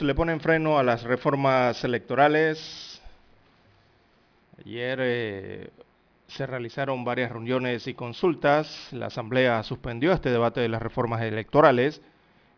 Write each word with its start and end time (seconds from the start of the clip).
Le 0.00 0.14
ponen 0.14 0.40
freno 0.40 0.78
a 0.78 0.82
las 0.82 1.02
reformas 1.02 1.84
electorales. 1.84 3.02
Ayer 4.64 4.98
eh, 5.02 5.70
se 6.28 6.46
realizaron 6.46 7.04
varias 7.04 7.30
reuniones 7.30 7.86
y 7.86 7.92
consultas. 7.92 8.88
La 8.92 9.06
Asamblea 9.06 9.62
suspendió 9.62 10.12
este 10.12 10.30
debate 10.30 10.60
de 10.60 10.70
las 10.70 10.80
reformas 10.80 11.20
electorales. 11.20 12.00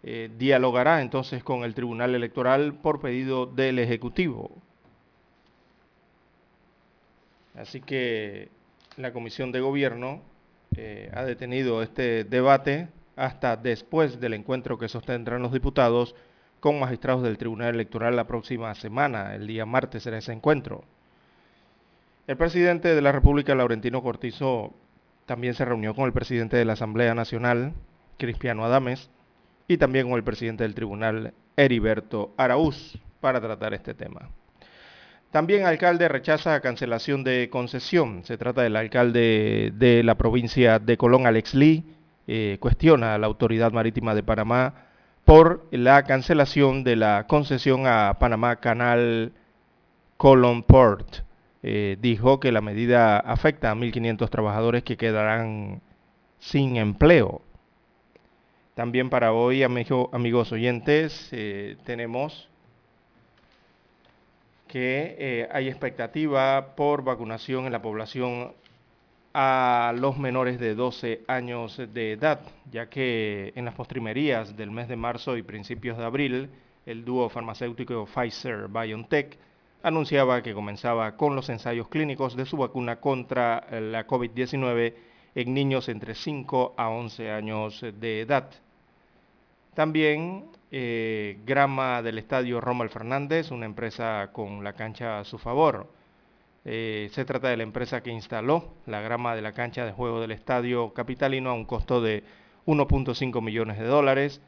Eh, 0.04 0.30
dialogará 0.38 1.02
entonces 1.02 1.42
con 1.42 1.64
el 1.64 1.74
Tribunal 1.74 2.14
Electoral 2.14 2.74
por 2.74 3.00
pedido 3.00 3.46
del 3.46 3.80
Ejecutivo. 3.80 4.52
Así 7.56 7.80
que 7.80 8.48
la 8.96 9.12
Comisión 9.12 9.50
de 9.50 9.60
Gobierno 9.60 10.22
eh, 10.76 11.10
ha 11.12 11.24
detenido 11.24 11.82
este 11.82 12.22
debate 12.22 12.88
hasta 13.16 13.56
después 13.56 14.20
del 14.20 14.34
encuentro 14.34 14.78
que 14.78 14.88
sostendrán 14.88 15.42
los 15.42 15.52
diputados 15.52 16.14
con 16.64 16.80
magistrados 16.80 17.22
del 17.22 17.36
Tribunal 17.36 17.74
Electoral 17.74 18.16
la 18.16 18.26
próxima 18.26 18.74
semana. 18.74 19.34
El 19.34 19.46
día 19.46 19.66
martes 19.66 20.02
será 20.02 20.16
ese 20.16 20.32
encuentro. 20.32 20.82
El 22.26 22.38
presidente 22.38 22.94
de 22.94 23.02
la 23.02 23.12
República, 23.12 23.54
Laurentino 23.54 24.02
Cortizo, 24.02 24.72
también 25.26 25.52
se 25.52 25.66
reunió 25.66 25.94
con 25.94 26.06
el 26.06 26.14
presidente 26.14 26.56
de 26.56 26.64
la 26.64 26.72
Asamblea 26.72 27.14
Nacional, 27.14 27.74
Cristiano 28.16 28.64
Adames, 28.64 29.10
y 29.68 29.76
también 29.76 30.08
con 30.08 30.16
el 30.16 30.24
presidente 30.24 30.64
del 30.64 30.74
tribunal, 30.74 31.34
Heriberto 31.54 32.32
Araúz, 32.38 32.98
para 33.20 33.42
tratar 33.42 33.74
este 33.74 33.92
tema. 33.92 34.30
También 35.32 35.66
alcalde 35.66 36.08
rechaza 36.08 36.58
cancelación 36.60 37.24
de 37.24 37.50
concesión. 37.50 38.24
Se 38.24 38.38
trata 38.38 38.62
del 38.62 38.76
alcalde 38.76 39.70
de 39.74 40.02
la 40.02 40.14
provincia 40.14 40.78
de 40.78 40.96
Colón, 40.96 41.26
Alex 41.26 41.54
Lee, 41.54 41.84
eh, 42.26 42.56
cuestiona 42.58 43.14
a 43.14 43.18
la 43.18 43.26
Autoridad 43.26 43.70
Marítima 43.70 44.14
de 44.14 44.22
Panamá 44.22 44.83
por 45.24 45.66
la 45.70 46.04
cancelación 46.04 46.84
de 46.84 46.96
la 46.96 47.26
concesión 47.26 47.86
a 47.86 48.18
Panamá 48.18 48.56
Canal 48.56 49.32
Colon 50.16 50.62
Port. 50.62 51.24
Eh, 51.62 51.96
dijo 52.00 52.40
que 52.40 52.52
la 52.52 52.60
medida 52.60 53.18
afecta 53.18 53.70
a 53.70 53.74
1.500 53.74 54.28
trabajadores 54.28 54.82
que 54.82 54.98
quedarán 54.98 55.80
sin 56.38 56.76
empleo. 56.76 57.40
También 58.74 59.08
para 59.08 59.32
hoy, 59.32 59.62
amigos 59.62 60.52
oyentes, 60.52 61.28
eh, 61.32 61.76
tenemos 61.84 62.48
que 64.66 65.16
eh, 65.18 65.48
hay 65.52 65.68
expectativa 65.68 66.74
por 66.74 67.04
vacunación 67.04 67.66
en 67.66 67.72
la 67.72 67.80
población 67.80 68.52
a 69.34 69.92
los 69.98 70.16
menores 70.16 70.60
de 70.60 70.76
12 70.76 71.24
años 71.26 71.76
de 71.92 72.12
edad, 72.12 72.40
ya 72.70 72.88
que 72.88 73.52
en 73.56 73.64
las 73.64 73.74
postrimerías 73.74 74.56
del 74.56 74.70
mes 74.70 74.86
de 74.86 74.94
marzo 74.94 75.36
y 75.36 75.42
principios 75.42 75.98
de 75.98 76.04
abril, 76.04 76.50
el 76.86 77.04
dúo 77.04 77.28
farmacéutico 77.28 78.06
Pfizer-BioNTech 78.06 79.36
anunciaba 79.82 80.40
que 80.42 80.54
comenzaba 80.54 81.16
con 81.16 81.34
los 81.34 81.48
ensayos 81.48 81.88
clínicos 81.88 82.36
de 82.36 82.46
su 82.46 82.56
vacuna 82.56 83.00
contra 83.00 83.66
la 83.80 84.06
COVID-19 84.06 84.94
en 85.34 85.52
niños 85.52 85.88
entre 85.88 86.14
5 86.14 86.74
a 86.76 86.88
11 86.88 87.30
años 87.32 87.84
de 88.00 88.20
edad. 88.20 88.48
También 89.74 90.44
eh, 90.70 91.38
Grama 91.44 92.02
del 92.02 92.18
Estadio 92.18 92.60
Rommel 92.60 92.88
Fernández, 92.88 93.50
una 93.50 93.66
empresa 93.66 94.30
con 94.32 94.62
la 94.62 94.74
cancha 94.74 95.18
a 95.18 95.24
su 95.24 95.38
favor, 95.38 95.88
eh, 96.64 97.10
se 97.12 97.24
trata 97.24 97.48
de 97.48 97.58
la 97.58 97.62
empresa 97.62 98.02
que 98.02 98.10
instaló 98.10 98.72
la 98.86 99.00
grama 99.00 99.36
de 99.36 99.42
la 99.42 99.52
cancha 99.52 99.84
de 99.84 99.92
juego 99.92 100.20
del 100.20 100.30
estadio 100.30 100.94
capitalino 100.94 101.50
a 101.50 101.54
un 101.54 101.66
costo 101.66 102.00
de 102.00 102.24
1.5 102.66 103.42
millones 103.42 103.78
de 103.78 103.84
dólares, 103.84 104.40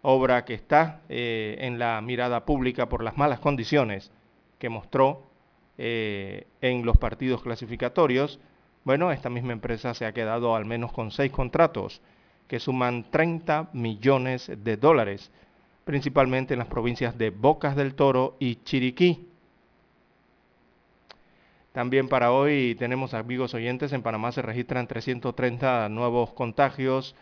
obra 0.00 0.44
que 0.44 0.54
está 0.54 1.02
eh, 1.08 1.56
en 1.60 1.78
la 1.78 2.00
mirada 2.00 2.44
pública 2.46 2.88
por 2.88 3.04
las 3.04 3.18
malas 3.18 3.40
condiciones 3.40 4.10
que 4.58 4.70
mostró 4.70 5.28
eh, 5.76 6.46
en 6.62 6.86
los 6.86 6.96
partidos 6.96 7.42
clasificatorios. 7.42 8.40
Bueno, 8.84 9.12
esta 9.12 9.28
misma 9.28 9.52
empresa 9.52 9.92
se 9.92 10.06
ha 10.06 10.12
quedado 10.12 10.56
al 10.56 10.64
menos 10.64 10.92
con 10.92 11.10
seis 11.10 11.30
contratos 11.30 12.00
que 12.46 12.58
suman 12.60 13.10
30 13.10 13.68
millones 13.74 14.50
de 14.64 14.76
dólares, 14.78 15.30
principalmente 15.84 16.54
en 16.54 16.60
las 16.60 16.68
provincias 16.68 17.18
de 17.18 17.28
Bocas 17.28 17.76
del 17.76 17.94
Toro 17.94 18.36
y 18.40 18.56
Chiriquí. 18.64 19.27
También 21.78 22.08
para 22.08 22.32
hoy 22.32 22.74
tenemos 22.74 23.14
amigos 23.14 23.54
oyentes, 23.54 23.92
en 23.92 24.02
Panamá 24.02 24.32
se 24.32 24.42
registran 24.42 24.88
330 24.88 25.88
nuevos 25.90 26.32
contagios 26.32 27.14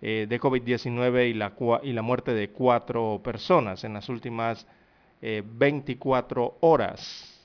eh, 0.00 0.26
de 0.28 0.40
COVID-19 0.40 1.30
y 1.82 1.92
la, 1.92 2.02
muerte 2.02 2.32
de 2.32 2.50
cuatro 2.50 3.20
personas 3.24 3.82
en 3.82 3.92
las 3.92 4.08
últimas 4.08 4.68
24 5.20 6.44
eh, 6.44 6.50
horas. 6.60 7.44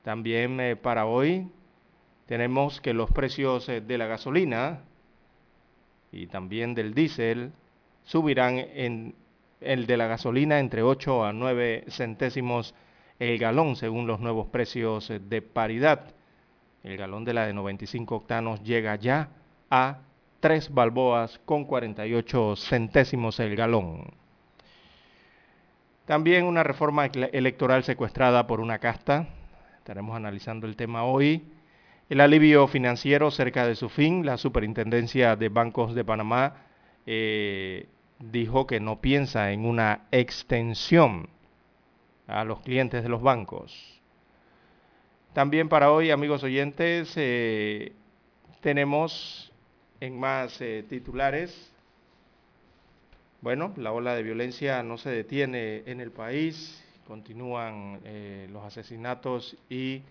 También 0.00 0.58
eh, 0.58 0.74
para 0.74 1.04
hoy 1.04 1.46
tenemos 2.24 2.80
que 2.80 2.94
los 2.94 3.10
precios 3.10 3.66
de 3.66 3.98
la 3.98 4.06
gasolina 4.06 4.80
y 6.12 6.28
también 6.28 6.74
del 6.74 6.94
diésel 6.94 7.52
subirán 8.04 8.56
en 8.56 9.14
el 9.60 9.84
de 9.84 9.98
la 9.98 10.06
gasolina 10.06 10.60
entre 10.60 10.82
8 10.82 11.26
a 11.26 11.34
9 11.34 11.84
centésimos 11.90 12.74
el 13.18 13.38
galón 13.38 13.76
según 13.76 14.06
los 14.06 14.20
nuevos 14.20 14.46
precios 14.48 15.10
eh, 15.10 15.20
de 15.20 15.42
paridad. 15.42 16.14
El 16.82 16.96
galón 16.96 17.24
de 17.24 17.34
la 17.34 17.46
de 17.46 17.52
95 17.52 18.16
octanos 18.16 18.62
llega 18.62 18.96
ya 18.96 19.28
a 19.70 20.00
3 20.40 20.74
balboas 20.74 21.40
con 21.44 21.64
48 21.64 22.56
centésimos 22.56 23.38
el 23.38 23.54
galón. 23.54 24.12
También 26.04 26.44
una 26.44 26.64
reforma 26.64 27.06
electoral 27.06 27.84
secuestrada 27.84 28.46
por 28.48 28.60
una 28.60 28.78
casta. 28.78 29.28
Estaremos 29.78 30.16
analizando 30.16 30.66
el 30.66 30.74
tema 30.74 31.04
hoy. 31.04 31.44
El 32.10 32.20
alivio 32.20 32.66
financiero 32.66 33.30
cerca 33.30 33.66
de 33.66 33.76
su 33.76 33.88
fin. 33.88 34.26
La 34.26 34.36
Superintendencia 34.36 35.36
de 35.36 35.48
Bancos 35.48 35.94
de 35.94 36.04
Panamá 36.04 36.56
eh, 37.06 37.86
dijo 38.18 38.66
que 38.66 38.80
no 38.80 39.00
piensa 39.00 39.52
en 39.52 39.64
una 39.64 40.06
extensión 40.10 41.28
a 42.26 42.44
los 42.44 42.60
clientes 42.60 43.02
de 43.02 43.08
los 43.08 43.22
bancos. 43.22 44.00
También 45.32 45.68
para 45.68 45.90
hoy, 45.90 46.10
amigos 46.10 46.42
oyentes, 46.42 47.12
eh, 47.16 47.92
tenemos 48.60 49.52
en 50.00 50.18
más 50.18 50.60
eh, 50.60 50.84
titulares, 50.88 51.70
bueno, 53.40 53.72
la 53.76 53.92
ola 53.92 54.14
de 54.14 54.22
violencia 54.22 54.82
no 54.82 54.98
se 54.98 55.10
detiene 55.10 55.82
en 55.86 56.00
el 56.00 56.12
país, 56.12 56.84
continúan 57.08 58.00
los 58.52 58.62
asesinatos 58.62 59.56
y 59.68 60.02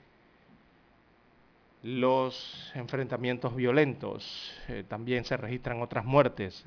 los 1.84 2.72
enfrentamientos 2.76 3.56
violentos. 3.56 4.54
Eh, 4.68 4.84
también 4.88 5.26
se 5.26 5.38
registran 5.38 5.82
otras 5.82 6.06
muertes. 6.06 6.64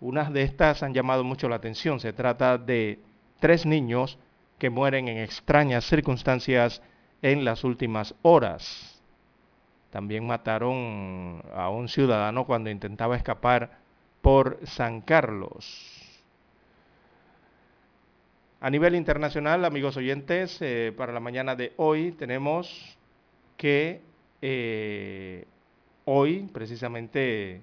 Unas 0.00 0.32
de 0.32 0.42
estas 0.42 0.82
han 0.82 0.94
llamado 0.94 1.24
mucho 1.24 1.48
la 1.48 1.56
atención. 1.56 2.00
Se 2.00 2.12
trata 2.12 2.58
de 2.58 2.98
tres 3.40 3.64
niños 3.64 4.18
que 4.62 4.70
mueren 4.70 5.08
en 5.08 5.18
extrañas 5.18 5.84
circunstancias 5.84 6.82
en 7.20 7.44
las 7.44 7.64
últimas 7.64 8.14
horas. 8.22 9.02
También 9.90 10.24
mataron 10.24 11.42
a 11.52 11.68
un 11.68 11.88
ciudadano 11.88 12.46
cuando 12.46 12.70
intentaba 12.70 13.16
escapar 13.16 13.80
por 14.20 14.60
San 14.62 15.00
Carlos. 15.00 15.66
A 18.60 18.70
nivel 18.70 18.94
internacional, 18.94 19.64
amigos 19.64 19.96
oyentes, 19.96 20.56
eh, 20.60 20.94
para 20.96 21.12
la 21.12 21.18
mañana 21.18 21.56
de 21.56 21.72
hoy 21.76 22.12
tenemos 22.12 22.96
que 23.56 24.00
eh, 24.42 25.44
hoy, 26.04 26.48
precisamente, 26.52 27.62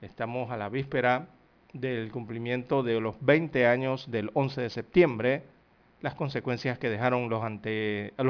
estamos 0.00 0.50
a 0.50 0.56
la 0.56 0.70
víspera 0.70 1.26
del 1.72 2.10
cumplimiento 2.12 2.82
de 2.82 3.00
los 3.00 3.16
20 3.20 3.66
años 3.66 4.10
del 4.10 4.30
11 4.34 4.60
de 4.62 4.70
septiembre, 4.70 5.42
las 6.00 6.14
consecuencias 6.14 6.78
que 6.78 6.90
dejaron 6.90 7.30
los, 7.30 7.42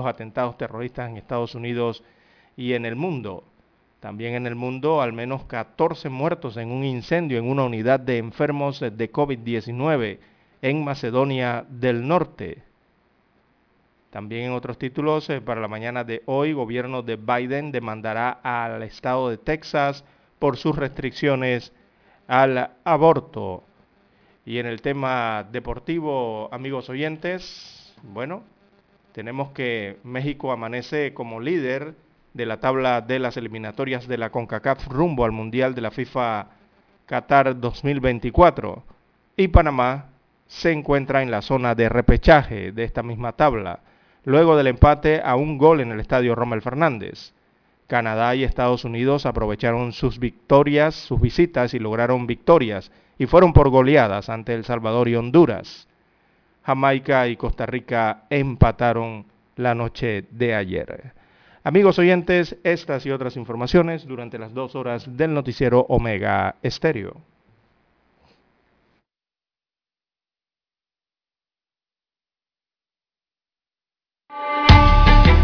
atentados 0.06 0.58
terroristas 0.58 1.10
en 1.10 1.16
Estados 1.16 1.54
Unidos 1.54 2.04
y 2.56 2.74
en 2.74 2.84
el 2.84 2.96
mundo. 2.96 3.44
También 4.00 4.34
en 4.34 4.46
el 4.46 4.54
mundo, 4.54 5.00
al 5.00 5.12
menos 5.12 5.44
14 5.44 6.08
muertos 6.08 6.56
en 6.56 6.70
un 6.70 6.84
incendio 6.84 7.38
en 7.38 7.48
una 7.48 7.64
unidad 7.64 8.00
de 8.00 8.18
enfermos 8.18 8.80
de 8.80 9.12
COVID-19 9.12 10.18
en 10.60 10.84
Macedonia 10.84 11.64
del 11.68 12.06
Norte. 12.06 12.62
También 14.10 14.46
en 14.46 14.52
otros 14.52 14.76
títulos, 14.76 15.30
eh, 15.30 15.40
para 15.40 15.60
la 15.60 15.68
mañana 15.68 16.04
de 16.04 16.22
hoy, 16.26 16.52
gobierno 16.52 17.02
de 17.02 17.16
Biden 17.16 17.72
demandará 17.72 18.40
al 18.42 18.82
estado 18.82 19.30
de 19.30 19.38
Texas 19.38 20.04
por 20.38 20.58
sus 20.58 20.76
restricciones 20.76 21.72
al 22.26 22.70
aborto. 22.84 23.62
Y 24.44 24.58
en 24.58 24.66
el 24.66 24.82
tema 24.82 25.46
deportivo, 25.50 26.48
amigos 26.52 26.88
oyentes, 26.88 27.94
bueno, 28.02 28.42
tenemos 29.12 29.50
que 29.50 29.98
México 30.04 30.52
amanece 30.52 31.14
como 31.14 31.40
líder 31.40 31.94
de 32.34 32.46
la 32.46 32.58
tabla 32.60 33.00
de 33.00 33.18
las 33.18 33.36
eliminatorias 33.36 34.08
de 34.08 34.18
la 34.18 34.30
CONCACAF 34.30 34.88
rumbo 34.88 35.24
al 35.24 35.32
Mundial 35.32 35.74
de 35.74 35.82
la 35.82 35.90
FIFA 35.90 36.46
Qatar 37.06 37.60
2024. 37.60 38.82
Y 39.36 39.48
Panamá 39.48 40.06
se 40.46 40.72
encuentra 40.72 41.22
en 41.22 41.30
la 41.30 41.42
zona 41.42 41.74
de 41.74 41.88
repechaje 41.88 42.72
de 42.72 42.84
esta 42.84 43.02
misma 43.02 43.32
tabla 43.32 43.80
luego 44.24 44.56
del 44.56 44.68
empate 44.68 45.20
a 45.22 45.36
un 45.36 45.58
gol 45.58 45.80
en 45.80 45.92
el 45.92 46.00
estadio 46.00 46.34
Rommel 46.34 46.62
Fernández. 46.62 47.32
Canadá 47.92 48.34
y 48.34 48.42
Estados 48.42 48.86
Unidos 48.86 49.26
aprovecharon 49.26 49.92
sus 49.92 50.18
victorias, 50.18 50.94
sus 50.94 51.20
visitas 51.20 51.74
y 51.74 51.78
lograron 51.78 52.26
victorias 52.26 52.90
y 53.18 53.26
fueron 53.26 53.52
por 53.52 53.68
goleadas 53.68 54.30
ante 54.30 54.54
El 54.54 54.64
Salvador 54.64 55.08
y 55.08 55.16
Honduras. 55.16 55.86
Jamaica 56.62 57.28
y 57.28 57.36
Costa 57.36 57.66
Rica 57.66 58.22
empataron 58.30 59.26
la 59.56 59.74
noche 59.74 60.24
de 60.30 60.54
ayer. 60.54 61.12
Amigos 61.64 61.98
oyentes, 61.98 62.56
estas 62.64 63.04
y 63.04 63.10
otras 63.10 63.36
informaciones 63.36 64.06
durante 64.06 64.38
las 64.38 64.54
dos 64.54 64.74
horas 64.74 65.04
del 65.14 65.34
noticiero 65.34 65.84
Omega 65.90 66.54
Estéreo. 66.62 67.20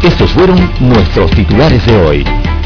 Estos 0.01 0.31
fueron 0.31 0.57
nuestros 0.79 1.29
titulares 1.31 1.85
de 1.85 1.97
hoy. 1.97 2.38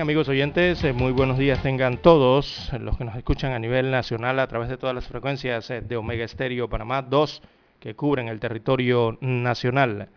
Amigos 0.00 0.28
oyentes, 0.30 0.82
eh, 0.82 0.94
muy 0.94 1.12
buenos 1.12 1.36
días 1.36 1.62
tengan 1.62 1.98
todos 1.98 2.72
los 2.80 2.96
que 2.96 3.04
nos 3.04 3.16
escuchan 3.16 3.52
a 3.52 3.58
nivel 3.58 3.90
nacional 3.90 4.38
a 4.38 4.46
través 4.46 4.70
de 4.70 4.78
todas 4.78 4.94
las 4.94 5.06
frecuencias 5.06 5.68
eh, 5.70 5.82
de 5.82 5.96
Omega 5.96 6.24
Estéreo 6.24 6.70
Panamá 6.70 7.02
2 7.02 7.42
que 7.78 7.94
cubren 7.94 8.28
el 8.28 8.40
territorio 8.40 9.18
nacional, 9.20 10.08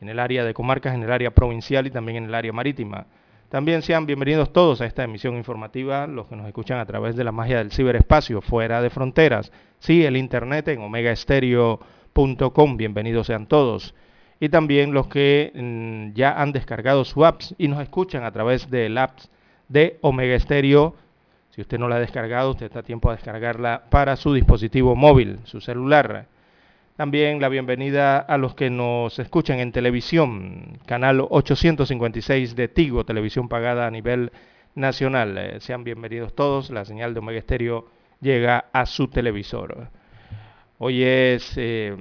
en 0.00 0.08
el 0.08 0.18
área 0.18 0.44
de 0.44 0.52
comarcas, 0.52 0.96
en 0.96 1.04
el 1.04 1.12
área 1.12 1.30
provincial 1.30 1.86
y 1.86 1.90
también 1.90 2.16
en 2.16 2.24
el 2.24 2.34
área 2.34 2.52
marítima. 2.52 3.06
También 3.48 3.82
sean 3.82 4.04
bienvenidos 4.04 4.52
todos 4.52 4.80
a 4.80 4.86
esta 4.86 5.04
emisión 5.04 5.36
informativa, 5.36 6.08
los 6.08 6.26
que 6.26 6.34
nos 6.34 6.48
escuchan 6.48 6.80
a 6.80 6.86
través 6.86 7.14
de 7.14 7.22
la 7.22 7.30
magia 7.30 7.58
del 7.58 7.70
ciberespacio, 7.70 8.40
fuera 8.40 8.82
de 8.82 8.90
fronteras. 8.90 9.52
Sí, 9.78 10.04
el 10.04 10.16
internet 10.16 10.66
en 10.68 10.80
omegaestereo.com, 10.80 12.76
bienvenidos 12.76 13.28
sean 13.28 13.46
todos 13.46 13.94
y 14.40 14.48
también 14.48 14.92
los 14.92 15.06
que 15.06 15.52
mm, 15.54 16.14
ya 16.14 16.40
han 16.40 16.52
descargado 16.52 17.04
su 17.04 17.24
apps 17.26 17.54
y 17.58 17.68
nos 17.68 17.82
escuchan 17.82 18.24
a 18.24 18.32
través 18.32 18.70
del 18.70 18.96
apps 18.96 19.30
de 19.68 19.98
Omega 20.00 20.38
Stereo. 20.40 20.96
Si 21.50 21.60
usted 21.60 21.78
no 21.78 21.88
la 21.88 21.96
ha 21.96 22.00
descargado, 22.00 22.52
usted 22.52 22.66
está 22.66 22.80
a 22.80 22.82
tiempo 22.82 23.10
de 23.10 23.16
descargarla 23.16 23.84
para 23.90 24.16
su 24.16 24.32
dispositivo 24.32 24.96
móvil, 24.96 25.40
su 25.44 25.60
celular. 25.60 26.26
También 26.96 27.40
la 27.40 27.48
bienvenida 27.48 28.18
a 28.18 28.38
los 28.38 28.54
que 28.54 28.70
nos 28.70 29.18
escuchan 29.18 29.58
en 29.58 29.72
televisión, 29.72 30.78
canal 30.86 31.26
856 31.28 32.56
de 32.56 32.68
Tigo, 32.68 33.04
televisión 33.04 33.48
pagada 33.48 33.86
a 33.86 33.90
nivel 33.90 34.32
nacional. 34.74 35.36
Eh, 35.36 35.60
sean 35.60 35.84
bienvenidos 35.84 36.34
todos, 36.34 36.70
la 36.70 36.84
señal 36.84 37.12
de 37.12 37.20
Omega 37.20 37.40
Stereo 37.40 37.86
llega 38.20 38.66
a 38.72 38.86
su 38.86 39.08
televisor. 39.08 39.88
Hoy 40.82 41.04
es 41.04 41.52
eh, 41.56 41.94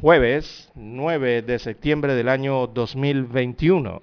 jueves 0.00 0.70
9 0.76 1.42
de 1.42 1.58
septiembre 1.58 2.14
del 2.14 2.28
año 2.28 2.68
2021. 2.68 4.02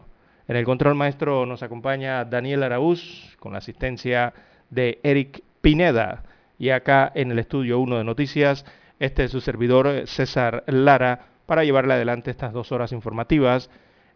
En 0.49 0.55
el 0.57 0.65
control 0.65 0.95
maestro 0.95 1.45
nos 1.45 1.63
acompaña 1.63 2.25
Daniel 2.25 2.63
Araúz 2.63 3.37
con 3.39 3.53
la 3.53 3.59
asistencia 3.59 4.33
de 4.69 4.99
Eric 5.03 5.43
Pineda. 5.61 6.25
Y 6.59 6.71
acá 6.71 7.09
en 7.15 7.31
el 7.31 7.39
estudio 7.39 7.79
1 7.79 7.99
de 7.99 8.03
noticias, 8.03 8.65
Este 8.99 9.23
es 9.23 9.31
su 9.31 9.39
servidor 9.39 10.05
César 10.07 10.65
Lara 10.67 11.27
para 11.45 11.63
llevarle 11.63 11.93
adelante 11.93 12.29
estas 12.29 12.51
dos 12.51 12.73
horas 12.73 12.91
informativas 12.91 13.69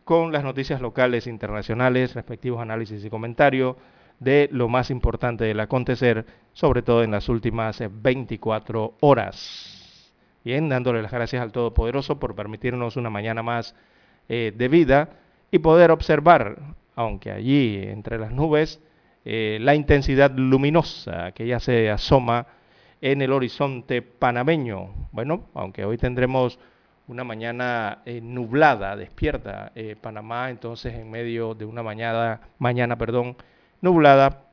con 0.04 0.34
las 0.34 0.44
noticias 0.44 0.82
locales 0.82 1.26
internacionales, 1.26 2.16
respectivos 2.16 2.60
análisis 2.60 3.06
y 3.06 3.10
comentarios 3.10 3.78
de 4.20 4.50
lo 4.52 4.68
más 4.68 4.92
importante 4.92 5.46
del 5.46 5.62
acontecer, 5.62 6.26
sobre 6.52 6.82
todo 6.82 7.02
en 7.02 7.12
las 7.12 7.30
últimas 7.30 7.82
24 7.90 8.96
horas. 9.00 9.81
Bien, 10.44 10.70
dándole 10.70 11.02
las 11.02 11.12
gracias 11.12 11.42
al 11.42 11.52
Todopoderoso 11.52 12.20
por 12.20 12.36
permitirnos 12.36 12.98
una 12.98 13.10
mañana 13.10 13.44
más 13.44 13.76
eh, 14.30 14.54
de 14.56 14.68
vida 14.68 15.10
y 15.52 15.60
poder 15.60 15.92
observar, 15.92 16.58
aunque 16.96 17.32
allí 17.32 17.78
entre 17.84 18.18
las 18.18 18.32
nubes, 18.32 18.82
eh, 19.26 19.60
la 19.62 19.76
intensidad 19.76 20.32
luminosa 20.36 21.32
que 21.34 21.46
ya 21.46 21.60
se 21.60 21.90
asoma 21.92 22.48
en 23.02 23.22
el 23.22 23.32
horizonte 23.32 24.02
panameño. 24.02 24.94
Bueno, 25.12 25.44
aunque 25.54 25.86
hoy 25.86 25.98
tendremos 25.98 26.60
una 27.08 27.24
mañana 27.24 28.00
eh, 28.06 28.22
nublada, 28.22 28.96
despierta 28.96 29.72
eh, 29.76 29.96
Panamá, 30.00 30.50
entonces 30.50 30.94
en 30.94 31.12
medio 31.12 31.54
de 31.56 31.66
una 31.66 31.84
mañana, 31.84 32.42
mañana 32.58 32.98
perdón, 32.98 33.36
nublada, 33.82 34.44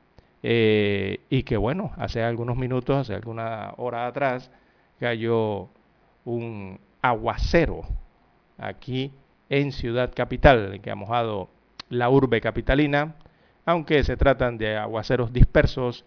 eh, 0.42 1.20
y 1.30 1.42
que 1.42 1.56
bueno, 1.56 1.92
hace 1.96 2.22
algunos 2.22 2.56
minutos, 2.56 2.96
hace 2.96 3.14
alguna 3.14 3.74
hora 3.76 4.06
atrás, 4.06 4.50
cayó 4.98 5.68
un 6.28 6.80
aguacero 7.02 7.82
aquí 8.58 9.12
en 9.48 9.72
Ciudad 9.72 10.12
Capital, 10.14 10.80
que 10.82 10.90
ha 10.90 10.94
mojado 10.94 11.48
la 11.88 12.10
urbe 12.10 12.40
capitalina, 12.40 13.14
aunque 13.64 14.04
se 14.04 14.16
tratan 14.16 14.58
de 14.58 14.76
aguaceros 14.76 15.32
dispersos, 15.32 16.04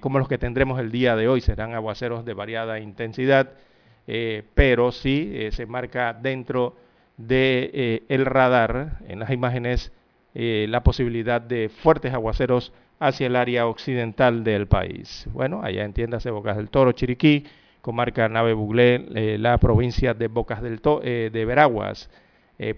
como 0.00 0.20
los 0.20 0.28
que 0.28 0.38
tendremos 0.38 0.78
el 0.78 0.92
día 0.92 1.16
de 1.16 1.28
hoy, 1.28 1.40
serán 1.40 1.74
aguaceros 1.74 2.24
de 2.24 2.34
variada 2.34 2.78
intensidad, 2.78 3.52
eh, 4.06 4.44
pero 4.54 4.92
sí 4.92 5.32
eh, 5.34 5.50
se 5.50 5.66
marca 5.66 6.12
dentro 6.12 6.76
del 7.16 7.28
de, 7.28 8.04
eh, 8.08 8.24
radar 8.24 8.98
en 9.08 9.18
las 9.18 9.30
imágenes 9.30 9.92
la 10.38 10.82
posibilidad 10.82 11.40
de 11.40 11.70
fuertes 11.70 12.12
aguaceros 12.12 12.70
hacia 13.00 13.26
el 13.26 13.36
área 13.36 13.66
occidental 13.66 14.44
del 14.44 14.66
país. 14.66 15.26
Bueno, 15.32 15.62
allá 15.62 15.82
entiéndase 15.82 16.30
Bocas 16.30 16.58
del 16.58 16.68
Toro, 16.68 16.92
Chiriquí, 16.92 17.46
comarca 17.86 18.28
Nave 18.28 18.52
Buglé, 18.52 19.38
la 19.38 19.56
provincia 19.58 20.12
de 20.12 20.26
Bocas 20.26 20.60
del 20.60 20.80
Toro, 20.80 21.00
de 21.00 21.44
Veraguas 21.46 22.10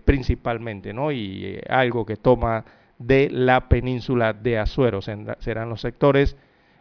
principalmente, 0.04 0.92
¿no? 0.92 1.10
Y 1.10 1.58
algo 1.68 2.04
que 2.04 2.16
toma 2.16 2.64
de 2.98 3.30
la 3.30 3.68
península 3.68 4.34
de 4.34 4.58
Azuero 4.58 5.00
serán 5.00 5.70
los 5.70 5.80
sectores 5.80 6.36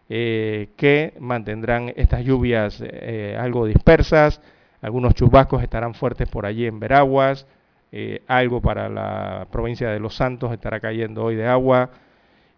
eh, 0.09 0.69
que 0.77 1.13
mantendrán 1.19 1.91
estas 1.95 2.23
lluvias 2.23 2.81
eh, 2.81 3.37
algo 3.37 3.65
dispersas, 3.65 4.41
algunos 4.81 5.13
chubascos 5.13 5.61
estarán 5.61 5.93
fuertes 5.93 6.29
por 6.29 6.45
allí 6.45 6.65
en 6.65 6.79
Veraguas, 6.79 7.45
eh, 7.91 8.21
algo 8.27 8.61
para 8.61 8.87
la 8.87 9.47
provincia 9.51 9.89
de 9.89 9.99
Los 9.99 10.15
Santos 10.15 10.53
estará 10.53 10.79
cayendo 10.79 11.25
hoy 11.25 11.35
de 11.35 11.45
agua. 11.45 11.89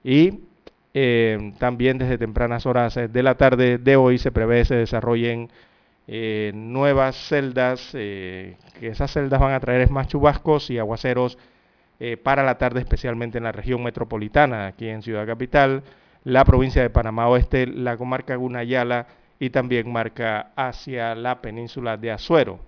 Y 0.04 0.42
también 0.92 1.98
desde 1.98 2.18
tempranas 2.18 2.66
horas 2.66 2.96
de 2.96 3.24
la 3.24 3.36
tarde 3.36 3.78
de 3.78 3.96
hoy 3.96 4.18
se 4.18 4.32
prevé 4.32 4.66
se 4.66 4.76
desarrollen 4.76 5.50
nuevas 6.54 7.16
celdas, 7.16 7.92
que 7.92 8.58
esas 8.82 9.12
celdas 9.12 9.40
van 9.40 9.54
a 9.54 9.60
traer 9.60 9.90
más 9.92 10.08
chubascos 10.08 10.70
y 10.72 10.80
aguaceros 10.80 11.38
para 12.24 12.44
la 12.44 12.58
tarde, 12.58 12.80
especialmente 12.80 13.38
en 13.38 13.44
la 13.44 13.52
región 13.52 13.84
metropolitana, 13.84 14.66
aquí 14.68 14.88
en 14.88 15.04
Ciudad 15.04 15.28
Capital, 15.28 15.84
la 16.24 16.44
provincia 16.44 16.82
de 16.82 16.90
Panamá 16.90 17.28
Oeste, 17.28 17.68
la 17.68 17.98
comarca 17.98 18.36
Gunayala 18.36 19.08
y 19.40 19.50
también 19.50 19.92
marca 19.92 20.52
hacia 20.56 21.16
la 21.16 21.42
península 21.42 21.98
de 21.98 22.12
Azuero. 22.12 22.60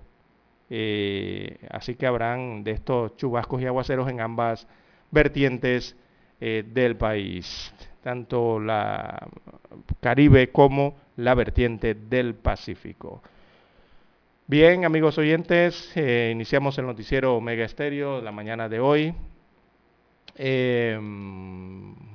Eh, 0.69 1.57
así 1.69 1.95
que 1.95 2.07
habrán 2.07 2.63
de 2.63 2.71
estos 2.71 3.17
chubascos 3.17 3.61
y 3.61 3.65
aguaceros 3.65 4.09
en 4.09 4.21
ambas 4.21 4.67
vertientes 5.11 5.97
eh, 6.39 6.63
del 6.65 6.95
país, 6.95 7.73
tanto 8.01 8.59
la 8.59 9.27
Caribe 9.99 10.51
como 10.51 10.95
la 11.17 11.35
vertiente 11.35 11.93
del 11.93 12.35
Pacífico. 12.35 13.21
Bien, 14.47 14.85
amigos 14.85 15.17
oyentes, 15.17 15.91
eh, 15.95 16.29
iniciamos 16.33 16.77
el 16.77 16.85
noticiero 16.85 17.35
Omega 17.35 17.63
Estéreo 17.63 18.21
la 18.21 18.31
mañana 18.31 18.67
de 18.67 18.79
hoy. 18.79 19.13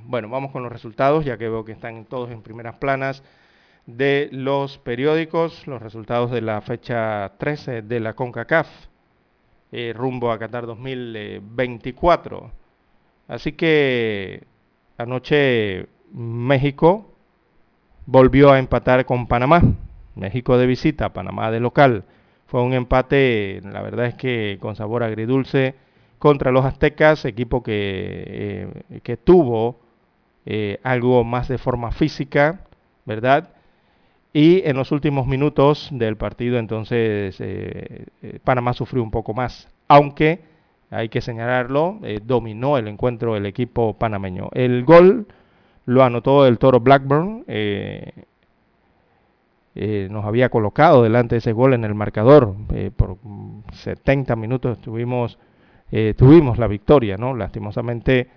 Bueno, 0.09 0.29
vamos 0.29 0.53
con 0.53 0.63
los 0.63 0.71
resultados, 0.71 1.25
ya 1.25 1.37
que 1.37 1.49
veo 1.49 1.65
que 1.65 1.73
están 1.73 2.05
todos 2.05 2.31
en 2.31 2.43
primeras 2.43 2.77
planas 2.77 3.23
de 3.87 4.29
los 4.33 4.79
periódicos, 4.79 5.67
los 5.67 5.81
resultados 5.81 6.31
de 6.31 6.41
la 6.43 6.61
fecha 6.61 7.33
13 7.39 7.83
de 7.83 8.01
la 8.01 8.15
CONCACAF, 8.15 8.69
eh, 9.73 9.93
rumbo 9.97 10.31
a 10.31 10.39
Qatar 10.39 10.67
2024. 10.67 12.51
Así 13.29 13.53
que 13.53 14.45
anoche 14.97 15.87
México 16.13 17.13
volvió 18.07 18.53
a 18.53 18.59
empatar 18.59 19.05
con 19.05 19.27
Panamá, 19.27 19.63
México 20.15 20.57
de 20.57 20.67
visita, 20.67 21.13
Panamá 21.13 21.51
de 21.51 21.61
local. 21.61 22.05
Fue 22.47 22.63
un 22.63 22.73
empate, 22.73 23.61
la 23.65 23.83
verdad 23.83 24.07
es 24.07 24.15
que 24.15 24.59
con 24.61 24.77
sabor 24.77 25.03
agridulce 25.03 25.75
contra 26.19 26.53
los 26.53 26.65
aztecas, 26.65 27.25
equipo 27.25 27.63
que, 27.63 28.73
eh, 28.91 29.01
que 29.03 29.17
tuvo 29.17 29.81
eh, 30.47 30.79
algo 30.83 31.25
más 31.25 31.49
de 31.49 31.59
forma 31.59 31.91
física, 31.91 32.61
¿verdad? 33.05 33.51
Y 34.33 34.67
en 34.69 34.77
los 34.77 34.93
últimos 34.93 35.27
minutos 35.27 35.89
del 35.91 36.17
partido 36.17 36.59
entonces 36.59 37.37
eh, 37.41 38.07
Panamá 38.45 38.73
sufrió 38.73 39.03
un 39.03 39.11
poco 39.11 39.35
más, 39.35 39.69
aunque 39.89 40.41
hay 40.91 41.09
que 41.09 41.21
señalarlo, 41.21 42.01
dominó 42.23 42.79
el 42.79 42.89
encuentro 42.89 43.37
el 43.37 43.47
equipo 43.47 43.95
panameño. 43.95 44.49
El 44.53 44.85
gol 44.85 45.27
lo 45.85 46.05
anotó 46.05 46.47
el 46.47 46.59
toro 46.59 46.81
Blackburn, 46.81 47.45
nos 50.11 50.25
había 50.25 50.49
colocado 50.49 51.03
delante 51.03 51.35
de 51.35 51.39
ese 51.39 51.53
gol 51.53 51.75
en 51.75 51.85
el 51.85 51.95
marcador, 51.95 52.55
por 52.97 53.19
70 53.73 54.37
minutos 54.37 54.81
tuvimos, 54.81 55.39
tuvimos 56.17 56.59
la 56.59 56.67
victoria, 56.67 57.17
¿no? 57.17 57.35
Lastimosamente 57.35 58.29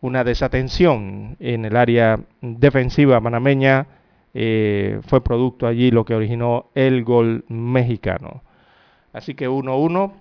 una 0.00 0.24
desatención 0.24 1.36
en 1.40 1.64
el 1.64 1.76
área 1.76 2.18
defensiva 2.40 3.20
panameña. 3.20 3.86
Eh, 4.32 5.00
fue 5.08 5.22
producto 5.22 5.66
allí 5.66 5.90
lo 5.90 6.04
que 6.04 6.14
originó 6.14 6.66
el 6.74 7.04
gol 7.04 7.44
mexicano. 7.48 8.42
Así 9.12 9.34
que 9.34 9.48
1-1, 9.48 10.12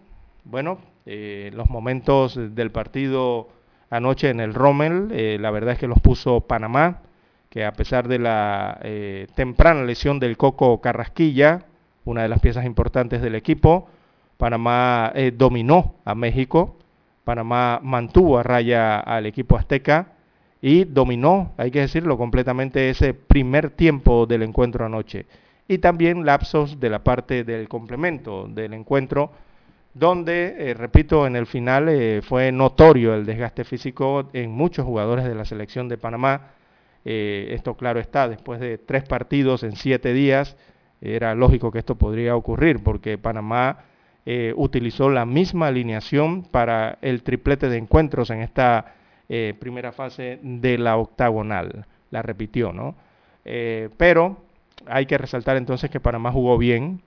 bueno, 0.49 0.79
eh, 1.05 1.51
los 1.53 1.69
momentos 1.69 2.39
del 2.55 2.71
partido 2.71 3.49
anoche 3.89 4.29
en 4.29 4.39
el 4.39 4.53
Rommel, 4.53 5.09
eh, 5.11 5.37
la 5.39 5.51
verdad 5.51 5.73
es 5.73 5.79
que 5.79 5.87
los 5.87 5.99
puso 5.99 6.41
Panamá, 6.41 7.01
que 7.49 7.65
a 7.65 7.73
pesar 7.73 8.07
de 8.07 8.19
la 8.19 8.79
temprana 9.33 9.83
lesión 9.83 10.19
del 10.19 10.37
Coco 10.37 10.79
Carrasquilla, 10.81 11.65
una 12.05 12.21
de 12.21 12.29
las 12.29 12.39
piezas 12.39 12.65
importantes 12.65 13.21
del 13.23 13.33
equipo, 13.33 13.89
Panamá 14.37 15.11
dominó 15.33 15.95
a 16.05 16.13
México 16.13 16.75
Panamá 17.29 17.79
mantuvo 17.83 18.39
a 18.39 18.43
raya 18.43 18.99
al 18.99 19.27
equipo 19.27 19.55
azteca 19.55 20.13
y 20.63 20.85
dominó, 20.85 21.53
hay 21.57 21.69
que 21.69 21.81
decirlo, 21.81 22.17
completamente 22.17 22.89
ese 22.89 23.13
primer 23.13 23.69
tiempo 23.69 24.25
del 24.25 24.41
encuentro 24.41 24.83
anoche. 24.83 25.27
Y 25.67 25.77
también 25.77 26.25
lapsos 26.25 26.79
de 26.79 26.89
la 26.89 27.03
parte 27.03 27.43
del 27.43 27.69
complemento 27.69 28.47
del 28.47 28.73
encuentro, 28.73 29.31
donde, 29.93 30.55
eh, 30.57 30.73
repito, 30.73 31.25
en 31.25 31.35
el 31.35 31.45
final 31.45 31.89
eh, 31.89 32.21
fue 32.21 32.51
notorio 32.51 33.13
el 33.13 33.25
desgaste 33.25 33.63
físico 33.63 34.29
en 34.33 34.51
muchos 34.51 34.85
jugadores 34.85 35.25
de 35.25 35.35
la 35.35 35.45
selección 35.45 35.87
de 35.89 35.97
Panamá. 35.97 36.51
Eh, 37.05 37.49
esto 37.51 37.75
claro 37.75 37.99
está, 37.99 38.27
después 38.27 38.59
de 38.59 38.77
tres 38.77 39.03
partidos 39.03 39.63
en 39.63 39.75
siete 39.75 40.13
días, 40.13 40.57
era 41.01 41.33
lógico 41.33 41.71
que 41.71 41.79
esto 41.79 41.95
podría 41.95 42.35
ocurrir, 42.35 42.83
porque 42.83 43.17
Panamá 43.17 43.85
utilizó 44.57 45.09
la 45.09 45.25
misma 45.25 45.67
alineación 45.67 46.43
para 46.43 46.99
el 47.01 47.23
triplete 47.23 47.67
de 47.67 47.77
encuentros 47.77 48.29
en 48.29 48.41
esta 48.41 48.93
primera 49.57 49.91
fase 49.91 50.39
de 50.43 50.77
la 50.77 50.97
octagonal. 50.97 51.87
La 52.11 52.21
repitió, 52.21 52.71
¿no? 52.71 52.93
Pero 53.43 54.37
hay 54.85 55.07
que 55.07 55.17
resaltar 55.17 55.57
entonces 55.57 55.89
que 55.89 55.99
Panamá 55.99 56.31
jugó 56.31 56.59
bien, 56.59 57.01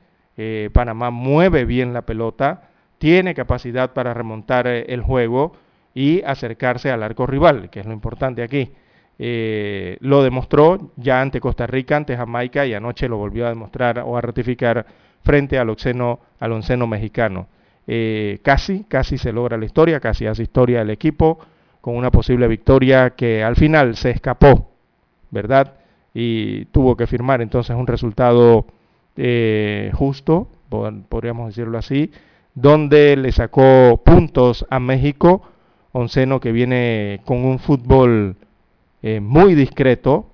Panamá 0.72 1.10
mueve 1.10 1.64
bien 1.64 1.92
la 1.92 2.02
pelota, 2.02 2.70
tiene 3.02 3.34
capacidad 3.34 3.92
para 3.92 4.14
remontar 4.14 4.68
el 4.68 5.02
juego 5.02 5.56
y 5.92 6.22
acercarse 6.22 6.88
al 6.92 7.02
arco 7.02 7.26
rival, 7.26 7.68
que 7.68 7.80
es 7.80 7.86
lo 7.86 7.92
importante 7.92 8.44
aquí. 8.44 8.70
lo 9.18 10.22
demostró 10.22 10.92
ya 10.94 11.20
ante 11.20 11.40
Costa 11.40 11.66
Rica, 11.66 11.96
ante 11.96 12.16
Jamaica 12.16 12.64
y 12.64 12.74
anoche 12.74 13.08
lo 13.08 13.16
volvió 13.16 13.46
a 13.46 13.48
demostrar 13.48 14.04
o 14.06 14.16
a 14.16 14.20
ratificar 14.20 14.86
frente 15.24 15.58
al 15.58 15.70
onceno, 15.70 16.20
al 16.38 16.52
onceno 16.52 16.86
mexicano. 16.86 17.48
Eh, 17.88 18.38
casi, 18.44 18.84
casi 18.84 19.18
se 19.18 19.32
logra 19.32 19.56
la 19.56 19.64
historia, 19.64 19.98
casi 19.98 20.26
hace 20.26 20.44
historia 20.44 20.82
el 20.82 20.90
equipo 20.90 21.40
con 21.80 21.96
una 21.96 22.12
posible 22.12 22.46
victoria 22.46 23.10
que 23.16 23.42
al 23.42 23.56
final 23.56 23.96
se 23.96 24.10
escapó, 24.10 24.70
¿verdad? 25.32 25.74
Y 26.14 26.66
tuvo 26.66 26.96
que 26.96 27.08
firmar 27.08 27.42
entonces 27.42 27.74
un 27.74 27.88
resultado 27.88 28.64
eh, 29.16 29.90
justo, 29.92 30.46
podríamos 30.68 31.48
decirlo 31.48 31.78
así, 31.78 32.12
donde 32.54 33.16
le 33.16 33.32
sacó 33.32 34.00
puntos 34.04 34.66
a 34.70 34.78
México, 34.78 35.42
onceno 35.92 36.40
que 36.40 36.52
viene 36.52 37.20
con 37.24 37.44
un 37.44 37.58
fútbol 37.58 38.36
eh, 39.02 39.20
muy 39.20 39.54
discreto, 39.54 40.28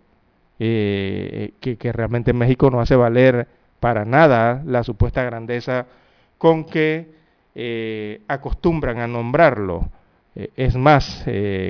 que, 0.58 1.52
que, 1.60 1.92
realmente 1.92 2.32
México 2.32 2.68
no 2.68 2.80
hace 2.80 2.96
valer 2.96 3.46
para 3.78 4.04
nada 4.04 4.60
la 4.66 4.82
supuesta 4.82 5.22
grandeza 5.22 5.86
con 6.36 6.64
que 6.64 7.16
acostumbran 8.26 8.98
a 8.98 9.06
nombrarlo. 9.06 9.88
es 10.34 10.74
más, 10.74 11.24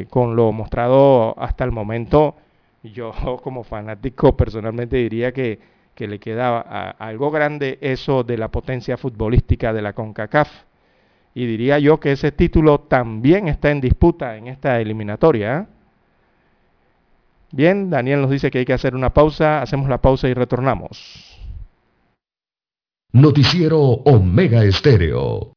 con 0.09 0.37
lo 0.37 0.53
mostrado 0.53 1.39
hasta 1.39 1.65
el 1.65 1.71
momento, 1.71 2.37
yo 2.83 3.13
como 3.43 3.65
fanático 3.65 4.37
personalmente 4.37 4.97
diría 4.97 5.33
que, 5.33 5.59
le 6.07 6.21
quedaba 6.21 6.61
algo 6.91 7.31
grande 7.31 7.79
eso 7.81 8.23
de 8.23 8.39
la 8.39 8.49
potencia 8.49 8.97
futbolística 8.97 9.73
de 9.73 9.83
la 9.83 9.93
CONCACAF. 9.95 10.49
Y 11.35 11.47
diría 11.47 11.79
yo 11.79 11.99
que 11.99 12.13
ese 12.13 12.33
título 12.33 12.81
también 12.81 13.49
está 13.49 13.71
en 13.71 13.81
disputa 13.81 14.37
en 14.37 14.47
esta 14.47 14.81
eliminatoria. 14.81 15.59
¿eh? 15.59 15.67
Bien, 17.51 17.91
Daniel 17.91 18.23
nos 18.23 18.31
dice 18.31 18.51
que 18.51 18.59
hay 18.59 18.65
que 18.65 18.73
hacer 18.73 18.95
una 18.95 19.13
pausa, 19.15 19.63
hacemos 19.63 19.89
la 19.89 19.99
pausa 19.99 20.29
y 20.29 20.35
retornamos. 20.35 21.39
Noticiero 23.13 23.81
Omega 23.81 24.65
Estéreo. 24.65 25.53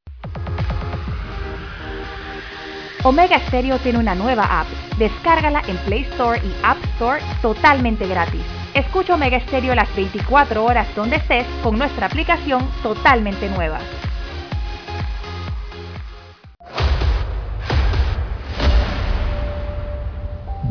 Omega 3.03 3.39
Stereo 3.47 3.79
tiene 3.79 3.99
una 3.99 4.15
nueva 4.15 4.61
app. 4.61 4.67
Descárgala 4.97 5.61
en 5.67 5.75
Play 5.77 6.03
Store 6.03 6.39
y 6.39 6.53
App 6.63 6.77
Store 6.95 7.19
totalmente 7.41 8.07
gratis. 8.07 8.60
Escucha 8.73 9.15
Omega 9.15 9.37
Stereo 9.41 9.75
las 9.75 9.93
24 9.95 10.63
horas 10.63 10.87
donde 10.95 11.17
estés 11.17 11.45
con 11.61 11.77
nuestra 11.77 12.05
aplicación 12.05 12.69
totalmente 12.81 13.49
nueva. 13.49 13.79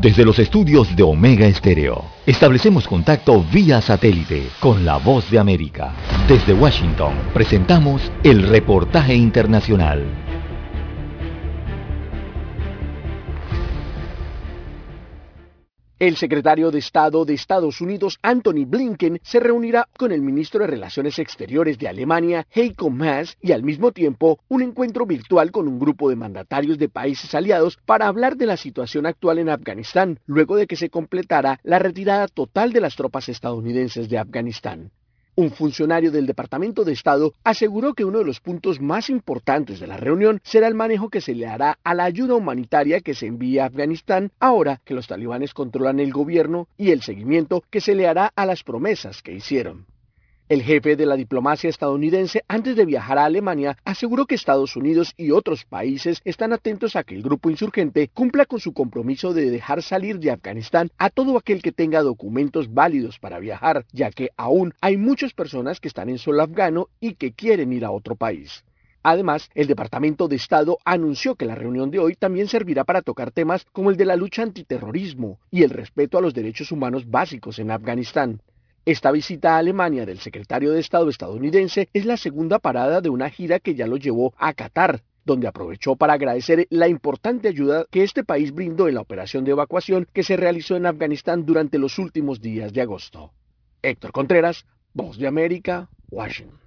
Desde 0.01 0.25
los 0.25 0.39
estudios 0.39 0.95
de 0.95 1.03
Omega 1.03 1.47
Stereo, 1.53 2.05
establecemos 2.25 2.87
contacto 2.87 3.43
vía 3.43 3.79
satélite 3.81 4.49
con 4.59 4.83
la 4.83 4.97
voz 4.97 5.29
de 5.29 5.37
América. 5.37 5.91
Desde 6.27 6.55
Washington, 6.55 7.13
presentamos 7.35 8.11
el 8.23 8.47
reportaje 8.47 9.13
internacional. 9.13 10.30
El 16.01 16.17
secretario 16.17 16.71
de 16.71 16.79
Estado 16.79 17.25
de 17.25 17.35
Estados 17.35 17.79
Unidos, 17.79 18.17
Anthony 18.23 18.65
Blinken, 18.65 19.19
se 19.21 19.39
reunirá 19.39 19.87
con 19.99 20.11
el 20.11 20.23
ministro 20.23 20.61
de 20.61 20.65
Relaciones 20.65 21.19
Exteriores 21.19 21.77
de 21.77 21.87
Alemania, 21.87 22.47
Heiko 22.49 22.89
Maas, 22.89 23.37
y 23.39 23.51
al 23.51 23.61
mismo 23.61 23.91
tiempo 23.91 24.39
un 24.49 24.63
encuentro 24.63 25.05
virtual 25.05 25.51
con 25.51 25.67
un 25.67 25.77
grupo 25.77 26.09
de 26.09 26.15
mandatarios 26.15 26.79
de 26.79 26.89
países 26.89 27.35
aliados 27.35 27.77
para 27.85 28.07
hablar 28.07 28.35
de 28.35 28.47
la 28.47 28.57
situación 28.57 29.05
actual 29.05 29.37
en 29.37 29.49
Afganistán, 29.49 30.19
luego 30.25 30.55
de 30.55 30.65
que 30.65 30.75
se 30.75 30.89
completara 30.89 31.59
la 31.61 31.77
retirada 31.77 32.27
total 32.27 32.73
de 32.73 32.81
las 32.81 32.95
tropas 32.95 33.29
estadounidenses 33.29 34.09
de 34.09 34.17
Afganistán. 34.17 34.89
Un 35.35 35.51
funcionario 35.51 36.11
del 36.11 36.25
Departamento 36.25 36.83
de 36.83 36.91
Estado 36.91 37.33
aseguró 37.43 37.93
que 37.93 38.03
uno 38.03 38.19
de 38.19 38.25
los 38.25 38.41
puntos 38.41 38.81
más 38.81 39.09
importantes 39.09 39.79
de 39.79 39.87
la 39.87 39.95
reunión 39.95 40.41
será 40.43 40.67
el 40.67 40.75
manejo 40.75 41.09
que 41.09 41.21
se 41.21 41.33
le 41.33 41.47
hará 41.47 41.79
a 41.83 41.93
la 41.93 42.03
ayuda 42.03 42.35
humanitaria 42.35 42.99
que 42.99 43.13
se 43.13 43.27
envía 43.27 43.63
a 43.63 43.67
Afganistán 43.67 44.31
ahora 44.41 44.81
que 44.83 44.93
los 44.93 45.07
talibanes 45.07 45.53
controlan 45.53 46.01
el 46.01 46.11
gobierno 46.11 46.67
y 46.77 46.91
el 46.91 47.01
seguimiento 47.01 47.63
que 47.69 47.79
se 47.79 47.95
le 47.95 48.07
hará 48.07 48.33
a 48.35 48.45
las 48.45 48.63
promesas 48.63 49.21
que 49.21 49.33
hicieron. 49.33 49.85
El 50.51 50.63
jefe 50.63 50.97
de 50.97 51.05
la 51.05 51.15
diplomacia 51.15 51.69
estadounidense, 51.69 52.43
antes 52.49 52.75
de 52.75 52.83
viajar 52.83 53.17
a 53.17 53.23
Alemania, 53.23 53.77
aseguró 53.85 54.25
que 54.25 54.35
Estados 54.35 54.75
Unidos 54.75 55.13
y 55.15 55.31
otros 55.31 55.63
países 55.63 56.19
están 56.25 56.51
atentos 56.51 56.97
a 56.97 57.03
que 57.03 57.15
el 57.15 57.21
grupo 57.21 57.49
insurgente 57.49 58.09
cumpla 58.13 58.45
con 58.45 58.59
su 58.59 58.73
compromiso 58.73 59.33
de 59.33 59.49
dejar 59.49 59.81
salir 59.81 60.19
de 60.19 60.29
Afganistán 60.29 60.91
a 60.97 61.09
todo 61.09 61.37
aquel 61.37 61.61
que 61.61 61.71
tenga 61.71 62.01
documentos 62.01 62.73
válidos 62.73 63.17
para 63.17 63.39
viajar, 63.39 63.85
ya 63.93 64.11
que 64.11 64.31
aún 64.35 64.73
hay 64.81 64.97
muchas 64.97 65.31
personas 65.31 65.79
que 65.79 65.87
están 65.87 66.09
en 66.09 66.17
suelo 66.17 66.43
afgano 66.43 66.89
y 66.99 67.13
que 67.13 67.31
quieren 67.31 67.71
ir 67.71 67.85
a 67.85 67.91
otro 67.91 68.17
país. 68.17 68.65
Además, 69.03 69.49
el 69.55 69.67
Departamento 69.67 70.27
de 70.27 70.35
Estado 70.35 70.79
anunció 70.83 71.35
que 71.35 71.45
la 71.45 71.55
reunión 71.55 71.91
de 71.91 71.99
hoy 71.99 72.15
también 72.15 72.49
servirá 72.49 72.83
para 72.83 73.01
tocar 73.01 73.31
temas 73.31 73.65
como 73.71 73.89
el 73.89 73.95
de 73.95 74.03
la 74.03 74.17
lucha 74.17 74.43
antiterrorismo 74.43 75.39
y 75.49 75.63
el 75.63 75.69
respeto 75.69 76.17
a 76.17 76.21
los 76.21 76.33
derechos 76.33 76.73
humanos 76.73 77.09
básicos 77.09 77.57
en 77.59 77.71
Afganistán. 77.71 78.41
Esta 78.85 79.11
visita 79.11 79.55
a 79.55 79.57
Alemania 79.59 80.07
del 80.07 80.19
secretario 80.19 80.71
de 80.71 80.79
Estado 80.79 81.07
estadounidense 81.07 81.87
es 81.93 82.05
la 82.05 82.17
segunda 82.17 82.57
parada 82.57 82.99
de 82.99 83.09
una 83.09 83.29
gira 83.29 83.59
que 83.59 83.75
ya 83.75 83.85
lo 83.85 83.97
llevó 83.97 84.33
a 84.39 84.53
Qatar, 84.53 85.01
donde 85.23 85.47
aprovechó 85.47 85.95
para 85.95 86.13
agradecer 86.13 86.65
la 86.71 86.87
importante 86.87 87.47
ayuda 87.47 87.85
que 87.91 88.03
este 88.03 88.23
país 88.23 88.51
brindó 88.51 88.87
en 88.87 88.95
la 88.95 89.01
operación 89.01 89.43
de 89.43 89.51
evacuación 89.51 90.07
que 90.11 90.23
se 90.23 90.35
realizó 90.35 90.75
en 90.77 90.87
Afganistán 90.87 91.45
durante 91.45 91.77
los 91.77 91.99
últimos 91.99 92.41
días 92.41 92.73
de 92.73 92.81
agosto. 92.81 93.31
Héctor 93.83 94.11
Contreras, 94.11 94.65
Voz 94.93 95.19
de 95.19 95.27
América, 95.27 95.87
Washington. 96.09 96.59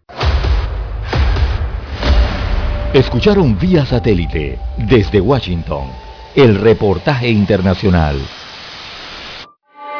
Escucharon 2.94 3.58
vía 3.58 3.84
satélite 3.84 4.56
desde 4.88 5.20
Washington 5.20 5.88
el 6.36 6.60
reportaje 6.60 7.28
internacional. 7.28 8.16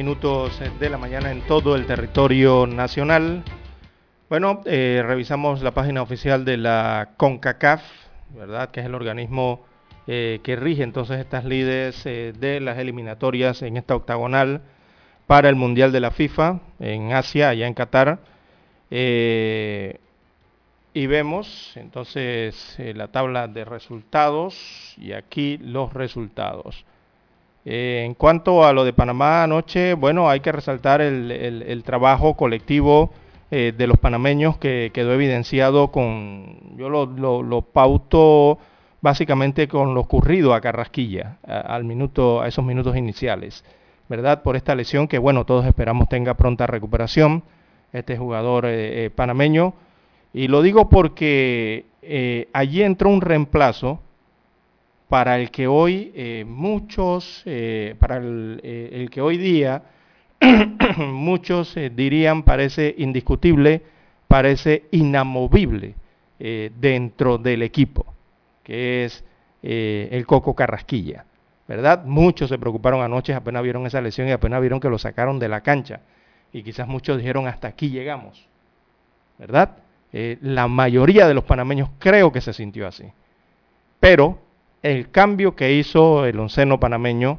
Minutos 0.00 0.58
de 0.80 0.88
la 0.88 0.96
mañana 0.96 1.30
en 1.30 1.42
todo 1.42 1.76
el 1.76 1.84
territorio 1.84 2.66
nacional. 2.66 3.42
Bueno, 4.30 4.62
eh, 4.64 5.02
revisamos 5.06 5.60
la 5.60 5.72
página 5.72 6.00
oficial 6.00 6.46
de 6.46 6.56
la 6.56 7.10
CONCACAF, 7.18 7.82
¿verdad? 8.30 8.70
Que 8.70 8.80
es 8.80 8.86
el 8.86 8.94
organismo 8.94 9.62
eh, 10.06 10.40
que 10.42 10.56
rige 10.56 10.84
entonces 10.84 11.18
estas 11.20 11.44
líderes 11.44 12.06
eh, 12.06 12.32
de 12.34 12.60
las 12.60 12.78
eliminatorias 12.78 13.60
en 13.60 13.76
esta 13.76 13.94
octagonal 13.94 14.62
para 15.26 15.50
el 15.50 15.56
Mundial 15.56 15.92
de 15.92 16.00
la 16.00 16.12
FIFA 16.12 16.60
en 16.78 17.12
Asia, 17.12 17.50
allá 17.50 17.66
en 17.66 17.74
Qatar. 17.74 18.20
y 18.88 19.96
vemos 20.94 21.76
entonces 21.76 22.74
la 22.78 23.08
tabla 23.08 23.48
de 23.48 23.66
resultados 23.66 24.94
y 24.96 25.12
aquí 25.12 25.58
los 25.58 25.92
resultados. 25.92 26.86
Eh, 27.64 28.04
en 28.06 28.14
cuanto 28.14 28.64
a 28.64 28.72
lo 28.72 28.84
de 28.84 28.92
Panamá 28.92 29.42
anoche, 29.42 29.94
bueno, 29.94 30.30
hay 30.30 30.40
que 30.40 30.52
resaltar 30.52 31.02
el, 31.02 31.82
trabajo 31.84 32.34
colectivo 32.34 33.10
eh, 33.50 33.72
de 33.76 33.86
los 33.86 33.98
panameños 33.98 34.56
que 34.56 34.90
quedó 34.94 35.12
evidenciado 35.12 35.88
con, 35.88 36.76
yo 36.76 36.88
lo, 36.88 37.62
pauto 37.62 38.58
básicamente 39.02 39.68
con 39.68 39.94
lo 39.94 40.00
ocurrido 40.00 40.54
a 40.54 40.60
Carrasquilla, 40.60 41.38
al 41.46 41.84
minuto, 41.84 42.40
a 42.40 42.48
esos 42.48 42.64
minutos 42.64 42.96
iniciales, 42.96 43.64
¿verdad? 44.08 44.42
Por 44.42 44.56
esta 44.56 44.74
lesión 44.74 45.08
que, 45.08 45.18
bueno, 45.18 45.44
todos 45.44 45.66
esperamos 45.66 46.08
tenga 46.08 46.34
pronta 46.34 46.66
recuperación, 46.66 47.42
este 47.92 48.16
jugador 48.16 48.64
eh, 48.68 49.10
panameño. 49.14 49.74
Y 50.32 50.48
lo 50.48 50.62
digo 50.62 50.88
porque 50.88 51.86
allí 52.52 52.82
entró 52.82 53.10
un 53.10 53.20
reemplazo 53.20 54.00
para 55.10 55.36
el 55.40 55.50
que 55.50 55.66
hoy 55.66 56.12
eh, 56.14 56.44
muchos, 56.46 57.42
eh, 57.44 57.96
para 57.98 58.20
eh, 58.22 58.90
el, 58.92 59.10
que 59.10 59.20
hoy 59.20 59.38
día 59.38 59.82
muchos 60.98 61.74
dirían 61.74 62.44
parece 62.44 62.94
indiscutible, 62.96 63.82
parece 64.28 64.84
inamovible 64.92 65.96
dentro 66.38 67.36
del 67.36 67.62
equipo, 67.62 68.14
que 68.62 69.04
es 69.04 69.22
el 69.60 70.24
Coco 70.26 70.54
Carrasquilla, 70.54 71.26
¿verdad? 71.68 72.04
Muchos 72.04 72.48
se 72.48 72.56
preocuparon 72.56 73.02
anoche, 73.02 73.34
apenas 73.34 73.62
vieron 73.62 73.84
esa 73.84 74.00
lesión 74.00 74.26
y 74.28 74.30
apenas 74.30 74.60
vieron 74.62 74.80
que 74.80 74.88
lo 74.88 74.96
sacaron 74.96 75.38
de 75.38 75.48
la 75.48 75.60
cancha. 75.60 76.00
Y 76.50 76.62
quizás 76.62 76.88
muchos 76.88 77.18
dijeron, 77.18 77.46
hasta 77.46 77.68
aquí 77.68 77.90
llegamos, 77.90 78.46
¿verdad? 79.38 79.76
la 80.12 80.66
mayoría 80.66 81.28
de 81.28 81.34
los 81.34 81.44
panameños 81.44 81.90
creo 81.98 82.32
que 82.32 82.40
se 82.40 82.52
sintió 82.52 82.88
así. 82.88 83.04
Pero 84.00 84.38
el 84.82 85.10
cambio 85.10 85.54
que 85.54 85.74
hizo 85.74 86.24
el 86.26 86.38
onceno 86.38 86.80
panameño 86.80 87.38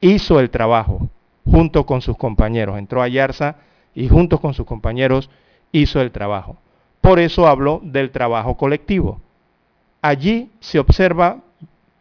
hizo 0.00 0.40
el 0.40 0.50
trabajo 0.50 1.08
junto 1.44 1.84
con 1.84 2.00
sus 2.00 2.16
compañeros. 2.16 2.78
Entró 2.78 3.02
a 3.02 3.08
Yarza 3.08 3.56
y 3.94 4.08
junto 4.08 4.40
con 4.40 4.54
sus 4.54 4.66
compañeros 4.66 5.30
hizo 5.72 6.00
el 6.00 6.12
trabajo. 6.12 6.56
Por 7.00 7.18
eso 7.18 7.46
hablo 7.46 7.80
del 7.82 8.10
trabajo 8.10 8.56
colectivo. 8.56 9.20
Allí 10.02 10.50
se 10.60 10.78
observa 10.78 11.38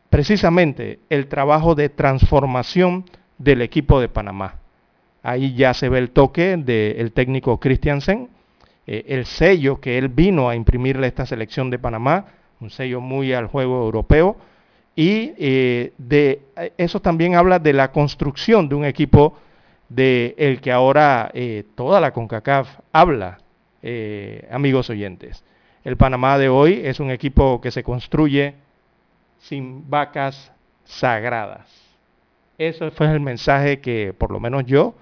precisamente 0.09 0.99
el 1.09 1.27
trabajo 1.27 1.75
de 1.75 1.89
transformación 1.89 3.05
del 3.37 3.61
equipo 3.61 3.99
de 3.99 4.09
Panamá. 4.09 4.55
Ahí 5.23 5.53
ya 5.53 5.73
se 5.73 5.89
ve 5.89 5.99
el 5.99 6.11
toque 6.11 6.57
del 6.57 7.11
técnico 7.11 7.59
Christiansen, 7.59 8.29
eh, 8.87 9.05
el 9.07 9.25
sello 9.25 9.79
que 9.81 9.97
él 9.97 10.07
vino 10.07 10.49
a 10.49 10.55
imprimirle 10.55 11.05
a 11.05 11.09
esta 11.09 11.25
selección 11.25 11.69
de 11.69 11.79
Panamá, 11.79 12.25
un 12.59 12.69
sello 12.69 13.01
muy 13.01 13.33
al 13.33 13.47
juego 13.47 13.83
europeo, 13.83 14.37
y 14.99 15.33
eh, 15.37 15.93
de 15.97 16.41
eso 16.77 16.99
también 16.99 17.33
habla 17.35 17.57
de 17.57 17.71
la 17.71 17.93
construcción 17.93 18.67
de 18.67 18.75
un 18.75 18.83
equipo 18.83 19.37
de 19.87 20.35
el 20.37 20.59
que 20.59 20.73
ahora 20.73 21.31
eh, 21.33 21.63
toda 21.75 22.01
la 22.01 22.11
CONCACAF 22.11 22.67
habla, 22.91 23.37
eh, 23.81 24.45
amigos 24.51 24.89
oyentes. 24.89 25.45
El 25.85 25.95
Panamá 25.95 26.37
de 26.37 26.49
hoy 26.49 26.81
es 26.83 26.99
un 26.99 27.11
equipo 27.11 27.61
que 27.61 27.71
se 27.71 27.81
construye 27.81 28.55
sin 29.39 29.89
vacas 29.89 30.51
sagradas. 30.83 31.69
Eso 32.57 32.91
fue 32.91 33.09
el 33.09 33.21
mensaje 33.21 33.79
que 33.79 34.13
por 34.17 34.31
lo 34.31 34.41
menos 34.41 34.65
yo 34.65 34.95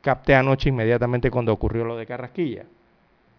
capté 0.00 0.34
anoche 0.34 0.70
inmediatamente 0.70 1.30
cuando 1.30 1.52
ocurrió 1.52 1.84
lo 1.84 1.96
de 1.96 2.06
Carrasquilla. 2.06 2.64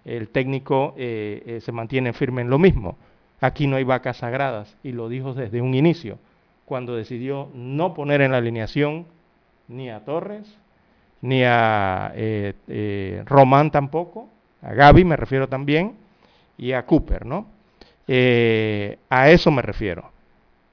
El 0.05 0.29
técnico 0.29 0.93
se 0.95 1.71
mantiene 1.73 2.13
firme 2.13 2.43
en 2.43 2.49
lo 2.49 2.59
mismo. 2.59 2.95
Aquí 3.39 3.67
no 3.67 3.75
hay 3.75 3.83
vacas 3.83 4.17
sagradas 4.17 4.75
y 4.83 4.91
lo 4.91 5.09
dijo 5.09 5.33
desde 5.33 5.61
un 5.61 5.75
inicio, 5.75 6.17
cuando 6.65 6.95
decidió 6.95 7.49
no 7.53 7.93
poner 7.93 8.21
en 8.21 8.31
la 8.31 8.37
alineación 8.37 9.05
ni 9.67 9.89
a 9.89 10.03
Torres, 10.03 10.57
ni 11.21 11.43
a 11.43 12.11
eh, 12.15 12.53
eh, 12.67 13.23
Román 13.25 13.71
tampoco, 13.71 14.27
a 14.61 14.73
Gaby 14.73 15.05
me 15.05 15.15
refiero 15.15 15.47
también, 15.47 15.95
y 16.57 16.71
a 16.71 16.85
Cooper, 16.85 17.25
¿no? 17.25 17.45
Eh, 18.07 18.97
a 19.09 19.29
eso 19.29 19.51
me 19.51 19.61
refiero. 19.61 20.11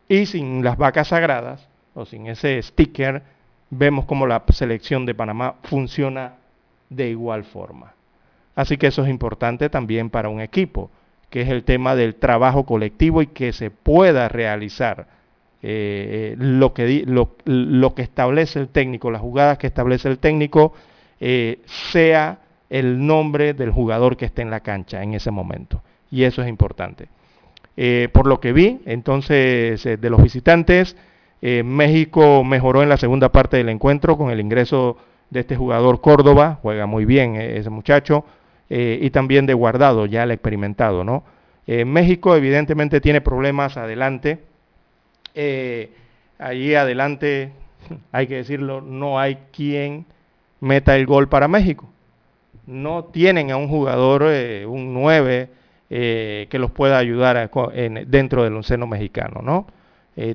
Y 0.08 0.26
sin 0.26 0.64
las 0.64 0.76
vacas 0.76 1.08
sagradas, 1.08 1.68
o 1.94 2.04
sin 2.04 2.26
ese 2.26 2.60
sticker, 2.62 3.22
vemos 3.70 4.04
cómo 4.06 4.26
la 4.26 4.42
selección 4.50 5.06
de 5.06 5.14
Panamá 5.14 5.56
funciona 5.64 6.34
de 6.88 7.10
igual 7.10 7.44
forma. 7.44 7.92
Así 8.54 8.76
que 8.76 8.86
eso 8.86 9.02
es 9.02 9.10
importante 9.10 9.68
también 9.68 10.10
para 10.10 10.28
un 10.28 10.40
equipo 10.40 10.90
que 11.34 11.40
es 11.40 11.48
el 11.48 11.64
tema 11.64 11.96
del 11.96 12.14
trabajo 12.14 12.62
colectivo 12.64 13.20
y 13.20 13.26
que 13.26 13.52
se 13.52 13.68
pueda 13.72 14.28
realizar 14.28 15.08
eh, 15.64 16.30
eh, 16.32 16.36
lo, 16.38 16.72
que, 16.72 17.02
lo, 17.04 17.94
que 17.96 18.02
establece 18.02 18.60
el 18.60 18.68
técnico, 18.68 19.10
las 19.10 19.20
jugadas 19.20 19.58
que 19.58 19.66
establece 19.66 20.08
el 20.08 20.20
técnico, 20.20 20.74
eh, 21.18 21.58
sea 21.66 22.38
el 22.70 23.04
nombre 23.04 23.52
del 23.52 23.72
jugador 23.72 24.16
que 24.16 24.26
esté 24.26 24.42
en 24.42 24.50
la 24.52 24.60
cancha 24.60 25.02
en 25.02 25.14
ese 25.14 25.32
momento. 25.32 25.82
Y 26.08 26.22
eso 26.22 26.40
es 26.40 26.48
importante. 26.48 27.08
por 28.12 28.28
lo 28.28 28.38
que 28.38 28.52
vi, 28.52 28.80
entonces, 28.86 29.82
de 29.82 30.10
los 30.10 30.22
visitantes, 30.22 30.96
México 31.42 32.44
mejoró 32.44 32.84
en 32.84 32.88
la 32.88 32.96
segunda 32.96 33.32
parte 33.32 33.56
del 33.56 33.70
encuentro 33.70 34.16
con 34.16 34.30
el 34.30 34.38
ingreso 34.38 34.98
de 35.30 35.40
este 35.40 35.56
jugador 35.56 36.00
Córdoba, 36.00 36.60
juega 36.62 36.86
muy 36.86 37.04
bien 37.04 37.34
ese 37.34 37.70
muchacho, 37.70 38.24
eh, 38.76 38.98
y 39.00 39.10
también 39.10 39.46
de 39.46 39.54
guardado, 39.54 40.04
ya 40.04 40.24
el 40.24 40.32
experimentado, 40.32 41.04
¿no? 41.04 41.22
Eh, 41.64 41.84
México 41.84 42.34
evidentemente 42.34 43.00
tiene 43.00 43.20
problemas 43.20 43.76
adelante. 43.76 44.40
Eh, 45.32 45.92
allí 46.40 46.74
adelante, 46.74 47.52
hay 48.10 48.26
que 48.26 48.34
decirlo, 48.34 48.80
no 48.80 49.20
hay 49.20 49.38
quien 49.52 50.06
meta 50.58 50.96
el 50.96 51.06
gol 51.06 51.28
para 51.28 51.46
México. 51.46 51.88
No 52.66 53.04
tienen 53.04 53.52
a 53.52 53.56
un 53.56 53.68
jugador, 53.68 54.24
un 54.66 54.92
9, 54.92 55.50
que 55.88 56.58
los 56.58 56.72
pueda 56.72 56.98
ayudar 56.98 57.48
dentro 58.08 58.42
del 58.42 58.64
seno 58.64 58.88
mexicano, 58.88 59.40
¿no? 59.40 59.66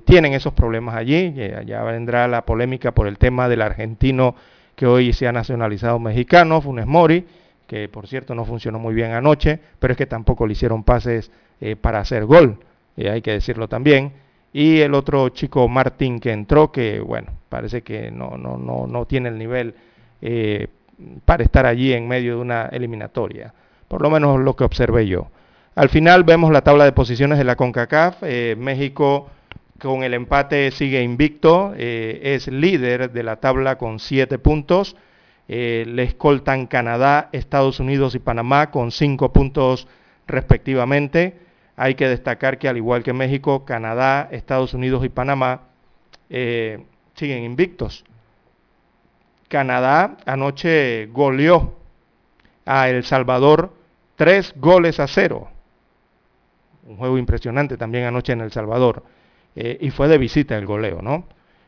tienen 0.06 0.34
esos 0.34 0.54
problemas 0.54 0.96
allí, 0.96 1.34
ya 1.66 1.84
vendrá 1.84 2.28
la 2.28 2.46
polémica 2.46 2.92
por 2.92 3.08
el 3.08 3.18
tema 3.18 3.50
del 3.50 3.62
argentino 3.62 4.36
que 4.76 4.86
hoy 4.86 5.12
se 5.12 5.28
ha 5.28 5.32
nacionalizado 5.32 6.00
mexicano, 6.00 6.62
Funes 6.62 6.86
Mori, 6.86 7.26
que 7.70 7.88
por 7.88 8.08
cierto 8.08 8.34
no 8.34 8.46
funcionó 8.46 8.80
muy 8.80 8.96
bien 8.96 9.12
anoche, 9.12 9.60
pero 9.78 9.92
es 9.92 9.98
que 9.98 10.08
tampoco 10.08 10.48
le 10.48 10.54
hicieron 10.54 10.84
pases 10.84 11.32
eh, 11.62 11.76
para 11.76 12.00
hacer 12.00 12.26
gol, 12.26 12.58
eh, 12.98 13.12
hay 13.12 13.22
que 13.22 13.32
decirlo 13.32 13.68
también. 13.68 14.12
Y 14.52 14.80
el 14.80 14.96
otro 14.96 15.30
chico 15.30 15.68
Martín 15.68 16.20
que 16.20 16.32
entró, 16.32 16.72
que 16.72 17.00
bueno, 17.00 17.32
parece 17.48 17.84
que 17.84 18.10
no, 18.10 18.38
no, 18.38 18.58
no, 18.58 18.88
no 18.88 19.06
tiene 19.06 19.30
el 19.30 19.38
nivel 19.38 19.76
eh, 20.20 20.68
para 21.24 21.44
estar 21.44 21.68
allí 21.68 21.94
en 21.94 22.08
medio 22.08 22.38
de 22.38 22.42
una 22.42 22.66
eliminatoria, 22.72 23.54
por 23.88 24.02
lo 24.02 24.10
menos 24.10 24.40
lo 24.40 24.56
que 24.56 24.64
observé 24.64 25.08
yo. 25.08 25.28
Al 25.76 25.90
final 25.90 26.24
vemos 26.24 26.52
la 26.52 26.64
tabla 26.64 26.86
de 26.86 26.92
posiciones 26.92 27.38
de 27.38 27.44
la 27.44 27.56
CONCACAF, 27.56 28.24
México 28.58 29.30
con 29.80 30.04
el 30.04 30.16
empate 30.16 30.72
sigue 30.72 31.04
invicto, 31.04 31.74
es 31.78 32.48
líder 32.48 33.12
de 33.12 33.24
la 33.24 33.38
tabla 33.38 33.78
con 33.78 34.00
siete 34.00 34.40
puntos. 34.40 34.98
Eh, 35.52 35.84
le 35.88 36.04
escoltan 36.04 36.68
Canadá, 36.68 37.30
Estados 37.32 37.80
Unidos 37.80 38.14
y 38.14 38.20
Panamá 38.20 38.70
con 38.70 38.92
cinco 38.92 39.34
puntos 39.34 39.88
respectivamente. 40.28 41.40
Hay 41.76 41.96
que 41.96 42.08
destacar 42.08 42.60
que 42.60 42.70
al 42.70 42.78
igual 42.78 43.02
que 43.02 43.14
México, 43.14 43.66
Canadá, 43.66 44.30
Estados 44.32 44.76
Unidos 44.76 45.04
y 45.04 45.10
Panamá 45.10 45.62
eh, 46.30 46.86
siguen 47.16 47.44
invictos. 47.44 48.06
Canadá 49.48 50.18
anoche 50.28 51.08
goleó 51.08 51.74
a 52.68 52.90
El 52.90 53.04
Salvador 53.04 53.74
tres 54.18 54.54
goles 54.56 55.00
a 55.00 55.08
cero. 55.08 55.48
Un 56.84 56.98
juego 56.98 57.18
impresionante 57.18 57.76
también 57.76 58.04
anoche 58.04 58.34
en 58.34 58.42
El 58.42 58.52
Salvador. 58.52 59.04
Eh, 59.56 59.80
y 59.82 59.90
fue 59.90 60.08
de 60.10 60.20
visita 60.20 60.56
el 60.60 60.68
goleo, 60.68 61.02
¿no? 61.02 61.26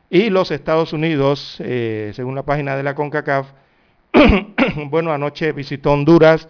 Y 0.08 0.30
los 0.30 0.52
Estados 0.52 0.94
Unidos, 0.94 1.56
según 1.58 2.36
la 2.36 2.44
página 2.44 2.76
de 2.76 2.84
la 2.84 2.96
CONCACAF, 2.96 3.48
bueno, 4.89 5.12
anoche 5.12 5.52
visitó 5.52 5.93
Honduras 5.93 6.47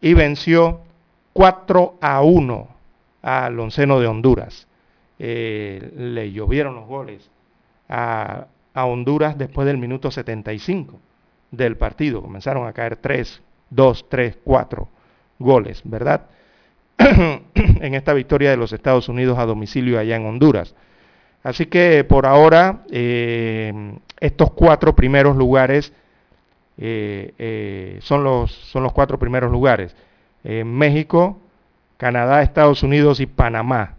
y 0.00 0.14
venció 0.14 0.80
4 1.32 1.98
a 2.00 2.22
1 2.22 2.68
al 3.22 3.60
onceno 3.60 4.00
de 4.00 4.06
Honduras. 4.06 4.66
Eh, 5.18 5.92
le 5.96 6.32
llovieron 6.32 6.74
los 6.74 6.86
goles 6.86 7.30
a, 7.88 8.46
Honduras 8.74 9.36
después 9.36 9.66
del 9.66 9.78
minuto 9.78 10.10
75. 10.10 10.98
del 11.50 11.76
partido. 11.76 12.22
Comenzaron 12.22 12.66
a 12.66 12.72
caer 12.72 12.96
3, 12.96 13.42
2, 13.70 14.06
3, 14.08 14.38
4 14.42 14.88
goles, 15.38 15.82
¿verdad? 15.84 16.22
en 16.98 17.94
esta 17.94 18.14
victoria 18.14 18.50
de 18.50 18.56
los 18.56 18.72
Estados 18.72 19.08
Unidos 19.08 19.38
a 19.38 19.44
domicilio 19.44 19.98
allá 19.98 20.16
en 20.16 20.26
Honduras. 20.26 20.74
Así 21.42 21.66
que 21.66 22.04
por 22.04 22.26
ahora 22.26 22.84
eh, 22.90 23.98
estos 24.20 24.52
cuatro 24.52 24.94
primeros 24.94 25.36
lugares 25.36 25.92
eh, 26.78 27.34
eh, 27.38 27.98
son, 28.02 28.24
los, 28.24 28.50
son 28.50 28.82
los 28.82 28.92
cuatro 28.92 29.18
primeros 29.18 29.50
lugares. 29.50 29.94
México, 30.44 31.38
Canadá, 31.96 32.42
Estados 32.42 32.82
Unidos 32.82 33.20
y 33.20 33.26
Panamá. 33.26 33.94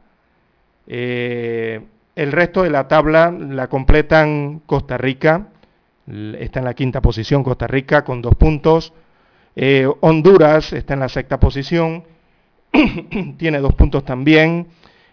el 0.86 1.82
resto 2.16 2.64
de 2.64 2.70
la 2.70 2.90
tabla 2.90 3.32
la 3.32 3.68
completan 3.68 4.62
Costa 4.66 4.98
Rica, 4.98 5.48
está 6.38 6.60
en 6.60 6.66
la 6.66 6.74
quinta 6.74 7.02
posición 7.02 7.46
Costa 7.46 7.66
Rica 7.66 8.04
con 8.04 8.22
dos 8.22 8.36
puntos. 8.36 8.92
Honduras 10.02 10.74
está 10.74 10.96
en 10.96 11.00
la 11.00 11.08
sexta 11.08 11.40
posición, 11.40 12.04
tiene 13.38 13.60
dos 13.60 13.74
puntos 13.76 14.04
también. 14.04 14.68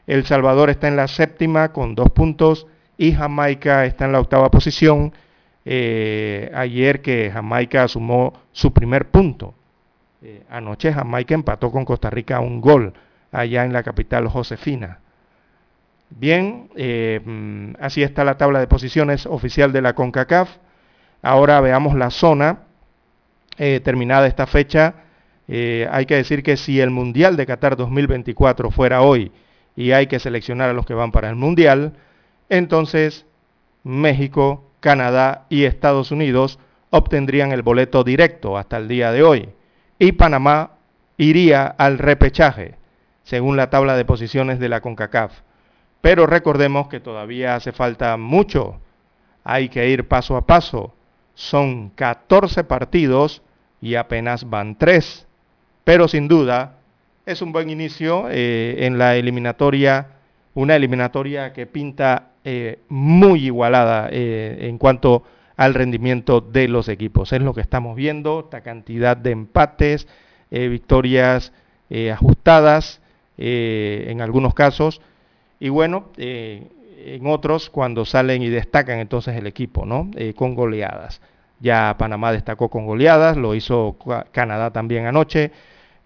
El 0.08 0.26
Salvador 0.26 0.68
está 0.70 0.88
en 0.88 0.96
la 0.96 1.06
séptima 1.06 1.72
con 1.72 1.94
dos 1.94 2.10
puntos 2.10 2.66
y 2.98 3.12
Jamaica 3.12 3.86
está 3.86 4.06
en 4.06 4.12
la 4.12 4.20
octava 4.20 4.50
posición. 4.50 5.12
Eh, 5.64 6.50
ayer 6.54 7.02
que 7.02 7.30
Jamaica 7.30 7.86
sumó 7.88 8.32
su 8.52 8.72
primer 8.72 9.10
punto. 9.10 9.54
Eh, 10.22 10.42
anoche 10.50 10.92
Jamaica 10.92 11.34
empató 11.34 11.70
con 11.70 11.84
Costa 11.84 12.10
Rica 12.10 12.40
un 12.40 12.60
gol 12.60 12.94
allá 13.32 13.64
en 13.64 13.72
la 13.72 13.82
capital 13.82 14.28
Josefina. 14.28 14.98
Bien, 16.10 16.70
eh, 16.76 17.20
mm, 17.24 17.74
así 17.80 18.02
está 18.02 18.24
la 18.24 18.36
tabla 18.36 18.58
de 18.60 18.66
posiciones 18.66 19.26
oficial 19.26 19.72
de 19.72 19.82
la 19.82 19.94
CONCACAF. 19.94 20.56
Ahora 21.22 21.60
veamos 21.60 21.94
la 21.94 22.10
zona. 22.10 22.66
terminada 23.84 24.26
esta 24.26 24.46
fecha, 24.46 24.94
hay 25.46 26.06
que 26.06 26.14
decir 26.14 26.42
que 26.42 26.56
si 26.56 26.80
el 26.80 26.88
Mundial 26.88 27.36
de 27.36 27.44
Qatar 27.44 27.76
2024 27.76 28.70
fuera 28.70 29.02
hoy 29.02 29.32
y 29.76 29.92
hay 29.92 30.06
que 30.06 30.18
seleccionar 30.18 30.70
a 30.70 30.72
los 30.72 30.86
que 30.86 30.94
van 30.94 31.12
para 31.12 31.28
el 31.28 31.36
Mundial, 31.36 31.92
entonces 32.48 33.26
México, 33.84 34.69
Canadá 34.80 35.46
y 35.48 35.64
Estados 35.64 36.10
Unidos 36.10 36.58
obtendrían 36.90 37.52
el 37.52 37.62
boleto 37.62 38.02
directo 38.04 38.58
hasta 38.58 38.76
el 38.76 38.88
día 38.88 39.12
de 39.12 39.22
hoy 39.22 39.48
y 39.98 40.12
Panamá 40.12 40.72
iría 41.18 41.66
al 41.66 41.98
repechaje, 41.98 42.76
según 43.22 43.56
la 43.56 43.68
tabla 43.68 43.96
de 43.96 44.06
posiciones 44.06 44.58
de 44.58 44.70
la 44.70 44.80
CONCACAF. 44.80 45.32
Pero 46.00 46.26
recordemos 46.26 46.88
que 46.88 46.98
todavía 46.98 47.54
hace 47.54 47.72
falta 47.72 48.16
mucho, 48.16 48.80
hay 49.44 49.68
que 49.68 49.88
ir 49.90 50.08
paso 50.08 50.36
a 50.36 50.46
paso. 50.46 50.94
Son 51.34 51.90
14 51.90 52.64
partidos 52.64 53.42
y 53.82 53.94
apenas 53.94 54.48
van 54.48 54.76
3, 54.76 55.26
pero 55.84 56.08
sin 56.08 56.26
duda 56.26 56.78
es 57.26 57.42
un 57.42 57.52
buen 57.52 57.68
inicio 57.68 58.28
eh, 58.30 58.86
en 58.86 58.96
la 58.96 59.16
eliminatoria, 59.16 60.08
una 60.54 60.76
eliminatoria 60.76 61.52
que 61.52 61.66
pinta 61.66 62.29
eh, 62.44 62.78
muy 62.88 63.46
igualada 63.46 64.08
eh, 64.10 64.58
en 64.68 64.78
cuanto 64.78 65.24
al 65.56 65.74
rendimiento 65.74 66.40
de 66.40 66.68
los 66.68 66.88
equipos. 66.88 67.32
Es 67.32 67.42
lo 67.42 67.54
que 67.54 67.60
estamos 67.60 67.96
viendo, 67.96 68.40
esta 68.40 68.62
cantidad 68.62 69.16
de 69.16 69.30
empates, 69.32 70.08
victorias 70.50 71.52
ajustadas 72.12 73.00
en 73.36 74.20
algunos 74.20 74.54
casos, 74.54 75.00
y 75.60 75.68
bueno, 75.68 76.08
en 76.16 77.26
otros 77.26 77.68
cuando 77.70 78.04
salen 78.04 78.42
y 78.42 78.48
destacan 78.48 78.98
entonces 78.98 79.36
el 79.36 79.46
equipo, 79.46 79.84
¿no? 79.84 80.10
con 80.34 80.54
goleadas. 80.54 81.20
Ya 81.60 81.94
Panamá 81.98 82.32
destacó 82.32 82.70
con 82.70 82.86
goleadas, 82.86 83.36
lo 83.36 83.54
hizo 83.54 83.96
Canadá 84.32 84.70
también 84.70 85.06
anoche. 85.06 85.52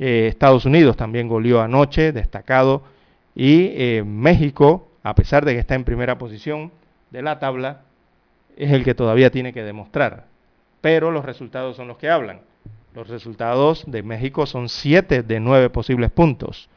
Eh, 0.01 0.27
Estados 0.29 0.65
Unidos 0.65 0.97
también 0.97 1.29
goleó 1.29 1.61
anoche, 1.61 2.13
destacado. 2.13 2.83
Y 3.37 3.69
eh, 3.75 4.03
México, 4.05 4.89
a 5.05 5.15
pesar 5.15 5.45
de 5.45 5.53
que 5.53 5.61
está 5.61 5.75
en 5.75 5.85
primera 5.85 6.19
posición 6.19 6.73
de 7.11 7.23
la 7.23 7.39
tabla, 7.39 7.83
es 8.57 8.73
el 8.73 8.85
que 8.85 8.95
todavía 8.95 9.31
tiene 9.31 9.53
que 9.53 9.63
demostrar. 9.63 10.25
Pero 10.81 11.11
los 11.11 11.25
resultados 11.25 11.77
son 11.77 11.89
los 11.89 11.99
que 11.99 12.09
hablan. 12.09 12.41
Los 12.95 13.09
resultados 13.09 13.85
de 13.87 14.03
México 14.03 14.47
son 14.47 14.69
7 14.69 15.23
de 15.23 15.41
9 15.41 15.69
posibles 15.69 16.11
puntos. 16.11 16.71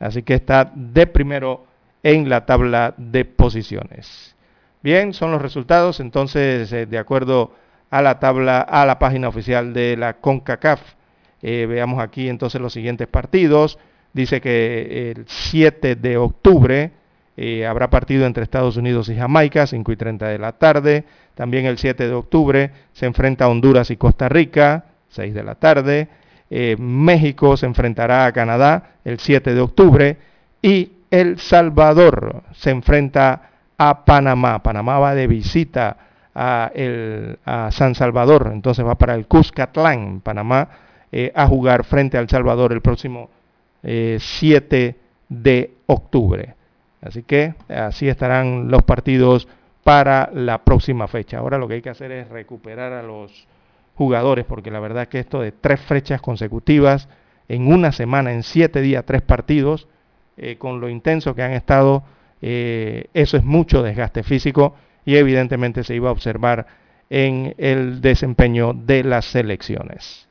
Así 0.00 0.22
que 0.22 0.34
está 0.34 0.72
de 0.74 1.06
primero 1.06 1.66
en 2.02 2.28
la 2.30 2.46
tabla 2.46 2.94
de 2.96 3.26
posiciones. 3.26 4.34
Bien, 4.82 5.12
son 5.12 5.30
los 5.32 5.42
resultados 5.42 6.00
entonces 6.00 6.72
eh, 6.72 6.86
de 6.86 6.98
acuerdo 6.98 7.52
a 7.90 8.00
la 8.00 8.18
tabla, 8.18 8.60
a 8.60 8.86
la 8.86 8.98
página 8.98 9.28
oficial 9.28 9.74
de 9.74 9.96
la 9.96 10.14
CONCACAF. 10.14 10.80
Eh, 11.42 11.66
veamos 11.68 12.00
aquí 12.00 12.28
entonces 12.28 12.58
los 12.60 12.72
siguientes 12.72 13.06
partidos. 13.06 13.78
Dice 14.14 14.40
que 14.40 15.10
el 15.10 15.26
7 15.26 15.96
de 15.96 16.16
octubre 16.16 16.92
eh, 17.36 17.66
habrá 17.66 17.90
partido 17.90 18.24
entre 18.26 18.42
Estados 18.42 18.76
Unidos 18.76 19.08
y 19.10 19.16
Jamaica, 19.16 19.66
5 19.66 19.92
y 19.92 19.96
30 19.96 20.28
de 20.28 20.38
la 20.38 20.52
tarde. 20.52 21.04
También 21.34 21.66
el 21.66 21.76
7 21.76 22.08
de 22.08 22.14
octubre 22.14 22.70
se 22.92 23.06
enfrenta 23.06 23.44
a 23.44 23.48
Honduras 23.48 23.90
y 23.90 23.96
Costa 23.96 24.28
Rica, 24.28 24.86
6 25.08 25.34
de 25.34 25.44
la 25.44 25.54
tarde. 25.56 26.08
Eh, 26.48 26.76
México 26.78 27.56
se 27.56 27.66
enfrentará 27.66 28.24
a 28.24 28.32
Canadá 28.32 28.94
el 29.04 29.18
7 29.18 29.54
de 29.54 29.60
octubre. 29.60 30.16
Y 30.62 30.92
El 31.10 31.38
Salvador 31.38 32.42
se 32.52 32.70
enfrenta 32.70 33.50
a 33.76 34.04
Panamá. 34.04 34.62
Panamá 34.62 34.98
va 34.98 35.14
de 35.14 35.26
visita 35.26 35.96
a, 36.34 36.70
San 37.70 37.94
Salvador, 37.94 38.50
entonces 38.52 38.84
va 38.84 38.94
para 38.96 39.14
el 39.14 39.26
Cuscatlán, 39.26 40.20
Panamá 40.20 40.68
eh, 41.10 41.32
a 41.34 41.46
jugar 41.46 41.84
frente 41.84 42.18
al 42.18 42.28
Salvador 42.28 42.72
el 42.72 42.82
próximo 42.82 43.30
7 43.82 44.84
eh, 44.86 44.96
de 45.28 45.74
octubre. 45.86 46.54
Así 47.02 47.22
que 47.22 47.54
así 47.68 48.08
estarán 48.08 48.70
los 48.70 48.82
partidos 48.82 49.48
para 49.84 50.30
la 50.32 50.64
próxima 50.64 51.06
fecha. 51.06 51.38
Ahora 51.38 51.58
lo 51.58 51.68
que 51.68 51.74
hay 51.74 51.82
que 51.82 51.90
hacer 51.90 52.10
es 52.12 52.28
recuperar 52.28 52.92
a 52.92 53.02
los 53.02 53.46
jugadores, 53.94 54.44
porque 54.44 54.70
la 54.70 54.80
verdad 54.80 55.08
que 55.08 55.20
esto 55.20 55.40
de 55.40 55.52
tres 55.52 55.80
fechas 55.80 56.20
consecutivas, 56.20 57.08
en 57.48 57.72
una 57.72 57.92
semana, 57.92 58.32
en 58.32 58.42
siete 58.42 58.80
días, 58.80 59.04
tres 59.06 59.22
partidos, 59.22 59.86
eh, 60.36 60.56
con 60.56 60.80
lo 60.80 60.88
intenso 60.88 61.34
que 61.34 61.42
han 61.42 61.52
estado, 61.52 62.02
eso 62.38 63.36
es 63.38 63.44
mucho 63.44 63.82
desgaste 63.82 64.22
físico 64.22 64.74
y 65.06 65.16
evidentemente 65.16 65.82
se 65.82 65.94
iba 65.94 66.10
a 66.10 66.12
observar 66.12 66.66
en 67.08 67.54
el 67.58 68.00
desempeño 68.00 68.72
de 68.74 69.04
las 69.04 69.24
selecciones. 69.24 70.28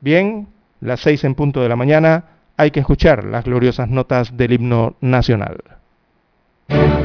Bien, 0.00 0.48
las 0.80 1.00
seis 1.00 1.24
en 1.24 1.34
punto 1.34 1.60
de 1.60 1.68
la 1.68 1.76
mañana, 1.76 2.24
hay 2.56 2.70
que 2.70 2.80
escuchar 2.80 3.24
las 3.24 3.44
gloriosas 3.44 3.88
notas 3.88 4.36
del 4.36 4.52
himno 4.52 4.96
nacional. 5.00 5.58
Noticiero 6.68 7.01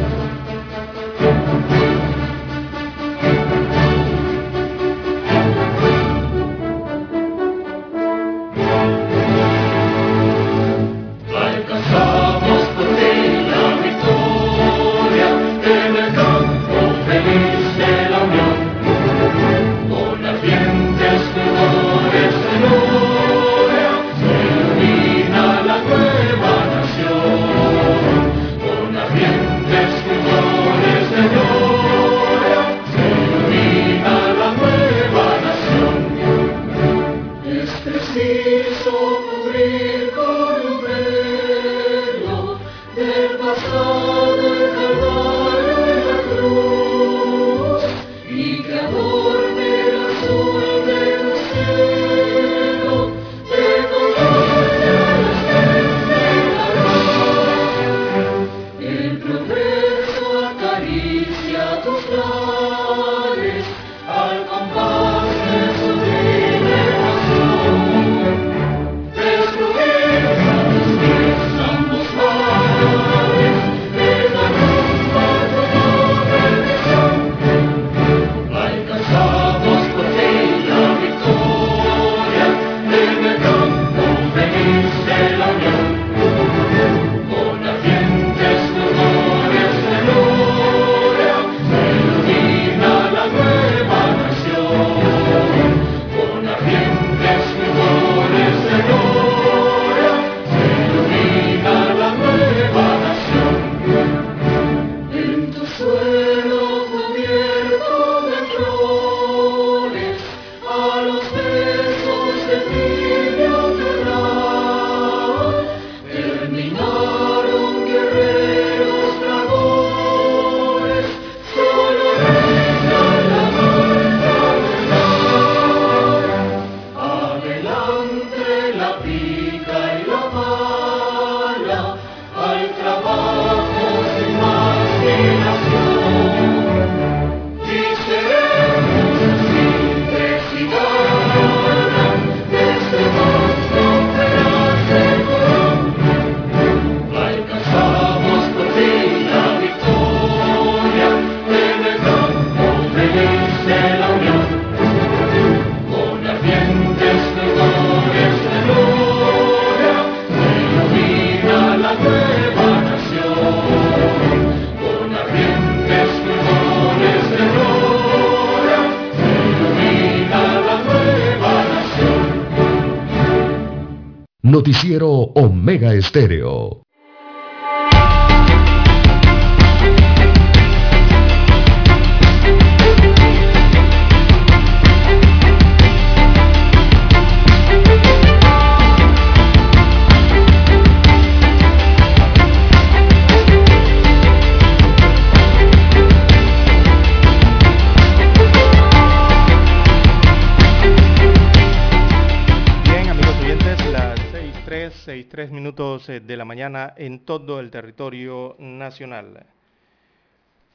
en 206.97 207.19
todo 207.19 207.59
el 207.59 207.71
territorio 207.71 208.55
nacional. 208.59 209.45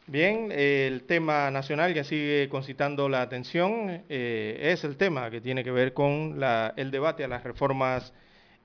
Bien, 0.06 0.50
el 0.50 1.04
tema 1.04 1.50
nacional 1.50 1.94
que 1.94 2.02
sigue 2.02 2.48
concitando 2.48 3.08
la 3.08 3.22
atención 3.22 4.02
eh, 4.08 4.58
es 4.60 4.82
el 4.84 4.96
tema 4.96 5.30
que 5.30 5.40
tiene 5.40 5.62
que 5.62 5.70
ver 5.70 5.94
con 5.94 6.40
el 6.76 6.90
debate 6.90 7.24
a 7.24 7.28
las 7.28 7.44
reformas 7.44 8.12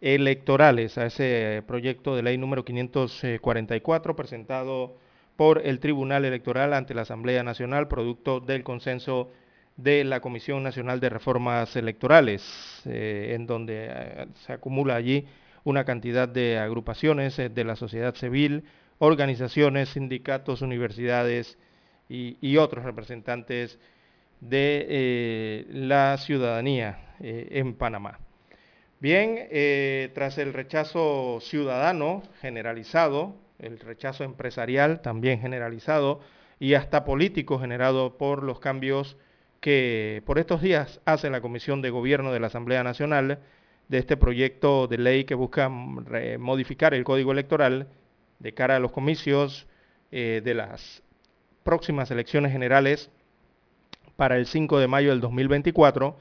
electorales, 0.02 0.98
a 0.98 1.06
ese 1.06 1.64
proyecto 1.68 2.16
de 2.16 2.24
ley 2.24 2.38
número 2.38 2.66
544 2.66 4.16
presentado 4.16 4.98
por 5.36 5.62
el 5.66 5.80
Tribunal 5.80 6.26
Electoral 6.26 6.74
ante 6.74 6.96
la 6.96 7.04
Asamblea 7.04 7.44
Nacional, 7.44 7.88
producto 7.88 8.40
del 8.40 8.64
consenso 8.64 9.30
de 9.76 10.04
la 10.04 10.22
Comisión 10.22 10.64
Nacional 10.64 11.00
de 11.00 11.10
Reformas 11.10 11.76
Electorales, 11.76 12.82
eh, 12.86 13.34
en 13.36 13.46
donde 13.46 14.28
se 14.46 14.54
acumula 14.54 14.96
allí 14.96 15.26
una 15.68 15.84
cantidad 15.84 16.30
de 16.30 16.58
agrupaciones 16.60 17.38
eh, 17.40 17.50
de 17.50 17.66
la 17.66 17.76
sociedad 17.76 18.16
civil, 18.16 18.64
organizaciones, 19.00 19.90
sindicatos, 19.90 20.62
universidades 20.62 21.58
y, 22.08 22.56
otros 22.56 22.86
representantes 22.86 23.78
de 24.40 24.86
eh, 24.88 25.66
la 25.70 26.18
ciudadanía 26.20 27.16
eh, 27.20 27.50
en 27.52 27.74
Panamá. 27.74 28.20
Bien, 29.02 29.50
tras 30.16 30.40
el 30.40 30.54
rechazo 30.54 31.40
ciudadano 31.42 32.24
generalizado, 32.42 33.36
el 33.60 33.78
rechazo 33.80 34.24
empresarial 34.24 35.02
también 35.02 35.40
generalizado 35.40 36.22
y 36.60 36.74
hasta 36.76 37.06
político 37.06 37.60
generado 37.60 38.18
por 38.18 38.42
los 38.42 38.60
cambios 38.60 39.18
que 39.60 40.24
por 40.26 40.40
estos 40.40 40.62
días 40.62 41.00
hace 41.06 41.30
la 41.30 41.42
Comisión 41.42 41.84
de 41.84 41.92
Gobierno 41.92 42.32
de 42.32 42.40
la 42.40 42.48
Asamblea 42.48 42.84
Nacional, 42.84 43.40
de 43.88 43.98
este 43.98 44.18
proyecto 44.18 44.88
de 44.88 44.98
ley 44.98 45.24
que 45.24 45.36
busca 45.36 45.70
modificar 45.70 46.94
el 46.94 47.04
código 47.04 47.32
electoral 47.32 47.88
de 48.40 48.54
cara 48.54 48.76
a 48.76 48.80
los 48.80 48.92
comicios 48.92 49.68
eh, 50.12 50.42
de 50.44 50.54
las 50.54 51.04
próximas 51.64 52.12
elecciones 52.12 52.52
generales 52.52 53.10
para 54.16 54.38
el 54.38 54.46
5 54.46 54.80
de 54.80 54.88
mayo 54.88 55.10
del 55.10 55.22
2024, 55.22 56.18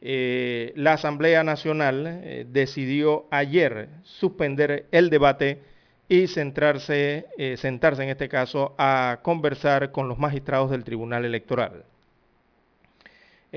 eh, 0.00 0.72
la 0.76 0.94
Asamblea 0.94 1.42
Nacional 1.42 2.06
eh, 2.06 2.46
decidió 2.48 3.26
ayer 3.30 3.88
suspender 4.02 4.86
el 4.92 5.10
debate 5.10 5.60
y 6.08 6.26
centrarse, 6.26 7.26
sentarse 7.58 8.02
en 8.02 8.08
este 8.08 8.30
caso 8.30 8.74
a 8.78 9.18
conversar 9.22 9.92
con 9.92 10.08
los 10.08 10.18
magistrados 10.18 10.70
del 10.70 10.82
Tribunal 10.82 11.26
Electoral. 11.26 11.84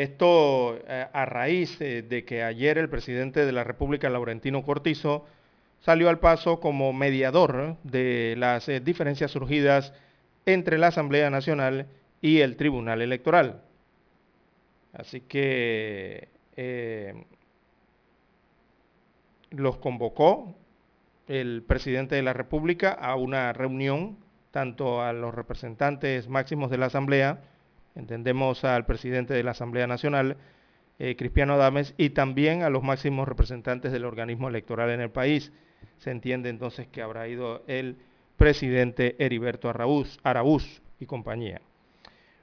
Esto 0.02 0.80
eh, 0.88 1.06
a 1.14 1.26
raíz 1.26 1.80
eh, 1.80 2.02
de 2.02 2.26
que 2.26 2.42
ayer 2.42 2.80
el 2.80 2.90
presidente 2.90 3.46
de 3.46 3.52
la 3.52 3.64
República, 3.64 4.10
Laurentino 4.10 4.64
Cortizo, 4.64 5.28
salió 5.80 6.10
al 6.10 6.18
paso 6.18 6.60
como 6.60 6.92
mediador 6.92 7.78
de 7.84 8.34
las 8.36 8.68
eh, 8.68 8.80
diferencias 8.80 9.30
surgidas 9.30 9.94
entre 10.48 10.80
la 10.80 10.88
Asamblea 10.88 11.30
Nacional 11.30 11.86
y 12.20 12.40
el 12.40 12.56
Tribunal 12.56 13.04
Electoral. 13.04 13.62
Así 14.92 15.22
que 15.22 16.30
los 19.52 19.78
convocó 19.78 20.56
el 21.28 21.62
presidente 21.62 22.16
de 22.16 22.24
la 22.24 22.34
República 22.34 22.92
a 22.92 23.16
una 23.16 23.54
reunión, 23.54 24.18
tanto 24.50 25.04
a 25.04 25.14
los 25.14 25.36
representantes 25.36 26.28
máximos 26.28 26.72
de 26.72 26.80
la 26.80 26.88
Asamblea, 26.88 27.42
entendemos 27.96 28.64
al 28.64 28.86
presidente 28.86 29.34
de 29.34 29.44
la 29.44 29.52
Asamblea 29.52 29.88
Nacional, 29.88 30.38
eh, 31.00 31.16
Cristiano 31.16 31.54
Adames, 31.54 31.94
y 31.98 32.12
también 32.12 32.64
a 32.64 32.70
los 32.70 32.84
máximos 32.84 33.28
representantes 33.28 33.92
del 33.92 34.06
organismo 34.06 34.50
electoral 34.50 34.90
en 34.92 35.02
el 35.02 35.10
país. 35.10 35.52
Se 35.98 36.12
entiende 36.12 36.50
entonces 36.50 36.88
que 36.88 37.02
habrá 37.02 37.28
ido 37.28 37.64
el 37.68 37.98
presidente 38.38 39.16
Heriberto 39.20 39.70
Araúz, 39.70 40.82
y 41.00 41.06
compañía. 41.06 41.62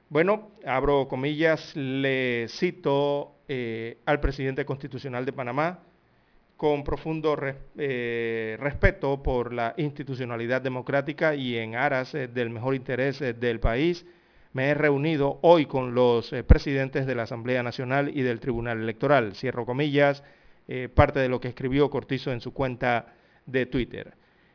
Bueno, 0.09 0.49
abro 0.65 1.07
comillas, 1.07 1.75
le 1.75 2.47
cito 2.49 3.35
eh, 3.47 3.97
al 4.05 4.19
presidente 4.19 4.65
constitucional 4.65 5.25
de 5.25 5.33
Panamá 5.33 5.79
con 6.57 6.83
profundo 6.83 7.37
eh, 7.77 8.57
respeto 8.59 9.23
por 9.23 9.53
la 9.53 9.73
institucionalidad 9.77 10.61
democrática 10.61 11.33
y 11.35 11.55
en 11.55 11.75
aras 11.75 12.11
del 12.11 12.49
mejor 12.49 12.75
interés 12.75 13.19
del 13.19 13.61
país 13.61 14.05
me 14.53 14.69
he 14.69 14.73
reunido 14.73 15.39
hoy 15.41 15.65
con 15.65 15.93
los 15.93 16.33
eh, 16.33 16.43
presidentes 16.43 17.05
de 17.05 17.15
la 17.15 17.23
Asamblea 17.23 17.63
Nacional 17.63 18.11
y 18.15 18.21
del 18.21 18.39
Tribunal 18.39 18.81
Electoral. 18.81 19.35
Cierro 19.35 19.65
comillas, 19.65 20.23
eh, 20.67 20.89
parte 20.93 21.19
de 21.19 21.29
lo 21.29 21.39
que 21.39 21.49
escribió 21.49 21.89
Cortizo 21.89 22.31
en 22.31 22.41
su 22.41 22.53
cuenta 22.53 23.13
de 23.45 23.65
Twitter. 23.65 24.13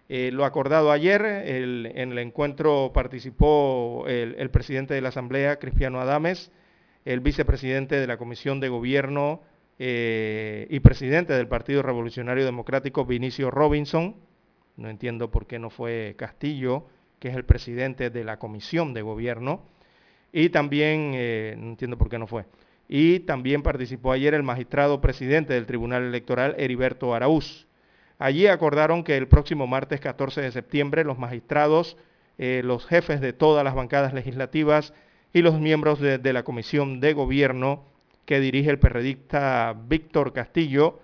Eh, 0.09 0.31
lo 0.33 0.45
acordado 0.45 0.93
ayer, 0.93 1.25
en 1.25 2.13
el 2.13 2.19
encuentro 2.19 2.93
participó 2.93 4.05
el, 4.07 4.51
presidente 4.51 4.93
de 4.93 5.01
la 5.01 5.09
Asamblea, 5.09 5.59
Cristiano 5.59 6.01
Adames, 6.01 6.53
el 7.07 7.21
vicepresidente 7.21 7.99
de 7.99 8.07
la 8.07 8.19
Comisión 8.19 8.61
de 8.61 8.69
Gobierno 8.69 9.41
y 9.79 10.81
presidente 10.81 11.33
del 11.33 11.49
Partido 11.49 11.83
Revolucionario 11.83 12.45
Democrático, 12.45 13.07
Vinicio 13.07 13.51
Robinson. 13.51 14.17
No 14.77 14.91
entiendo 14.91 15.31
por 15.31 15.47
qué 15.47 15.59
no 15.59 15.71
fue 15.71 16.15
Castillo, 16.19 16.87
que 17.19 17.29
es 17.29 17.35
el 17.35 17.45
presidente 17.45 18.11
de 18.11 18.25
la 18.25 18.39
Comisión 18.39 18.93
de 18.93 19.01
Gobierno 19.01 19.63
y 20.37 20.49
también, 20.49 21.13
eh, 21.15 21.55
no 21.57 21.69
entiendo 21.69 21.97
por 21.97 22.09
qué 22.11 22.19
no 22.19 22.27
fue, 22.27 22.45
y 22.89 23.21
también 23.21 23.63
participó 23.63 24.11
ayer 24.11 24.35
el 24.35 24.43
magistrado 24.43 25.01
presidente 25.01 25.55
del 25.55 25.65
Tribunal 25.65 26.03
Electoral, 26.03 26.57
Heriberto 26.59 27.15
Araúz. 27.15 27.69
Allí 28.19 28.49
acordaron 28.49 29.05
que 29.05 29.17
el 29.17 29.29
próximo 29.29 29.69
martes 29.69 30.01
14 30.01 30.41
de 30.41 30.51
septiembre 30.51 31.05
los 31.05 31.21
magistrados, 31.21 31.97
eh, 32.37 32.63
los 32.65 32.85
jefes 32.85 33.21
de 33.21 33.33
todas 33.33 33.63
las 33.63 33.77
bancadas 33.77 34.13
legislativas 34.13 34.93
y 35.33 35.41
los 35.43 35.61
miembros 35.61 36.01
de, 36.01 36.33
la 36.33 36.43
Comisión 36.43 36.99
de 36.99 37.13
Gobierno 37.13 37.85
que 38.27 38.41
dirige 38.41 38.71
el 38.71 38.81
periodista 38.81 39.77
Víctor 39.87 40.33
Castillo, 40.33 40.99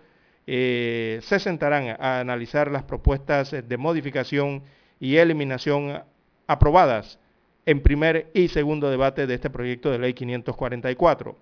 eh, 0.49 1.21
se 1.23 1.39
sentarán 1.39 1.97
a 2.01 2.19
analizar 2.19 2.69
las 2.69 2.83
propuestas 2.83 3.53
de 3.53 3.77
modificación 3.77 4.65
y 4.99 5.17
eliminación 5.17 6.03
aprobadas 6.49 7.20
en 7.67 7.81
primer 7.81 8.31
y 8.35 8.49
segundo 8.49 8.91
debate 8.91 9.27
de 9.27 9.35
este 9.35 9.51
proyecto 9.51 9.91
de 9.91 9.99
ley 9.99 10.15
544. 10.15 11.37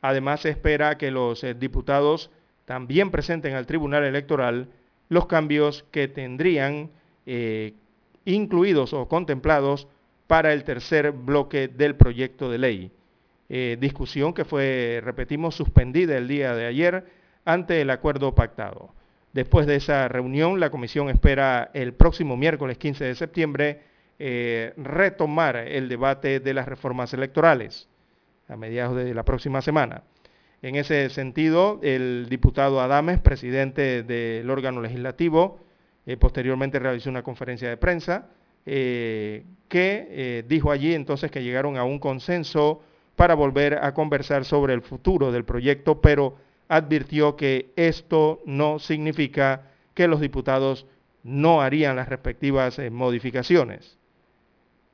Además, 0.00 0.40
se 0.40 0.50
espera 0.50 0.98
que 0.98 1.10
los 1.10 1.42
eh, 1.44 1.54
diputados 1.54 2.30
también 2.64 3.10
presenten 3.10 3.54
al 3.54 3.66
Tribunal 3.66 4.04
Electoral 4.04 4.68
los 5.08 5.26
cambios 5.26 5.84
que 5.90 6.08
tendrían 6.08 6.90
eh, 7.26 7.74
incluidos 8.24 8.92
o 8.92 9.08
contemplados 9.08 9.86
para 10.26 10.52
el 10.52 10.64
tercer 10.64 11.12
bloque 11.12 11.68
del 11.68 11.94
proyecto 11.94 12.50
de 12.50 12.58
ley. 12.58 12.90
Eh, 13.48 13.76
discusión 13.78 14.32
que 14.32 14.44
fue, 14.44 15.00
repetimos, 15.04 15.54
suspendida 15.54 16.16
el 16.16 16.28
día 16.28 16.54
de 16.54 16.66
ayer 16.66 17.04
ante 17.44 17.80
el 17.82 17.90
acuerdo 17.90 18.34
pactado. 18.34 18.90
Después 19.34 19.66
de 19.66 19.76
esa 19.76 20.08
reunión, 20.08 20.60
la 20.60 20.70
comisión 20.70 21.10
espera 21.10 21.70
el 21.74 21.92
próximo 21.92 22.36
miércoles 22.36 22.78
15 22.78 23.04
de 23.04 23.14
septiembre 23.14 23.80
eh, 24.20 24.72
retomar 24.76 25.56
el 25.56 25.88
debate 25.88 26.38
de 26.38 26.54
las 26.54 26.68
reformas 26.68 27.12
electorales 27.12 27.88
a 28.46 28.56
mediados 28.56 28.96
de 28.96 29.12
la 29.12 29.24
próxima 29.24 29.60
semana. 29.60 30.04
En 30.62 30.76
ese 30.76 31.10
sentido, 31.10 31.80
el 31.82 32.28
diputado 32.30 32.80
Adames, 32.80 33.18
presidente 33.18 34.04
del 34.04 34.48
órgano 34.50 34.80
legislativo, 34.80 35.58
eh, 36.06 36.16
posteriormente 36.16 36.78
realizó 36.78 37.10
una 37.10 37.24
conferencia 37.24 37.68
de 37.68 37.76
prensa 37.76 38.28
eh, 38.66 39.44
que 39.68 40.44
dijo 40.48 40.70
allí 40.70 40.94
entonces 40.94 41.32
que 41.32 41.42
llegaron 41.42 41.76
a 41.76 41.82
un 41.82 41.98
consenso 41.98 42.82
para 43.16 43.34
volver 43.34 43.78
a 43.82 43.92
conversar 43.94 44.44
sobre 44.44 44.74
el 44.74 44.82
futuro 44.82 45.32
del 45.32 45.44
proyecto, 45.44 46.00
pero 46.00 46.36
advirtió 46.68 47.34
que 47.34 47.72
esto 47.74 48.40
no 48.46 48.78
significa 48.78 49.62
que 49.92 50.06
los 50.06 50.20
diputados 50.20 50.86
no 51.24 51.60
harían 51.62 51.96
las 51.96 52.08
respectivas 52.08 52.78
modificaciones 52.90 53.98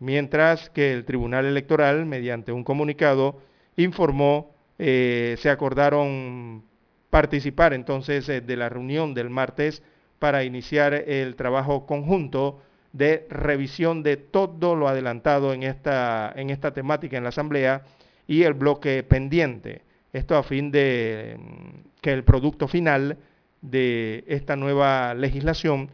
mientras 0.00 0.70
que 0.70 0.92
el 0.92 1.04
Tribunal 1.04 1.46
Electoral, 1.46 2.04
mediante 2.06 2.50
un 2.50 2.64
comunicado, 2.64 3.40
informó, 3.76 4.52
eh, 4.78 5.36
se 5.38 5.50
acordaron 5.50 6.64
participar 7.10 7.72
entonces 7.74 8.26
de 8.26 8.56
la 8.56 8.68
reunión 8.68 9.14
del 9.14 9.30
martes 9.30 9.82
para 10.18 10.44
iniciar 10.44 10.94
el 10.94 11.36
trabajo 11.36 11.86
conjunto 11.86 12.60
de 12.92 13.26
revisión 13.30 14.02
de 14.02 14.16
todo 14.16 14.74
lo 14.74 14.88
adelantado 14.88 15.52
en 15.52 15.62
esta, 15.62 16.32
en 16.34 16.50
esta 16.50 16.72
temática 16.72 17.16
en 17.16 17.22
la 17.22 17.28
Asamblea 17.28 17.82
y 18.26 18.42
el 18.42 18.54
bloque 18.54 19.02
pendiente. 19.02 19.82
Esto 20.12 20.36
a 20.36 20.42
fin 20.42 20.70
de 20.70 21.36
mm, 21.38 22.00
que 22.00 22.12
el 22.12 22.24
producto 22.24 22.68
final 22.68 23.18
de 23.60 24.24
esta 24.26 24.56
nueva 24.56 25.14
legislación 25.14 25.90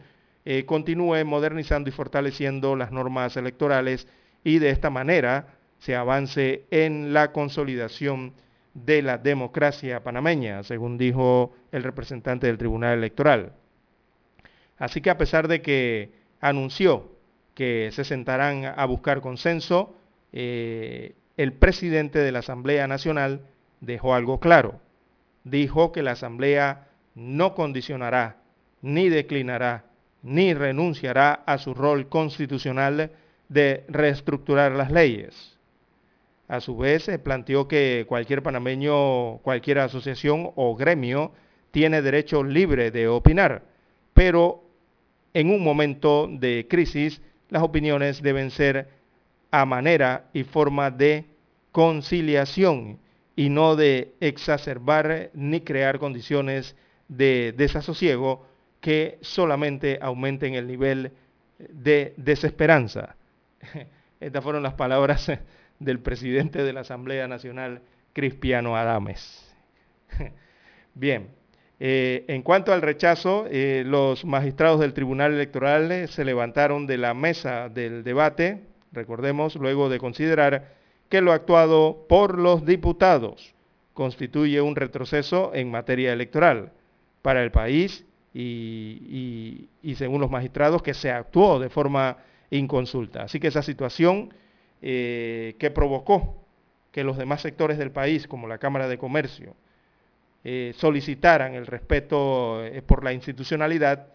eh, 0.49 0.63
continúe 0.63 1.25
modernizando 1.25 1.89
y 1.89 1.91
fortaleciendo 1.91 2.77
las 2.77 2.93
normas 2.93 3.35
electorales 3.35 4.07
y 4.45 4.59
de 4.59 4.69
esta 4.69 4.89
manera 4.89 5.57
se 5.77 5.93
avance 5.93 6.63
en 6.71 7.11
la 7.11 7.33
consolidación 7.33 8.31
de 8.73 9.01
la 9.01 9.17
democracia 9.17 10.03
panameña, 10.03 10.63
según 10.63 10.97
dijo 10.97 11.53
el 11.73 11.83
representante 11.83 12.47
del 12.47 12.57
Tribunal 12.57 12.97
Electoral. 12.97 13.51
Así 14.77 15.01
que 15.01 15.09
a 15.09 15.17
pesar 15.17 15.49
de 15.49 15.61
que 15.61 16.13
anunció 16.39 17.11
que 17.53 17.89
se 17.91 18.05
sentarán 18.05 18.63
a 18.63 18.85
buscar 18.85 19.19
consenso, 19.19 19.97
eh, 20.31 21.15
el 21.35 21.51
presidente 21.51 22.19
de 22.19 22.31
la 22.31 22.39
Asamblea 22.39 22.87
Nacional 22.87 23.41
dejó 23.81 24.15
algo 24.15 24.39
claro. 24.39 24.79
Dijo 25.43 25.91
que 25.91 26.03
la 26.03 26.11
Asamblea 26.11 26.87
no 27.15 27.53
condicionará, 27.53 28.37
ni 28.81 29.09
declinará, 29.09 29.83
ni 30.23 30.53
renunciará 30.53 31.43
a 31.45 31.57
su 31.57 31.73
rol 31.73 32.07
constitucional 32.09 33.11
de 33.49 33.83
reestructurar 33.87 34.73
las 34.73 34.91
leyes. 34.91 35.57
A 36.47 36.61
su 36.61 36.77
vez, 36.77 37.09
planteó 37.23 37.67
que 37.67 38.05
cualquier 38.07 38.41
panameño, 38.41 39.37
cualquier 39.39 39.79
asociación 39.79 40.51
o 40.55 40.75
gremio 40.75 41.31
tiene 41.71 42.01
derecho 42.01 42.43
libre 42.43 42.91
de 42.91 43.07
opinar, 43.07 43.63
pero 44.13 44.63
en 45.33 45.51
un 45.51 45.63
momento 45.63 46.27
de 46.31 46.65
crisis 46.69 47.21
las 47.49 47.63
opiniones 47.63 48.21
deben 48.21 48.49
ser 48.49 48.89
a 49.51 49.65
manera 49.65 50.25
y 50.33 50.43
forma 50.43 50.89
de 50.91 51.25
conciliación 51.71 52.99
y 53.35 53.49
no 53.49 53.75
de 53.75 54.13
exacerbar 54.19 55.29
ni 55.33 55.61
crear 55.61 55.99
condiciones 55.99 56.75
de 57.07 57.53
desasosiego 57.55 58.45
que 58.87 59.17
solamente 59.19 59.99
aumenten 60.01 60.53
el 60.53 60.65
nivel 60.65 61.11
de 61.59 62.13
desesperanza. 62.15 63.17
Estas 64.21 64.41
fueron 64.41 64.63
las 64.63 64.75
palabras 64.75 65.29
del 65.79 65.99
presidente 65.99 66.63
de 66.63 66.71
la 66.71 66.79
Asamblea 66.79 67.27
Nacional, 67.27 67.81
Cristiano 68.13 68.77
Adames. 68.77 69.53
Bien, 70.93 71.27
eh, 71.81 72.23
en 72.29 72.41
cuanto 72.43 72.71
al 72.71 72.81
rechazo, 72.81 73.45
eh, 73.51 73.83
los 73.85 74.23
magistrados 74.23 74.79
del 74.79 74.93
Tribunal 74.93 75.33
Electoral 75.33 75.91
eh, 75.91 76.07
se 76.07 76.23
levantaron 76.23 76.87
de 76.87 76.97
la 76.97 77.13
mesa 77.13 77.67
del 77.67 78.05
debate, 78.05 78.63
recordemos, 78.93 79.57
luego 79.57 79.89
de 79.89 79.99
considerar 79.99 80.75
que 81.09 81.19
lo 81.19 81.33
actuado 81.33 82.05
por 82.07 82.39
los 82.39 82.65
diputados 82.65 83.53
constituye 83.93 84.61
un 84.61 84.77
retroceso 84.77 85.51
en 85.53 85.71
materia 85.71 86.13
electoral 86.13 86.71
para 87.21 87.43
el 87.43 87.51
país 87.51 88.06
y, 88.39 89.95
según 89.95 90.21
los 90.21 90.29
magistrados 90.29 90.83
que 90.83 90.93
se 90.93 91.11
actuó 91.11 91.59
de 91.59 91.69
forma 91.69 92.17
inconsulta. 92.51 93.23
Así 93.23 93.39
que 93.39 93.47
esa 93.47 93.61
situación 93.61 94.33
que 94.79 95.71
provocó 95.73 96.45
que 96.91 97.03
los 97.03 97.17
demás 97.17 97.41
sectores 97.41 97.77
del 97.77 97.91
país, 97.91 98.27
como 98.27 98.47
la 98.47 98.57
Cámara 98.57 98.87
de 98.87 98.97
Comercio, 98.97 99.55
eh, 100.43 100.73
solicitaran 100.77 101.55
el 101.55 101.67
respeto 101.67 102.63
eh, 102.63 102.81
por 102.81 103.03
la 103.03 103.11
institucionalidad 103.11 104.07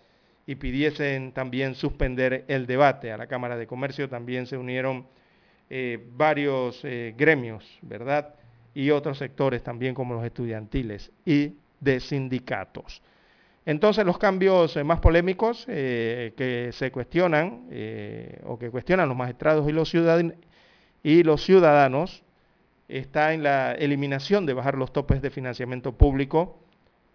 y 0.46 0.54
pidiesen 0.54 1.32
también 1.32 1.74
suspender 1.74 2.44
el 2.48 2.66
debate. 2.66 3.12
A 3.12 3.16
la 3.16 3.26
Cámara 3.26 3.56
de 3.56 3.66
Comercio 3.66 4.08
también 4.08 4.46
se 4.46 4.56
unieron 4.56 5.06
eh, 5.68 6.04
varios 6.16 6.82
gremios, 7.16 7.78
¿verdad? 7.82 8.34
Y 8.74 8.90
otros 8.90 9.18
sectores 9.18 9.62
también 9.62 9.94
como 9.94 10.14
los 10.14 10.24
estudiantiles 10.24 11.12
y 11.24 11.54
de 11.80 12.00
sindicatos. 12.00 13.02
Entonces 13.64 14.04
los 14.04 14.18
cambios 14.18 14.76
más 14.84 15.00
polémicos 15.00 15.64
que 15.66 16.70
se 16.72 16.90
cuestionan 16.90 17.68
o 18.44 18.58
que 18.58 18.70
cuestionan 18.70 19.08
los 19.08 19.16
magistrados 19.16 19.68
y 19.68 21.22
los, 21.22 21.44
ciudadanos 21.44 22.24
está 22.88 23.32
en 23.34 23.44
la 23.44 23.72
eliminación 23.72 24.46
de 24.46 24.54
bajar 24.54 24.76
los 24.76 24.92
topes 24.92 25.22
de 25.22 25.30
financiamiento 25.30 25.92
público 25.92 26.58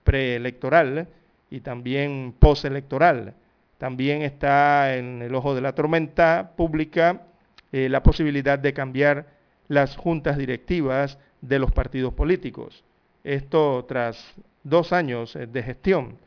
preelectoral 0.05 1.09
y 1.49 1.59
también 1.59 2.33
postelectoral. 2.39 3.33
También 3.77 4.21
está 4.21 4.95
en 4.95 5.21
el 5.21 5.35
ojo 5.35 5.53
de 5.53 5.61
la 5.61 5.75
tormenta 5.75 6.53
pública 6.55 7.23
eh, 7.71 7.89
la 7.89 8.01
posibilidad 8.01 8.57
de 8.57 8.73
cambiar 8.73 9.27
las 9.67 9.97
juntas 9.97 10.37
directivas 10.37 11.19
de 11.41 11.59
los 11.59 11.71
partidos 11.71 12.13
políticos. 12.13 12.83
Esto 13.23 13.85
tras 13.87 14.33
dos 14.63 14.93
años 14.93 15.35
eh, 15.35 15.47
de 15.47 15.63
gestión. 15.63 16.17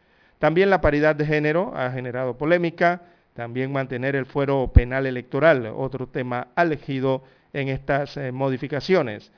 También 0.40 0.70
la 0.70 0.80
paridad 0.80 1.14
de 1.14 1.26
género 1.26 1.70
ha 1.76 1.92
generado 1.92 2.38
polémica, 2.38 3.02
también 3.34 3.70
mantener 3.70 4.16
el 4.16 4.24
fuero 4.24 4.72
penal 4.72 5.04
electoral, 5.06 5.66
otro 5.76 6.06
tema 6.06 6.48
elegido 6.56 7.22
en 7.52 7.68
estas 7.68 8.16
eh, 8.16 8.32
modificaciones 8.32 9.30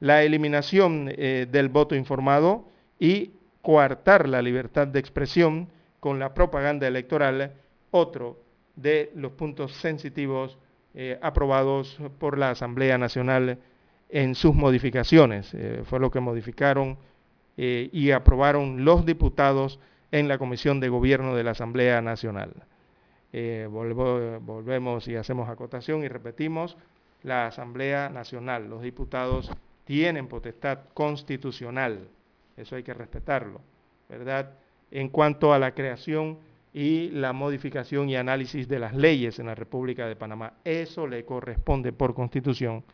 la 0.00 0.22
eliminación 0.22 1.10
eh, 1.10 1.46
del 1.50 1.68
voto 1.68 1.94
informado 1.94 2.68
y 3.00 3.32
coartar 3.62 4.28
la 4.28 4.42
libertad 4.42 4.86
de 4.86 5.00
expresión 5.00 5.68
con 6.00 6.18
la 6.18 6.34
propaganda 6.34 6.86
electoral, 6.86 7.52
otro 7.90 8.38
de 8.76 9.10
los 9.16 9.32
puntos 9.32 9.72
sensitivos 9.72 10.56
eh, 10.94 11.18
aprobados 11.20 11.98
por 12.18 12.38
la 12.38 12.50
Asamblea 12.50 12.96
Nacional 12.96 13.58
en 14.08 14.34
sus 14.36 14.54
modificaciones. 14.54 15.54
Fue 15.84 15.98
lo 15.98 16.10
que 16.10 16.20
modificaron 16.20 16.96
y 17.56 18.10
aprobaron 18.12 18.84
los 18.84 19.04
diputados 19.04 19.80
en 20.10 20.28
la 20.28 20.38
Comisión 20.38 20.80
de 20.80 20.88
Gobierno 20.88 21.34
de 21.34 21.44
la 21.44 21.50
Asamblea 21.52 22.00
Nacional. 22.00 22.52
volvemos 23.70 25.08
y 25.08 25.16
hacemos 25.16 25.48
acotación 25.48 26.02
y 26.04 26.08
repetimos, 26.08 26.76
la 27.22 27.46
Asamblea 27.46 28.08
Nacional, 28.08 28.68
los 28.68 28.82
diputados 28.82 29.50
tienen 29.84 30.28
potestad 30.28 30.80
constitucional, 30.94 32.08
eso 32.56 32.76
hay 32.76 32.82
que 32.82 32.94
respetarlo, 32.94 33.60
¿verdad? 34.08 34.52
En 34.90 35.08
cuanto 35.08 35.52
a 35.52 35.58
la 35.58 35.74
creación 35.74 36.38
y 36.72 37.08
la 37.10 37.32
modificación 37.32 38.08
y 38.08 38.16
análisis 38.16 38.68
de 38.68 38.78
las 38.78 38.94
leyes 38.94 39.38
en 39.38 39.46
la 39.46 39.54
República 39.54 40.06
de 40.06 40.16
Panamá, 40.16 40.54
eso 40.64 41.06
le 41.06 41.24
corresponde 41.24 41.92
por 41.92 42.14
constitución 42.14 42.84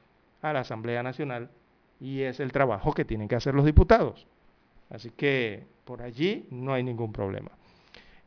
a 0.43 0.53
la 0.53 0.61
Asamblea 0.61 1.03
Nacional 1.03 1.51
y 2.01 2.23
es 2.23 2.41
el 2.41 2.53
trabajo 2.53 2.93
que 2.93 3.05
tienen 3.05 3.29
que 3.29 3.37
hacer 3.37 3.55
los 3.55 3.65
diputados. 3.65 4.27
Así 4.95 5.11
que 5.11 5.65
por 5.85 6.03
allí 6.03 6.47
no 6.51 6.73
hay 6.73 6.85
ningún 6.85 7.13
problema. 7.13 7.51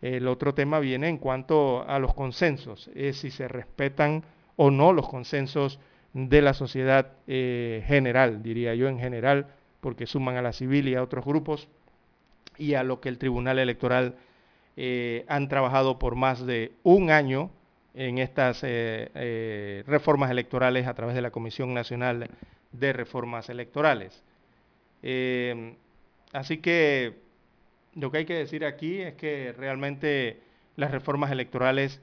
El 0.01 0.27
otro 0.27 0.53
tema 0.53 0.79
viene 0.79 1.07
en 1.07 1.17
cuanto 1.17 1.87
a 1.87 1.97
los 1.97 2.13
consensos, 2.13 2.89
es 2.93 3.17
si 3.17 3.31
se 3.31 3.47
respetan 3.47 4.23
o 4.57 4.69
no 4.69 4.91
los 4.91 5.07
consensos 5.07 5.79
de 6.13 6.41
la 6.41 6.53
sociedad 6.53 7.13
eh, 7.25 7.83
general, 7.87 8.43
diría 8.43 8.75
yo 8.75 8.89
en 8.89 8.99
general, 8.99 9.47
porque 9.79 10.05
suman 10.07 10.35
a 10.35 10.41
la 10.41 10.51
civil 10.51 10.89
y 10.89 10.95
a 10.95 11.03
otros 11.03 11.23
grupos, 11.23 11.69
y 12.57 12.73
a 12.73 12.83
lo 12.83 12.99
que 12.99 13.07
el 13.07 13.17
Tribunal 13.17 13.59
Electoral 13.59 14.15
eh, 14.75 15.23
han 15.29 15.47
trabajado 15.47 15.97
por 15.97 16.15
más 16.15 16.45
de 16.45 16.73
un 16.83 17.11
año 17.11 17.49
en 17.93 18.17
estas 18.17 18.59
eh, 18.63 19.83
reformas 19.87 20.29
electorales 20.31 20.85
a 20.85 20.93
través 20.93 21.15
de 21.15 21.21
la 21.21 21.31
Comisión 21.31 21.73
Nacional 21.73 22.29
de 22.73 22.93
Reformas 22.93 23.49
Electorales. 23.49 24.21
Así 26.37 26.57
que 26.59 27.17
lo 27.95 28.11
que 28.11 28.19
hay 28.19 28.25
que 28.25 28.35
decir 28.35 28.63
aquí 28.63 29.01
es 29.01 29.15
que 29.15 29.53
realmente 29.57 30.39
las 30.75 30.91
reformas 30.91 31.31
electorales 31.31 31.99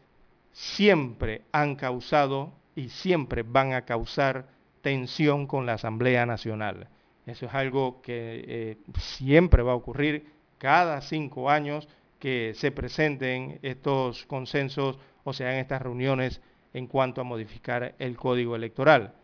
siempre 0.53 1.43
han 1.53 1.77
causado 1.77 2.53
y 2.75 2.89
siempre 2.89 3.45
van 3.45 3.73
a 3.73 3.85
causar 3.85 4.49
tensión 4.83 5.47
con 5.47 5.67
la 5.67 5.75
Asamblea 5.75 6.27
Nacional. 6.27 6.89
Eso 7.27 7.47
es 7.47 7.55
algo 7.55 8.03
que 8.03 8.45
eh, 8.47 8.77
siempre 8.99 9.63
va 9.63 9.73
a 9.73 9.77
ocurrir 9.77 10.27
cada 10.59 11.01
cinco 11.01 11.49
años 11.49 11.89
que 12.19 12.53
se 12.55 12.73
presenten 12.73 13.61
estos 13.63 14.27
consensos 14.27 14.99
o 15.23 15.33
sea 15.33 15.53
en 15.53 15.61
estas 15.61 15.81
reuniones 15.81 16.41
en 16.73 16.89
cuanto 16.89 17.21
a 17.21 17.25
modificar 17.25 17.95
el 18.01 18.17
código 18.17 18.57
electoral. 18.57 19.15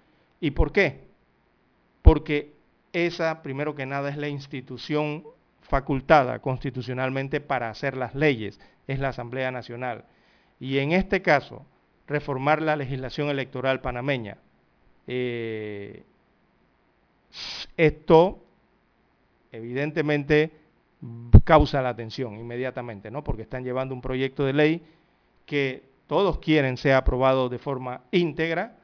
¿Y 0.41 0.53
por 0.53 0.71
qué? 0.71 1.09
Porque 2.01 2.60
esa, 2.93 3.43
primero 3.43 3.75
que 3.75 3.87
nada, 3.87 4.09
es 4.11 4.17
la 4.17 4.29
institución 4.29 5.25
facultada 5.61 6.41
constitucionalmente 6.41 7.41
para 7.41 7.71
hacer 7.71 7.97
las 7.97 8.15
leyes, 8.15 8.61
es 8.87 8.99
la 8.99 9.09
Asamblea 9.09 9.51
Nacional. 9.51 10.05
Y 10.59 10.79
en 10.79 10.93
este 10.93 11.23
caso, 11.23 11.65
reformar 12.07 12.61
la 12.61 12.77
legislación 12.77 13.29
electoral 13.29 13.81
panameña. 13.81 14.39
Eh, 15.07 16.03
esto, 17.77 18.43
evidentemente, 19.53 20.51
causa 21.45 21.81
la 21.83 21.91
atención 21.91 22.37
inmediatamente, 22.37 23.11
¿no? 23.11 23.25
Porque 23.25 23.43
están 23.43 23.65
llevando 23.65 23.95
un 23.95 24.03
proyecto 24.03 24.45
de 24.45 24.53
ley 24.53 24.83
que 25.47 25.85
todos 26.07 26.39
quieren 26.39 26.77
sea 26.77 26.99
aprobado 26.99 27.49
de 27.49 27.59
forma 27.59 28.03
íntegra, 28.11 28.77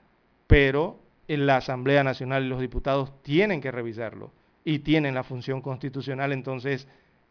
pero 0.46 0.98
la 1.28 1.56
Asamblea 1.56 2.04
Nacional 2.04 2.44
y 2.44 2.48
los 2.48 2.60
diputados 2.60 3.22
tienen 3.22 3.60
que 3.60 3.70
revisarlo 3.70 4.32
y 4.64 4.80
tienen 4.80 5.14
la 5.14 5.24
función 5.24 5.60
constitucional 5.60 6.32
entonces 6.32 6.88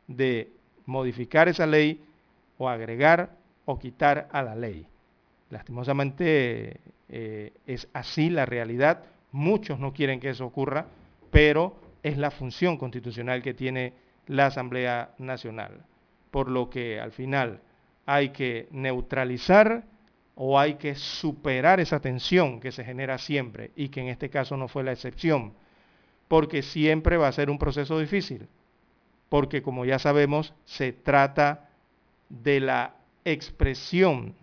de 0.07 0.51
modificar 0.85 1.47
esa 1.47 1.65
ley 1.65 2.03
o 2.57 2.69
agregar 2.69 3.37
o 3.65 3.79
quitar 3.79 4.29
a 4.31 4.41
la 4.41 4.55
ley. 4.55 4.87
Lastimosamente 5.49 6.79
eh, 7.09 7.53
es 7.65 7.87
así 7.93 8.29
la 8.29 8.45
realidad, 8.45 9.03
muchos 9.31 9.79
no 9.79 9.93
quieren 9.93 10.19
que 10.19 10.29
eso 10.29 10.45
ocurra, 10.45 10.85
pero 11.31 11.75
es 12.03 12.17
la 12.17 12.31
función 12.31 12.77
constitucional 12.77 13.41
que 13.41 13.53
tiene 13.53 13.93
la 14.27 14.47
Asamblea 14.47 15.11
Nacional, 15.17 15.83
por 16.31 16.49
lo 16.49 16.69
que 16.69 16.99
al 16.99 17.11
final 17.11 17.59
hay 18.05 18.29
que 18.29 18.67
neutralizar 18.71 19.83
o 20.36 20.59
hay 20.59 20.75
que 20.75 20.95
superar 20.95 21.79
esa 21.79 21.99
tensión 21.99 22.59
que 22.59 22.71
se 22.71 22.83
genera 22.83 23.17
siempre 23.17 23.71
y 23.75 23.89
que 23.89 24.01
en 24.01 24.09
este 24.09 24.29
caso 24.29 24.57
no 24.57 24.67
fue 24.67 24.83
la 24.83 24.91
excepción, 24.91 25.53
porque 26.27 26.61
siempre 26.61 27.17
va 27.17 27.27
a 27.27 27.31
ser 27.31 27.49
un 27.49 27.57
proceso 27.57 27.97
difícil, 27.99 28.47
porque 29.29 29.61
como 29.61 29.86
ya 29.86 29.97
sabemos 29.97 30.53
se 30.65 30.91
trata 30.91 31.69
de 32.29 32.59
la 32.59 32.95
expresión 33.23 34.36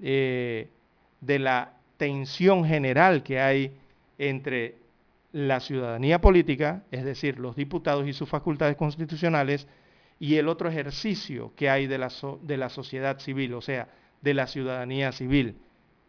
eh, 0.00 0.68
de 1.20 1.38
la 1.38 1.74
tensión 1.96 2.64
general 2.64 3.22
que 3.22 3.40
hay 3.40 3.76
entre 4.18 4.76
la 5.32 5.60
ciudadanía 5.60 6.20
política, 6.20 6.84
es 6.90 7.04
decir, 7.04 7.38
los 7.38 7.56
diputados 7.56 8.06
y 8.08 8.12
sus 8.14 8.28
facultades 8.28 8.76
constitucionales, 8.76 9.66
y 10.18 10.36
el 10.36 10.48
otro 10.48 10.70
ejercicio 10.70 11.52
que 11.56 11.68
hay 11.68 11.86
de 11.86 11.98
la, 11.98 12.10
de 12.42 12.56
la 12.56 12.70
sociedad 12.70 13.18
civil, 13.18 13.52
o 13.54 13.60
sea, 13.60 13.88
de 14.26 14.34
la 14.34 14.48
ciudadanía 14.48 15.12
civil. 15.12 15.56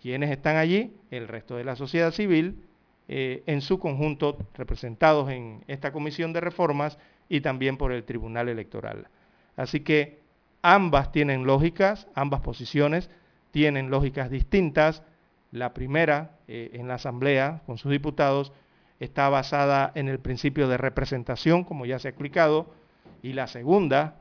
Quienes 0.01 0.31
están 0.31 0.55
allí? 0.55 0.91
El 1.11 1.27
resto 1.27 1.55
de 1.55 1.63
la 1.63 1.75
sociedad 1.75 2.09
civil, 2.11 2.63
eh, 3.07 3.43
en 3.45 3.61
su 3.61 3.77
conjunto 3.77 4.39
representados 4.55 5.29
en 5.29 5.63
esta 5.67 5.91
comisión 5.91 6.33
de 6.33 6.41
reformas 6.41 6.97
y 7.29 7.41
también 7.41 7.77
por 7.77 7.91
el 7.91 8.05
Tribunal 8.05 8.49
Electoral. 8.49 9.07
Así 9.55 9.81
que 9.81 10.19
ambas 10.63 11.11
tienen 11.11 11.45
lógicas, 11.45 12.07
ambas 12.15 12.41
posiciones 12.41 13.11
tienen 13.51 13.91
lógicas 13.91 14.31
distintas. 14.31 15.03
La 15.51 15.75
primera, 15.75 16.31
eh, 16.47 16.71
en 16.73 16.87
la 16.87 16.95
Asamblea, 16.95 17.61
con 17.67 17.77
sus 17.77 17.91
diputados, 17.91 18.51
está 18.99 19.29
basada 19.29 19.91
en 19.93 20.07
el 20.07 20.17
principio 20.17 20.67
de 20.67 20.77
representación, 20.77 21.63
como 21.63 21.85
ya 21.85 21.99
se 21.99 22.07
ha 22.07 22.09
explicado, 22.09 22.73
y 23.21 23.33
la 23.33 23.45
segunda 23.45 24.15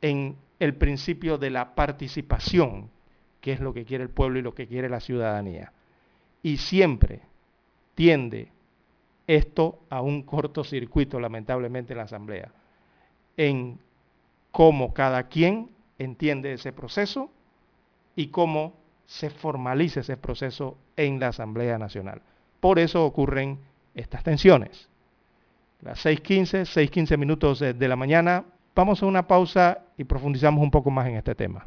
en 0.00 0.36
el 0.58 0.74
principio 0.74 1.38
de 1.38 1.50
la 1.50 1.76
participación, 1.76 2.90
que 3.44 3.52
es 3.52 3.60
lo 3.60 3.74
que 3.74 3.84
quiere 3.84 4.02
el 4.02 4.08
pueblo 4.08 4.38
y 4.38 4.42
lo 4.42 4.54
que 4.54 4.66
quiere 4.66 4.88
la 4.88 5.00
ciudadanía. 5.00 5.70
Y 6.42 6.56
siempre 6.56 7.20
tiende 7.94 8.48
esto 9.26 9.80
a 9.90 10.00
un 10.00 10.22
cortocircuito, 10.22 11.20
lamentablemente, 11.20 11.92
en 11.92 11.98
la 11.98 12.04
Asamblea, 12.04 12.52
en 13.36 13.78
cómo 14.50 14.94
cada 14.94 15.24
quien 15.24 15.68
entiende 15.98 16.54
ese 16.54 16.72
proceso 16.72 17.28
y 18.16 18.28
cómo 18.28 18.72
se 19.04 19.28
formaliza 19.28 20.00
ese 20.00 20.16
proceso 20.16 20.78
en 20.96 21.20
la 21.20 21.28
Asamblea 21.28 21.76
Nacional. 21.76 22.22
Por 22.60 22.78
eso 22.78 23.04
ocurren 23.04 23.58
estas 23.94 24.22
tensiones. 24.22 24.88
Las 25.82 26.02
6.15, 26.06 26.62
6.15 26.62 27.18
minutos 27.18 27.58
de 27.58 27.88
la 27.88 27.96
mañana, 27.96 28.42
vamos 28.74 29.02
a 29.02 29.06
una 29.06 29.28
pausa 29.28 29.82
y 29.98 30.04
profundizamos 30.04 30.62
un 30.62 30.70
poco 30.70 30.90
más 30.90 31.06
en 31.08 31.16
este 31.16 31.34
tema. 31.34 31.66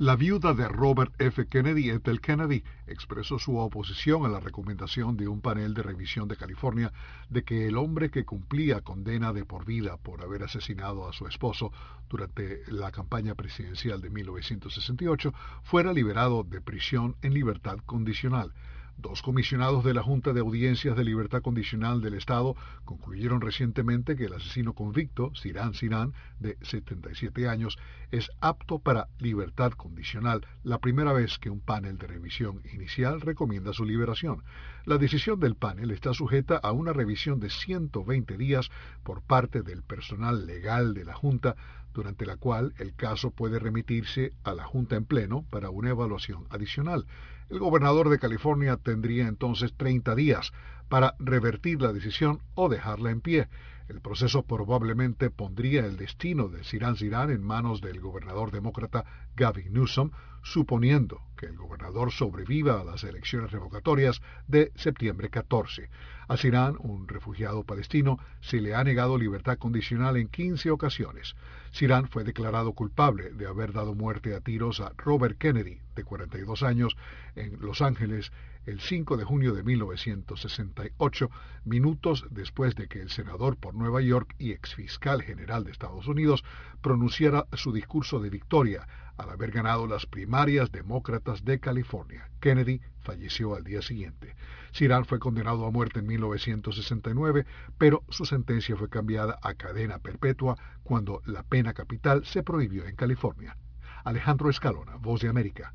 La 0.00 0.16
viuda 0.16 0.54
de 0.54 0.66
Robert 0.66 1.12
F. 1.20 1.46
Kennedy, 1.46 1.90
Ethel 1.90 2.22
Kennedy, 2.22 2.64
expresó 2.86 3.38
su 3.38 3.58
oposición 3.58 4.24
a 4.24 4.30
la 4.30 4.40
recomendación 4.40 5.18
de 5.18 5.28
un 5.28 5.42
panel 5.42 5.74
de 5.74 5.82
revisión 5.82 6.26
de 6.26 6.38
California 6.38 6.90
de 7.28 7.44
que 7.44 7.66
el 7.66 7.76
hombre 7.76 8.10
que 8.10 8.24
cumplía 8.24 8.80
condena 8.80 9.34
de 9.34 9.44
por 9.44 9.66
vida 9.66 9.98
por 9.98 10.22
haber 10.22 10.42
asesinado 10.42 11.06
a 11.06 11.12
su 11.12 11.26
esposo 11.26 11.70
durante 12.08 12.62
la 12.68 12.90
campaña 12.92 13.34
presidencial 13.34 14.00
de 14.00 14.08
1968 14.08 15.34
fuera 15.64 15.92
liberado 15.92 16.44
de 16.44 16.62
prisión 16.62 17.16
en 17.20 17.34
libertad 17.34 17.76
condicional. 17.84 18.54
Dos 19.00 19.22
comisionados 19.22 19.82
de 19.82 19.94
la 19.94 20.02
Junta 20.02 20.34
de 20.34 20.40
Audiencias 20.40 20.94
de 20.94 21.04
Libertad 21.04 21.40
Condicional 21.40 22.02
del 22.02 22.12
Estado 22.12 22.54
concluyeron 22.84 23.40
recientemente 23.40 24.14
que 24.14 24.26
el 24.26 24.34
asesino 24.34 24.74
convicto, 24.74 25.34
Sirán 25.34 25.72
Sirán, 25.72 26.12
de 26.38 26.58
77 26.60 27.48
años, 27.48 27.78
es 28.10 28.30
apto 28.40 28.78
para 28.78 29.08
libertad 29.18 29.72
condicional, 29.72 30.46
la 30.64 30.80
primera 30.80 31.14
vez 31.14 31.38
que 31.38 31.48
un 31.48 31.60
panel 31.60 31.96
de 31.96 32.08
revisión 32.08 32.60
inicial 32.74 33.22
recomienda 33.22 33.72
su 33.72 33.86
liberación. 33.86 34.42
La 34.84 34.98
decisión 34.98 35.40
del 35.40 35.54
panel 35.54 35.92
está 35.92 36.12
sujeta 36.12 36.58
a 36.58 36.72
una 36.72 36.92
revisión 36.92 37.40
de 37.40 37.48
120 37.48 38.36
días 38.36 38.70
por 39.02 39.22
parte 39.22 39.62
del 39.62 39.82
personal 39.82 40.46
legal 40.46 40.92
de 40.92 41.06
la 41.06 41.14
Junta, 41.14 41.56
durante 41.94 42.26
la 42.26 42.36
cual 42.36 42.74
el 42.78 42.94
caso 42.94 43.30
puede 43.30 43.58
remitirse 43.58 44.34
a 44.44 44.52
la 44.52 44.64
Junta 44.64 44.96
en 44.96 45.06
pleno 45.06 45.46
para 45.48 45.70
una 45.70 45.88
evaluación 45.88 46.46
adicional. 46.50 47.06
El 47.50 47.58
gobernador 47.58 48.10
de 48.10 48.20
California 48.20 48.76
tendría 48.76 49.26
entonces 49.26 49.74
30 49.76 50.14
días 50.14 50.52
para 50.88 51.16
revertir 51.18 51.82
la 51.82 51.92
decisión 51.92 52.40
o 52.54 52.68
dejarla 52.68 53.10
en 53.10 53.20
pie. 53.20 53.48
El 53.90 54.00
proceso 54.00 54.44
probablemente 54.44 55.30
pondría 55.30 55.84
el 55.84 55.96
destino 55.96 56.46
de 56.46 56.62
Sirán 56.62 56.94
Sirán 56.94 57.28
en 57.28 57.42
manos 57.42 57.80
del 57.80 57.98
gobernador 57.98 58.52
demócrata 58.52 59.04
Gavin 59.34 59.72
Newsom, 59.72 60.12
suponiendo 60.44 61.22
que 61.36 61.46
el 61.46 61.56
gobernador 61.56 62.12
sobreviva 62.12 62.80
a 62.80 62.84
las 62.84 63.02
elecciones 63.02 63.50
revocatorias 63.50 64.22
de 64.46 64.70
septiembre 64.76 65.28
14. 65.28 65.90
A 66.28 66.36
Sirán, 66.36 66.76
un 66.78 67.08
refugiado 67.08 67.64
palestino, 67.64 68.20
se 68.40 68.60
le 68.60 68.76
ha 68.76 68.84
negado 68.84 69.18
libertad 69.18 69.58
condicional 69.58 70.16
en 70.16 70.28
15 70.28 70.70
ocasiones. 70.70 71.34
Sirán 71.72 72.06
fue 72.06 72.22
declarado 72.22 72.74
culpable 72.74 73.30
de 73.30 73.48
haber 73.48 73.72
dado 73.72 73.96
muerte 73.96 74.36
a 74.36 74.40
tiros 74.40 74.78
a 74.78 74.92
Robert 74.98 75.36
Kennedy, 75.36 75.80
de 75.96 76.04
42 76.04 76.62
años, 76.62 76.96
en 77.34 77.60
Los 77.60 77.82
Ángeles 77.82 78.30
el 78.70 78.80
5 78.80 79.16
de 79.16 79.24
junio 79.24 79.52
de 79.52 79.64
1968, 79.64 81.30
minutos 81.64 82.24
después 82.30 82.76
de 82.76 82.86
que 82.86 83.00
el 83.00 83.10
senador 83.10 83.56
por 83.56 83.74
Nueva 83.74 84.00
York 84.00 84.34
y 84.38 84.52
exfiscal 84.52 85.22
general 85.22 85.64
de 85.64 85.72
Estados 85.72 86.06
Unidos 86.06 86.44
pronunciara 86.80 87.46
su 87.52 87.72
discurso 87.72 88.20
de 88.20 88.30
victoria 88.30 88.86
al 89.16 89.30
haber 89.30 89.50
ganado 89.50 89.86
las 89.86 90.06
primarias 90.06 90.70
demócratas 90.70 91.44
de 91.44 91.58
California. 91.58 92.30
Kennedy 92.40 92.80
falleció 93.00 93.54
al 93.56 93.64
día 93.64 93.82
siguiente. 93.82 94.36
Sirán 94.72 95.04
fue 95.04 95.18
condenado 95.18 95.66
a 95.66 95.70
muerte 95.70 95.98
en 95.98 96.06
1969, 96.06 97.44
pero 97.76 98.04
su 98.08 98.24
sentencia 98.24 98.76
fue 98.76 98.88
cambiada 98.88 99.38
a 99.42 99.54
cadena 99.54 99.98
perpetua 99.98 100.56
cuando 100.84 101.22
la 101.26 101.42
pena 101.42 101.74
capital 101.74 102.24
se 102.24 102.42
prohibió 102.42 102.86
en 102.86 102.94
California. 102.94 103.56
Alejandro 104.04 104.48
Escalona, 104.48 104.96
Voz 104.96 105.20
de 105.20 105.28
América. 105.28 105.74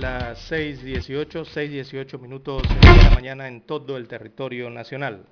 Las 0.00 0.50
6.18, 0.50 1.44
6.18 1.44 2.20
minutos 2.20 2.62
de 2.62 3.02
la 3.02 3.10
mañana 3.10 3.48
en 3.48 3.62
todo 3.62 3.96
el 3.96 4.06
territorio 4.08 4.70
nacional. 4.70 5.26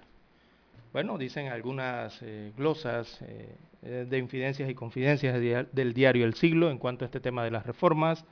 Bueno, 0.94 1.18
dicen 1.18 1.48
algunas 1.48 2.22
eh, 2.22 2.52
glosas 2.56 3.20
eh, 3.22 3.56
eh, 3.82 4.06
de 4.08 4.16
infidencias 4.16 4.70
y 4.70 4.76
confidencias 4.76 5.34
del 5.72 5.92
diario 5.92 6.24
El 6.24 6.34
Siglo 6.34 6.70
en 6.70 6.78
cuanto 6.78 7.04
a 7.04 7.06
este 7.06 7.18
tema 7.18 7.42
de 7.42 7.50
las 7.50 7.66
reformas. 7.66 8.24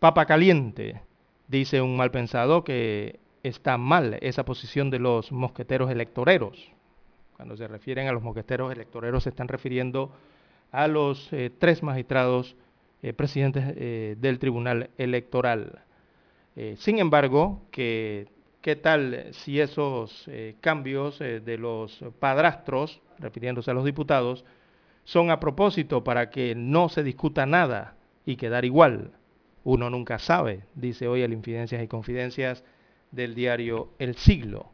Papa 0.00 0.24
caliente, 0.24 1.02
dice 1.48 1.82
un 1.82 1.98
mal 1.98 2.10
pensado 2.10 2.64
que 2.64 3.20
está 3.42 3.76
mal 3.76 4.16
esa 4.22 4.42
posición 4.46 4.88
de 4.88 5.00
los 5.00 5.32
mosqueteros 5.32 5.90
electoreros. 5.90 6.72
Cuando 7.36 7.58
se 7.58 7.68
refieren 7.68 8.08
a 8.08 8.12
los 8.12 8.22
mosqueteros 8.22 8.72
electoreros 8.72 9.24
se 9.24 9.28
están 9.28 9.48
refiriendo 9.48 10.14
a 10.70 10.88
los 10.88 11.28
tres 11.58 11.82
magistrados 11.82 12.56
presidentes 13.16 14.18
del 14.18 14.38
Tribunal 14.38 14.88
Electoral. 14.96 15.80
Sin 16.76 17.00
embargo, 17.00 17.60
¿qué 18.62 18.76
tal 18.76 19.26
si 19.32 19.60
esos 19.60 20.30
cambios 20.60 21.18
de 21.18 21.58
los 21.58 22.02
padrastros, 22.18 23.00
refiriéndose 23.18 23.70
a 23.70 23.74
los 23.74 23.84
diputados, 23.84 24.44
son 25.04 25.30
a 25.30 25.40
propósito 25.40 26.04
para 26.04 26.30
que 26.30 26.54
no 26.54 26.88
se 26.88 27.02
discuta 27.02 27.44
nada 27.44 27.96
y 28.24 28.36
quedar 28.36 28.64
igual? 28.64 29.10
Uno 29.64 29.90
nunca 29.90 30.18
sabe, 30.18 30.64
dice 30.74 31.08
hoy 31.08 31.22
el 31.22 31.32
Infidencias 31.32 31.82
y 31.82 31.88
Confidencias 31.88 32.64
del 33.10 33.34
diario 33.34 33.90
El 33.98 34.16
Siglo. 34.16 34.70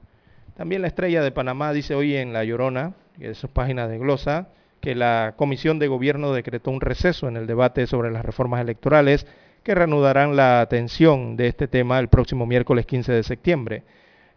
También 0.56 0.82
la 0.82 0.88
estrella 0.88 1.22
de 1.22 1.32
Panamá 1.32 1.72
dice 1.72 1.94
hoy 1.94 2.14
en 2.14 2.32
La 2.32 2.44
Llorona, 2.44 2.94
que 3.18 3.30
es 3.30 3.38
su 3.38 3.48
página 3.48 3.88
de 3.88 3.98
glosa, 3.98 4.48
que 4.80 4.94
la 4.94 5.34
Comisión 5.36 5.78
de 5.78 5.88
Gobierno 5.88 6.32
decretó 6.32 6.70
un 6.70 6.80
receso 6.80 7.26
en 7.26 7.36
el 7.36 7.46
debate 7.46 7.86
sobre 7.86 8.10
las 8.10 8.24
reformas 8.24 8.60
electorales 8.60 9.26
que 9.68 9.74
reanudarán 9.74 10.34
la 10.34 10.62
atención 10.62 11.36
de 11.36 11.46
este 11.46 11.68
tema 11.68 11.98
el 11.98 12.08
próximo 12.08 12.46
miércoles 12.46 12.86
15 12.86 13.12
de 13.12 13.22
septiembre. 13.22 13.82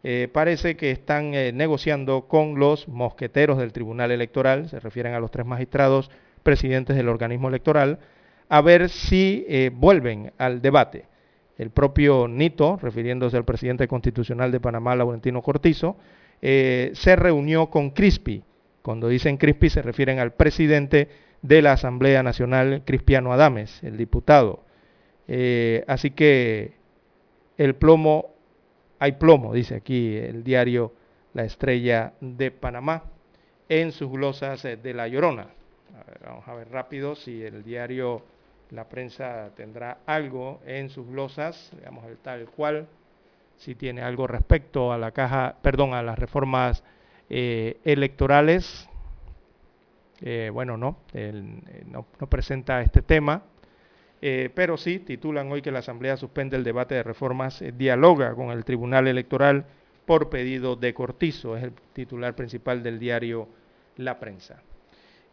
Eh, 0.03 0.27
parece 0.29 0.75
que 0.75 0.91
están 0.91 1.33
eh, 1.33 1.53
negociando 1.53 2.27
con 2.27 2.59
los 2.59 2.89
mosqueteros 2.89 3.57
del 3.57 3.71
Tribunal 3.71 4.11
Electoral, 4.11 4.67
se 4.67 4.81
refieren 4.81 5.13
a 5.13 5.21
los 5.21 5.31
tres 5.31 5.45
magistrados 5.45 6.11
presidentes 6.43 6.97
del 6.97 7.07
organismo 7.07 7.47
electoral, 7.47 7.99
a 8.49 8.59
ver 8.59 8.89
si 8.89 9.45
eh, 9.47 9.71
vuelven 9.73 10.33
al 10.37 10.61
debate. 10.61 11.05
El 11.57 11.69
propio 11.69 12.27
Nito, 12.27 12.77
refiriéndose 12.81 13.37
al 13.37 13.45
presidente 13.45 13.87
constitucional 13.87 14.51
de 14.51 14.59
Panamá, 14.59 14.97
Laurentino 14.97 15.41
Cortizo, 15.41 15.95
se 16.41 17.15
reunió 17.15 17.67
con 17.69 17.91
Crispi, 17.91 18.43
cuando 18.81 19.07
dicen 19.07 19.37
Crispi 19.37 19.69
se 19.69 19.81
refieren 19.81 20.19
al 20.19 20.33
presidente 20.33 21.07
de 21.41 21.61
la 21.61 21.71
Asamblea 21.71 22.21
Nacional, 22.21 22.81
Cristiano 22.83 23.31
Adames, 23.31 23.81
el 23.81 23.95
diputado. 23.95 24.65
Eh, 25.33 25.85
así 25.87 26.11
que 26.11 26.73
el 27.57 27.75
plomo, 27.75 28.31
hay 28.99 29.13
plomo, 29.13 29.53
dice 29.53 29.75
aquí 29.75 30.17
el 30.17 30.43
diario 30.43 30.91
La 31.33 31.45
Estrella 31.45 32.11
de 32.19 32.51
Panamá, 32.51 33.03
en 33.69 33.93
sus 33.93 34.11
glosas 34.11 34.61
de 34.63 34.93
La 34.93 35.07
Llorona. 35.07 35.47
vamos 36.25 36.45
a 36.45 36.53
ver 36.53 36.69
rápido 36.69 37.15
si 37.15 37.41
el 37.43 37.63
diario 37.63 38.23
La 38.71 38.89
Prensa 38.89 39.51
tendrá 39.55 39.99
algo 40.05 40.59
en 40.65 40.89
sus 40.89 41.07
glosas, 41.07 41.71
digamos 41.77 42.05
el 42.07 42.17
tal 42.17 42.49
cual, 42.49 42.89
si 43.55 43.73
tiene 43.73 44.01
algo 44.01 44.27
respecto 44.27 44.91
a 44.91 44.97
la 44.97 45.11
caja, 45.11 45.55
perdón, 45.61 45.93
a 45.93 46.03
las 46.03 46.19
reformas 46.19 46.83
eh, 47.29 47.77
electorales. 47.85 48.89
Eh, 50.19 50.49
bueno, 50.51 50.75
no, 50.75 50.97
eh, 51.13 51.31
no, 51.85 52.05
presenta 52.27 52.81
este 52.81 53.01
tema, 53.01 53.43
pero 54.21 54.77
sí 54.77 54.99
titulan 54.99 55.51
hoy 55.51 55.63
que 55.63 55.71
la 55.71 55.79
Asamblea 55.79 56.15
suspende 56.15 56.55
el 56.55 56.63
debate 56.63 56.95
de 56.95 57.03
reformas, 57.03 57.63
dialoga 57.75 58.35
con 58.35 58.51
el 58.51 58.63
Tribunal 58.63 59.07
Electoral 59.07 59.65
por 60.05 60.29
pedido 60.29 60.75
de 60.75 60.93
Cortizo, 60.93 61.57
es 61.57 61.63
el 61.63 61.73
titular 61.93 62.35
principal 62.35 62.83
del 62.83 62.99
diario 62.99 63.47
La 63.97 64.19
Prensa. 64.19 64.61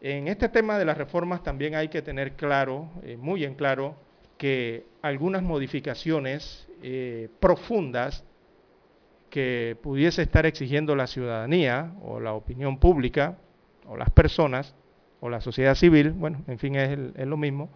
En 0.01 0.29
este 0.29 0.49
tema 0.49 0.79
de 0.79 0.85
las 0.85 0.97
reformas 0.97 1.43
también 1.43 1.75
hay 1.75 1.89
que 1.89 2.01
tener 2.01 2.33
claro, 2.33 2.89
muy 3.19 3.45
en 3.45 3.55
claro, 3.55 3.97
que 4.39 4.87
algunas 5.03 5.43
modificaciones 5.43 6.67
profundas 7.41 8.25
que 9.29 9.77
pudiese 9.83 10.23
estar 10.23 10.47
exigiendo 10.47 10.97
la 10.97 11.07
ciudadanía 11.07 11.93
o 12.03 12.21
la 12.21 12.33
opinión 12.33 12.79
pública 12.79 13.37
o 13.87 13.97
las 13.97 14.11
personas 14.11 14.75
o 15.21 15.29
la 15.29 15.41
sociedad 15.41 15.75
civil, 15.75 16.13
bueno, 16.13 16.43
en 16.47 16.59
fin, 16.59 16.77
es, 16.77 16.97
lo 17.27 17.37
mismo, 17.37 17.71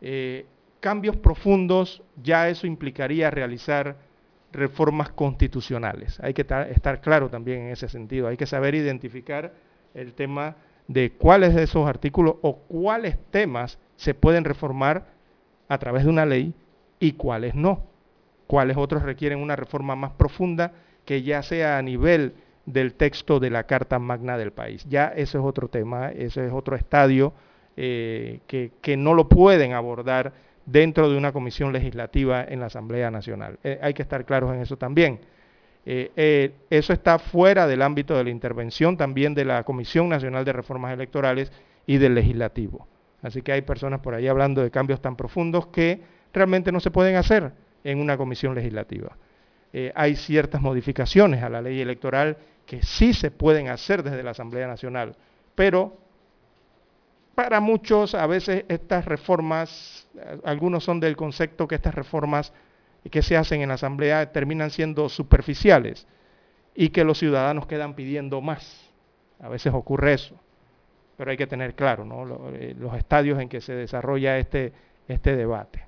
eh, 0.00 0.46
cambios 0.80 1.16
profundos, 1.16 2.02
ya 2.22 2.48
eso 2.48 2.66
implicaría 2.66 3.30
realizar 3.30 3.96
reformas 4.52 5.10
constitucionales. 5.10 6.18
Hay 6.20 6.34
que 6.34 6.42
estar 6.42 7.00
claro 7.00 7.28
también 7.28 7.62
en 7.62 7.70
ese 7.70 7.88
sentido, 7.88 8.28
hay 8.28 8.36
que 8.36 8.46
saber 8.46 8.74
identificar 8.74 9.52
el 9.94 10.14
tema 10.14 10.56
de 10.88 11.12
cuáles 11.12 11.54
de 11.54 11.64
esos 11.64 11.88
artículos 11.88 12.36
o 12.42 12.58
cuáles 12.58 13.18
temas 13.30 13.78
se 13.96 14.14
pueden 14.14 14.44
reformar 14.44 15.06
a 15.68 15.78
través 15.78 16.04
de 16.04 16.10
una 16.10 16.26
ley 16.26 16.54
y 17.00 17.12
cuáles 17.12 17.54
no 17.54 17.96
cuáles 18.46 18.76
otros 18.76 19.02
requieren 19.02 19.38
una 19.38 19.56
reforma 19.56 19.96
más 19.96 20.12
profunda 20.12 20.72
que 21.04 21.22
ya 21.22 21.42
sea 21.42 21.78
a 21.78 21.82
nivel 21.82 22.34
del 22.64 22.94
texto 22.94 23.38
de 23.38 23.50
la 23.50 23.64
Carta 23.64 23.98
Magna 23.98 24.36
del 24.36 24.52
país. 24.52 24.84
Ya 24.88 25.06
eso 25.08 25.38
es 25.38 25.44
otro 25.44 25.68
tema, 25.68 26.10
ese 26.10 26.46
es 26.46 26.52
otro 26.52 26.76
estadio 26.76 27.32
eh, 27.78 28.40
que, 28.46 28.96
no 28.96 29.12
lo 29.12 29.28
pueden 29.28 29.74
abordar 29.74 30.32
dentro 30.64 31.10
de 31.10 31.18
una 31.18 31.32
comisión 31.32 31.74
legislativa 31.74 32.42
en 32.42 32.60
la 32.60 32.66
Asamblea 32.66 33.10
Nacional. 33.10 33.58
Eh, 33.62 33.78
hay 33.82 33.92
que 33.92 34.02
estar 34.02 34.24
claros 34.24 34.54
en 34.54 34.62
eso 34.62 34.78
también. 34.78 35.20
Eh, 35.84 36.52
eso 36.70 36.92
está 36.92 37.18
fuera 37.18 37.66
del 37.66 37.82
ámbito 37.82 38.16
de 38.16 38.24
la 38.24 38.30
intervención 38.30 38.96
también 38.96 39.34
de 39.34 39.44
la 39.44 39.62
Comisión 39.62 40.08
Nacional 40.08 40.44
de 40.44 40.52
Reformas 40.52 40.92
Electorales 40.92 41.52
y 41.86 41.98
del 41.98 42.14
Legislativo. 42.14 42.88
Así 43.22 43.42
que 43.42 43.52
hay 43.52 43.62
personas 43.62 44.00
por 44.00 44.14
ahí 44.14 44.26
hablando 44.26 44.62
de 44.62 44.70
cambios 44.70 45.00
tan 45.00 45.14
profundos 45.14 45.66
que 45.68 46.00
realmente 46.32 46.72
no 46.72 46.80
se 46.80 46.90
pueden 46.90 47.16
hacer 47.16 47.52
en 47.84 48.00
una 48.00 48.16
comisión 48.16 48.54
legislativa. 48.54 49.16
Hay 49.94 50.16
ciertas 50.16 50.62
modificaciones 50.62 51.42
a 51.42 51.50
la 51.50 51.60
ley 51.60 51.82
electoral 51.82 52.38
que 52.64 52.82
sí 52.82 53.12
se 53.12 53.30
pueden 53.30 53.68
hacer 53.68 54.02
desde 54.02 54.22
la 54.22 54.30
Asamblea 54.30 54.66
Nacional, 54.66 55.14
pero 55.54 55.98
para 57.36 57.60
muchos 57.60 58.16
a 58.16 58.26
veces 58.26 58.64
estas 58.68 59.04
reformas, 59.04 60.08
algunos 60.42 60.82
son 60.82 60.98
del 60.98 61.16
concepto 61.16 61.68
que 61.68 61.76
estas 61.76 61.94
reformas 61.94 62.52
que 63.10 63.22
se 63.22 63.36
hacen 63.36 63.60
en 63.60 63.68
la 63.68 63.74
Asamblea 63.74 64.32
terminan 64.32 64.70
siendo 64.70 65.08
superficiales 65.08 66.08
y 66.74 66.88
que 66.88 67.04
los 67.04 67.18
ciudadanos 67.18 67.66
quedan 67.66 67.94
pidiendo 67.94 68.40
más. 68.40 68.90
A 69.38 69.50
veces 69.50 69.72
ocurre 69.74 70.14
eso, 70.14 70.34
pero 71.18 71.30
hay 71.30 71.36
que 71.36 71.46
tener 71.46 71.74
claro 71.74 72.04
eh, 72.54 72.74
los, 72.78 72.94
estadios 72.96 73.38
en 73.38 73.50
que 73.50 73.60
se 73.60 73.74
desarrolla 73.74 74.38
este, 74.38 74.72
este 75.06 75.36
debate. 75.36 75.84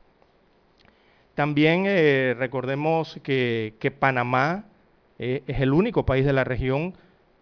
También 1.35 1.85
eh, 1.87 2.37
recordemos 2.39 3.19
que, 3.23 3.97
Panamá 3.99 4.67
eh, 5.19 5.43
es 5.47 5.61
el 5.61 5.73
único 5.73 6.05
país 6.05 6.27
de 6.27 6.35
la 6.35 6.45
región 6.45 6.95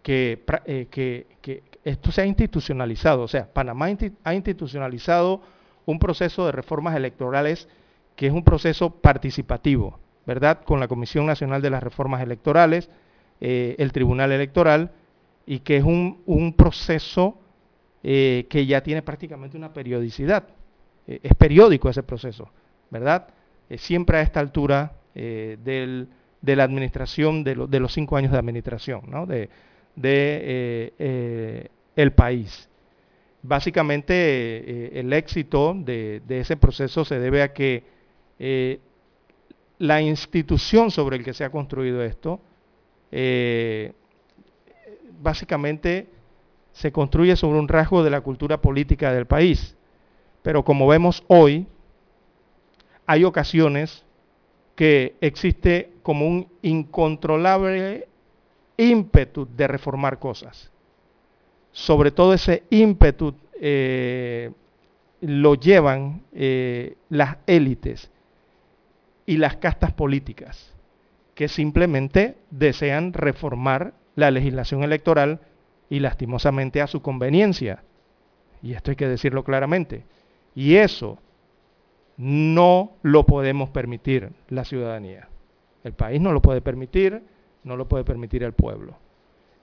eh, 0.09 0.87
que, 0.89 1.63
esto 1.83 2.11
se 2.11 2.21
ha 2.21 2.25
institucionalizado. 2.25 3.23
O 3.23 3.27
sea, 3.27 3.51
Panamá 3.51 3.87
ha 4.23 4.33
institucionalizado 4.33 5.41
un 5.85 5.99
proceso 5.99 6.45
de 6.45 6.51
reformas 6.51 6.95
electorales 6.95 7.67
que 8.15 8.27
es 8.27 8.33
un 8.33 8.43
proceso 8.43 8.89
participativo, 8.89 9.99
¿verdad? 10.25 10.61
Con 10.63 10.79
la 10.79 10.87
Comisión 10.87 11.25
Nacional 11.25 11.61
de 11.61 11.69
las 11.69 11.83
Reformas 11.83 12.21
Electorales, 12.21 12.89
el 13.39 13.91
Tribunal 13.91 14.31
Electoral, 14.31 14.91
y 15.45 15.59
que 15.59 15.77
es 15.77 15.83
un, 15.83 16.53
proceso 16.57 17.37
que 18.01 18.65
ya 18.67 18.81
tiene 18.81 19.03
prácticamente 19.03 19.55
una 19.55 19.71
periodicidad. 19.71 20.47
es 21.05 21.35
periódico 21.35 21.89
ese 21.89 22.03
proceso, 22.03 22.49
¿verdad? 22.89 23.27
siempre 23.77 24.17
a 24.17 24.21
esta 24.21 24.39
altura 24.39 24.93
del, 25.13 26.09
de 26.41 26.55
la 26.55 26.63
administración, 26.63 27.43
de, 27.43 27.67
de, 27.69 27.79
los 27.79 27.93
cinco 27.93 28.17
años 28.17 28.31
de 28.31 28.39
administración, 28.39 29.03
¿no? 29.07 29.27
De 29.97 31.69
el 31.95 32.13
país. 32.13 32.69
Básicamente 33.43 34.99
el 34.99 35.11
éxito 35.11 35.75
de, 35.77 36.21
ese 36.29 36.55
proceso 36.55 37.03
se 37.03 37.19
debe 37.19 37.41
a 37.41 37.51
que 37.51 38.79
la 39.79 40.01
institución 40.01 40.91
sobre 40.91 41.17
el 41.17 41.23
que 41.23 41.33
se 41.33 41.43
ha 41.43 41.49
construido 41.49 42.03
esto, 42.03 42.39
básicamente 45.21 46.07
se 46.71 46.91
construye 46.91 47.35
sobre 47.35 47.59
un 47.59 47.67
rasgo 47.67 48.03
de 48.03 48.11
la 48.11 48.21
cultura 48.21 48.61
política 48.61 49.11
del 49.11 49.25
país. 49.25 49.75
Pero 50.43 50.63
como 50.63 50.87
vemos 50.87 51.23
hoy, 51.27 51.65
hay 53.07 53.23
ocasiones 53.23 54.05
que 54.75 55.15
existe 55.21 55.89
como 56.03 56.27
un 56.27 56.47
incontrolable 56.61 58.07
ímpetu 58.77 59.47
de 59.55 59.67
reformar 59.67 60.19
cosas. 60.19 60.71
Sobre 61.71 62.11
todo 62.11 62.33
ese 62.33 62.63
ímpetu 62.69 63.35
eh, 63.59 64.51
lo 65.21 65.55
llevan 65.55 66.23
eh, 66.33 66.95
las 67.09 67.37
élites 67.47 68.11
y 69.25 69.37
las 69.37 69.57
castas 69.57 69.91
políticas, 69.91 70.73
que 71.35 71.47
simplemente 71.47 72.37
desean 72.49 73.13
reformar 73.13 73.93
la 74.15 74.31
legislación 74.31 74.83
electoral 74.83 75.41
y 75.89 75.99
lastimosamente 75.99 76.81
a 76.81 76.87
su 76.87 77.01
conveniencia. 77.01 77.83
Y 78.61 78.73
esto 78.73 78.91
hay 78.91 78.97
que 78.97 79.07
decirlo 79.07 79.43
claramente. 79.43 80.03
Y 80.55 80.75
eso 80.75 81.19
no 82.17 82.93
lo 83.03 83.25
podemos 83.25 83.69
permitir 83.69 84.31
la 84.49 84.65
ciudadanía. 84.65 85.29
El 85.83 85.93
país 85.93 86.19
no 86.19 86.31
lo 86.31 86.41
puede 86.41 86.61
permitir, 86.61 87.21
no 87.67 87.77
lo 87.77 87.87
puede 87.87 88.03
permitir 88.03 88.43
el 88.43 88.53
pueblo. 88.53 88.97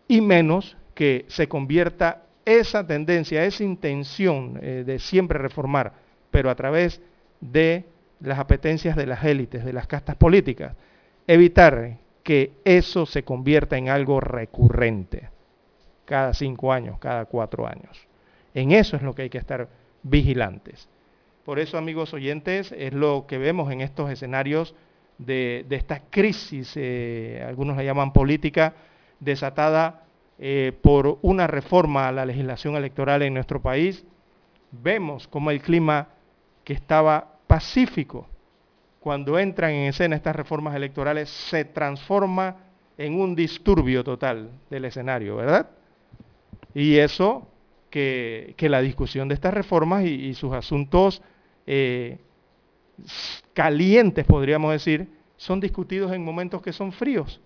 Y 0.07 0.21
menos 0.21 0.77
que 0.95 1.25
se 1.29 1.49
convierta 1.49 2.23
esa 2.45 2.87
tendencia, 2.87 3.45
esa 3.45 3.65
intención 3.65 4.59
eh, 4.63 4.85
de 4.87 4.99
siempre 4.99 5.39
reformar, 5.39 5.95
pero 6.31 6.51
a 6.51 6.55
través 6.55 7.01
de 7.41 7.85
las 8.21 8.39
apetencias 8.39 8.97
de 8.97 9.07
las 9.07 9.25
élites, 9.25 9.65
de 9.65 9.73
las 9.73 9.87
castas 9.87 10.17
políticas, 10.17 10.77
evitar 11.27 11.99
que 12.23 12.53
eso 12.65 13.07
se 13.07 13.23
convierta 13.23 13.77
en 13.77 13.89
algo 13.89 14.21
recurrente 14.21 15.29
cada 16.05 16.35
cinco 16.35 16.73
años, 16.73 16.99
cada 16.99 17.25
cuatro 17.25 17.67
años. 17.67 18.07
En 18.55 18.73
eso 18.73 18.97
es 18.97 19.03
lo 19.03 19.15
que 19.15 19.23
hay 19.23 19.31
que 19.31 19.39
estar 19.39 19.69
vigilantes. 20.03 20.89
Por 21.45 21.59
eso, 21.59 21.77
amigos 21.77 22.15
oyentes, 22.15 22.73
es 22.73 22.93
lo 22.93 23.27
que 23.27 23.39
vemos 23.39 23.71
en 23.73 23.81
estos 23.81 24.11
escenarios 24.11 24.75
de, 25.19 25.67
esta 25.71 26.01
crisis, 26.11 26.73
eh, 26.77 27.45
algunos 27.47 27.77
la 27.77 27.85
llaman 27.85 28.13
política, 28.13 28.75
desatada 29.21 30.05
eh, 30.39 30.73
por 30.83 31.19
una 31.23 31.47
reforma 31.47 32.09
a 32.09 32.13
la 32.13 32.27
legislación 32.27 32.77
electoral 32.77 33.23
en 33.23 33.35
nuestro 33.35 33.63
país. 33.63 34.05
Vemos 34.71 35.29
como 35.29 35.51
el 35.51 35.61
clima 35.61 36.09
que 36.65 36.73
estaba 36.73 37.39
pacífico 37.47 38.27
cuando 39.05 39.39
entran 39.39 39.73
en 39.73 39.89
escena 39.89 40.17
estas 40.17 40.35
reformas 40.35 40.75
electorales 40.75 41.29
se 41.29 41.67
transforma 41.67 42.57
en 42.97 43.21
un 43.21 43.35
disturbio 43.35 44.03
total 44.03 44.51
del 44.71 44.87
escenario, 44.87 45.37
¿verdad? 45.37 45.69
Y 46.75 46.97
eso 46.97 47.47
que, 47.91 48.55
la 48.59 48.81
discusión 48.81 49.29
de 49.29 49.35
estas 49.35 49.53
reformas 49.53 50.05
y, 50.05 50.33
sus 50.35 50.53
asuntos 50.53 51.23
eh, 51.67 52.19
calientes, 53.53 54.25
podríamos 54.25 54.73
decir, 54.73 55.09
son 55.37 55.61
discutidos 55.61 56.13
en 56.13 56.25
momentos 56.25 56.63
que 56.63 56.73
son 56.73 56.93
fríos, 56.93 57.41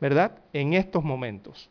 ¿verdad? 0.00 0.38
En 0.52 0.74
estos 0.74 1.02
momentos, 1.04 1.70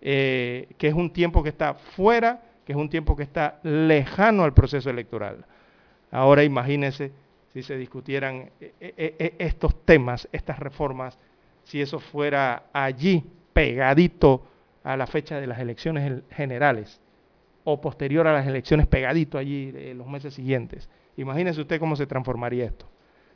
eh, 0.00 0.68
que 0.78 0.88
es 0.88 0.94
un 0.94 1.12
tiempo 1.12 1.42
que 1.42 1.48
está 1.48 1.74
fuera, 1.74 2.42
que 2.64 2.72
es 2.72 2.78
un 2.78 2.88
tiempo 2.88 3.16
que 3.16 3.22
está 3.22 3.58
lejano 3.62 4.44
al 4.44 4.54
proceso 4.54 4.90
electoral. 4.90 5.44
Ahora 6.10 6.44
imagínense 6.44 7.12
si 7.52 7.62
se 7.62 7.76
discutieran 7.76 8.50
eh, 8.60 9.34
estos 9.38 9.84
temas, 9.84 10.28
estas 10.32 10.58
reformas, 10.58 11.18
si 11.64 11.80
eso 11.80 11.98
fuera 11.98 12.64
allí, 12.72 13.24
pegadito 13.52 14.46
a 14.84 14.96
la 14.96 15.06
fecha 15.06 15.40
de 15.40 15.46
las 15.46 15.58
elecciones 15.58 16.22
generales 16.30 17.00
o 17.64 17.80
posterior 17.80 18.26
a 18.26 18.32
las 18.32 18.46
elecciones 18.46 18.86
pegadito 18.86 19.38
allí 19.38 19.72
eh, 19.74 19.94
los 19.94 20.06
meses 20.06 20.34
siguientes. 20.34 20.88
Imagínese 21.16 21.60
usted 21.60 21.78
cómo 21.78 21.96
se 21.96 22.06
transformaría 22.06 22.64
esto. 22.64 22.86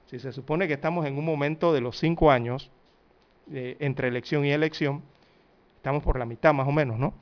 Si 0.06 0.18
se 0.18 0.32
supone 0.32 0.68
que 0.68 0.74
estamos 0.74 1.06
en 1.06 1.18
un 1.18 1.24
momento 1.24 1.72
de 1.72 1.80
los 1.80 1.98
cinco 1.98 2.30
años 2.30 2.70
eh, 3.52 3.76
entre 3.80 4.08
elección 4.08 4.44
y 4.44 4.52
elección, 4.52 5.02
estamos 5.76 6.02
por 6.02 6.18
la 6.18 6.24
mitad 6.24 6.54
más 6.54 6.68
o 6.68 6.72
menos, 6.72 6.98
¿no? 6.98 7.14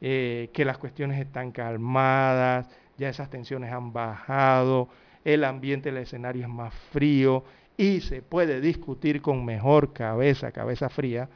Eh, 0.00 0.50
que 0.52 0.64
las 0.64 0.78
cuestiones 0.78 1.20
están 1.20 1.52
calmadas, 1.52 2.68
ya 2.96 3.08
esas 3.08 3.30
tensiones 3.30 3.72
han 3.72 3.92
bajado, 3.92 4.88
el 5.24 5.44
ambiente 5.44 5.90
el 5.90 5.98
escenario 5.98 6.42
es 6.42 6.48
más 6.48 6.74
frío 6.92 7.44
y 7.76 8.00
se 8.00 8.22
puede 8.22 8.60
discutir 8.60 9.22
con 9.22 9.44
mejor 9.44 9.92
cabeza, 9.92 10.50
cabeza 10.52 10.88
fría, 10.88 11.28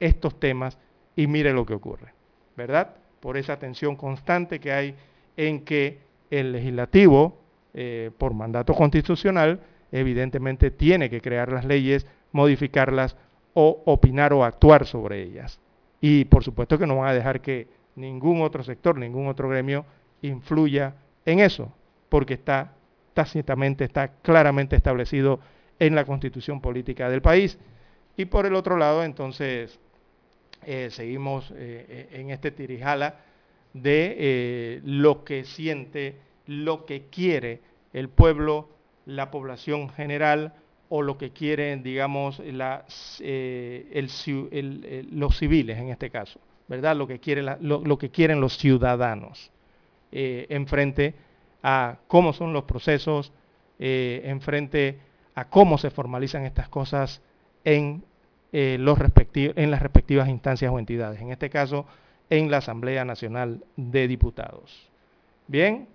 estos 0.00 0.40
temas 0.40 0.76
y 1.14 1.26
mire 1.26 1.52
lo 1.52 1.64
que 1.64 1.74
ocurre, 1.74 2.12
¿verdad? 2.56 2.94
Por 3.20 3.36
esa 3.36 3.58
tensión 3.58 3.94
constante 3.96 4.58
que 4.60 4.72
hay 4.72 4.94
en 5.36 5.64
que 5.64 5.98
el 6.30 6.52
legislativo, 6.52 7.38
eh, 7.80 8.10
por 8.18 8.34
mandato 8.34 8.74
constitucional, 8.74 9.60
evidentemente 9.92 10.72
tiene 10.72 11.08
que 11.08 11.20
crear 11.20 11.52
las 11.52 11.64
leyes, 11.64 12.08
modificarlas 12.32 13.16
o 13.54 13.84
opinar 13.86 14.32
o 14.32 14.42
actuar 14.42 14.84
sobre 14.84 15.22
ellas. 15.22 15.60
Y 16.00 16.24
por 16.24 16.42
supuesto 16.42 16.76
que 16.76 16.88
no 16.88 16.96
van 16.96 17.10
a 17.10 17.14
dejar 17.14 17.40
que 17.40 17.68
ningún 17.94 18.42
otro 18.42 18.64
sector, 18.64 18.98
ningún 18.98 19.28
otro 19.28 19.48
gremio 19.48 19.84
influya 20.22 20.96
en 21.24 21.38
eso, 21.38 21.72
porque 22.08 22.34
está 22.34 22.72
tácitamente, 23.14 23.84
está 23.84 24.08
claramente 24.22 24.74
establecido 24.74 25.38
en 25.78 25.94
la 25.94 26.04
constitución 26.04 26.60
política 26.60 27.08
del 27.08 27.22
país. 27.22 27.60
Y 28.16 28.24
por 28.24 28.44
el 28.44 28.56
otro 28.56 28.76
lado, 28.76 29.04
entonces, 29.04 29.78
eh, 30.66 30.88
seguimos 30.90 31.52
eh, 31.54 32.08
en 32.10 32.30
este 32.30 32.50
tirijala 32.50 33.20
de 33.72 34.80
lo 34.82 35.22
que 35.22 35.44
siente, 35.44 36.16
lo 36.48 36.84
que 36.84 37.04
quiere 37.10 37.60
el 37.92 38.08
pueblo, 38.08 38.68
la 39.06 39.30
población 39.30 39.88
general 39.90 40.54
o 40.88 41.02
lo 41.02 41.16
que 41.18 41.30
quieren, 41.30 41.84
digamos, 41.84 42.42
los 42.50 42.88
civiles 45.38 45.78
en 45.78 45.90
este 45.90 46.10
caso, 46.10 46.40
¿verdad? 46.66 46.96
Lo 46.96 47.06
que, 47.06 47.20
lo, 47.60 47.98
que 47.98 48.10
quieren 48.10 48.40
los 48.40 48.56
ciudadanos 48.56 49.52
en 50.10 50.66
frente 50.66 51.14
a 51.62 51.98
cómo 52.08 52.32
son 52.32 52.52
los 52.54 52.64
procesos, 52.64 53.32
en 53.78 54.40
frente 54.40 54.98
a 55.34 55.44
cómo 55.44 55.78
se 55.78 55.90
formalizan 55.90 56.44
estas 56.46 56.68
cosas 56.68 57.20
en 57.62 58.02
eh, 58.50 58.78
los 58.80 58.98
en 59.34 59.70
las 59.70 59.82
respectivas 59.82 60.28
instancias 60.28 60.72
o 60.72 60.78
entidades, 60.78 61.20
en 61.20 61.30
este 61.30 61.50
caso 61.50 61.84
en 62.30 62.50
la 62.50 62.58
Asamblea 62.58 63.04
Nacional 63.04 63.62
de 63.76 64.08
Diputados. 64.08 64.88
Bien, 65.46 65.86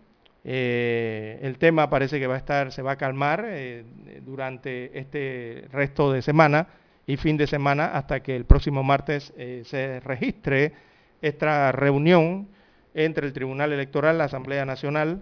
eh, 0.43 1.39
el 1.41 1.57
tema 1.57 1.89
parece 1.89 2.19
que 2.19 2.27
va 2.27 2.35
a 2.35 2.37
estar, 2.37 2.71
se 2.71 2.81
va 2.81 2.93
a 2.93 2.97
calmar 2.97 3.45
eh, 3.47 3.85
durante 4.21 4.97
este 4.97 5.67
resto 5.71 6.11
de 6.11 6.21
semana 6.21 6.67
y 7.05 7.17
fin 7.17 7.37
de 7.37 7.47
semana 7.47 7.87
hasta 7.87 8.21
que 8.21 8.35
el 8.35 8.45
próximo 8.45 8.83
martes 8.83 9.33
se 9.35 9.99
registre 9.99 10.73
esta 11.21 11.71
reunión 11.71 12.47
entre 12.93 13.27
el 13.27 13.33
Tribunal 13.33 13.73
Electoral, 13.73 14.17
la 14.17 14.25
Asamblea 14.25 14.65
Nacional, 14.65 15.21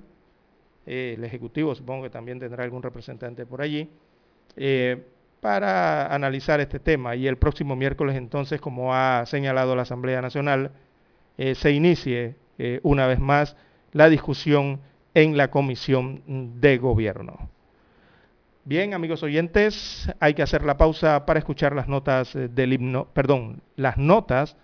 el 0.85 1.23
Ejecutivo 1.23 1.73
supongo 1.73 2.03
que 2.03 2.09
también 2.11 2.39
tendrá 2.39 2.63
algún 2.63 2.83
representante 2.83 3.47
por 3.47 3.63
allí, 3.63 3.89
para 5.41 6.13
analizar 6.13 6.61
este 6.61 6.79
tema. 6.79 7.15
Y 7.15 7.27
el 7.27 7.37
próximo 7.37 7.75
miércoles 7.75 8.15
entonces, 8.15 8.61
como 8.61 8.95
ha 8.95 9.25
señalado 9.25 9.75
la 9.75 9.81
Asamblea 9.81 10.21
Nacional, 10.21 10.71
eh, 11.37 11.55
se 11.55 11.71
inicie 11.71 12.35
eh, 12.57 12.79
una 12.83 13.07
vez 13.07 13.19
más 13.19 13.57
la 13.91 14.07
discusión 14.07 14.79
en 15.13 15.37
la 15.37 15.49
Comisión 15.49 16.21
de 16.59 16.77
Gobierno. 16.77 17.49
Bien, 18.63 18.93
amigos 18.93 19.23
oyentes, 19.23 20.11
hay 20.19 20.35
que 20.35 20.43
hacer 20.43 20.63
la 20.63 20.77
pausa 20.77 21.25
para 21.25 21.39
escuchar 21.39 21.75
las 21.75 21.87
notas 21.87 22.35
eh, 22.35 22.47
del 22.47 22.73
himno, 22.73 23.07
perdón, 23.11 23.61
las 23.75 23.97
notas 23.97 24.55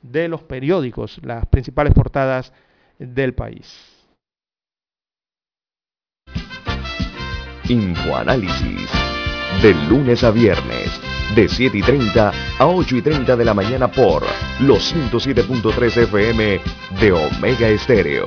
de 0.00 0.28
los 0.28 0.42
periódicos, 0.42 1.20
las 1.22 1.46
principales 1.46 1.92
portadas 1.92 2.52
del 2.98 3.34
país. 3.34 3.88
Infoanálisis 7.68 8.90
de 9.60 9.74
lunes 9.88 10.24
a 10.24 10.30
viernes, 10.30 11.00
de 11.36 11.48
7 11.48 11.76
y 11.76 11.82
30 11.82 12.32
a 12.58 12.66
8 12.66 12.96
y 12.96 13.02
30 13.02 13.36
de 13.36 13.44
la 13.44 13.54
mañana 13.54 13.88
por 13.88 14.24
los 14.60 14.94
107.3 14.94 15.96
FM 15.98 16.60
de 17.00 17.12
Omega 17.12 17.68
Estéreo. 17.68 18.26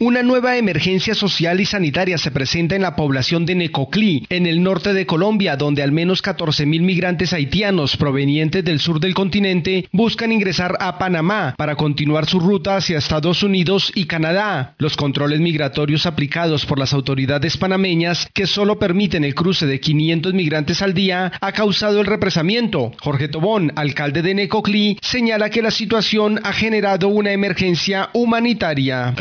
Una 0.00 0.24
nueva 0.24 0.56
emergencia 0.56 1.14
social 1.14 1.60
y 1.60 1.66
sanitaria 1.66 2.18
se 2.18 2.32
presenta 2.32 2.74
en 2.74 2.82
la 2.82 2.96
población 2.96 3.46
de 3.46 3.54
Necoclí, 3.54 4.26
en 4.28 4.44
el 4.44 4.60
norte 4.60 4.92
de 4.92 5.06
Colombia, 5.06 5.56
donde 5.56 5.84
al 5.84 5.92
menos 5.92 6.20
14.000 6.20 6.66
migrantes 6.82 7.32
haitianos 7.32 7.96
provenientes 7.96 8.64
del 8.64 8.80
sur 8.80 8.98
del 8.98 9.14
continente 9.14 9.88
buscan 9.92 10.32
ingresar 10.32 10.76
a 10.80 10.98
Panamá 10.98 11.54
para 11.56 11.76
continuar 11.76 12.26
su 12.26 12.40
ruta 12.40 12.74
hacia 12.74 12.98
Estados 12.98 13.44
Unidos 13.44 13.92
y 13.94 14.06
Canadá. 14.06 14.74
Los 14.78 14.96
controles 14.96 15.38
migratorios 15.38 16.06
aplicados 16.06 16.66
por 16.66 16.80
las 16.80 16.92
autoridades 16.92 17.56
panameñas, 17.56 18.28
que 18.34 18.48
solo 18.48 18.80
permiten 18.80 19.22
el 19.22 19.36
cruce 19.36 19.64
de 19.64 19.78
500 19.78 20.34
migrantes 20.34 20.82
al 20.82 20.92
día, 20.92 21.30
ha 21.40 21.52
causado 21.52 22.00
el 22.00 22.06
represamiento. 22.06 22.90
Jorge 23.00 23.28
Tobón, 23.28 23.72
alcalde 23.76 24.22
de 24.22 24.34
Necoclí, 24.34 24.98
señala 25.02 25.50
que 25.50 25.62
la 25.62 25.70
situación 25.70 26.40
ha 26.42 26.52
generado 26.52 27.06
una 27.06 27.30
emergencia 27.30 28.10
humanitaria. 28.12 29.14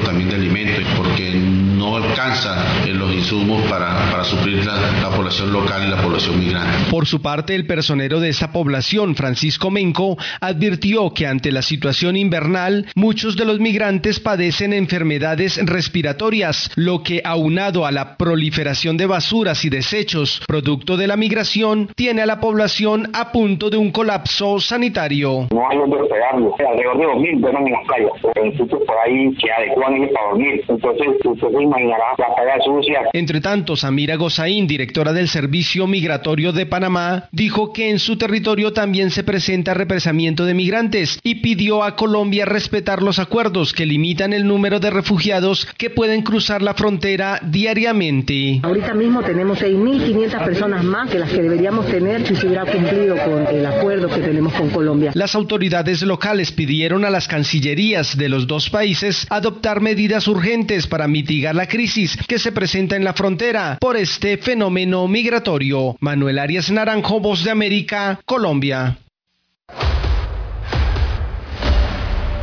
También 0.00 0.30
de 0.30 0.36
alimentos, 0.36 0.84
porque 0.96 1.38
no 1.86 1.96
alcanza 1.96 2.64
los 2.92 3.12
insumos 3.12 3.62
para, 3.70 4.10
para 4.10 4.24
suplir 4.24 4.64
la, 4.64 4.74
la, 5.02 5.10
población 5.10 5.52
local 5.52 5.84
y 5.86 5.90
la 5.90 6.02
población 6.02 6.38
migrante. 6.40 6.90
Por 6.90 7.06
su 7.06 7.22
parte, 7.22 7.54
el 7.54 7.66
personero 7.66 8.18
de 8.18 8.28
esta 8.28 8.50
población, 8.50 9.14
Francisco 9.14 9.70
Menco, 9.70 10.16
advirtió 10.40 11.12
que 11.14 11.26
ante 11.26 11.52
la 11.52 11.62
situación 11.62 12.16
invernal, 12.16 12.86
muchos 12.96 13.36
de 13.36 13.44
los 13.44 13.60
migrantes 13.60 14.18
padecen 14.18 14.72
enfermedades 14.72 15.60
respiratorias, 15.64 16.72
lo 16.74 17.02
que 17.04 17.22
aunado 17.24 17.86
a 17.86 17.92
la 17.92 18.16
proliferación 18.16 18.96
de 18.96 19.06
basuras 19.06 19.64
y 19.64 19.70
desechos 19.70 20.42
producto 20.48 20.96
de 20.96 21.06
la 21.06 21.16
migración, 21.16 21.88
tiene 21.94 22.22
a 22.22 22.26
la 22.26 22.40
población 22.40 23.10
a 23.12 23.30
punto 23.30 23.70
de 23.70 23.76
un 23.76 23.92
colapso 23.92 24.58
sanitario. 24.58 25.46
No 25.52 25.70
hay 25.70 25.78
donde 25.78 26.02
hospedarlos. 26.02 26.52
Alrededor 26.58 26.98
de 26.98 27.04
2.000 27.04 27.40
duermen 27.40 27.66
en 27.68 27.72
las 27.74 27.86
playas, 27.86 28.12
en 28.34 28.58
sitios 28.58 28.82
por 28.86 28.96
ahí 29.04 29.34
que 29.36 29.52
adecuan 29.52 29.94
ellos 29.94 30.10
para 30.12 30.28
dormir. 30.30 30.64
Entonces, 30.68 31.08
usted 31.08 31.40
se 31.40 31.66
imaginará 31.76 32.04
la 32.18 32.34
playa 32.34 32.64
sucia. 32.64 33.00
Entre 33.12 33.40
tanto, 33.40 33.76
Samira 33.76 34.16
Gozaín, 34.16 34.66
directora 34.66 35.12
del 35.12 35.28
Servicio 35.28 35.86
Migratorio 35.86 36.52
de 36.52 36.66
Panamá, 36.66 37.28
dijo 37.32 37.72
que 37.72 37.90
en 37.90 37.98
su 37.98 38.16
territorio 38.16 38.72
también 38.72 39.10
se 39.10 39.24
presenta 39.24 39.74
represamiento 39.74 40.44
de 40.44 40.54
migrantes 40.54 41.20
y 41.22 41.36
pidió 41.36 41.82
a 41.82 41.96
Colombia 41.96 42.44
respetar 42.44 43.02
los 43.02 43.18
acuerdos 43.18 43.72
que 43.72 43.86
limitan 43.86 44.32
el 44.32 44.46
número 44.46 44.80
de 44.80 44.90
refugiados 44.90 45.66
que 45.76 45.90
pueden 45.90 46.22
cruzar 46.22 46.62
la 46.62 46.74
frontera 46.74 47.40
diariamente. 47.42 48.60
Ahorita 48.62 48.94
mismo 48.94 49.22
tenemos 49.22 49.60
6.500 49.60 50.44
personas 50.44 50.84
más 50.84 51.10
que 51.10 51.18
las 51.18 51.30
que 51.30 51.42
deberíamos 51.42 51.86
tener 51.86 52.26
si 52.26 52.36
se 52.36 52.46
hubiera 52.46 52.64
cumplido 52.64 53.16
con 53.16 53.46
el 53.54 53.66
acuerdo 53.66 54.08
que 54.08 54.20
tenemos 54.20 54.52
con 54.54 54.70
Colombia. 54.70 55.12
Las 55.14 55.34
autoridades 55.34 56.02
locales 56.02 56.52
pidieron 56.52 57.04
a 57.04 57.10
las 57.10 57.28
cancillerías 57.28 58.16
de 58.16 58.28
los 58.28 58.46
dos 58.46 58.70
países 58.70 59.26
adoptar 59.30 59.80
medidas 59.80 60.28
urgentes 60.28 60.86
para 60.86 61.08
mitigar 61.08 61.54
la 61.54 61.65
crisis 61.68 62.16
que 62.28 62.38
se 62.38 62.52
presenta 62.52 62.96
en 62.96 63.04
la 63.04 63.12
frontera 63.12 63.78
por 63.80 63.96
este 63.96 64.36
fenómeno 64.38 65.06
migratorio. 65.08 65.96
Manuel 66.00 66.38
Arias 66.38 66.70
Naranjo, 66.70 67.20
Voz 67.20 67.44
de 67.44 67.50
América, 67.50 68.20
Colombia. 68.24 68.98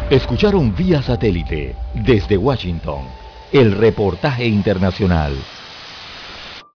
Escucharon 0.09 0.76
vía 0.76 1.01
satélite 1.01 1.76
desde 1.93 2.38
Washington 2.38 3.24
el 3.53 3.71
reportaje 3.71 4.45
internacional. 4.47 5.38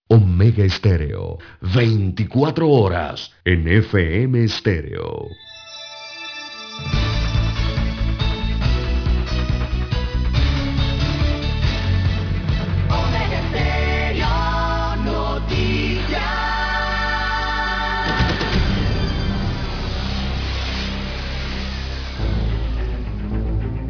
Omega 0.08 0.64
Estéreo, 0.64 1.38
24 1.60 2.68
horas 2.68 3.32
en 3.44 3.68
FM 3.68 4.44
Estéreo. 4.44 5.26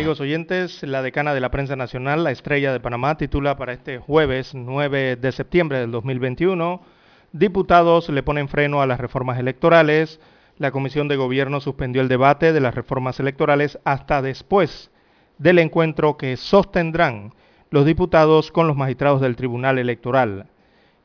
Amigos 0.00 0.20
oyentes, 0.20 0.82
la 0.82 1.02
decana 1.02 1.34
de 1.34 1.40
la 1.40 1.50
prensa 1.50 1.76
nacional, 1.76 2.24
la 2.24 2.30
estrella 2.30 2.72
de 2.72 2.80
Panamá, 2.80 3.18
titula 3.18 3.58
para 3.58 3.74
este 3.74 3.98
jueves 3.98 4.54
9 4.54 5.16
de 5.16 5.30
septiembre 5.30 5.78
del 5.78 5.90
2021, 5.90 6.80
diputados 7.32 8.08
le 8.08 8.22
ponen 8.22 8.48
freno 8.48 8.80
a 8.80 8.86
las 8.86 8.98
reformas 8.98 9.38
electorales, 9.38 10.18
la 10.56 10.70
Comisión 10.70 11.06
de 11.06 11.16
Gobierno 11.16 11.60
suspendió 11.60 12.00
el 12.00 12.08
debate 12.08 12.54
de 12.54 12.60
las 12.60 12.74
reformas 12.74 13.20
electorales 13.20 13.78
hasta 13.84 14.22
después 14.22 14.90
del 15.36 15.58
encuentro 15.58 16.16
que 16.16 16.38
sostendrán 16.38 17.34
los 17.68 17.84
diputados 17.84 18.50
con 18.50 18.66
los 18.68 18.78
magistrados 18.78 19.20
del 19.20 19.36
Tribunal 19.36 19.78
Electoral. 19.78 20.46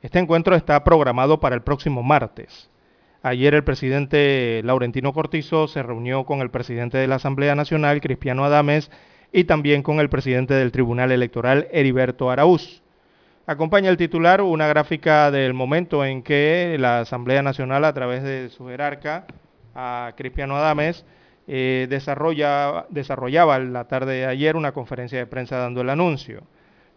Este 0.04 0.20
encuentro 0.20 0.56
está 0.56 0.82
programado 0.86 1.42
para 1.42 1.56
el 1.56 1.64
próximo 1.64 2.02
martes. 2.02 2.70
Ayer 3.26 3.56
el 3.56 3.64
presidente 3.64 4.62
Laurentino 4.64 5.12
Cortizo 5.12 5.68
se 5.68 5.82
reunió 5.82 6.26
con 6.26 6.42
el 6.42 6.52
presidente 6.52 7.00
de 7.00 7.08
la 7.08 7.16
Asamblea 7.16 7.56
Nacional, 7.56 8.00
Cristiano 8.00 8.46
Adames, 8.46 8.92
y 9.32 9.46
también 9.46 9.82
con 9.82 10.00
el 10.00 10.10
presidente 10.10 10.54
del 10.54 10.72
Tribunal 10.72 11.12
Electoral, 11.12 11.68
Heriberto 11.72 12.30
Araúz. 12.30 12.84
Acompaña 13.48 13.90
el 13.90 13.98
titular 13.98 14.44
una 14.44 14.68
gráfica 14.68 15.32
del 15.32 15.56
momento 15.56 16.06
en 16.06 16.22
que 16.22 16.78
la 16.80 17.00
Asamblea 17.00 17.42
Nacional, 17.42 17.84
a 17.86 17.94
través 17.96 18.22
de 18.22 18.50
su 18.50 18.68
jerarca, 18.68 19.26
a 19.74 20.14
Cristiano 20.16 20.56
Adames, 20.58 21.04
eh, 21.48 21.88
desarrolla, 21.90 22.86
desarrollaba 22.90 23.58
la 23.58 23.86
tarde 23.86 24.18
de 24.18 24.26
ayer 24.28 24.56
una 24.56 24.72
conferencia 24.72 25.18
de 25.18 25.26
prensa 25.26 25.58
dando 25.58 25.82
el 25.82 25.90
anuncio. 25.90 26.44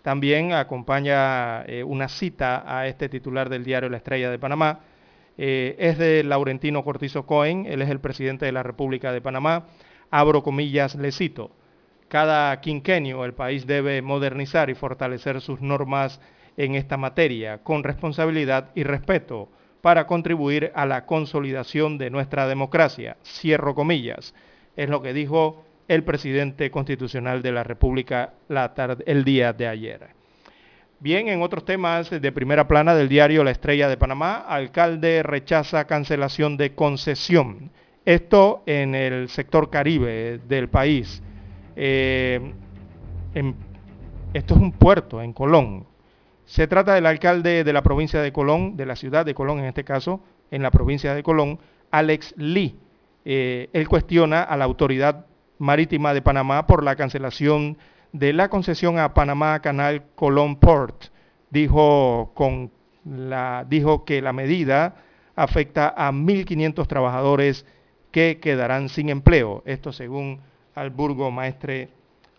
También 0.03 0.53
acompaña 0.53 1.63
eh, 1.63 1.83
una 1.85 2.07
cita 2.11 2.65
a 2.67 2.87
este 2.87 3.09
titular 3.09 3.49
del 3.49 3.65
diario 3.65 3.89
La 3.89 3.97
Estrella 3.97 4.31
de 4.31 4.39
Panamá, 4.39 4.81
eh, 5.39 5.77
es 5.79 5.97
de 5.99 6.25
Laurentino 6.25 6.83
Cortizo 6.85 7.25
Cohen, 7.25 7.65
él 7.67 7.81
es 7.81 7.89
el 7.89 8.01
presidente 8.01 8.45
de 8.45 8.53
la 8.53 8.65
República 8.65 9.13
de 9.13 9.21
Panamá. 9.21 9.67
Abro 10.11 10.43
comillas, 10.43 10.97
le 10.97 11.13
cito, 11.13 11.53
cada 12.09 12.61
quinquenio 12.61 13.25
el 13.25 13.35
país 13.35 13.67
debe 13.67 14.03
modernizar 14.03 14.69
y 14.69 14.75
fortalecer 14.75 15.41
sus 15.41 15.61
normas 15.61 16.21
en 16.57 16.75
esta 16.75 16.97
materia 16.97 17.59
con 17.59 17.85
responsabilidad 17.85 18.71
y 18.75 18.83
respeto 18.83 19.49
para 19.81 20.07
contribuir 20.07 20.73
a 20.75 20.87
la 20.87 21.07
consolidación 21.07 21.99
de 21.99 22.11
nuestra 22.11 22.49
democracia. 22.49 23.17
Cierro 23.25 23.75
comillas. 23.75 24.35
Es 24.77 24.91
lo 24.91 25.03
que 25.03 25.13
dijo 25.13 25.65
el 25.87 26.03
presidente 26.03 26.71
constitucional 26.71 27.43
de 27.43 27.53
la 27.53 27.63
República 27.63 28.35
el 29.07 29.25
día 29.25 29.53
de 29.53 29.69
ayer. 29.69 30.18
Bien, 31.01 31.29
en 31.29 31.43
otros 31.43 31.65
temas 31.65 32.11
de 32.11 32.33
primera 32.33 32.67
plana 32.67 32.93
del 32.93 33.09
diario 33.09 33.45
La 33.45 33.53
Estrella 33.53 33.89
de 33.89 33.97
Panamá, 33.97 34.39
alcalde 34.39 35.23
rechaza 35.23 35.87
cancelación 35.87 36.57
de 36.57 36.75
concesión. 36.75 37.71
Esto 38.05 38.65
en 38.67 38.97
el 38.97 39.29
sector 39.29 39.71
caribe 39.71 40.41
del 40.49 40.69
país. 40.69 41.23
Eh, 41.77 42.53
esto 44.35 44.55
es 44.55 44.61
un 44.61 44.73
puerto 44.73 45.23
en 45.23 45.33
Colón. 45.33 45.87
Se 46.47 46.67
trata 46.67 46.95
del 46.95 47.07
alcalde 47.07 47.63
de 47.63 47.73
la 47.73 47.83
provincia 47.83 48.21
de 48.21 48.33
Colón, 48.33 48.77
de 48.77 48.87
la 48.87 48.97
ciudad 48.97 49.25
de 49.25 49.35
Colón 49.35 49.61
en 49.61 49.67
este 49.67 49.85
caso, 49.85 50.21
en 50.51 50.65
la 50.65 50.73
provincia 50.73 51.15
de 51.15 51.23
Colón, 51.23 51.61
Alex 51.93 52.35
Lee. 52.37 52.77
Eh, 53.25 53.71
él 53.73 53.87
cuestiona 53.87 54.43
a 54.43 54.57
la 54.57 54.65
autoridad 54.65 55.27
marítima 55.59 56.13
de 56.13 56.23
Panamá 56.23 56.67
por 56.67 56.83
la 56.83 56.97
cancelación 56.97 57.75
de 57.75 57.98
la 58.13 58.49
concesión 58.49 58.99
a 58.99 59.15
Panamá 59.15 59.61
Canal 59.61 60.05
Colón 60.15 60.57
Port. 60.57 61.07
Dijo, 61.51 62.33
con 62.35 62.71
la, 63.05 63.65
dijo 63.69 64.05
que 64.05 64.21
la 64.21 64.33
medida 64.33 64.97
afecta 65.35 65.89
a 65.97 66.13
1.500 66.13 66.87
trabajadores 66.87 67.65
que 68.11 68.39
quedarán 68.41 68.89
sin 68.89 69.09
empleo. 69.09 69.63
Esto 69.67 69.93
según 69.93 70.41
Alburgo 70.75 71.31
Maestre 71.31 71.91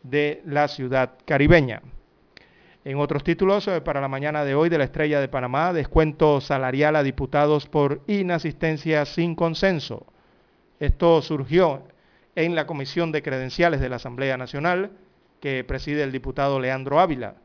de 0.04 0.42
la 0.46 0.68
ciudad 0.68 1.14
caribeña. 1.26 1.82
En 2.86 2.98
otros 2.98 3.24
títulos, 3.24 3.68
eh, 3.68 3.82
para 3.82 4.02
la 4.02 4.08
mañana 4.08 4.46
de 4.46 4.56
hoy 4.56 4.70
de 4.70 4.78
la 4.78 4.86
Estrella 4.86 5.20
de 5.20 5.28
Panamá, 5.28 5.74
descuento 5.74 6.40
salarial 6.40 6.96
a 6.96 7.04
diputados 7.04 7.68
por 7.68 8.02
inasistencia 8.08 9.06
sin 9.06 9.36
consenso. 9.36 10.06
Esto 10.80 11.22
surgió 11.22 11.84
en 12.36 12.56
la 12.56 12.66
Comisión 12.66 13.12
de 13.12 13.22
Credenciales 13.22 13.82
de 13.82 13.90
la 13.90 13.98
Asamblea 13.98 14.38
Nacional, 14.38 14.92
que 15.40 15.64
preside 15.64 16.04
el 16.04 16.12
diputado 16.12 16.60
Leandro 16.60 17.00
Ávila. 17.00 17.36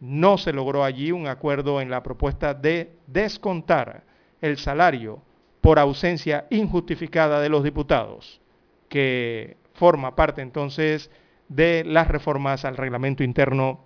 No 0.00 0.38
se 0.38 0.52
logró 0.52 0.84
allí 0.84 1.12
un 1.12 1.26
acuerdo 1.26 1.80
en 1.80 1.90
la 1.90 2.02
propuesta 2.02 2.54
de 2.54 2.92
descontar 3.06 4.04
el 4.40 4.58
salario 4.58 5.22
por 5.60 5.78
ausencia 5.78 6.46
injustificada 6.50 7.40
de 7.40 7.48
los 7.48 7.64
diputados, 7.64 8.40
que 8.88 9.56
forma 9.74 10.14
parte 10.14 10.42
entonces 10.42 11.10
de 11.48 11.82
las 11.84 12.08
reformas 12.08 12.64
al 12.64 12.76
reglamento 12.76 13.24
interno 13.24 13.80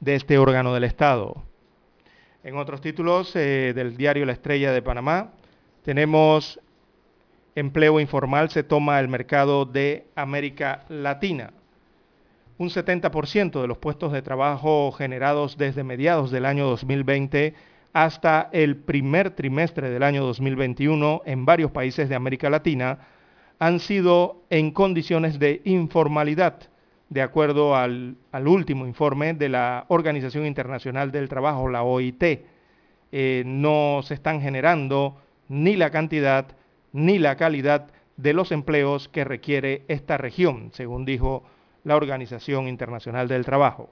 de 0.00 0.14
este 0.14 0.38
órgano 0.38 0.72
del 0.74 0.84
Estado. 0.84 1.42
En 2.44 2.56
otros 2.56 2.80
títulos 2.80 3.34
eh, 3.34 3.72
del 3.74 3.96
diario 3.96 4.24
La 4.24 4.32
Estrella 4.32 4.72
de 4.72 4.82
Panamá 4.82 5.32
tenemos 5.82 6.60
empleo 7.56 7.98
informal 8.00 8.50
se 8.50 8.62
toma 8.62 9.00
el 9.00 9.08
mercado 9.08 9.64
de 9.64 10.06
América 10.14 10.84
Latina. 10.88 11.52
Un 12.58 12.70
70% 12.70 13.60
de 13.60 13.68
los 13.68 13.76
puestos 13.76 14.12
de 14.12 14.22
trabajo 14.22 14.90
generados 14.92 15.58
desde 15.58 15.84
mediados 15.84 16.30
del 16.30 16.46
año 16.46 16.66
2020 16.66 17.52
hasta 17.92 18.48
el 18.52 18.76
primer 18.76 19.30
trimestre 19.30 19.90
del 19.90 20.02
año 20.02 20.24
2021 20.24 21.20
en 21.26 21.44
varios 21.44 21.70
países 21.70 22.08
de 22.08 22.14
América 22.14 22.48
Latina 22.48 22.98
han 23.58 23.78
sido 23.78 24.42
en 24.48 24.70
condiciones 24.70 25.38
de 25.38 25.60
informalidad, 25.64 26.60
de 27.10 27.22
acuerdo 27.22 27.76
al, 27.76 28.16
último 28.46 28.86
informe 28.86 29.34
de 29.34 29.50
la 29.50 29.84
Organización 29.88 30.46
Internacional 30.46 31.12
del 31.12 31.28
Trabajo, 31.28 31.68
la 31.68 31.82
OIT. 31.82 32.22
Eh, 33.12 33.42
no 33.44 34.00
se 34.02 34.14
están 34.14 34.40
generando 34.40 35.16
ni 35.48 35.76
la 35.76 35.90
cantidad 35.90 36.46
ni 36.92 37.18
la 37.18 37.36
calidad 37.36 37.88
de 38.16 38.32
los 38.32 38.50
empleos 38.50 39.08
que 39.08 39.24
requiere 39.24 39.82
esta 39.88 40.16
región, 40.16 40.70
según 40.72 41.04
dijo 41.04 41.44
la 41.86 41.96
Organización 41.96 42.66
Internacional 42.66 43.28
del 43.28 43.44
Trabajo. 43.44 43.88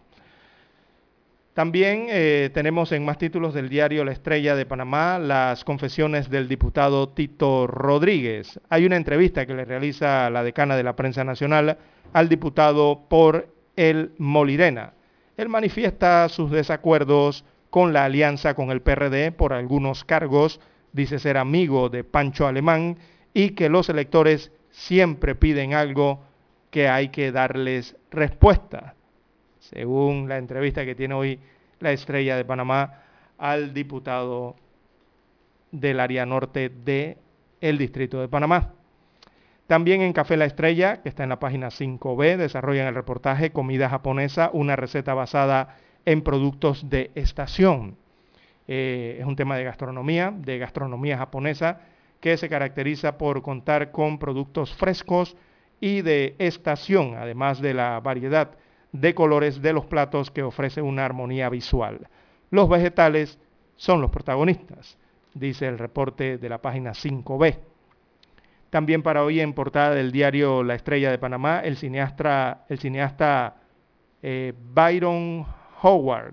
También 1.55 2.09
eh, 2.11 2.51
tenemos 2.53 2.90
en 2.90 3.05
más 3.05 3.16
títulos 3.16 3.55
del 3.55 3.68
diario 3.68 4.05
La 4.05 4.11
Estrella 4.11 4.57
de 4.57 4.66
Panamá 4.66 5.20
las 5.20 5.62
confesiones 5.62 6.28
del 6.28 6.49
diputado 6.49 7.09
Tito 7.09 7.68
Rodríguez. 7.68 8.61
Hay 8.68 8.84
una 8.84 8.97
entrevista 8.97 9.47
que 9.47 9.55
le 9.55 9.64
realiza 9.64 10.28
la 10.30 10.42
decana 10.42 10.76
de 10.76 10.82
la 10.82 10.97
prensa 10.97 11.22
nacional 11.22 11.78
al 12.12 12.28
diputado 12.28 13.05
por 13.09 13.55
el 13.76 14.11
Molirena. 14.18 14.95
Él 15.36 15.49
manifiesta 15.49 16.28
sus 16.28 16.51
desacuerdos 16.51 17.45
con 17.70 17.92
la 17.92 18.05
alianza 18.05 18.55
con 18.55 18.72
el 18.72 18.82
PRD 18.82 19.30
por 19.30 19.53
algunos 19.53 20.05
cargos 20.05 20.61
dice 20.92 21.20
ser 21.20 21.36
amigo 21.36 21.88
de 21.88 22.03
Pancho 22.03 22.47
Alemán 22.47 22.99
y 23.32 23.51
que 23.51 23.68
los 23.68 23.88
electores 23.88 24.51
siempre 24.70 25.36
piden 25.36 25.74
algo 25.74 26.24
que 26.75 26.89
hay 26.89 27.11
que 27.11 27.31
darles 27.31 27.97
respuesta, 28.11 28.97
según 29.61 30.29
la 30.29 30.39
entrevista 30.39 30.85
que 30.85 30.97
tiene 30.97 31.14
hoy 31.14 31.39
la 31.79 31.93
estrella 31.93 32.37
de 32.37 32.45
Panamá 32.45 33.05
al 33.39 33.72
diputado 33.72 34.57
del 35.70 36.01
área 36.01 36.27
norte 36.27 36.70
del 36.70 37.16
el 37.61 37.79
distrito 37.79 38.20
de 38.20 38.27
Panamá. 38.27 38.72
También 39.68 40.01
en 40.01 40.12
Café 40.12 40.37
La 40.37 40.47
Estrella, 40.47 41.01
que 41.01 41.09
está 41.09 41.22
en 41.22 41.29
la 41.29 41.39
página 41.39 41.68
5B, 41.68 42.39
desarrollan 42.39 42.89
el 42.89 42.97
reportaje 42.97 43.53
Comida 43.53 43.89
japonesa, 43.89 44.51
una 44.53 44.75
receta 44.75 45.14
basada 45.14 45.77
en 46.05 46.22
productos 46.22 46.91
de 46.91 47.12
estación. 47.14 47.97
Eh, 48.66 49.18
es 49.20 49.27
un 49.27 49.37
tema 49.37 49.57
de 49.57 49.62
gastronomía, 49.62 50.35
de 50.37 50.59
gastronomía 50.59 51.18
japonesa, 51.18 51.83
que 52.18 52.37
se 52.37 52.49
caracteriza 52.49 53.16
por 53.16 53.43
contar 53.43 53.93
con 53.93 54.18
productos 54.18 54.75
frescos 54.75 55.37
y 55.85 56.01
de 56.01 56.35
estación, 56.39 57.14
además 57.14 57.61
de 57.61 57.74
la 57.74 58.01
variedad 58.01 58.53
de 58.93 59.14
colores 59.14 59.61
de 59.61 59.74
los 59.74 59.85
platos 59.85 60.30
que 60.30 60.43
ofrece 60.43 60.80
una 60.80 61.05
armonía 61.05 61.51
visual. 61.51 62.09
Los 62.49 62.70
vegetales 62.70 63.39
son 63.76 64.01
los 64.01 64.11
protagonistas, 64.11 64.97
dice 65.35 65.66
el 65.66 65.78
reporte 65.78 66.39
de 66.39 66.49
la 66.49 66.62
página 66.62 66.93
5B. 66.93 67.59
También 68.70 69.03
para 69.03 69.24
hoy 69.24 69.41
en 69.41 69.53
portada 69.53 69.91
del 69.91 70.11
diario 70.11 70.62
La 70.62 70.74
Estrella 70.74 71.11
de 71.11 71.18
Panamá, 71.18 71.61
el 71.61 71.76
cineasta, 71.76 72.64
el 72.70 72.78
cineasta 72.78 73.57
eh, 74.22 74.55
Byron 74.72 75.45
Howard 75.82 76.32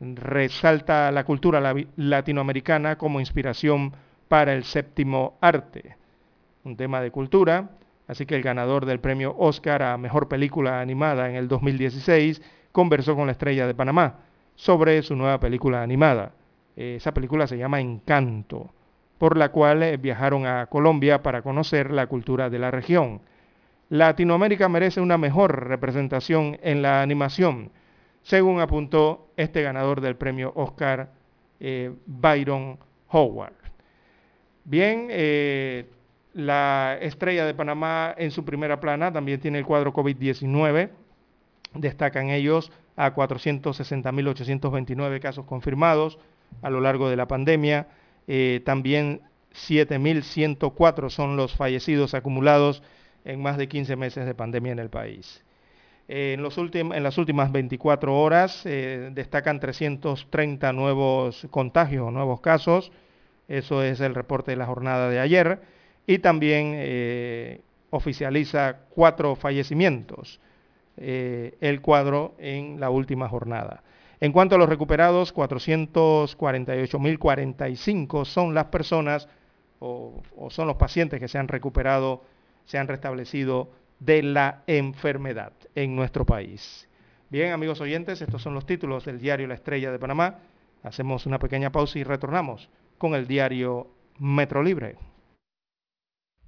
resalta 0.00 1.12
la 1.12 1.22
cultura 1.22 1.72
latinoamericana 1.94 2.98
como 2.98 3.20
inspiración 3.20 3.94
para 4.26 4.52
el 4.52 4.64
séptimo 4.64 5.38
arte, 5.40 5.94
un 6.64 6.76
tema 6.76 7.00
de 7.00 7.12
cultura, 7.12 7.70
así 8.06 8.26
que 8.26 8.36
el 8.36 8.42
ganador 8.42 8.86
del 8.86 9.00
premio 9.00 9.34
Oscar 9.38 9.82
a 9.82 9.98
Mejor 9.98 10.28
Película 10.28 10.80
Animada 10.80 11.28
en 11.28 11.36
el 11.36 11.48
2016 11.48 12.42
conversó 12.72 13.16
con 13.16 13.26
la 13.26 13.32
estrella 13.32 13.66
de 13.66 13.74
Panamá 13.74 14.20
sobre 14.54 15.02
su 15.02 15.16
nueva 15.16 15.40
película 15.40 15.82
animada. 15.82 16.32
Esa 16.76 17.12
película 17.12 17.46
se 17.46 17.58
llama 17.58 17.80
Encanto, 17.80 18.70
por 19.18 19.36
la 19.36 19.50
cual 19.50 19.82
eh, 19.82 19.96
viajaron 19.98 20.46
a 20.46 20.66
Colombia 20.66 21.22
para 21.22 21.42
conocer 21.42 21.90
la 21.90 22.06
cultura 22.06 22.48
de 22.50 22.58
la 22.58 22.70
región. 22.70 23.20
Latinoamérica 23.88 24.68
merece 24.68 25.00
una 25.00 25.18
mejor 25.18 25.68
representación 25.68 26.58
en 26.62 26.82
la 26.82 27.02
animación 27.02 27.70
según 28.22 28.60
apuntó 28.60 29.28
este 29.36 29.62
ganador 29.62 30.00
del 30.00 30.16
premio 30.16 30.52
Oscar, 30.54 31.10
eh, 31.60 31.92
Byron 32.06 32.78
Howard. 33.08 33.52
Bien, 34.64 35.08
eh, 35.10 35.86
la 36.34 36.98
estrella 37.00 37.46
de 37.46 37.54
Panamá 37.54 38.14
en 38.16 38.30
su 38.30 38.44
primera 38.44 38.80
plana 38.80 39.12
también 39.12 39.40
tiene 39.40 39.58
el 39.58 39.66
cuadro 39.66 39.92
COVID-19. 39.92 40.90
Destacan 41.74 42.30
ellos 42.30 42.72
a 42.96 43.14
460.829 43.14 45.20
casos 45.20 45.44
confirmados 45.44 46.18
a 46.62 46.70
lo 46.70 46.80
largo 46.80 47.10
de 47.10 47.16
la 47.16 47.26
pandemia. 47.26 47.88
Eh, 48.26 48.62
también 48.64 49.22
7.104 49.52 51.10
son 51.10 51.36
los 51.36 51.54
fallecidos 51.54 52.14
acumulados 52.14 52.82
en 53.24 53.42
más 53.42 53.56
de 53.56 53.68
15 53.68 53.96
meses 53.96 54.26
de 54.26 54.34
pandemia 54.34 54.72
en 54.72 54.78
el 54.78 54.90
país 54.90 55.42
en, 56.08 56.42
las 56.42 57.18
últimas 57.18 57.52
24 57.52 58.20
horas 58.20 58.62
eh, 58.66 59.10
destacan 59.12 59.60
330 59.60 60.72
nuevos 60.72 61.46
contagios, 61.50 62.12
nuevos 62.12 62.40
casos. 62.40 62.92
Eso 63.48 63.82
es 63.82 64.00
el 64.00 64.14
reporte 64.14 64.50
de 64.50 64.56
la 64.56 64.66
jornada 64.66 65.08
de 65.08 65.20
ayer. 65.20 65.60
Y 66.06 66.18
también 66.18 66.72
eh, 66.74 67.60
oficializa 67.90 68.78
cuatro 68.90 69.36
fallecimientos 69.36 70.40
eh, 70.96 71.56
el 71.60 71.80
cuadro 71.80 72.34
en 72.38 72.80
la 72.80 72.90
última 72.90 73.28
jornada. 73.28 73.84
En 74.20 74.32
cuanto 74.32 74.54
a 74.54 74.58
los 74.58 74.68
recuperados, 74.68 75.34
448.045 75.34 78.24
son 78.24 78.54
las 78.54 78.66
personas 78.66 79.28
o, 79.78 80.22
o 80.36 80.50
son 80.50 80.68
los 80.68 80.76
pacientes 80.76 81.18
que 81.18 81.28
se 81.28 81.38
han 81.38 81.48
recuperado, 81.48 82.22
se 82.64 82.76
han 82.78 82.88
restablecido 82.88 83.70
de 83.98 84.22
la 84.22 84.62
enfermedad 84.66 85.52
en 85.74 85.96
nuestro 85.96 86.26
país. 86.26 86.88
Bien, 87.30 87.52
amigos 87.52 87.80
oyentes, 87.80 88.20
estos 88.20 88.42
son 88.42 88.52
los 88.52 88.66
títulos 88.66 89.06
del 89.06 89.18
diario 89.18 89.46
La 89.46 89.54
Estrella 89.54 89.90
de 89.90 89.98
Panamá. 89.98 90.40
Hacemos 90.82 91.24
una 91.24 91.38
pequeña 91.38 91.72
pausa 91.72 91.98
y 91.98 92.04
retornamos 92.04 92.68
con 92.98 93.14
el 93.14 93.26
diario 93.26 93.88
Metro 94.18 94.62
Libre. 94.62 94.96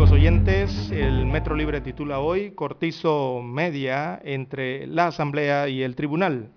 Amigos 0.00 0.16
oyentes, 0.16 0.90
el 0.92 1.26
Metro 1.26 1.54
Libre 1.54 1.82
titula 1.82 2.20
hoy 2.20 2.52
Cortizo 2.52 3.42
Media 3.42 4.18
entre 4.24 4.86
la 4.86 5.08
Asamblea 5.08 5.68
y 5.68 5.82
el 5.82 5.94
Tribunal. 5.94 6.48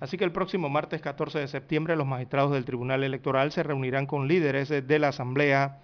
Así 0.00 0.16
que 0.16 0.24
el 0.24 0.32
próximo 0.32 0.70
martes 0.70 1.02
14 1.02 1.38
de 1.38 1.48
septiembre 1.48 1.96
los 1.96 2.06
magistrados 2.06 2.52
del 2.52 2.64
Tribunal 2.64 3.04
Electoral 3.04 3.52
se 3.52 3.62
reunirán 3.62 4.06
con 4.06 4.26
líderes 4.26 4.70
de 4.70 4.98
la 4.98 5.08
Asamblea, 5.08 5.82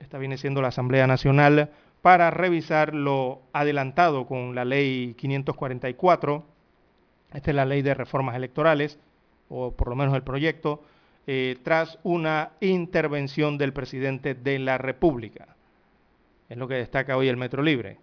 esta 0.00 0.18
viene 0.18 0.36
siendo 0.36 0.60
la 0.60 0.68
Asamblea 0.68 1.06
Nacional, 1.06 1.70
para 2.02 2.30
revisar 2.30 2.94
lo 2.94 3.40
adelantado 3.54 4.26
con 4.26 4.54
la 4.54 4.66
ley 4.66 5.14
544, 5.14 6.44
esta 7.32 7.50
es 7.50 7.56
la 7.56 7.64
ley 7.64 7.80
de 7.80 7.94
reformas 7.94 8.36
electorales, 8.36 8.98
o 9.48 9.72
por 9.74 9.88
lo 9.88 9.96
menos 9.96 10.14
el 10.14 10.24
proyecto, 10.24 10.82
eh, 11.26 11.56
tras 11.62 11.98
una 12.02 12.52
intervención 12.60 13.58
del 13.58 13.72
presidente 13.72 14.34
de 14.34 14.58
la 14.58 14.78
República. 14.78 15.56
Es 16.48 16.56
lo 16.56 16.68
que 16.68 16.74
destaca 16.74 17.16
hoy 17.16 17.28
el 17.28 17.36
Metro 17.36 17.62
Libre. 17.62 17.98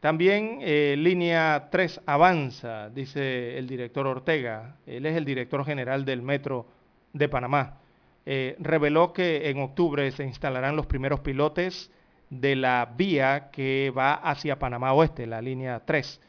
También 0.00 0.60
eh, 0.62 0.94
línea 0.96 1.68
3 1.70 2.02
avanza, 2.06 2.88
dice 2.88 3.58
el 3.58 3.66
director 3.66 4.06
Ortega. 4.06 4.76
Él 4.86 5.04
es 5.04 5.16
el 5.16 5.24
director 5.24 5.64
general 5.64 6.04
del 6.04 6.22
Metro 6.22 6.66
de 7.12 7.28
Panamá. 7.28 7.78
Eh, 8.24 8.56
reveló 8.60 9.12
que 9.12 9.50
en 9.50 9.60
octubre 9.60 10.10
se 10.12 10.24
instalarán 10.24 10.76
los 10.76 10.86
primeros 10.86 11.20
pilotes 11.20 11.90
de 12.30 12.54
la 12.56 12.94
vía 12.96 13.50
que 13.50 13.92
va 13.96 14.14
hacia 14.14 14.58
Panamá 14.58 14.92
Oeste, 14.92 15.26
la 15.26 15.42
línea 15.42 15.80
3. 15.84 16.20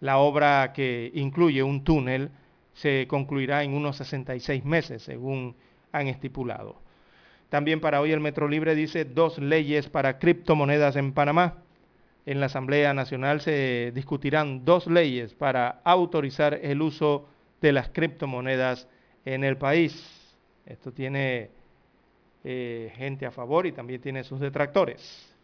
La 0.00 0.18
obra 0.18 0.72
que 0.72 1.10
incluye 1.14 1.62
un 1.62 1.84
túnel 1.84 2.30
se 2.72 3.06
concluirá 3.08 3.64
en 3.64 3.74
unos 3.74 3.96
66 3.96 4.64
meses, 4.64 5.02
según 5.02 5.56
han 5.92 6.08
estipulado. 6.08 6.76
También 7.48 7.80
para 7.80 8.00
hoy 8.00 8.12
el 8.12 8.20
Metro 8.20 8.48
Libre 8.48 8.74
dice 8.74 9.04
dos 9.04 9.38
leyes 9.38 9.88
para 9.88 10.18
criptomonedas 10.18 10.96
en 10.96 11.12
Panamá. 11.12 11.62
En 12.26 12.40
la 12.40 12.46
Asamblea 12.46 12.92
Nacional 12.92 13.40
se 13.40 13.90
discutirán 13.94 14.64
dos 14.64 14.86
leyes 14.86 15.32
para 15.34 15.80
autorizar 15.84 16.58
el 16.62 16.82
uso 16.82 17.26
de 17.62 17.72
las 17.72 17.88
criptomonedas 17.88 18.86
en 19.24 19.44
el 19.44 19.56
país. 19.56 20.36
Esto 20.66 20.92
tiene 20.92 21.50
eh, 22.44 22.92
gente 22.96 23.24
a 23.24 23.30
favor 23.30 23.66
y 23.66 23.72
también 23.72 24.00
tiene 24.00 24.24
sus 24.24 24.40
detractores. 24.40 25.34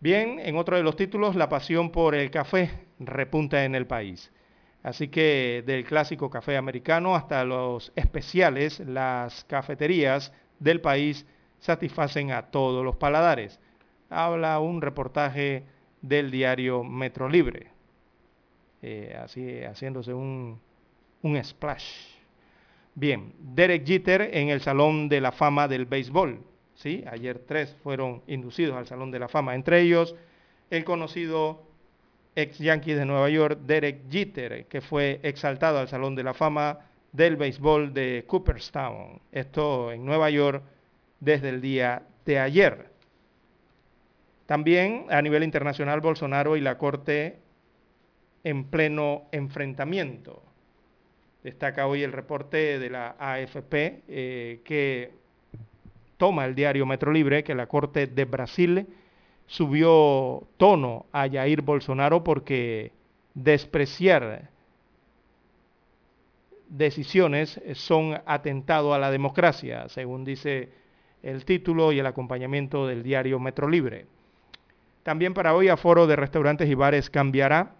Bien, 0.00 0.38
en 0.40 0.56
otro 0.56 0.76
de 0.76 0.82
los 0.82 0.96
títulos, 0.96 1.36
la 1.36 1.48
pasión 1.48 1.90
por 1.90 2.14
el 2.14 2.30
café 2.30 2.70
repunta 2.98 3.64
en 3.64 3.74
el 3.74 3.86
país. 3.86 4.32
Así 4.82 5.08
que 5.08 5.62
del 5.66 5.84
clásico 5.84 6.30
café 6.30 6.56
americano 6.56 7.14
hasta 7.14 7.44
los 7.44 7.92
especiales, 7.96 8.80
las 8.80 9.44
cafeterías 9.44 10.32
del 10.60 10.80
país 10.80 11.26
satisfacen 11.58 12.30
a 12.30 12.42
todos 12.42 12.84
los 12.84 12.96
paladares 12.96 13.60
habla 14.10 14.58
un 14.60 14.80
reportaje 14.80 15.64
del 16.00 16.30
diario 16.30 16.84
Metro 16.84 17.28
Libre, 17.28 17.68
eh, 18.82 19.16
así 19.22 19.62
haciéndose 19.62 20.14
un, 20.14 20.60
un 21.22 21.44
splash. 21.44 22.16
Bien, 22.94 23.32
Derek 23.38 23.86
Jeter 23.86 24.30
en 24.32 24.48
el 24.48 24.60
Salón 24.60 25.08
de 25.08 25.20
la 25.20 25.32
Fama 25.32 25.68
del 25.68 25.86
Béisbol. 25.86 26.40
¿sí? 26.74 27.04
Ayer 27.10 27.38
tres 27.38 27.76
fueron 27.82 28.22
inducidos 28.26 28.76
al 28.76 28.86
Salón 28.86 29.10
de 29.10 29.18
la 29.18 29.28
Fama, 29.28 29.54
entre 29.54 29.80
ellos 29.80 30.16
el 30.70 30.84
conocido 30.84 31.62
ex 32.38 32.58
Yankee 32.58 32.94
de 32.94 33.04
Nueva 33.04 33.28
York, 33.30 33.58
Derek 33.66 34.08
Jeter, 34.08 34.66
que 34.66 34.80
fue 34.80 35.18
exaltado 35.24 35.78
al 35.78 35.88
Salón 35.88 36.14
de 36.14 36.22
la 36.22 36.34
Fama 36.34 36.78
del 37.10 37.36
Béisbol 37.36 37.92
de 37.92 38.24
Cooperstown. 38.28 39.20
Esto 39.32 39.90
en 39.90 40.04
Nueva 40.04 40.30
York 40.30 40.62
desde 41.18 41.48
el 41.48 41.60
día 41.60 42.02
de 42.24 42.38
ayer. 42.38 42.90
También 44.46 45.06
a 45.10 45.20
nivel 45.20 45.42
internacional, 45.42 46.00
Bolsonaro 46.00 46.56
y 46.56 46.60
la 46.60 46.78
Corte 46.78 47.40
en 48.44 48.64
pleno 48.64 49.24
enfrentamiento. 49.32 50.40
Destaca 51.42 51.88
hoy 51.88 52.04
el 52.04 52.12
reporte 52.12 52.78
de 52.78 52.88
la 52.88 53.16
AFP 53.18 54.04
eh, 54.06 54.60
que 54.64 55.10
toma 56.16 56.44
el 56.44 56.54
diario 56.54 56.86
Metro 56.86 57.10
Libre 57.10 57.42
que 57.42 57.56
la 57.56 57.66
Corte 57.66 58.06
de 58.06 58.24
Brasil 58.24 58.86
subió 59.48 60.44
tono 60.56 61.06
a 61.10 61.28
Jair 61.28 61.62
Bolsonaro 61.62 62.22
porque 62.22 62.92
despreciar 63.34 64.50
decisiones 66.68 67.60
son 67.74 68.20
atentado 68.26 68.94
a 68.94 68.98
la 68.98 69.10
democracia, 69.10 69.88
según 69.88 70.24
dice 70.24 70.68
el 71.22 71.44
título 71.44 71.92
y 71.92 71.98
el 71.98 72.06
acompañamiento 72.06 72.86
del 72.86 73.02
diario 73.02 73.40
Metro 73.40 73.68
Libre. 73.68 74.06
También 75.02 75.34
para 75.34 75.54
hoy 75.54 75.68
aforo 75.68 76.06
de 76.06 76.16
restaurantes 76.16 76.68
y 76.68 76.74
bares 76.74 77.10
cambiará. 77.10 77.74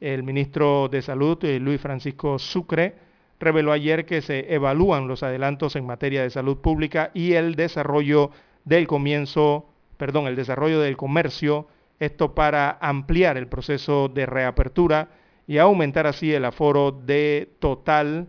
El 0.00 0.22
ministro 0.22 0.88
de 0.88 1.02
Salud, 1.02 1.44
eh, 1.44 1.58
Luis 1.58 1.80
Francisco 1.80 2.38
Sucre, 2.38 2.94
reveló 3.40 3.72
ayer 3.72 4.06
que 4.06 4.22
se 4.22 4.54
evalúan 4.54 5.08
los 5.08 5.22
adelantos 5.22 5.74
en 5.74 5.84
materia 5.84 6.22
de 6.22 6.30
salud 6.30 6.58
pública 6.58 7.10
y 7.12 7.32
el 7.32 7.54
desarrollo 7.54 8.30
del 8.64 8.86
comienzo, 8.86 9.69
perdón, 10.00 10.26
el 10.28 10.34
desarrollo 10.34 10.80
del 10.80 10.96
comercio, 10.96 11.68
esto 11.98 12.34
para 12.34 12.78
ampliar 12.80 13.36
el 13.36 13.48
proceso 13.48 14.08
de 14.08 14.24
reapertura 14.24 15.10
y 15.46 15.58
aumentar 15.58 16.06
así 16.06 16.32
el 16.32 16.46
aforo 16.46 16.90
de 16.90 17.50
total 17.58 18.26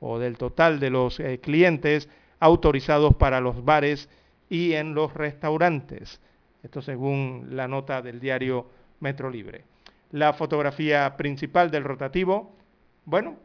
o 0.00 0.18
del 0.18 0.36
total 0.36 0.78
de 0.78 0.90
los 0.90 1.18
eh, 1.18 1.40
clientes 1.40 2.10
autorizados 2.38 3.14
para 3.14 3.40
los 3.40 3.64
bares 3.64 4.10
y 4.50 4.74
en 4.74 4.94
los 4.94 5.14
restaurantes. 5.14 6.20
Esto 6.62 6.82
según 6.82 7.48
la 7.52 7.66
nota 7.66 8.02
del 8.02 8.20
diario 8.20 8.66
Metro 9.00 9.30
Libre. 9.30 9.64
La 10.12 10.34
fotografía 10.34 11.16
principal 11.16 11.70
del 11.70 11.84
rotativo, 11.84 12.54
bueno, 13.06 13.36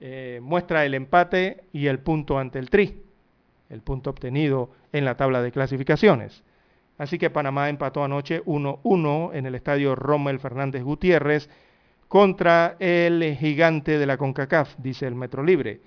eh, 0.00 0.40
muestra 0.42 0.84
el 0.84 0.94
empate 0.94 1.62
y 1.72 1.86
el 1.86 2.00
punto 2.00 2.36
ante 2.36 2.58
el 2.58 2.68
Tri, 2.68 3.00
el 3.70 3.80
punto 3.82 4.10
obtenido 4.10 4.70
en 4.92 5.04
la 5.04 5.16
tabla 5.16 5.40
de 5.40 5.52
clasificaciones. 5.52 6.42
Así 6.98 7.18
que 7.18 7.30
Panamá 7.30 7.68
empató 7.68 8.02
anoche 8.02 8.42
1-1 8.44 9.34
en 9.34 9.46
el 9.46 9.54
estadio 9.54 9.94
Rommel 9.94 10.40
Fernández 10.40 10.82
Gutiérrez 10.82 11.50
contra 12.08 12.76
el 12.78 13.36
gigante 13.36 13.98
de 13.98 14.06
la 14.06 14.16
CONCACAF, 14.16 14.76
dice 14.78 15.06
el 15.06 15.14
Metro 15.14 15.42
Libre, 15.42 15.80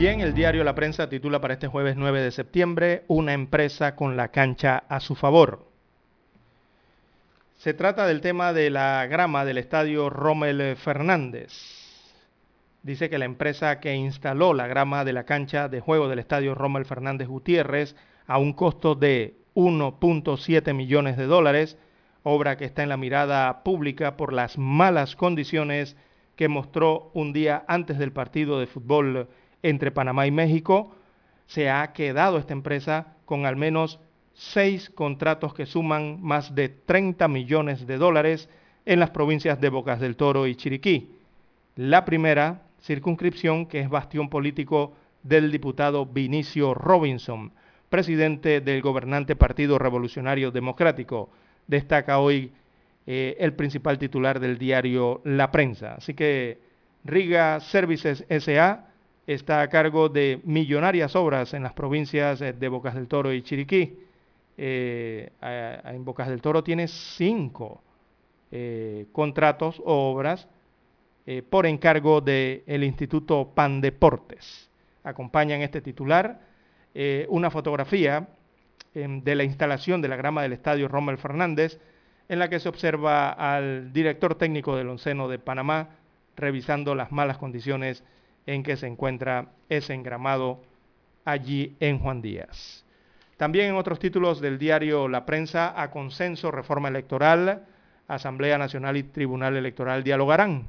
Bien, 0.00 0.22
el 0.22 0.32
diario 0.32 0.64
La 0.64 0.74
Prensa 0.74 1.10
titula 1.10 1.42
para 1.42 1.52
este 1.52 1.66
jueves 1.66 1.94
9 1.94 2.22
de 2.22 2.30
septiembre, 2.30 3.04
una 3.06 3.34
empresa 3.34 3.96
con 3.96 4.16
la 4.16 4.28
cancha 4.28 4.84
a 4.88 4.98
su 4.98 5.14
favor. 5.14 5.66
Se 7.58 7.74
trata 7.74 8.06
del 8.06 8.22
tema 8.22 8.54
de 8.54 8.70
la 8.70 9.06
grama 9.10 9.44
del 9.44 9.58
estadio 9.58 10.08
Rommel 10.08 10.74
Fernández. 10.76 11.52
Dice 12.82 13.10
que 13.10 13.18
la 13.18 13.26
empresa 13.26 13.78
que 13.78 13.94
instaló 13.94 14.54
la 14.54 14.66
grama 14.68 15.04
de 15.04 15.12
la 15.12 15.24
cancha 15.24 15.68
de 15.68 15.80
juego 15.80 16.08
del 16.08 16.20
estadio 16.20 16.54
Rommel 16.54 16.86
Fernández 16.86 17.28
Gutiérrez 17.28 17.94
a 18.26 18.38
un 18.38 18.54
costo 18.54 18.94
de 18.94 19.34
1.7 19.54 20.72
millones 20.72 21.18
de 21.18 21.26
dólares, 21.26 21.76
obra 22.22 22.56
que 22.56 22.64
está 22.64 22.82
en 22.82 22.88
la 22.88 22.96
mirada 22.96 23.62
pública 23.62 24.16
por 24.16 24.32
las 24.32 24.56
malas 24.56 25.14
condiciones 25.14 25.94
que 26.36 26.48
mostró 26.48 27.10
un 27.12 27.34
día 27.34 27.66
antes 27.68 27.98
del 27.98 28.12
partido 28.12 28.60
de 28.60 28.66
fútbol 28.66 29.28
entre 29.62 29.90
Panamá 29.90 30.26
y 30.26 30.30
México, 30.30 30.94
se 31.46 31.68
ha 31.68 31.92
quedado 31.92 32.38
esta 32.38 32.52
empresa 32.52 33.14
con 33.24 33.46
al 33.46 33.56
menos 33.56 33.98
seis 34.34 34.88
contratos 34.90 35.52
que 35.52 35.66
suman 35.66 36.22
más 36.22 36.54
de 36.54 36.68
30 36.68 37.28
millones 37.28 37.86
de 37.86 37.98
dólares 37.98 38.48
en 38.86 39.00
las 39.00 39.10
provincias 39.10 39.60
de 39.60 39.68
Bocas 39.68 40.00
del 40.00 40.16
Toro 40.16 40.46
y 40.46 40.54
Chiriquí. 40.54 41.10
La 41.76 42.04
primera 42.04 42.62
circunscripción 42.80 43.66
que 43.66 43.80
es 43.80 43.88
bastión 43.88 44.28
político 44.28 44.94
del 45.22 45.52
diputado 45.52 46.06
Vinicio 46.06 46.74
Robinson, 46.74 47.52
presidente 47.88 48.60
del 48.60 48.80
gobernante 48.80 49.36
Partido 49.36 49.78
Revolucionario 49.78 50.50
Democrático. 50.50 51.30
Destaca 51.66 52.18
hoy 52.18 52.52
eh, 53.06 53.36
el 53.38 53.52
principal 53.54 53.98
titular 53.98 54.40
del 54.40 54.58
diario 54.58 55.20
La 55.24 55.50
Prensa. 55.50 55.94
Así 55.94 56.14
que 56.14 56.58
Riga 57.04 57.60
Services 57.60 58.24
SA 58.28 58.89
está 59.34 59.62
a 59.62 59.68
cargo 59.68 60.08
de 60.08 60.40
millonarias 60.44 61.14
obras 61.14 61.54
en 61.54 61.62
las 61.62 61.72
provincias 61.72 62.40
de 62.40 62.68
Bocas 62.68 62.94
del 62.94 63.06
Toro 63.06 63.32
y 63.32 63.42
Chiriquí 63.42 63.96
eh, 64.58 65.30
en 65.40 66.04
Bocas 66.04 66.28
del 66.28 66.42
Toro 66.42 66.64
tiene 66.64 66.88
cinco 66.88 67.80
eh, 68.50 69.06
contratos 69.12 69.80
o 69.84 70.10
obras 70.10 70.48
eh, 71.26 71.42
por 71.48 71.66
encargo 71.66 72.20
del 72.20 72.82
Instituto 72.82 73.52
Pandeportes. 73.54 74.68
Acompañan 75.04 75.62
este 75.62 75.80
titular 75.80 76.48
una 77.28 77.52
fotografía 77.52 78.26
em, 78.94 79.22
de 79.22 79.36
la 79.36 79.44
instalación 79.44 80.02
de 80.02 80.08
la 80.08 80.16
grama 80.16 80.42
del 80.42 80.54
estadio 80.54 80.88
Rommel 80.88 81.18
Fernández, 81.18 81.78
en 82.28 82.40
la 82.40 82.50
que 82.50 82.58
se 82.58 82.68
observa 82.68 83.30
al 83.30 83.92
director 83.92 84.34
técnico 84.34 84.74
del 84.74 84.88
Onceno 84.88 85.28
de 85.28 85.38
Panamá 85.38 85.90
revisando 86.36 86.96
las 86.96 87.12
malas 87.12 87.38
condiciones 87.38 88.02
en 88.52 88.64
que 88.64 88.76
se 88.76 88.88
encuentra 88.88 89.52
ese 89.68 89.94
engramado 89.94 90.60
allí 91.24 91.76
en 91.78 92.00
Juan 92.00 92.20
Díaz. 92.20 92.84
También 93.36 93.68
en 93.68 93.76
otros 93.76 94.00
títulos 94.00 94.40
del 94.40 94.58
diario 94.58 95.06
La 95.06 95.24
Prensa, 95.24 95.80
a 95.80 95.92
consenso, 95.92 96.50
reforma 96.50 96.88
electoral, 96.88 97.62
Asamblea 98.08 98.58
Nacional 98.58 98.96
y 98.96 99.04
Tribunal 99.04 99.56
Electoral 99.56 100.02
dialogarán. 100.02 100.66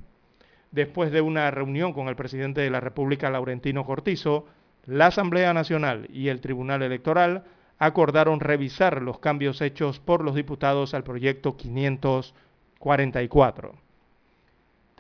Después 0.69 1.11
de 1.11 1.21
una 1.21 1.49
reunión 1.49 1.91
con 1.91 2.07
el 2.07 2.15
presidente 2.15 2.61
de 2.61 2.69
la 2.69 2.79
República, 2.79 3.31
Laurentino 3.31 3.83
Cortizo, 3.83 4.45
la 4.85 5.07
Asamblea 5.07 5.51
Nacional 5.53 6.07
y 6.11 6.27
el 6.27 6.39
Tribunal 6.39 6.83
Electoral 6.83 7.45
acordaron 7.79 8.41
revisar 8.41 9.01
los 9.01 9.17
cambios 9.17 9.59
hechos 9.59 9.99
por 9.99 10.23
los 10.23 10.35
diputados 10.35 10.93
al 10.93 11.03
proyecto 11.03 11.57
544. 11.57 13.90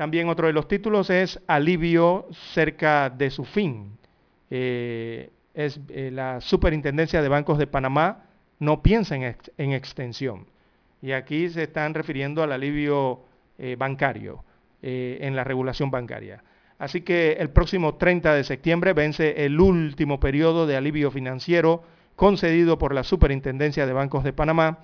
También 0.01 0.29
otro 0.29 0.47
de 0.47 0.53
los 0.53 0.67
títulos 0.67 1.11
es 1.11 1.39
Alivio 1.45 2.25
cerca 2.55 3.11
de 3.11 3.29
su 3.29 3.45
fin. 3.45 3.99
Eh, 4.49 5.29
es 5.53 5.79
eh, 5.89 6.09
la 6.11 6.41
Superintendencia 6.41 7.21
de 7.21 7.29
Bancos 7.29 7.59
de 7.59 7.67
Panamá 7.67 8.23
no 8.57 8.81
piensa 8.81 9.15
en, 9.15 9.73
extensión. 9.73 10.47
Y 11.03 11.11
aquí 11.11 11.49
se 11.49 11.61
están 11.61 11.93
refiriendo 11.93 12.41
al 12.41 12.51
alivio 12.51 13.21
eh, 13.59 13.75
bancario 13.77 14.43
en 14.81 15.35
la 15.35 15.43
regulación 15.43 15.91
bancaria. 15.91 16.43
Así 16.79 17.01
que 17.01 17.33
el 17.33 17.51
próximo 17.51 17.93
30 17.93 18.33
de 18.33 18.43
septiembre 18.43 18.93
vence 18.93 19.45
el 19.45 19.59
último 19.59 20.19
periodo 20.19 20.65
de 20.65 20.77
alivio 20.77 21.11
financiero 21.11 21.83
concedido 22.15 22.79
por 22.79 22.95
la 22.95 23.03
Superintendencia 23.03 23.85
de 23.85 23.93
Bancos 23.93 24.23
de 24.23 24.33
Panamá. 24.33 24.79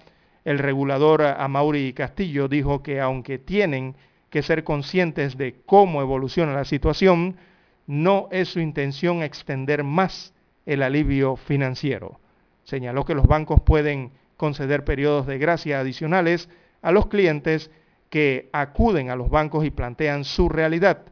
El 0.45 0.59
regulador 0.59 1.23
Amaury 1.23 1.93
Castillo 1.93 2.47
dijo 2.47 2.83
que 2.83 3.01
aunque 3.01 3.39
tienen 3.39 3.95
que 4.29 4.41
ser 4.41 4.63
conscientes 4.63 5.37
de 5.37 5.55
cómo 5.65 6.01
evoluciona 6.01 6.53
la 6.53 6.65
situación, 6.65 7.37
no 7.85 8.27
es 8.31 8.49
su 8.49 8.59
intención 8.59 9.23
extender 9.23 9.83
más 9.83 10.33
el 10.65 10.83
alivio 10.83 11.37
financiero. 11.37 12.19
Señaló 12.63 13.05
que 13.05 13.15
los 13.15 13.27
bancos 13.27 13.61
pueden 13.61 14.11
conceder 14.35 14.83
periodos 14.83 15.25
de 15.25 15.37
gracia 15.37 15.79
adicionales 15.79 16.49
a 16.81 16.91
los 16.91 17.07
clientes 17.07 17.71
que 18.09 18.49
acuden 18.51 19.09
a 19.09 19.15
los 19.15 19.29
bancos 19.29 19.65
y 19.65 19.71
plantean 19.71 20.23
su 20.23 20.49
realidad. 20.49 21.05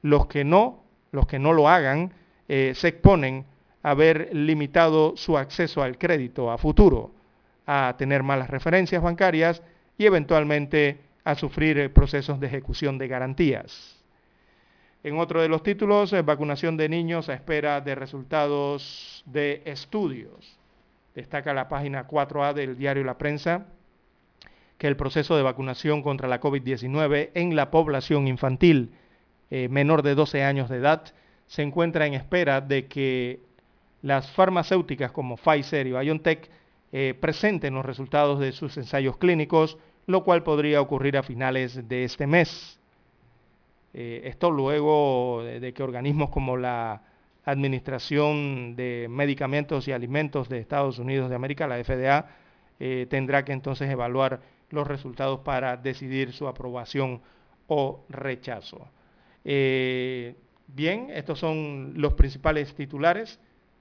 Los 0.00 0.26
que 0.26 0.44
no, 0.44 0.82
los 1.12 1.26
que 1.26 1.38
no 1.38 1.52
lo 1.52 1.68
hagan, 1.68 2.12
eh, 2.48 2.72
se 2.74 2.88
exponen 2.88 3.44
a 3.82 3.90
haber 3.90 4.34
limitado 4.34 5.16
su 5.16 5.36
acceso 5.36 5.82
al 5.82 5.98
crédito 5.98 6.50
a 6.50 6.58
futuro, 6.58 7.10
a 7.66 7.94
tener 7.98 8.22
malas 8.22 8.50
referencias 8.50 9.02
bancarias 9.02 9.62
y 9.98 10.06
eventualmente 10.06 10.98
a 11.24 11.34
sufrir 11.34 11.78
eh, 11.78 11.88
procesos 11.88 12.40
de 12.40 12.46
ejecución 12.46 12.98
de 12.98 13.08
garantías. 13.08 13.98
En 15.04 15.18
otro 15.18 15.42
de 15.42 15.48
los 15.48 15.62
títulos, 15.62 16.12
eh, 16.12 16.22
vacunación 16.22 16.76
de 16.76 16.88
niños 16.88 17.28
a 17.28 17.34
espera 17.34 17.80
de 17.80 17.94
resultados 17.94 19.22
de 19.26 19.62
estudios. 19.64 20.58
Destaca 21.14 21.52
la 21.54 21.68
página 21.68 22.06
4A 22.06 22.54
del 22.54 22.76
diario 22.76 23.04
La 23.04 23.18
Prensa 23.18 23.66
que 24.78 24.88
el 24.88 24.96
proceso 24.96 25.36
de 25.36 25.44
vacunación 25.44 26.02
contra 26.02 26.26
la 26.26 26.40
COVID-19 26.40 27.30
en 27.34 27.54
la 27.54 27.70
población 27.70 28.26
infantil 28.26 28.90
eh, 29.50 29.68
menor 29.68 30.02
de 30.02 30.16
12 30.16 30.42
años 30.42 30.68
de 30.68 30.78
edad 30.78 31.04
se 31.46 31.62
encuentra 31.62 32.06
en 32.06 32.14
espera 32.14 32.60
de 32.60 32.86
que 32.86 33.40
las 34.00 34.30
farmacéuticas 34.32 35.12
como 35.12 35.36
Pfizer 35.36 35.86
y 35.86 35.92
BioNTech 35.92 36.50
presenten 37.20 37.72
los 37.72 37.86
resultados 37.86 38.38
de 38.38 38.52
sus 38.52 38.76
ensayos 38.76 39.16
clínicos, 39.16 39.78
lo 40.06 40.24
cual 40.24 40.42
podría 40.42 40.80
ocurrir 40.80 41.16
a 41.16 41.22
finales 41.22 41.88
de 41.88 42.04
este 42.04 42.26
mes. 42.26 42.78
Eh, 43.94 44.22
esto 44.24 44.50
luego 44.50 45.42
de, 45.44 45.72
que 45.72 45.82
organismos 45.82 46.30
como 46.30 46.56
la 46.56 47.02
Administración 47.44 48.76
de 48.76 49.06
Medicamentos 49.10 49.88
y 49.88 49.92
Alimentos 49.92 50.48
de 50.48 50.58
Estados 50.58 50.98
Unidos 50.98 51.28
de 51.28 51.36
América, 51.36 51.66
la 51.66 51.82
FDA, 51.82 52.26
eh, 52.78 53.06
tendrá 53.10 53.44
que 53.44 53.52
entonces 53.52 53.90
evaluar 53.90 54.40
los 54.70 54.86
resultados 54.86 55.40
para 55.40 55.76
decidir 55.76 56.32
su 56.32 56.48
aprobación 56.48 57.20
o 57.66 58.04
rechazo. 58.08 58.88
Eh, 59.44 60.34
bien, 60.68 61.08
estos 61.10 61.38
son 61.38 61.92
los 61.96 62.14
principales 62.14 62.74
titulares 62.74 63.38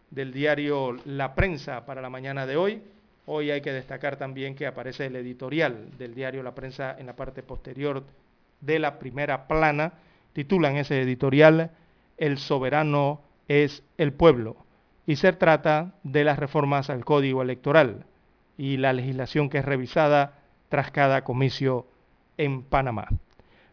del 0.09 0.33
diario 0.33 0.97
La 1.05 1.35
Prensa 1.35 1.85
para 1.85 2.01
la 2.01 2.09
mañana 2.09 2.45
de 2.45 2.57
hoy. 2.57 2.81
Hoy 3.33 3.49
hay 3.49 3.61
que 3.61 3.71
destacar 3.71 4.17
también 4.17 4.55
que 4.55 4.67
aparece 4.67 5.05
el 5.05 5.15
editorial 5.15 5.97
del 5.97 6.13
diario 6.13 6.43
La 6.43 6.53
Prensa 6.53 6.97
en 6.99 7.05
la 7.05 7.15
parte 7.15 7.43
posterior 7.43 8.03
de 8.59 8.77
la 8.77 8.99
primera 8.99 9.47
plana, 9.47 9.93
titulan 10.33 10.75
ese 10.75 11.01
editorial 11.01 11.71
El 12.17 12.37
soberano 12.39 13.21
es 13.47 13.83
el 13.97 14.11
pueblo 14.11 14.57
y 15.07 15.15
se 15.15 15.31
trata 15.31 15.93
de 16.03 16.25
las 16.25 16.39
reformas 16.39 16.89
al 16.89 17.05
código 17.05 17.41
electoral 17.41 18.05
y 18.57 18.75
la 18.75 18.91
legislación 18.91 19.49
que 19.49 19.59
es 19.59 19.65
revisada 19.65 20.39
tras 20.67 20.91
cada 20.91 21.23
comicio 21.23 21.87
en 22.35 22.63
Panamá. 22.63 23.07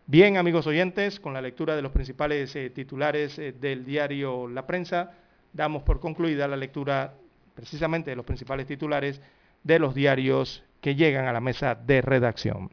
Bien, 0.07 0.37
amigos 0.37 0.69
oyentes, 0.69 1.19
con 1.19 1.35
la 1.35 1.43
lectura 1.43 1.75
de 1.75 1.83
los 1.83 1.91
principales 1.91 2.55
eh, 2.55 2.71
titulares 2.71 3.37
eh, 3.41 3.51
del 3.61 3.85
diario 3.85 4.47
La 4.47 4.69
Prensa, 4.69 5.15
damos 5.53 5.83
por 5.83 5.99
concluida 5.99 6.47
la 6.47 6.57
lectura 6.57 7.15
precisamente 7.57 8.11
de 8.11 8.17
los 8.17 8.25
principales 8.25 8.69
titulares 8.69 9.21
de 9.63 9.79
los 9.79 9.95
diarios 9.95 10.63
que 10.81 10.95
llegan 10.95 11.27
a 11.27 11.33
la 11.33 11.41
mesa 11.41 11.75
de 11.75 12.01
redacción. 12.01 12.71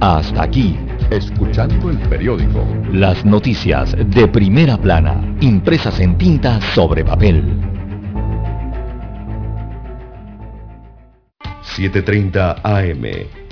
Hasta 0.00 0.44
aquí, 0.44 0.78
escuchando 1.10 1.90
el 1.90 1.98
periódico. 2.08 2.64
Las 2.92 3.24
noticias 3.24 3.96
de 3.96 4.28
primera 4.28 4.76
plana, 4.76 5.36
impresas 5.40 5.98
en 5.98 6.16
tinta 6.16 6.60
sobre 6.60 7.04
papel. 7.04 7.42
7.30 11.76 12.60
AM. 12.62 13.37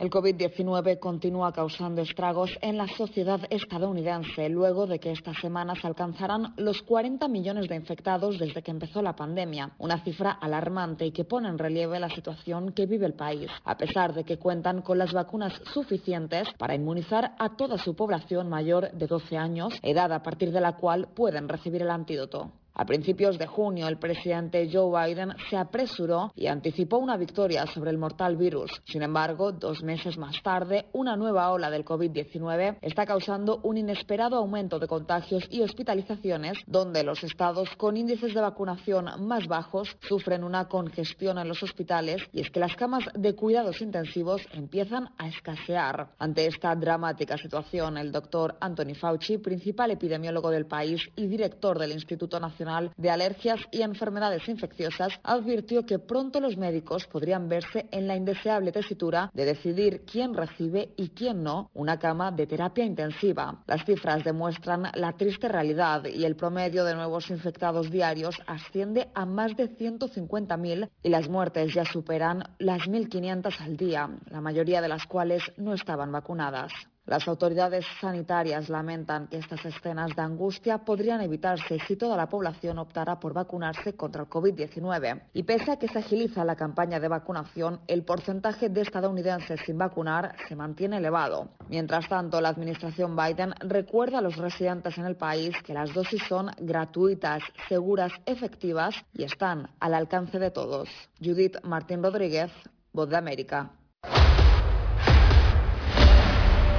El 0.00 0.08
COVID-19 0.08 0.98
continúa 0.98 1.52
causando 1.52 2.00
estragos 2.00 2.56
en 2.62 2.78
la 2.78 2.88
sociedad 2.88 3.40
estadounidense 3.50 4.48
luego 4.48 4.86
de 4.86 4.98
que 4.98 5.10
estas 5.10 5.36
semanas 5.42 5.84
alcanzaran 5.84 6.54
los 6.56 6.80
40 6.80 7.28
millones 7.28 7.68
de 7.68 7.76
infectados 7.76 8.38
desde 8.38 8.62
que 8.62 8.70
empezó 8.70 9.02
la 9.02 9.14
pandemia, 9.14 9.72
una 9.76 10.02
cifra 10.02 10.30
alarmante 10.30 11.04
y 11.04 11.12
que 11.12 11.26
pone 11.26 11.50
en 11.50 11.58
relieve 11.58 12.00
la 12.00 12.08
situación 12.08 12.72
que 12.72 12.86
vive 12.86 13.04
el 13.04 13.12
país, 13.12 13.50
a 13.62 13.76
pesar 13.76 14.14
de 14.14 14.24
que 14.24 14.38
cuentan 14.38 14.80
con 14.80 14.96
las 14.96 15.12
vacunas 15.12 15.52
suficientes 15.74 16.48
para 16.56 16.74
inmunizar 16.74 17.34
a 17.38 17.54
toda 17.54 17.76
su 17.76 17.94
población 17.94 18.48
mayor 18.48 18.92
de 18.92 19.06
12 19.06 19.36
años, 19.36 19.74
edad 19.82 20.14
a 20.14 20.22
partir 20.22 20.50
de 20.50 20.62
la 20.62 20.78
cual 20.78 21.08
pueden 21.14 21.46
recibir 21.46 21.82
el 21.82 21.90
antídoto. 21.90 22.50
A 22.74 22.84
principios 22.86 23.36
de 23.36 23.46
junio, 23.46 23.88
el 23.88 23.98
presidente 23.98 24.68
Joe 24.72 24.90
Biden 24.90 25.34
se 25.50 25.56
apresuró 25.56 26.32
y 26.36 26.46
anticipó 26.46 26.98
una 26.98 27.16
victoria 27.16 27.66
sobre 27.66 27.90
el 27.90 27.98
mortal 27.98 28.36
virus. 28.36 28.70
Sin 28.84 29.02
embargo, 29.02 29.52
dos 29.52 29.82
meses 29.82 30.16
más 30.16 30.40
tarde, 30.42 30.86
una 30.92 31.16
nueva 31.16 31.50
ola 31.50 31.68
del 31.68 31.84
COVID-19 31.84 32.78
está 32.80 33.04
causando 33.06 33.60
un 33.64 33.76
inesperado 33.76 34.36
aumento 34.36 34.78
de 34.78 34.86
contagios 34.86 35.46
y 35.50 35.62
hospitalizaciones, 35.62 36.58
donde 36.66 37.02
los 37.02 37.24
estados 37.24 37.68
con 37.76 37.96
índices 37.96 38.34
de 38.34 38.40
vacunación 38.40 39.26
más 39.26 39.46
bajos 39.48 39.96
sufren 40.08 40.44
una 40.44 40.68
congestión 40.68 41.38
en 41.38 41.48
los 41.48 41.62
hospitales 41.62 42.22
y 42.32 42.40
es 42.40 42.50
que 42.50 42.60
las 42.60 42.76
camas 42.76 43.04
de 43.14 43.34
cuidados 43.34 43.80
intensivos 43.80 44.42
empiezan 44.52 45.10
a 45.18 45.28
escasear. 45.28 46.10
Ante 46.18 46.46
esta 46.46 46.74
dramática 46.76 47.36
situación, 47.36 47.98
el 47.98 48.12
doctor 48.12 48.56
Anthony 48.60 48.94
Fauci, 48.94 49.38
principal 49.38 49.90
epidemiólogo 49.90 50.50
del 50.50 50.66
país 50.66 51.02
y 51.16 51.26
director 51.26 51.78
del 51.78 51.92
Instituto 51.92 52.38
Nacional 52.38 52.60
de 52.96 53.10
Alergias 53.10 53.60
y 53.72 53.82
Enfermedades 53.82 54.48
Infecciosas 54.48 55.12
advirtió 55.24 55.84
que 55.84 55.98
pronto 55.98 56.40
los 56.40 56.56
médicos 56.56 57.06
podrían 57.06 57.48
verse 57.48 57.86
en 57.90 58.06
la 58.06 58.16
indeseable 58.16 58.70
tesitura 58.70 59.30
de 59.34 59.44
decidir 59.44 60.04
quién 60.04 60.34
recibe 60.34 60.92
y 60.96 61.08
quién 61.08 61.42
no 61.42 61.70
una 61.74 61.98
cama 61.98 62.30
de 62.30 62.46
terapia 62.46 62.84
intensiva. 62.84 63.62
Las 63.66 63.84
cifras 63.84 64.22
demuestran 64.22 64.90
la 64.94 65.12
triste 65.14 65.48
realidad 65.48 66.04
y 66.04 66.24
el 66.24 66.36
promedio 66.36 66.84
de 66.84 66.94
nuevos 66.94 67.30
infectados 67.30 67.90
diarios 67.90 68.36
asciende 68.46 69.08
a 69.14 69.26
más 69.26 69.56
de 69.56 69.68
150.000 69.76 70.90
y 71.02 71.08
las 71.08 71.28
muertes 71.28 71.74
ya 71.74 71.84
superan 71.84 72.44
las 72.58 72.82
1.500 72.82 73.60
al 73.60 73.76
día, 73.76 74.08
la 74.30 74.40
mayoría 74.40 74.80
de 74.80 74.88
las 74.88 75.06
cuales 75.06 75.42
no 75.56 75.74
estaban 75.74 76.12
vacunadas. 76.12 76.72
Las 77.10 77.26
autoridades 77.26 77.84
sanitarias 78.00 78.68
lamentan 78.68 79.26
que 79.26 79.38
estas 79.38 79.64
escenas 79.64 80.14
de 80.14 80.22
angustia 80.22 80.78
podrían 80.78 81.20
evitarse 81.20 81.80
si 81.88 81.96
toda 81.96 82.16
la 82.16 82.28
población 82.28 82.78
optara 82.78 83.18
por 83.18 83.32
vacunarse 83.32 83.94
contra 83.94 84.22
el 84.22 84.28
COVID-19. 84.28 85.22
Y 85.32 85.42
pese 85.42 85.72
a 85.72 85.76
que 85.76 85.88
se 85.88 85.98
agiliza 85.98 86.44
la 86.44 86.54
campaña 86.54 87.00
de 87.00 87.08
vacunación, 87.08 87.80
el 87.88 88.04
porcentaje 88.04 88.68
de 88.68 88.82
estadounidenses 88.82 89.58
sin 89.66 89.76
vacunar 89.76 90.36
se 90.46 90.54
mantiene 90.54 90.98
elevado. 90.98 91.48
Mientras 91.68 92.08
tanto, 92.08 92.40
la 92.40 92.50
administración 92.50 93.16
Biden 93.16 93.54
recuerda 93.58 94.18
a 94.18 94.22
los 94.22 94.36
residentes 94.36 94.96
en 94.96 95.06
el 95.06 95.16
país 95.16 95.52
que 95.64 95.74
las 95.74 95.92
dosis 95.92 96.22
son 96.28 96.52
gratuitas, 96.60 97.42
seguras, 97.68 98.12
efectivas 98.24 98.94
y 99.14 99.24
están 99.24 99.68
al 99.80 99.94
alcance 99.94 100.38
de 100.38 100.52
todos. 100.52 100.88
Judith 101.18 101.56
Martín 101.64 102.04
Rodríguez, 102.04 102.52
Voz 102.92 103.08
de 103.08 103.16
América. 103.16 103.72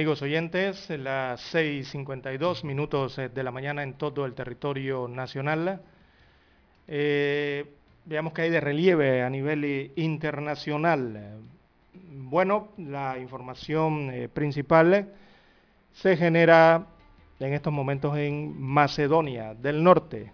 Amigos 0.00 0.22
oyentes, 0.22 0.88
las 0.88 1.54
6.52 1.54 2.64
minutos 2.64 3.18
eh, 3.18 3.28
de 3.28 3.44
la 3.44 3.50
mañana 3.50 3.82
en 3.82 3.92
todo 3.92 4.24
el 4.24 4.32
territorio 4.32 5.06
nacional. 5.08 5.82
Eh, 6.88 7.66
veamos 8.06 8.32
que 8.32 8.40
hay 8.40 8.50
de 8.50 8.60
relieve 8.60 9.22
a 9.22 9.28
nivel 9.28 9.62
eh, 9.62 9.90
internacional. 9.96 11.42
Bueno, 11.92 12.68
la 12.78 13.18
información 13.18 14.30
principal 14.32 15.10
se 15.92 16.16
genera 16.16 16.86
en 17.38 17.52
estos 17.52 17.70
momentos 17.70 18.16
en 18.16 18.58
Macedonia 18.58 19.52
del 19.52 19.84
Norte. 19.84 20.32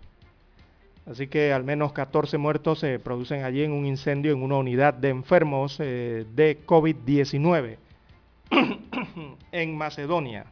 Así 1.11 1.27
que 1.27 1.53
al 1.53 1.65
menos 1.65 1.93
14 1.93 2.39
muertos 2.39 2.79
se 2.79 3.01
producen 3.01 3.43
allí 3.43 3.65
en 3.65 3.73
un 3.73 3.85
incendio 3.85 4.31
en 4.31 4.45
una 4.45 4.59
unidad 4.59 4.95
de 4.95 5.09
enfermos 5.09 5.79
de 5.79 6.59
COVID-19 6.65 7.79
en 9.53 9.77
Macedonia. 9.77 10.47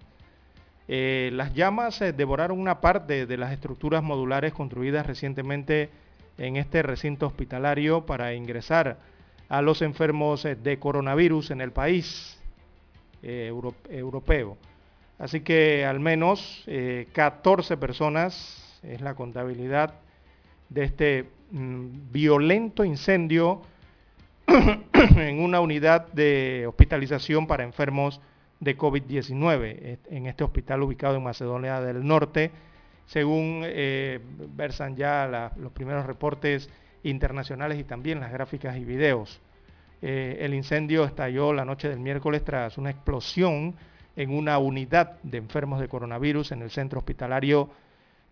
Eh, 0.86 1.30
las 1.32 1.54
llamas 1.54 2.00
eh, 2.02 2.12
devoraron 2.12 2.60
una 2.60 2.80
parte 2.80 3.26
de 3.26 3.36
las 3.36 3.52
estructuras 3.52 4.02
modulares 4.02 4.52
construidas 4.52 5.06
recientemente 5.06 5.88
en 6.36 6.56
este 6.56 6.82
recinto 6.82 7.26
hospitalario 7.26 8.04
para 8.04 8.34
ingresar 8.34 8.98
a 9.48 9.62
los 9.62 9.80
enfermos 9.82 10.44
eh, 10.44 10.56
de 10.56 10.78
coronavirus 10.78 11.50
en 11.50 11.60
el 11.60 11.72
país 11.72 12.40
europeo. 13.22 14.58
Así 15.18 15.40
que 15.40 15.86
al 15.86 15.98
menos 15.98 16.66
14 17.14 17.78
personas 17.78 18.78
es 18.82 19.00
la 19.00 19.14
contabilidad 19.14 19.94
de 20.68 20.84
este 20.84 21.30
mm, 21.50 22.12
violento 22.12 22.84
incendio 22.84 23.62
en 25.16 25.40
una 25.40 25.60
unidad 25.60 26.12
de 26.12 26.66
hospitalización 26.68 27.46
para 27.46 27.64
enfermos 27.64 28.20
de 28.60 28.76
COVID-19 28.78 29.98
en 30.06 30.26
este 30.26 30.44
hospital 30.44 30.82
ubicado 30.82 31.16
en 31.16 31.24
Macedonia 31.24 31.80
del 31.80 32.06
Norte 32.06 32.50
según 33.06 33.62
eh, 33.64 34.20
versan 34.54 34.96
ya 34.96 35.50
los 35.56 35.72
primeros 35.72 36.06
reportes 36.06 36.70
internacionales 37.02 37.78
y 37.78 37.84
también 37.84 38.20
las 38.20 38.32
gráficas 38.32 38.76
y 38.76 38.84
videos. 38.84 39.40
Eh, 40.00 40.38
el 40.40 40.54
incendio 40.54 41.04
estalló 41.04 41.52
la 41.52 41.64
noche 41.64 41.88
del 41.88 42.00
miércoles 42.00 42.44
tras 42.44 42.78
una 42.78 42.90
explosión 42.90 43.74
en 44.16 44.30
una 44.30 44.58
unidad 44.58 45.20
de 45.22 45.38
enfermos 45.38 45.80
de 45.80 45.88
coronavirus 45.88 46.52
en 46.52 46.62
el 46.62 46.70
centro 46.70 46.98
hospitalario 46.98 47.70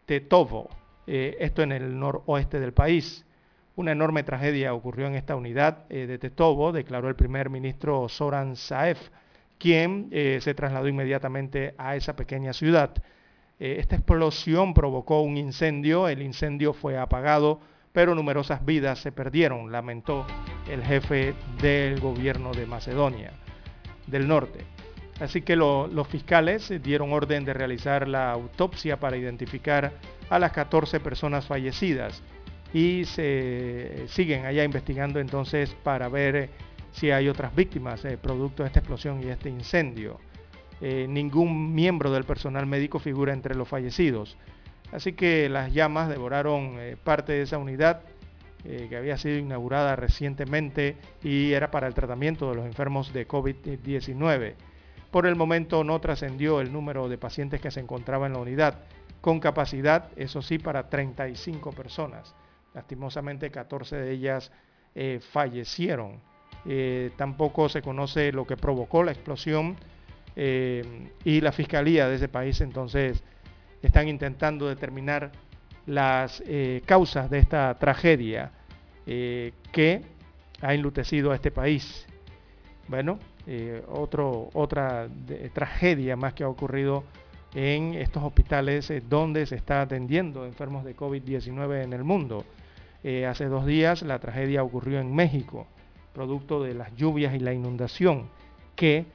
Tetovo, 0.07 0.69
eh, 1.07 1.37
esto 1.41 1.63
en 1.63 1.73
el 1.73 1.99
noroeste 1.99 2.61
del 2.61 2.73
país. 2.73 3.25
Una 3.75 3.93
enorme 3.93 4.23
tragedia 4.23 4.75
ocurrió 4.75 5.07
en 5.07 5.15
esta 5.15 5.35
unidad 5.35 5.89
de 5.89 6.19
Tetovo, 6.19 6.73
declaró 6.73 7.09
el 7.09 7.17
primer 7.17 7.49
ministro 7.49 8.09
Soran 8.09 8.57
Saef, 8.57 9.09
quien 9.59 10.09
se 10.11 10.55
trasladó 10.55 10.89
inmediatamente 10.89 11.75
a 11.79 11.97
esa 11.97 12.15
pequeña 12.15 12.53
ciudad. 12.53 12.91
esta 13.59 13.97
explosión 13.97 14.75
provocó 14.75 15.23
un 15.23 15.39
incendio, 15.39 16.09
el 16.09 16.21
incendio 16.21 16.75
fue 16.75 16.99
apagado 16.99 17.61
pero 17.93 18.15
numerosas 18.15 18.65
vidas 18.65 18.99
se 18.99 19.13
perdieron, 19.13 19.71
lamentó 19.71 20.27
el 20.69 20.83
jefe 20.83 21.35
del 21.61 22.01
gobierno 22.01 22.53
de 22.53 22.67
Macedonia 22.67 23.33
del 24.07 24.27
Norte. 24.27 24.65
Así 25.21 25.43
que 25.43 25.57
los 25.57 26.09
fiscales 26.09 26.73
dieron 26.83 27.13
orden 27.13 27.45
de 27.45 27.53
realizar 27.53 28.09
la 28.09 28.33
autopsia 28.33 28.99
para 28.99 29.17
identificar 29.17 29.93
a 30.31 30.39
las 30.39 30.53
14 30.53 31.01
personas 31.01 31.47
fallecidas 31.47 32.23
y 32.73 33.05
se 33.05 34.05
siguen 34.09 34.47
allá 34.47 34.65
investigando 34.65 35.21
entonces 35.21 35.75
para 35.83 36.09
ver 36.09 36.51
si 36.93 37.11
hay 37.11 37.29
otras 37.29 37.55
víctimas 37.55 38.05
eh, 38.05 38.19
producto 38.19 38.63
de 38.63 38.69
esta 38.69 38.81
explosión 38.81 39.23
y 39.23 39.29
este 39.29 39.49
incendio. 39.49 40.19
Eh, 40.81 41.07
ningún 41.09 41.75
miembro 41.75 42.11
del 42.11 42.25
personal 42.25 42.67
médico 42.67 42.99
figura 42.99 43.33
entre 43.33 43.55
los 43.55 43.69
fallecidos. 43.69 44.37
Así 44.91 45.13
que 45.13 45.49
las 45.49 45.73
llamas 45.73 46.09
devoraron 46.09 46.77
eh, 46.79 46.97
parte 47.03 47.33
de 47.33 47.43
esa 47.43 47.57
unidad 47.57 48.03
eh, 48.65 48.87
que 48.89 48.97
había 48.97 49.17
sido 49.17 49.39
inaugurada 49.39 49.97
recientemente 49.97 50.97
y 51.23 51.53
era 51.53 51.71
para 51.71 51.87
el 51.87 51.95
tratamiento 51.95 52.51
de 52.51 52.57
los 52.57 52.67
enfermos 52.67 53.13
de 53.13 53.27
COVID-19. 53.27 54.55
Por 55.11 55.27
el 55.27 55.35
momento 55.35 55.83
no 55.83 56.01
trascendió 56.01 56.61
el 56.61 56.73
número 56.73 57.09
de 57.09 57.17
pacientes 57.17 57.61
que 57.61 57.71
se 57.71 57.81
encontraba 57.81 58.27
en 58.27 58.35
la 58.35 58.41
unidad, 58.41 58.81
con 59.21 59.41
capacidad, 59.41 60.11
eso 60.17 60.43
sí, 60.43 60.59
para 60.59 60.89
35 60.89 61.71
personas. 61.73 62.35
Lastimosamente 62.75 63.51
14 63.51 63.97
de 63.97 64.13
ellas 64.13 64.51
eh, 64.95 65.21
fallecieron. 65.21 66.21
tampoco 67.17 67.69
se 67.69 67.83
conoce 67.83 68.33
lo 68.33 68.47
que 68.47 68.57
provocó 68.57 69.03
la 69.03 69.13
explosión 69.13 69.77
y 70.35 71.41
la 71.41 71.53
fiscalía 71.53 72.09
de 72.09 72.15
ese 72.15 72.29
país 72.29 72.61
entonces 72.61 73.23
están 73.83 74.09
intentando 74.09 74.69
determinar 74.69 75.33
las 75.87 76.43
eh, 76.47 76.83
causas 76.87 77.29
de 77.29 77.39
esta 77.39 77.77
tragedia 77.79 78.53
eh, 79.07 79.53
que 79.73 80.03
ha 80.61 80.75
enlutecido 80.75 81.33
a 81.33 81.35
este 81.35 81.51
país. 81.51 82.07
Bueno, 82.89 83.19
eh, 83.47 83.83
otra 83.89 85.09
tragedia 85.53 86.17
más 86.17 86.35
que 86.35 86.45
ha 86.45 86.49
ocurrido 86.49 87.05
en 87.55 87.95
estos 87.95 88.23
hospitales 88.23 88.93
donde 89.09 89.45
se 89.47 89.57
está 89.57 89.83
atendiendo 89.83 90.47
enfermos 90.47 90.85
de 90.85 90.97
COVID-19 90.97 91.83
en 91.83 91.93
el 91.93 92.05
mundo. 92.05 92.45
Hace 93.29 93.47
dos 93.47 93.67
días 93.67 94.03
la 94.03 94.19
tragedia 94.19 94.63
ocurrió 94.63 95.01
en 95.01 95.15
México, 95.15 95.67
producto 96.15 96.63
de 96.63 96.75
las 96.75 96.95
lluvias 96.95 97.35
y 97.35 97.41
la 97.41 97.53
inundación 97.53 98.29
que 98.77 99.07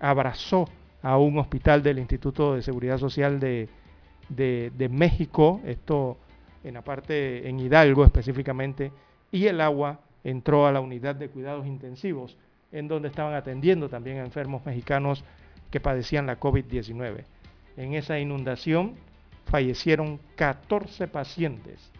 abrazó 0.00 0.68
a 1.04 1.18
un 1.18 1.38
hospital 1.38 1.82
del 1.82 1.98
Instituto 1.98 2.54
de 2.54 2.62
Seguridad 2.62 2.98
Social 2.98 3.38
de, 3.38 4.88
México, 4.90 5.60
esto 5.66 6.16
en 6.64 6.74
la 6.74 6.82
parte 6.82 7.46
en 7.46 7.60
Hidalgo 7.60 8.06
específicamente, 8.06 8.90
y 9.30 9.46
el 9.46 9.60
agua 9.60 10.00
entró 10.24 10.66
a 10.66 10.72
la 10.72 10.80
unidad 10.80 11.14
de 11.14 11.28
cuidados 11.28 11.66
intensivos, 11.66 12.38
en 12.72 12.88
donde 12.88 13.08
estaban 13.08 13.34
atendiendo 13.34 13.90
también 13.90 14.16
a 14.16 14.24
enfermos 14.24 14.64
mexicanos 14.64 15.22
que 15.70 15.78
padecían 15.78 16.24
la 16.24 16.40
COVID-19. 16.40 17.24
En 17.76 17.92
esa 17.92 18.18
inundación 18.18 18.94
fallecieron 19.44 20.18
14 20.36 21.06
pacientes, 21.08 21.92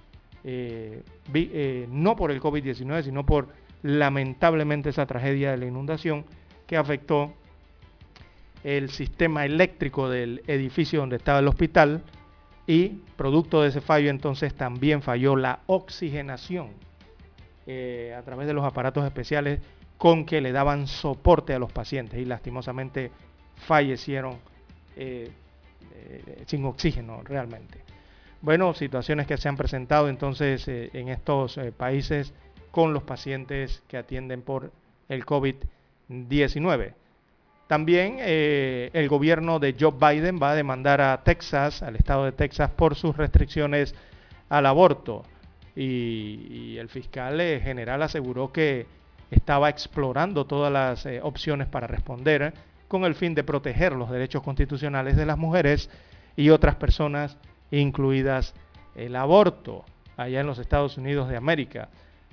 eh, 0.47 1.03
eh, 1.33 1.87
no 1.91 2.17
por 2.17 2.31
el 2.31 2.41
COVID-19, 2.41 3.03
sino 3.03 3.25
por 3.25 3.49
lamentablemente 3.83 4.91
esa 4.91 5.07
tragedia 5.07 5.51
de 5.51 5.57
la 5.57 5.67
inundación 5.67 6.27
que 6.67 6.77
afectó 6.77 7.33
el 8.63 8.91
sistema 8.91 9.47
eléctrico 9.47 10.09
del 10.09 10.43
edificio 10.47 11.01
donde 11.01 11.17
estaba 11.17 11.39
el 11.39 11.49
hospital 11.49 12.03
y 12.67 12.89
producto 13.17 13.63
de 13.63 13.69
ese 13.69 13.81
fallo 13.81 14.09
entonces 14.09 14.55
también 14.55 15.03
falló 15.03 15.37
la 15.37 15.61
oxigenación 15.67 16.71
eh, 17.67 18.15
a 18.17 18.23
través 18.23 18.47
de 18.47 18.55
los 18.55 18.65
aparatos 18.65 19.05
especiales 19.05 19.61
con 19.99 20.25
que 20.25 20.41
le 20.41 20.53
daban 20.53 20.87
soporte 20.87 21.55
a 21.55 21.59
los 21.59 21.73
pacientes 21.73 22.19
y 22.19 22.25
lastimosamente 22.25 23.11
fallecieron 23.57 24.39
sin 26.47 26.65
oxígeno 26.65 27.23
realmente. 27.25 27.94
Bueno, 28.45 28.75
situaciones 28.75 29.27
que 29.27 29.39
se 29.39 29.49
han 29.49 29.57
presentado 29.57 30.07
entonces 30.11 30.69
en 30.69 31.09
estos 31.09 31.59
países 31.79 32.35
con 32.71 32.93
los 32.93 33.03
pacientes 33.03 33.83
que 33.89 33.97
atienden 33.97 34.43
por 34.43 34.71
el 35.09 35.25
COVID-19. 35.25 36.93
También 37.67 38.19
eh, 38.21 38.91
el 38.93 39.09
gobierno 39.09 39.61
de 39.61 39.75
Joe 39.81 39.95
Biden 39.99 40.39
va 40.43 40.51
a 40.51 40.55
demandar 40.55 41.01
a 41.01 41.23
Texas, 41.25 41.83
al 41.83 41.97
estado 41.97 42.27
de 42.27 42.33
Texas, 42.33 42.69
por 42.69 42.97
sus 42.97 43.17
restricciones 43.17 43.95
al 44.51 44.67
aborto. 44.67 45.23
Y, 45.75 46.77
el 46.77 46.91
fiscal 46.91 47.41
eh, 47.41 47.61
general 47.65 48.03
aseguró 48.03 48.53
que 48.53 48.87
estaba 49.31 49.71
explorando 49.71 50.45
todas 50.45 50.71
las 50.71 51.07
eh, 51.07 51.19
opciones 51.23 51.67
para 51.67 51.87
responder 51.87 52.53
con 52.89 53.07
el 53.07 53.15
fin 53.15 53.35
de 53.35 53.43
proteger 53.43 53.95
los 53.95 54.11
derechos 54.11 54.43
constitucionales 54.43 55.17
de 55.17 55.25
las 55.25 55.39
mujeres 55.39 55.89
y 56.37 56.51
otras 56.51 56.75
personas, 56.75 57.39
incluidas 57.81 58.55
el 58.95 59.17
aborto, 59.17 59.85
allá 60.17 60.41
en 60.41 60.47
los 60.47 60.59
Estados 60.59 60.97
Unidos 60.99 61.29
de 61.29 61.37
América. 61.37 61.89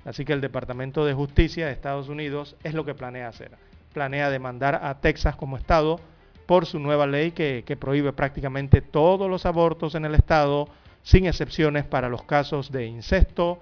Así 0.05 0.25
que 0.25 0.33
el 0.33 0.41
Departamento 0.41 1.05
de 1.05 1.13
Justicia 1.13 1.65
de 1.65 1.73
Estados 1.73 2.09
Unidos 2.09 2.55
es 2.63 2.73
lo 2.73 2.85
que 2.85 2.95
planea 2.95 3.27
hacer 3.27 3.51
planea 3.91 4.29
demandar 4.29 4.79
a 4.83 4.99
Texas 4.99 5.35
como 5.35 5.57
estado 5.57 5.99
por 6.45 6.65
su 6.65 6.79
nueva 6.79 7.07
ley 7.07 7.31
que, 7.31 7.77
prohíbe 7.79 8.13
prácticamente 8.13 8.81
todos 8.81 9.29
los 9.29 9.45
abortos 9.45 9.95
en 9.95 10.05
el 10.05 10.15
estado, 10.15 10.67
sin 11.03 11.25
excepciones 11.25 11.85
para 11.85 12.09
los 12.09 12.23
casos 12.23 12.71
de 12.71 12.85
incesto 12.85 13.59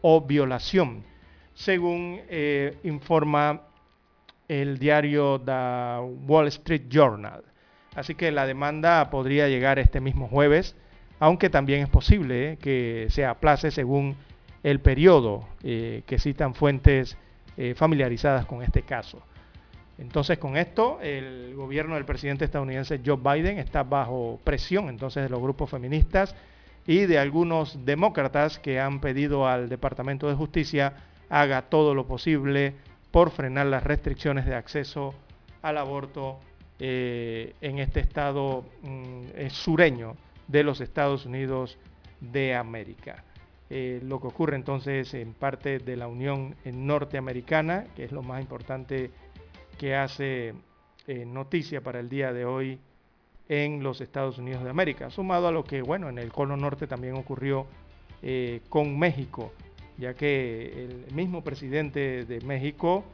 o 0.00 0.20
violación, 0.20 1.04
según 1.54 2.20
eh, 2.28 2.78
informa 2.84 3.62
el 4.46 4.78
diario 4.78 5.40
The 5.40 5.98
Wall 6.26 6.46
Street 6.48 6.84
Journal. 6.88 7.42
Así 7.94 8.14
que 8.14 8.30
la 8.30 8.46
demanda 8.46 9.10
podría 9.10 9.48
llegar 9.48 9.78
este 9.78 10.00
mismo 10.00 10.28
jueves, 10.28 10.76
aunque 11.18 11.50
también 11.50 11.82
es 11.82 11.88
posible 11.88 12.52
eh, 12.52 12.56
que 12.56 13.06
se 13.10 13.24
aplace 13.24 13.70
según 13.70 14.16
el 14.62 14.80
periodo 14.80 15.46
eh, 15.62 16.02
que 16.06 16.18
citan 16.18 16.54
fuentes 16.54 17.16
familiarizadas 17.74 18.46
con 18.46 18.62
este 18.62 18.82
caso. 18.82 19.20
Entonces 19.98 20.38
con 20.38 20.56
esto 20.56 21.00
el 21.02 21.56
gobierno 21.56 21.96
del 21.96 22.04
presidente 22.04 22.44
estadounidense 22.44 23.00
Joe 23.04 23.16
Biden 23.16 23.58
está 23.58 23.82
bajo 23.82 24.38
presión 24.44 24.88
entonces 24.88 25.24
de 25.24 25.28
los 25.28 25.40
grupos 25.40 25.68
feministas 25.68 26.36
y 26.86 27.06
de 27.06 27.18
algunos 27.18 27.84
demócratas 27.84 28.60
que 28.60 28.78
han 28.78 29.00
pedido 29.00 29.48
al 29.48 29.68
Departamento 29.68 30.28
de 30.28 30.36
Justicia 30.36 30.94
haga 31.28 31.62
todo 31.62 31.96
lo 31.96 32.06
posible 32.06 32.74
por 33.10 33.30
frenar 33.30 33.66
las 33.66 33.82
restricciones 33.82 34.46
de 34.46 34.54
acceso 34.54 35.14
al 35.62 35.78
aborto 35.78 36.38
eh, 36.78 37.54
en 37.60 37.80
este 37.80 38.00
estado 38.00 38.64
mm, 38.82 39.22
eh, 39.34 39.50
sureño 39.50 40.14
de 40.48 40.64
los 40.64 40.80
Estados 40.80 41.26
Unidos 41.26 41.78
de 42.20 42.54
América. 42.54 43.24
Eh, 43.70 44.00
lo 44.02 44.18
que 44.18 44.28
ocurre 44.28 44.56
entonces 44.56 45.12
en 45.12 45.34
parte 45.34 45.78
de 45.78 45.96
la 45.96 46.08
Unión 46.08 46.56
Norteamericana, 46.64 47.84
que 47.94 48.04
es 48.04 48.12
lo 48.12 48.22
más 48.22 48.40
importante 48.40 49.10
que 49.76 49.94
hace 49.94 50.54
eh, 51.06 51.26
noticia 51.26 51.82
para 51.82 52.00
el 52.00 52.08
día 52.08 52.32
de 52.32 52.46
hoy 52.46 52.80
en 53.48 53.82
los 53.82 54.00
Estados 54.00 54.38
Unidos 54.38 54.64
de 54.64 54.70
América, 54.70 55.10
sumado 55.10 55.48
a 55.48 55.52
lo 55.52 55.64
que, 55.64 55.82
bueno, 55.82 56.08
en 56.08 56.18
el 56.18 56.32
Cono 56.32 56.56
Norte 56.56 56.86
también 56.86 57.16
ocurrió 57.16 57.66
eh, 58.22 58.62
con 58.70 58.98
México, 58.98 59.52
ya 59.98 60.14
que 60.14 60.86
el 61.06 61.14
mismo 61.14 61.44
presidente 61.44 62.24
de 62.24 62.40
México, 62.40 63.04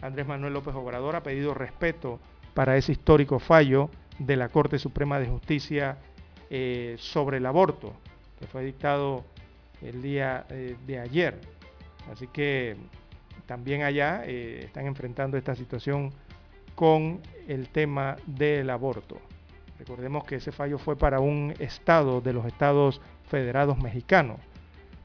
Andrés 0.00 0.26
Manuel 0.26 0.54
López 0.54 0.74
Obrador, 0.74 1.16
ha 1.16 1.22
pedido 1.24 1.54
respeto 1.54 2.20
para 2.54 2.76
ese 2.76 2.92
histórico 2.92 3.40
fallo 3.40 3.90
de 4.18 4.36
la 4.36 4.48
Corte 4.48 4.78
Suprema 4.78 5.18
de 5.18 5.26
Justicia 5.26 5.98
eh, 6.56 6.94
sobre 7.00 7.38
el 7.38 7.46
aborto, 7.46 7.92
que 8.38 8.46
fue 8.46 8.64
dictado 8.64 9.24
el 9.82 10.00
día 10.00 10.46
de 10.48 11.00
ayer. 11.00 11.40
Así 12.12 12.28
que 12.28 12.76
también 13.46 13.82
allá 13.82 14.22
eh, 14.24 14.62
están 14.64 14.86
enfrentando 14.86 15.36
esta 15.36 15.56
situación 15.56 16.12
con 16.76 17.20
el 17.48 17.68
tema 17.70 18.16
del 18.26 18.70
aborto. 18.70 19.18
Recordemos 19.80 20.22
que 20.24 20.36
ese 20.36 20.52
fallo 20.52 20.78
fue 20.78 20.96
para 20.96 21.18
un 21.18 21.54
estado 21.58 22.20
de 22.20 22.32
los 22.32 22.46
estados 22.46 23.00
federados 23.28 23.76
mexicanos. 23.78 24.38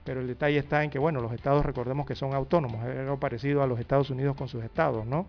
Pero 0.04 0.22
el 0.22 0.28
detalle 0.28 0.60
está 0.60 0.84
en 0.84 0.90
que, 0.90 1.00
bueno, 1.00 1.20
los 1.20 1.34
estados 1.34 1.66
recordemos 1.66 2.06
que 2.06 2.16
son 2.16 2.34
autónomos, 2.34 2.86
es 2.88 3.00
algo 3.00 3.20
parecido 3.20 3.62
a 3.62 3.68
los 3.68 3.80
Estados 3.80 4.10
Unidos 4.10 4.36
con 4.36 4.48
sus 4.48 4.64
estados, 4.64 5.06
¿no? 5.06 5.26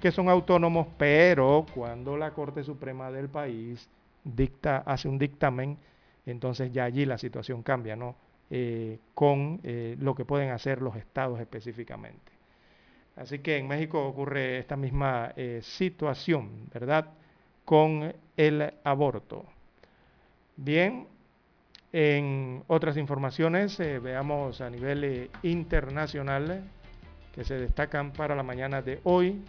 Que 0.00 0.10
son 0.10 0.28
autónomos, 0.28 0.88
pero 0.98 1.64
cuando 1.74 2.16
la 2.16 2.32
Corte 2.32 2.64
Suprema 2.64 3.10
del 3.10 3.28
país 3.28 3.88
dicta, 4.24 4.78
hace 4.78 5.08
un 5.08 5.18
dictamen, 5.18 5.78
entonces 6.26 6.72
ya 6.72 6.84
allí 6.84 7.04
la 7.06 7.18
situación 7.18 7.62
cambia, 7.62 7.96
¿no? 7.96 8.16
Eh, 8.52 8.98
con 9.14 9.60
eh, 9.62 9.96
lo 10.00 10.14
que 10.14 10.24
pueden 10.24 10.50
hacer 10.50 10.82
los 10.82 10.96
estados 10.96 11.38
específicamente. 11.38 12.32
Así 13.14 13.38
que 13.38 13.58
en 13.58 13.68
México 13.68 14.04
ocurre 14.04 14.58
esta 14.58 14.76
misma 14.76 15.32
eh, 15.36 15.60
situación, 15.62 16.68
¿verdad? 16.72 17.06
Con 17.64 18.12
el 18.36 18.74
aborto. 18.82 19.44
Bien, 20.56 21.06
en 21.92 22.64
otras 22.66 22.96
informaciones, 22.96 23.78
veamos 23.78 24.60
a 24.60 24.68
nivel 24.68 25.30
internacional 25.42 26.64
que 27.32 27.44
se 27.44 27.54
destacan 27.54 28.12
para 28.12 28.34
la 28.34 28.42
mañana 28.42 28.82
de 28.82 29.00
hoy. 29.04 29.40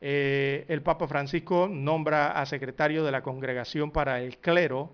El 0.00 0.82
Papa 0.82 1.08
Francisco 1.08 1.68
nombra 1.70 2.32
a 2.32 2.46
secretario 2.46 3.04
de 3.04 3.12
la 3.12 3.22
Congregación 3.22 3.90
para 3.90 4.20
el 4.20 4.38
Clero, 4.38 4.92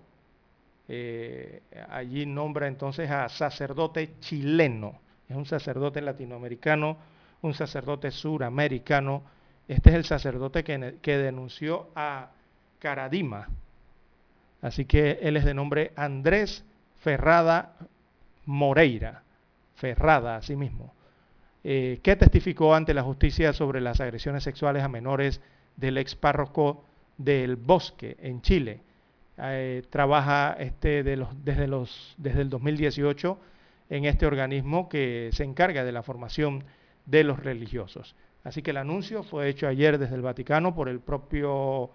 eh, 0.87 1.61
allí 1.89 2.25
nombra 2.25 2.67
entonces 2.67 3.09
a 3.09 3.29
sacerdote 3.29 4.19
chileno, 4.19 4.99
es 5.29 5.35
un 5.35 5.45
sacerdote 5.45 6.01
latinoamericano, 6.01 6.97
un 7.41 7.53
sacerdote 7.53 8.11
suramericano. 8.11 9.23
Este 9.67 9.89
es 9.91 9.95
el 9.95 10.05
sacerdote 10.05 10.63
que, 10.63 10.97
que 11.01 11.17
denunció 11.17 11.89
a 11.95 12.29
Caradima. 12.79 13.47
Así 14.61 14.85
que 14.85 15.19
él 15.21 15.37
es 15.37 15.45
de 15.45 15.53
nombre 15.53 15.91
Andrés 15.95 16.63
Ferrada 17.01 17.75
Moreira, 18.45 19.23
Ferrada 19.75 20.37
así 20.37 20.55
mismo, 20.55 20.93
eh, 21.63 21.99
que 22.03 22.15
testificó 22.15 22.75
ante 22.75 22.93
la 22.93 23.03
justicia 23.03 23.53
sobre 23.53 23.81
las 23.81 24.01
agresiones 24.01 24.43
sexuales 24.43 24.83
a 24.83 24.87
menores 24.87 25.41
del 25.77 25.97
ex 25.97 26.15
párroco 26.15 26.83
del 27.17 27.55
Bosque 27.55 28.17
en 28.19 28.41
Chile 28.41 28.81
eh, 29.37 29.81
trabaja 29.89 30.55
este 30.59 31.01
desde, 31.01 31.67
los, 31.67 32.15
desde 32.17 32.41
el 32.41 32.49
2018 32.49 33.39
en 33.89 34.05
este 34.05 34.27
organismo 34.27 34.87
que 34.87 35.29
se 35.33 35.43
encarga 35.43 35.83
de 35.83 35.91
la 35.91 36.03
formación 36.03 36.63
de 37.05 37.23
los 37.23 37.39
religiosos. 37.39 38.15
Así 38.43 38.61
que 38.61 38.71
el 38.71 38.77
anuncio 38.77 39.23
fue 39.23 39.49
hecho 39.49 39.67
ayer 39.67 39.97
desde 39.97 40.15
el 40.15 40.21
Vaticano 40.21 40.75
por 40.75 40.87
el 40.87 40.99
propio 40.99 41.89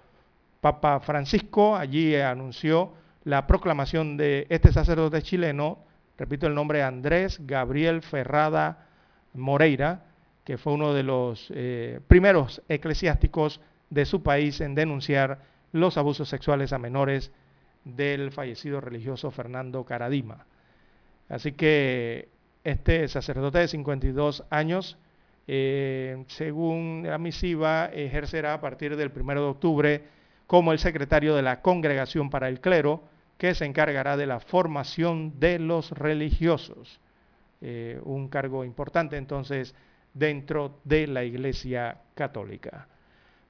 Papa 0.61 0.99
Francisco. 0.99 1.77
Allí 1.77 2.17
anunció 2.17 2.93
la 3.23 3.47
proclamación 3.47 4.17
de 4.17 4.47
este 4.49 4.73
sacerdote 4.73 5.23
chileno, 5.23 5.79
repito 6.17 6.49
el 6.49 6.55
nombre, 6.55 6.83
Andrés 6.83 7.39
Gabriel 7.47 8.03
Ferrada 8.03 8.88
Moreira, 9.35 10.05
que 10.45 10.59
fue 10.59 10.73
uno 10.73 10.95
de 10.95 11.03
los 11.03 11.53
eh, 11.55 12.01
primeros 12.09 12.63
eclesiásticos 12.69 13.61
de 13.91 14.05
su 14.05 14.23
país 14.23 14.61
en 14.61 14.75
denunciar 14.75 15.41
los 15.73 15.97
abusos 15.99 16.29
sexuales 16.29 16.73
a 16.73 16.79
menores 16.79 17.31
del 17.85 18.33
fallecido 18.33 18.81
religioso 18.81 19.31
Fernando 19.31 19.85
Caradima. 19.85 20.47
Así 21.29 21.53
que 21.53 22.29
este 22.65 23.07
sacerdote 23.09 23.59
de 23.59 23.69
52 23.69 24.45
años, 24.51 24.99
eh, 25.47 26.25
según 26.29 27.05
la 27.07 27.19
misiva, 27.19 27.87
ejercerá 27.87 28.55
a 28.55 28.61
partir 28.61 28.97
del 28.97 29.13
1 29.15 29.35
de 29.35 29.41
octubre 29.41 30.03
como 30.47 30.73
el 30.73 30.79
secretario 30.79 31.35
de 31.35 31.43
la 31.43 31.61
Congregación 31.61 32.31
para 32.31 32.49
el 32.49 32.61
Clero, 32.61 33.03
que 33.37 33.55
se 33.55 33.67
encargará 33.67 34.17
de 34.17 34.27
la 34.27 34.41
formación 34.41 35.39
de 35.39 35.59
los 35.59 35.93
religiosos. 35.93 37.01
Eh, 37.61 38.01
un 38.05 38.29
cargo 38.29 38.65
importante 38.65 39.17
entonces 39.17 39.75
dentro 40.15 40.81
de 40.85 41.07
la 41.07 41.25
Iglesia 41.25 41.99
Católica. 42.15 42.89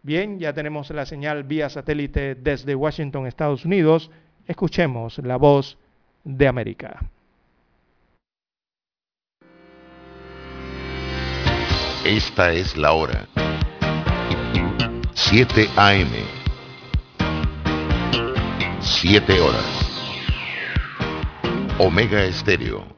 Bien, 0.02 0.38
ya 0.38 0.52
tenemos 0.52 0.90
la 0.90 1.04
señal 1.04 1.44
vía 1.44 1.68
satélite 1.68 2.34
desde 2.34 2.74
Washington, 2.74 3.26
Estados 3.26 3.64
Unidos. 3.64 4.10
Escuchemos 4.46 5.18
la 5.18 5.36
voz 5.36 5.76
de 6.24 6.48
América. 6.48 7.00
Esta 12.04 12.52
es 12.52 12.76
la 12.76 12.92
hora. 12.92 13.26
7 15.14 15.68
AM. 15.76 16.08
7 18.80 19.40
horas. 19.40 19.88
Omega 21.78 22.24
Estéreo, 22.24 22.97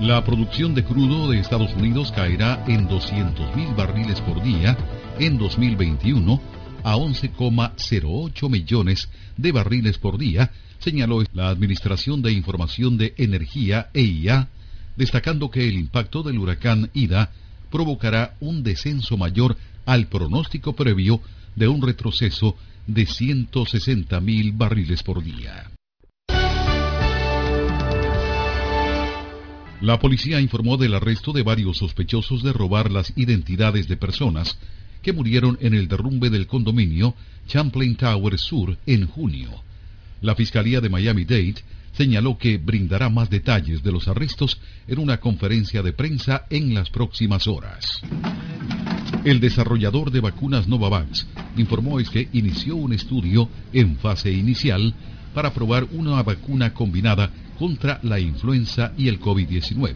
La 0.00 0.24
producción 0.24 0.74
de 0.74 0.84
crudo 0.84 1.30
de 1.30 1.40
Estados 1.40 1.74
Unidos 1.74 2.12
caerá 2.12 2.64
en 2.66 2.88
200.000 2.88 3.76
barriles 3.76 4.20
por 4.20 4.42
día 4.42 4.76
en 5.18 5.36
2021 5.36 6.40
a 6.82 6.96
11,08 6.96 8.48
millones 8.48 9.08
de 9.36 9.52
barriles 9.52 9.98
por 9.98 10.16
día, 10.16 10.50
señaló 10.78 11.22
la 11.34 11.48
Administración 11.48 12.22
de 12.22 12.32
Información 12.32 12.96
de 12.96 13.14
Energía 13.18 13.90
EIA, 13.92 14.48
destacando 14.96 15.50
que 15.50 15.68
el 15.68 15.74
impacto 15.74 16.22
del 16.22 16.38
huracán 16.38 16.90
Ida 16.94 17.30
provocará 17.70 18.36
un 18.40 18.62
descenso 18.62 19.16
mayor 19.16 19.56
al 19.86 20.06
pronóstico 20.06 20.74
previo 20.74 21.20
de 21.56 21.68
un 21.68 21.82
retroceso 21.82 22.56
de 22.86 23.06
160.000 23.06 24.56
barriles 24.56 25.02
por 25.02 25.22
día. 25.22 25.70
La 29.80 29.98
policía 29.98 30.42
informó 30.42 30.76
del 30.76 30.92
arresto 30.92 31.32
de 31.32 31.42
varios 31.42 31.78
sospechosos 31.78 32.42
de 32.42 32.52
robar 32.52 32.90
las 32.90 33.14
identidades 33.16 33.88
de 33.88 33.96
personas 33.96 34.58
que 35.00 35.14
murieron 35.14 35.56
en 35.62 35.72
el 35.72 35.88
derrumbe 35.88 36.28
del 36.28 36.46
condominio 36.46 37.14
Champlain 37.48 37.96
Tower 37.96 38.38
Sur 38.38 38.76
en 38.84 39.06
junio. 39.06 39.48
La 40.20 40.34
Fiscalía 40.34 40.82
de 40.82 40.90
Miami-Dade 40.90 41.64
señaló 41.92 42.36
que 42.36 42.58
brindará 42.58 43.08
más 43.08 43.30
detalles 43.30 43.82
de 43.82 43.90
los 43.90 44.06
arrestos 44.06 44.60
en 44.86 44.98
una 44.98 45.18
conferencia 45.18 45.82
de 45.82 45.94
prensa 45.94 46.44
en 46.50 46.74
las 46.74 46.90
próximas 46.90 47.48
horas. 47.48 48.02
El 49.24 49.40
desarrollador 49.40 50.10
de 50.10 50.20
vacunas 50.20 50.68
Novavax 50.68 51.26
informó 51.56 52.00
es 52.00 52.10
que 52.10 52.28
inició 52.34 52.76
un 52.76 52.92
estudio 52.92 53.48
en 53.72 53.96
fase 53.96 54.30
inicial 54.30 54.94
para 55.32 55.54
probar 55.54 55.84
una 55.92 56.22
vacuna 56.22 56.74
combinada 56.74 57.30
contra 57.60 58.00
la 58.02 58.18
influenza 58.18 58.94
y 58.96 59.08
el 59.08 59.20
COVID-19. 59.20 59.94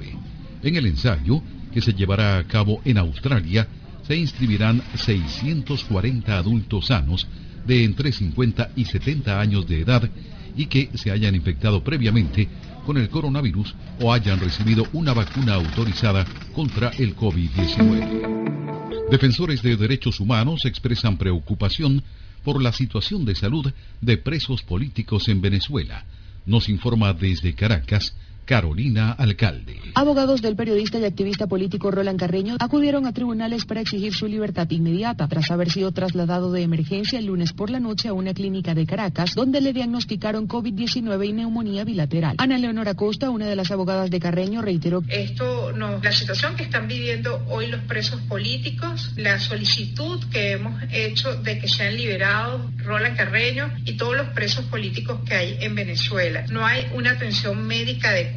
En 0.63 0.77
el 0.77 0.85
ensayo, 0.85 1.43
que 1.73 1.81
se 1.81 1.95
llevará 1.95 2.37
a 2.37 2.45
cabo 2.45 2.83
en 2.85 2.99
Australia, 2.99 3.67
se 4.07 4.15
inscribirán 4.19 4.83
640 4.95 6.37
adultos 6.37 6.89
sanos 6.89 7.27
de 7.67 7.85
entre 7.85 8.13
50 8.13 8.73
y 8.77 8.85
70 8.85 9.41
años 9.41 9.67
de 9.67 9.81
edad 9.81 10.11
y 10.55 10.67
que 10.67 10.91
se 10.93 11.11
hayan 11.11 11.35
infectado 11.35 11.83
previamente 11.83 12.49
con 12.85 12.99
el 12.99 13.09
coronavirus 13.09 13.75
o 13.99 14.13
hayan 14.13 14.41
recibido 14.41 14.87
una 14.93 15.15
vacuna 15.15 15.55
autorizada 15.55 16.27
contra 16.55 16.91
el 16.91 17.17
COVID-19. 17.17 19.09
Defensores 19.11 19.63
de 19.63 19.79
derechos 19.79 20.21
humanos 20.21 20.67
expresan 20.67 21.17
preocupación 21.17 22.03
por 22.45 22.63
la 22.63 22.73
situación 22.73 23.25
de 23.25 23.35
salud 23.35 23.73
de 24.03 24.19
presos 24.19 24.63
políticos 24.63 25.29
en 25.31 25.41
Venezuela, 25.41 26.05
nos 26.47 26.69
informa 26.69 27.13
desde 27.13 27.53
Caracas 27.53 28.15
Carolina 28.45 29.13
Alcalde. 29.13 29.81
Abogados 29.95 30.43
del 30.43 30.57
periodista 30.57 30.99
y 30.99 31.05
activista 31.05 31.47
político 31.47 31.91
Roland 31.91 32.19
Carreño 32.19 32.57
acudieron 32.59 33.07
a 33.07 33.13
tribunales 33.13 33.65
para 33.65 33.81
exigir 33.81 34.13
su 34.13 34.27
libertad 34.27 34.69
inmediata 34.71 35.29
tras 35.29 35.51
haber 35.51 35.71
sido 35.71 35.93
trasladado 35.93 36.53
de 36.53 36.63
emergencia 36.63 37.19
el 37.19 37.27
lunes 37.27 37.53
por 37.53 37.71
la 37.71 37.81
noche 37.81 38.09
a 38.09 38.13
una 38.13 38.35
clínica 38.35 38.75
de 38.75 38.87
Caracas 38.87 39.35
donde 39.35 39.61
le 39.61 39.73
diagnosticaron 39.73 40.49
COVID-19 40.49 41.29
y 41.29 41.33
neumonía 41.33 41.85
bilateral. 41.85 42.35
Ana 42.39 42.59
Leonora 42.59 42.95
Costa, 42.95 43.31
una 43.31 43.47
de 43.47 43.57
las 43.57 43.71
abogadas 43.71 44.11
de 44.11 44.21
Carreño, 44.21 44.63
reiteró 44.63 45.03
esto 45.09 45.73
no, 45.73 46.01
la 46.03 46.13
situación 46.13 46.57
que 46.57 46.65
están 46.65 46.89
viviendo 46.89 47.45
hoy 47.49 47.69
los 47.69 47.81
presos 47.83 48.21
políticos, 48.23 49.13
la 49.17 49.39
solicitud 49.39 50.23
que 50.31 50.53
hemos 50.53 50.83
hecho 50.91 51.37
de 51.37 51.59
que 51.59 51.69
sean 51.69 51.97
liberados 51.97 52.63
Roland 52.79 53.17
Carreño 53.17 53.71
y 53.85 53.97
todos 53.97 54.17
los 54.17 54.29
presos 54.29 54.65
políticos 54.67 55.21
que 55.27 55.35
hay 55.35 55.59
en 55.61 55.75
Venezuela. 55.75 56.45
No 56.51 56.67
hay 56.67 56.87
una 56.95 57.13
atención 57.13 57.67
médica 57.67 58.11
adecuada. 58.11 58.34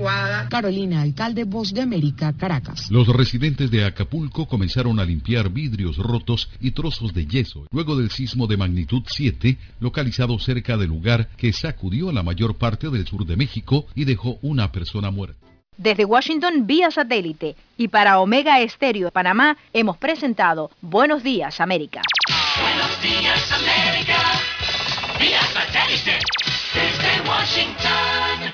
Carolina, 0.49 1.01
alcalde 1.01 1.43
Voz 1.43 1.73
de 1.73 1.81
América, 1.81 2.33
Caracas. 2.37 2.89
Los 2.91 3.07
residentes 3.07 3.71
de 3.71 3.85
Acapulco 3.85 4.47
comenzaron 4.47 4.99
a 4.99 5.05
limpiar 5.05 5.49
vidrios 5.49 5.97
rotos 5.97 6.49
y 6.59 6.71
trozos 6.71 7.13
de 7.13 7.25
yeso 7.25 7.67
luego 7.71 7.95
del 7.95 8.11
sismo 8.11 8.47
de 8.47 8.57
magnitud 8.57 9.03
7 9.07 9.57
localizado 9.79 10.37
cerca 10.39 10.77
del 10.77 10.89
lugar 10.89 11.29
que 11.37 11.53
sacudió 11.53 12.09
a 12.09 12.13
la 12.13 12.23
mayor 12.23 12.55
parte 12.55 12.89
del 12.89 13.07
sur 13.07 13.25
de 13.25 13.35
México 13.35 13.85
y 13.95 14.05
dejó 14.05 14.37
una 14.41 14.71
persona 14.71 15.11
muerta. 15.11 15.47
Desde 15.77 16.05
Washington 16.05 16.65
vía 16.65 16.89
satélite 16.89 17.55
y 17.77 17.89
para 17.89 18.19
Omega 18.19 18.59
Estéreo 18.61 19.05
de 19.05 19.11
Panamá 19.11 19.57
hemos 19.73 19.97
presentado 19.97 20.71
Buenos 20.81 21.21
Días 21.21 21.61
América. 21.61 22.01
Buenos 22.59 23.01
días 23.01 23.51
América, 23.51 24.17
vía 25.19 25.41
satélite 25.53 26.17
desde 26.73 27.29
Washington. 27.29 28.53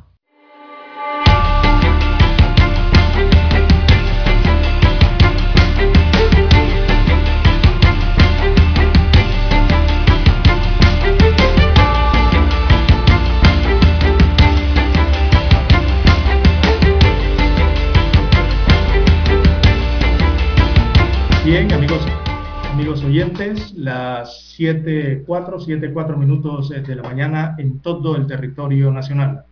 Oyentes, 23.11 23.73
las 23.73 24.55
7.4, 24.57 25.25
7.4 25.25 26.15
minutos 26.15 26.69
de 26.69 26.95
la 26.95 27.03
mañana 27.03 27.55
en 27.57 27.79
todo 27.79 28.15
el 28.15 28.25
territorio 28.25 28.89
nacional. 28.91 29.43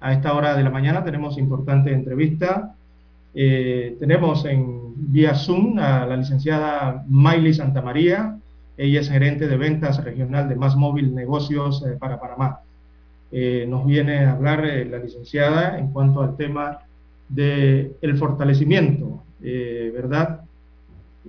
A 0.00 0.12
esta 0.12 0.34
hora 0.34 0.54
de 0.54 0.62
la 0.62 0.70
mañana 0.70 1.02
tenemos 1.02 1.38
importante 1.38 1.90
entrevista. 1.90 2.74
Eh, 3.34 3.96
tenemos 3.98 4.44
en 4.44 4.92
vía 5.10 5.34
Zoom 5.34 5.78
a 5.78 6.04
la 6.04 6.16
licenciada 6.18 7.02
Miley 7.08 7.54
Santamaría. 7.54 8.36
Ella 8.76 9.00
es 9.00 9.08
gerente 9.08 9.48
de 9.48 9.56
ventas 9.56 10.04
regional 10.04 10.48
de 10.48 10.56
Más 10.56 10.76
Móvil 10.76 11.14
Negocios 11.14 11.82
eh, 11.86 11.96
para 11.98 12.20
Panamá. 12.20 12.60
Eh, 13.32 13.66
nos 13.66 13.86
viene 13.86 14.24
a 14.24 14.32
hablar 14.32 14.66
eh, 14.66 14.84
la 14.84 14.98
licenciada 14.98 15.78
en 15.78 15.92
cuanto 15.92 16.20
al 16.20 16.36
tema 16.36 16.80
del 17.28 17.94
el 18.00 18.16
fortalecimiento, 18.18 19.22
eh, 19.42 19.90
¿verdad? 19.94 20.42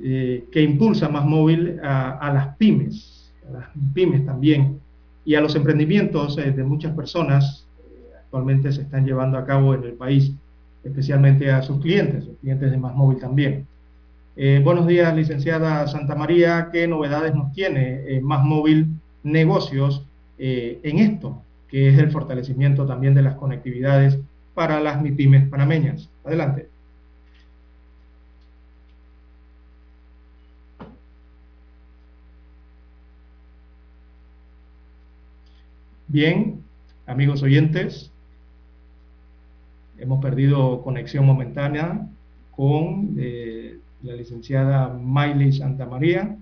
Eh, 0.02 0.46
que 0.52 0.62
impulsa 0.62 1.10
más 1.10 1.26
móvil 1.26 1.80
a, 1.84 2.32
las 2.34 2.56
pymes, 2.56 3.34
a 3.48 3.52
las 3.52 3.66
pymes 3.94 4.26
también, 4.26 4.80
y 5.26 5.36
a 5.36 5.42
los 5.42 5.56
emprendimientos 5.56 6.38
eh, 6.40 6.52
de 6.52 6.64
muchas 6.64 6.96
personas 6.96 7.68
eh, 7.80 8.16
actualmente 8.20 8.72
se 8.72 8.82
están 8.82 9.06
llevando 9.06 9.38
a 9.38 9.46
cabo 9.46 9.76
en 9.76 9.84
el 9.84 9.94
país, 9.94 10.32
especialmente 10.84 11.52
a 11.52 11.62
sus 11.62 11.80
clientes, 11.82 12.24
sus 12.24 12.38
clientes 12.40 12.72
de 12.72 12.78
más 12.78 12.96
móvil 12.96 13.20
también. 13.20 13.68
Eh, 14.36 14.60
buenos 14.64 14.88
días, 14.88 15.16
licenciada 15.16 15.86
Santa 15.88 16.16
María, 16.16 16.70
¿qué 16.72 16.88
novedades 16.88 17.36
nos 17.36 17.52
tiene 17.54 18.20
más 18.24 18.44
móvil 18.44 18.88
negocios 19.22 20.04
en 20.38 20.98
esto, 20.98 21.44
que 21.68 21.90
es 21.90 22.00
el 22.00 22.10
fortalecimiento 22.10 22.88
también 22.88 23.14
de 23.14 23.22
las 23.22 23.36
conectividades 23.36 24.18
para 24.56 24.80
las 24.80 25.00
MIPIMES 25.00 25.50
panameñas? 25.50 26.10
Adelante. 26.24 26.70
Bien, 36.12 36.64
amigos 37.06 37.44
oyentes, 37.44 38.12
hemos 40.00 40.20
perdido 40.20 40.82
conexión 40.82 41.24
momentánea 41.24 42.10
con 42.50 43.14
eh, 43.20 43.78
la 44.02 44.16
licenciada 44.16 44.90
Miley 44.90 45.52
Santa 45.52 45.86
María. 45.86 46.36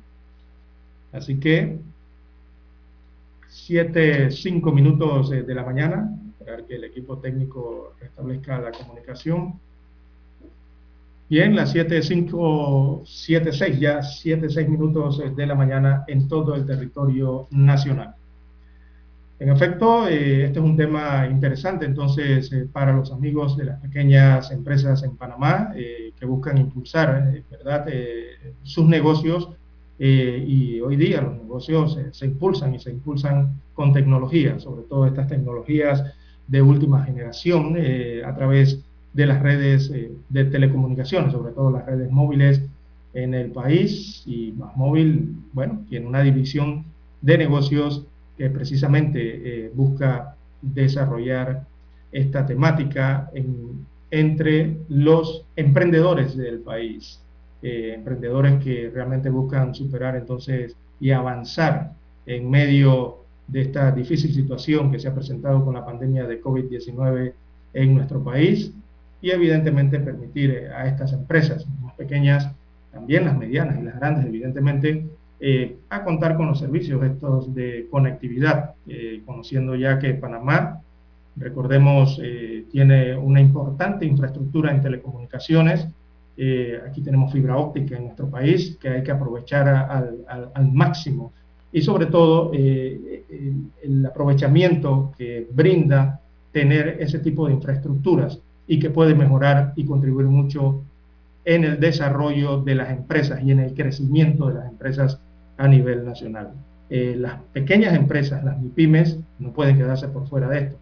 Así 1.12 1.38
que, 1.42 1.80
siete, 3.50 4.32
cinco 4.32 4.72
minutos 4.72 5.32
de 5.32 5.54
la 5.54 5.66
mañana, 5.66 6.18
para 6.40 6.66
que 6.66 6.76
el 6.76 6.86
equipo 6.86 7.18
técnico 7.18 7.94
restablezca 8.00 8.62
la 8.62 8.72
comunicación. 8.72 9.60
Bien, 11.30 11.54
las 11.58 11.74
7, 11.74 12.04
5, 12.04 13.04
7, 13.06 13.52
6, 13.52 13.80
ya 13.82 14.02
7, 14.02 14.50
6 14.50 14.70
minutos 14.70 15.22
de 15.36 15.46
la 15.46 15.56
mañana 15.56 16.06
en 16.08 16.30
todo 16.30 16.56
el 16.56 16.66
territorio 16.66 17.50
nacional. 17.52 18.17
En 19.40 19.50
efecto, 19.50 20.08
eh, 20.08 20.46
este 20.46 20.58
es 20.58 20.66
un 20.66 20.76
tema 20.76 21.28
interesante 21.30 21.86
entonces 21.86 22.52
eh, 22.52 22.68
para 22.72 22.94
los 22.94 23.12
amigos 23.12 23.56
de 23.56 23.66
las 23.66 23.80
pequeñas 23.80 24.50
empresas 24.50 25.04
en 25.04 25.16
Panamá 25.16 25.74
eh, 25.76 26.12
que 26.20 26.26
buscan 26.26 26.58
impulsar 26.58 27.44
¿verdad? 27.52 27.86
sus 28.64 28.86
negocios 28.86 29.50
y 30.00 30.80
hoy 30.80 30.96
día 30.96 31.22
los 31.22 31.38
negocios 31.38 31.98
se 32.12 32.26
impulsan 32.26 32.76
y 32.76 32.80
se 32.80 32.92
impulsan 32.92 33.60
con 33.74 33.94
tecnología, 33.94 34.60
sobre 34.60 34.84
todo 34.84 35.08
estas 35.08 35.28
tecnologías 35.28 36.04
de 36.48 36.62
última 36.62 37.04
generación 37.04 37.76
a 38.24 38.36
través 38.36 38.80
de 39.14 39.26
las 39.26 39.42
redes 39.42 39.92
de 40.30 40.46
telecomunicaciones, 40.46 41.32
sobre 41.32 41.52
todo 41.52 41.72
las 41.72 41.88
redes 41.88 42.12
móviles 42.12 42.62
en 43.16 43.34
el 43.34 43.50
país 43.50 44.22
y 44.28 44.52
más 44.52 44.78
móvil, 44.78 45.36
bueno, 45.54 45.84
tiene 45.90 46.06
una 46.06 46.22
división 46.22 46.86
de 47.22 47.40
negocios 47.40 48.06
que 48.38 48.50
precisamente 48.50 49.20
eh, 49.22 49.72
busca 49.74 50.36
desarrollar 50.62 51.66
esta 52.12 52.46
temática 52.46 53.30
en, 53.34 53.86
entre 54.12 54.78
los 54.90 55.46
emprendedores 55.56 56.38
del 56.38 56.60
país, 56.60 57.20
eh, 57.62 57.94
emprendedores 57.96 58.64
que 58.64 58.92
realmente 58.94 59.30
buscan 59.30 59.74
superar 59.74 60.16
entonces 60.16 60.76
y 61.00 61.12
avanzar 61.12 61.94
en 62.26 62.50
medio 62.50 63.20
de 63.48 63.62
esta 63.62 63.92
difícil 63.92 64.34
situación 64.34 64.92
que 64.92 65.00
se 65.00 65.08
ha 65.08 65.16
presentado 65.16 65.64
con 65.64 65.74
la 65.74 65.86
pandemia 65.86 66.28
de 66.28 66.42
COVID-19 66.42 67.34
en 67.74 67.96
nuestro 67.96 68.24
país 68.24 68.72
y 69.22 69.32
evidentemente 69.32 70.00
permitir 70.00 70.52
eh, 70.52 70.70
a 70.70 70.88
estas 70.88 71.14
empresas 71.14 71.66
más 71.82 71.94
pequeñas, 71.96 72.50
también 72.92 73.26
las 73.26 73.38
medianas 73.38 73.80
y 73.80 73.84
las 73.84 73.96
grandes, 73.96 74.26
evidentemente, 74.26 75.06
eh, 75.40 75.78
a 75.90 76.04
contar 76.04 76.36
con 76.36 76.48
los 76.48 76.60
servicios 76.60 77.04
estos 77.04 77.54
de 77.54 77.88
conectividad, 77.92 78.74
eh, 78.88 79.22
conociendo 79.26 79.76
ya 79.76 80.00
que 80.00 80.14
Panamá, 80.16 80.82
recordemos, 81.36 82.20
eh, 82.24 82.66
tiene 82.72 83.16
una 83.16 83.40
importante 83.40 84.06
infraestructura 84.06 84.72
en 84.72 84.82
telecomunicaciones. 84.82 85.88
Eh, 86.36 86.80
aquí 86.88 87.02
tenemos 87.02 87.32
fibra 87.32 87.58
óptica 87.58 87.98
en 87.98 88.06
nuestro 88.06 88.30
país 88.30 88.78
que 88.80 88.90
hay 88.90 89.04
que 89.04 89.12
aprovechar 89.12 89.68
al, 89.68 90.52
al, 90.54 90.72
máximo 90.72 91.34
y 91.72 91.82
sobre 91.82 92.06
todo 92.08 92.54
el, 92.54 93.24
el 93.84 94.06
aprovechamiento 94.06 95.14
que 95.18 95.48
brinda 95.52 96.20
tener 96.52 96.98
ese 97.00 97.20
tipo 97.20 97.48
de 97.48 97.54
infraestructuras 97.54 98.40
y 98.68 98.80
que 98.80 98.90
puede 98.92 99.16
mejorar 99.16 99.74
y 99.76 99.86
contribuir 99.86 100.28
mucho 100.28 100.84
en 101.44 101.64
el 101.64 101.80
desarrollo 101.80 102.62
de 102.62 102.76
las 102.76 102.92
empresas 102.92 103.42
y 103.44 103.52
en 103.52 103.60
el 103.60 103.74
crecimiento 103.74 104.48
de 104.48 104.56
las 104.56 104.68
empresas 104.68 105.20
a 105.58 105.68
nivel 105.68 106.06
nacional. 106.06 106.52
Eh, 106.90 107.16
las 107.18 107.42
pequeñas 107.52 107.96
empresas, 107.96 108.44
las 108.44 108.60
MIPIMES, 108.62 109.20
no 109.40 109.52
pueden 109.52 109.78
quedarse 109.78 110.08
por 110.08 110.28
fuera 110.28 110.48
de 110.48 110.60
esto. 110.60 110.78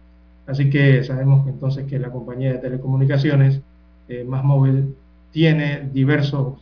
Así 0.46 0.70
que 0.70 1.02
sabemos 1.02 1.44
que 1.44 1.50
entonces 1.50 1.86
que 1.86 1.98
la 1.98 2.10
compañía 2.10 2.52
de 2.52 2.58
telecomunicaciones 2.58 3.60
eh, 4.08 4.24
Más 4.24 4.44
Móvil 4.44 4.94
tiene 5.32 5.88
diversos 5.92 6.54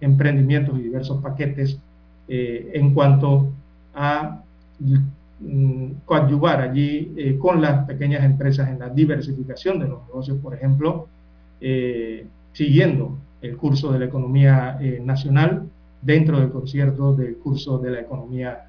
emprendimientos 0.00 0.78
y 0.78 0.82
diversos 0.82 1.22
paquetes 1.22 1.78
en 2.28 2.92
cuanto 2.92 3.50
a 3.94 4.42
mm, 5.40 5.86
coadyuvar 6.04 6.60
allí 6.60 7.38
con 7.38 7.62
las 7.62 7.86
pequeñas 7.86 8.22
empresas 8.24 8.68
en 8.68 8.80
la 8.80 8.90
diversificación 8.90 9.78
de 9.78 9.88
los 9.88 10.06
negocios, 10.06 10.36
por 10.42 10.54
ejemplo, 10.54 11.08
siguiendo 12.52 13.16
el 13.40 13.56
curso 13.56 13.90
de 13.90 14.00
la 14.00 14.04
economía 14.04 14.78
nacional 15.02 15.62
dentro 16.04 16.38
del 16.38 16.50
concierto 16.50 17.14
del 17.14 17.36
curso 17.36 17.78
de 17.78 17.90
la 17.90 18.00
economía 18.00 18.66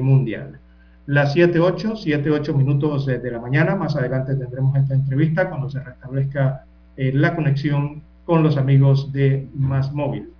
mundial 0.00 0.58
las 1.06 1.32
7, 1.34 1.60
8, 1.60 1.96
7, 1.96 2.30
8 2.30 2.54
minutos 2.54 3.06
de, 3.06 3.30
la 3.30 3.38
mañana. 3.38 3.76
Más 3.76 3.94
adelante 3.96 4.34
tendremos 4.34 4.76
esta 4.76 4.94
entrevista 4.94 5.48
cuando 5.48 5.70
se 5.70 5.80
restablezca 5.80 6.64
eh, 6.96 7.12
la 7.14 7.34
conexión 7.34 8.02
con 8.24 8.42
los 8.42 8.56
amigos 8.56 9.12
de 9.12 9.46
Más 9.54 9.92
Móvil. 9.92 10.30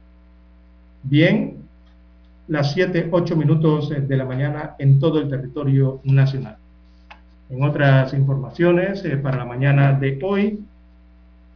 Bien, 1.05 1.59
las 2.48 2.73
7, 2.73 3.09
8 3.12 3.36
minutos 3.36 3.90
de 3.90 4.16
la 4.16 4.24
mañana 4.24 4.74
en 4.78 4.98
todo 4.98 5.20
el 5.20 5.28
territorio 5.28 6.01
nacional. 6.02 6.56
En 7.48 7.62
otras 7.62 8.12
informaciones, 8.12 9.05
eh, 9.05 9.16
para 9.16 9.36
la 9.36 9.44
mañana 9.44 9.93
de 9.93 10.18
hoy, 10.20 10.64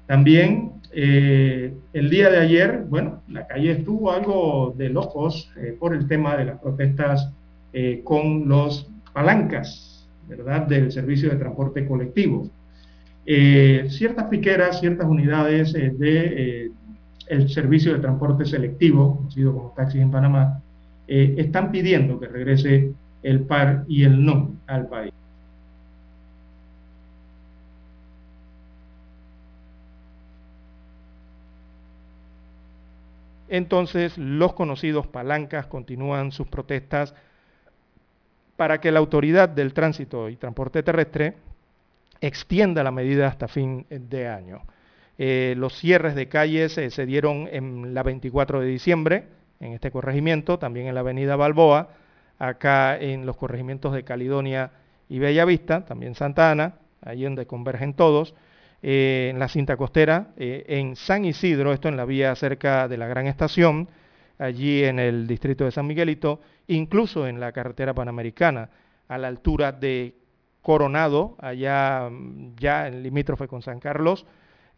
también 0.07 0.70
eh, 0.93 1.73
el 1.93 2.11
día 2.11 2.31
de 2.31 2.39
ayer, 2.39 2.85
bueno, 2.89 3.23
la 3.29 3.47
calle 3.47 3.73
estuvo 3.73 4.11
algo 4.11 4.75
de 4.77 4.89
locos 4.89 5.51
por 5.79 5.95
el 5.95 6.07
tema 6.07 6.37
de 6.37 6.47
las 6.47 6.61
protestas 6.61 7.33
con 8.05 8.49
los 8.49 8.91
palancas, 9.13 10.09
¿verdad?, 10.29 10.67
del 10.67 10.91
servicio 10.91 11.31
de 11.31 11.37
transporte 11.37 11.87
colectivo. 11.87 12.51
Eh, 13.27 13.87
ciertas 13.91 14.29
piqueras, 14.29 14.81
ciertas 14.81 15.07
unidades 15.07 15.75
eh, 15.75 15.93
de 15.97 16.65
eh, 16.65 16.71
el 17.29 17.49
servicio 17.49 17.93
de 17.93 18.01
transporte 18.01 18.45
selectivo, 18.45 19.19
conocido 19.19 19.53
como 19.53 19.75
taxis 19.77 20.01
en 20.01 20.11
Panamá, 20.11 20.61
están 21.07 21.73
pidiendo 21.73 22.21
que 22.21 22.29
regrese 22.29 22.93
el 23.25 23.41
par 23.41 23.85
y 23.89 24.05
el 24.05 24.25
no 24.25 24.53
al 24.69 24.87
país. 24.87 25.13
Entonces, 33.51 34.17
los 34.17 34.53
conocidos 34.53 35.09
palancas 35.09 35.67
continúan 35.67 36.31
sus 36.31 36.47
protestas 36.47 37.15
para 38.57 38.81
que 38.81 38.93
la 38.93 39.01
autoridad 39.01 39.49
del 39.49 39.75
tránsito 39.75 40.29
y 40.29 40.37
transporte 40.37 40.85
terrestre 40.85 41.35
extienda 42.21 42.85
la 42.85 42.93
medida 42.93 43.27
hasta 43.27 43.49
fin 43.49 43.87
de 43.89 44.29
año. 44.29 44.63
Eh, 45.19 45.55
los 45.57 45.77
cierres 45.77 46.15
de 46.15 46.29
calles 46.29 46.79
eh, 46.79 46.91
se 46.91 47.07
dieron 47.07 47.49
en 47.51 47.93
la 47.93 48.05
24 48.05 48.61
de 48.61 48.67
diciembre, 48.69 49.25
en 49.59 49.73
este 49.73 49.91
corregimiento, 49.91 50.59
también 50.59 50.87
en 50.87 50.95
la 50.95 51.01
avenida 51.01 51.35
Balboa, 51.35 51.89
acá 52.39 52.97
en 52.97 53.27
los 53.27 53.37
corregimientos 53.37 53.93
de 53.93 54.05
Caledonia 54.05 54.71
y 55.09 55.19
Bellavista, 55.19 55.85
también 55.85 56.15
Santa 56.15 56.53
Ana, 56.53 56.75
allí 57.03 57.25
donde 57.25 57.47
convergen 57.47 57.95
todos, 57.95 58.35
eh, 58.83 59.29
en 59.31 59.39
la 59.39 59.49
cinta 59.49 59.77
costera, 59.77 60.33
en 60.37 60.97
San 60.97 61.25
Isidro, 61.25 61.73
esto 61.73 61.89
en 61.89 61.97
la 61.97 62.05
vía 62.05 62.35
cerca 62.35 62.89
de 62.89 62.97
la 62.97 63.07
gran 63.07 63.27
estación, 63.27 63.89
allí 64.39 64.85
en 64.85 64.99
el 64.99 65.27
distrito 65.27 65.65
de 65.65 65.71
San 65.71 65.87
Miguelito, 65.87 66.41
incluso 66.67 67.27
en 67.27 67.41
la 67.41 67.53
carretera 67.53 67.95
panamericana, 67.95 68.71
a 69.09 69.19
la 69.19 69.29
altura 69.29 69.73
de 69.73 70.15
Coronado, 70.63 71.37
allá 71.41 72.09
mm, 72.11 72.57
ya 72.57 72.89
en 72.89 73.03
limítrofe 73.03 73.49
con 73.49 73.63
San 73.63 73.81
Carlos, 73.81 74.27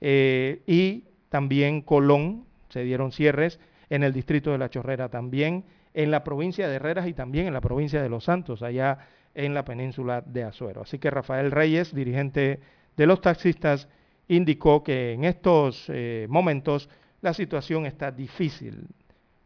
eh, 0.01 0.63
y 0.67 1.05
también 1.29 1.83
Colón, 1.83 2.47
se 2.69 2.83
dieron 2.83 3.13
cierres, 3.13 3.61
en 3.89 4.03
el 4.03 4.13
distrito 4.13 4.51
de 4.51 4.59
La 4.59 4.71
Chorrera 4.71 5.09
también, 5.09 5.65
en 5.95 6.11
la 6.11 6.25
provincia 6.25 6.69
de 6.69 6.77
Herreras 6.77 7.07
y 7.07 7.13
también 7.13 7.47
en 7.47 7.53
la 7.53 7.61
provincia 7.61 8.03
de 8.03 8.09
Los 8.09 8.25
Santos, 8.25 8.63
allá 8.63 8.99
en 9.35 9.55
la 9.55 9.65
península 9.65 10.23
de 10.23 10.45
Azuero. 10.45 10.83
Así 10.83 10.99
que 10.99 11.11
Rafael 11.11 11.51
Reyes, 11.51 11.95
dirigente 11.95 12.61
de 12.97 13.07
los 13.07 13.21
taxistas, 13.21 13.89
indicó 14.29 14.83
que 14.83 15.13
en 15.13 15.25
estos 15.25 15.87
eh, 15.89 16.27
momentos 16.29 16.89
la 17.21 17.35
situación 17.35 17.87
está 17.87 18.11
difícil 18.11 18.87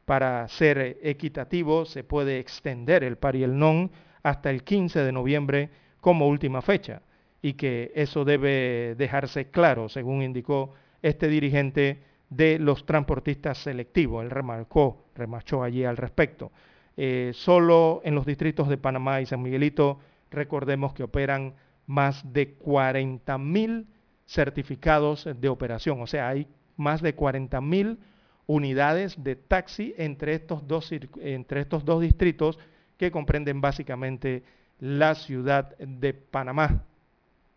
para 0.05 0.47
ser 0.48 0.98
equitativo, 1.02 1.85
se 1.85 2.05
puede 2.05 2.39
extender 2.39 3.02
el 3.05 3.16
par 3.18 3.36
y 3.36 3.43
el 3.43 3.59
non 3.59 3.90
hasta 4.23 4.51
el 4.51 4.62
15 4.62 5.01
de 5.01 5.12
noviembre 5.12 5.70
como 6.01 6.28
última 6.28 6.62
fecha 6.62 7.02
y 7.43 7.55
que 7.55 7.93
eso 7.94 8.24
debe 8.24 8.94
dejarse 8.97 9.51
claro, 9.51 9.89
según 9.89 10.23
indicó 10.23 10.74
este 11.02 11.28
dirigente 11.28 12.02
de 12.31 12.59
los 12.59 12.86
transportistas 12.86 13.59
selectivos. 13.59 14.24
Él 14.24 14.31
remarcó, 14.31 15.05
remachó 15.14 15.62
allí 15.62 15.85
al 15.85 15.97
respecto. 15.97 16.51
Eh, 16.97 17.32
solo 17.35 18.01
en 18.05 18.14
los 18.14 18.24
distritos 18.24 18.68
de 18.68 18.78
Panamá 18.78 19.20
y 19.20 19.27
San 19.27 19.43
Miguelito, 19.43 19.98
recordemos 20.31 20.94
que 20.94 21.02
operan 21.02 21.55
más 21.87 22.33
de 22.33 22.55
40 22.55 23.39
mil 23.39 23.87
certificados 24.27 25.29
de 25.39 25.49
operación, 25.49 26.01
o 26.01 26.07
sea, 26.07 26.29
hay 26.29 26.49
más 26.77 27.01
de 27.01 27.15
40 27.15 27.61
mil 27.61 27.99
unidades 28.47 29.23
de 29.23 29.37
taxi 29.37 29.95
entre 29.97 30.35
estos 30.35 30.67
dos, 30.67 30.91
entre 31.21 31.61
estos 31.61 31.85
dos 31.85 32.01
distritos 32.01 32.59
que 32.97 33.11
comprenden 33.11 33.61
básicamente 33.61 34.45
la 34.79 35.15
ciudad 35.15 35.77
de 35.79 36.15
Panamá. 36.15 36.85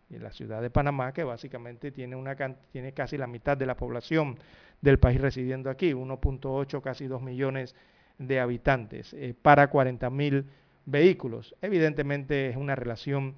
Y 0.08 0.18
la 0.18 0.32
ciudad 0.32 0.60
de 0.60 0.70
Panamá 0.70 1.12
que 1.12 1.22
básicamente 1.22 1.92
tiene, 1.92 2.16
una, 2.16 2.34
tiene 2.72 2.92
casi 2.92 3.16
la 3.16 3.28
mitad 3.28 3.56
de 3.56 3.66
la 3.66 3.76
población 3.76 4.38
del 4.80 4.98
país 4.98 5.20
residiendo 5.20 5.70
aquí, 5.70 5.92
1.8, 5.92 6.80
casi 6.82 7.06
2 7.06 7.22
millones 7.22 7.76
de 8.18 8.40
habitantes, 8.40 9.14
eh, 9.14 9.34
para 9.40 9.70
40 9.70 10.10
mil 10.10 10.46
vehículos. 10.84 11.54
Evidentemente 11.62 12.48
es 12.48 12.56
una 12.56 12.74
relación 12.74 13.36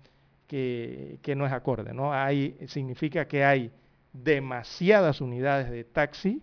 que, 0.53 1.35
no 1.35 1.47
es 1.47 1.53
acorde, 1.53 1.95
¿no? 1.95 2.13
Hay, 2.13 2.59
significa 2.67 3.27
que 3.27 3.43
hay 3.43 3.73
demasiadas 4.13 5.23
unidades 5.23 5.71
de 5.71 5.85
taxi 5.85 6.43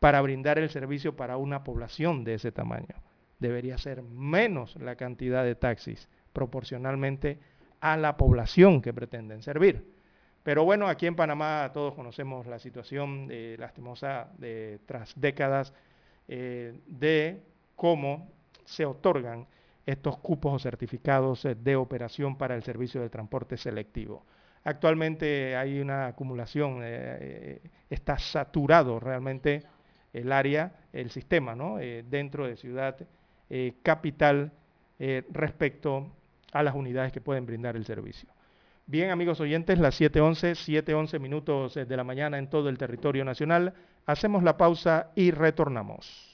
para 0.00 0.20
brindar 0.20 0.58
el 0.58 0.68
servicio 0.68 1.14
para 1.14 1.36
una 1.36 1.62
población 1.62 2.24
de 2.24 2.34
ese 2.34 2.50
tamaño. 2.50 2.96
Debería 3.38 3.78
ser 3.78 4.02
menos 4.02 4.74
la 4.76 4.96
cantidad 4.96 5.44
de 5.44 5.54
taxis 5.54 6.08
proporcionalmente 6.32 7.38
a 7.80 7.96
la 7.96 8.16
población 8.16 8.82
que 8.82 8.92
pretenden 8.92 9.42
servir. 9.42 9.94
Pero 10.42 10.64
bueno, 10.64 10.88
aquí 10.88 11.06
en 11.06 11.14
Panamá 11.14 11.70
todos 11.72 11.94
conocemos 11.94 12.46
la 12.48 12.58
situación 12.58 13.28
eh, 13.30 13.54
lastimosa 13.60 14.28
de 14.38 14.80
tras 14.86 15.12
décadas 15.14 15.72
eh, 16.26 16.80
de 16.86 17.42
cómo 17.76 18.28
se 18.64 18.84
otorgan 18.84 19.46
estos 19.86 20.18
cupos 20.18 20.54
o 20.54 20.58
certificados 20.58 21.44
eh, 21.44 21.54
de 21.54 21.76
operación 21.76 22.36
para 22.36 22.54
el 22.54 22.62
servicio 22.62 23.00
de 23.00 23.10
transporte 23.10 23.56
selectivo. 23.56 24.24
Actualmente 24.64 25.56
hay 25.56 25.78
una 25.78 26.06
acumulación, 26.06 26.82
está 27.90 28.18
saturado 28.18 28.98
realmente 28.98 29.62
el 30.14 30.32
área, 30.32 30.72
el 30.92 31.10
sistema, 31.10 31.54
¿no? 31.54 31.78
Eh, 31.78 32.04
dentro 32.08 32.46
de 32.46 32.56
ciudad 32.56 32.96
eh, 33.50 33.74
capital 33.82 34.52
eh, 34.98 35.24
respecto 35.32 36.10
a 36.52 36.62
las 36.62 36.74
unidades 36.74 37.12
que 37.12 37.20
pueden 37.20 37.44
brindar 37.44 37.76
el 37.76 37.84
servicio. 37.84 38.28
Bien, 38.86 39.10
amigos 39.10 39.40
oyentes, 39.40 39.78
las 39.78 40.00
7.11, 40.00 40.84
7.11 40.84 41.18
minutos 41.18 41.74
de 41.74 41.96
la 41.96 42.04
mañana 42.04 42.38
en 42.38 42.48
todo 42.48 42.68
el 42.68 42.78
territorio 42.78 43.24
nacional. 43.24 43.74
Hacemos 44.06 44.42
la 44.42 44.56
pausa 44.56 45.10
y 45.16 45.30
retornamos. 45.30 46.33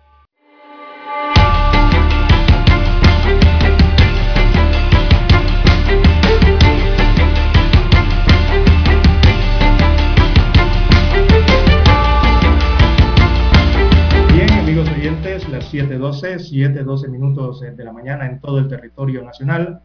7.12, 15.71 16.51
7.12 16.51 17.07
minutos 17.07 17.61
de 17.61 17.83
la 17.83 17.93
mañana 17.93 18.25
en 18.25 18.41
todo 18.41 18.59
el 18.59 18.67
territorio 18.67 19.23
nacional. 19.23 19.79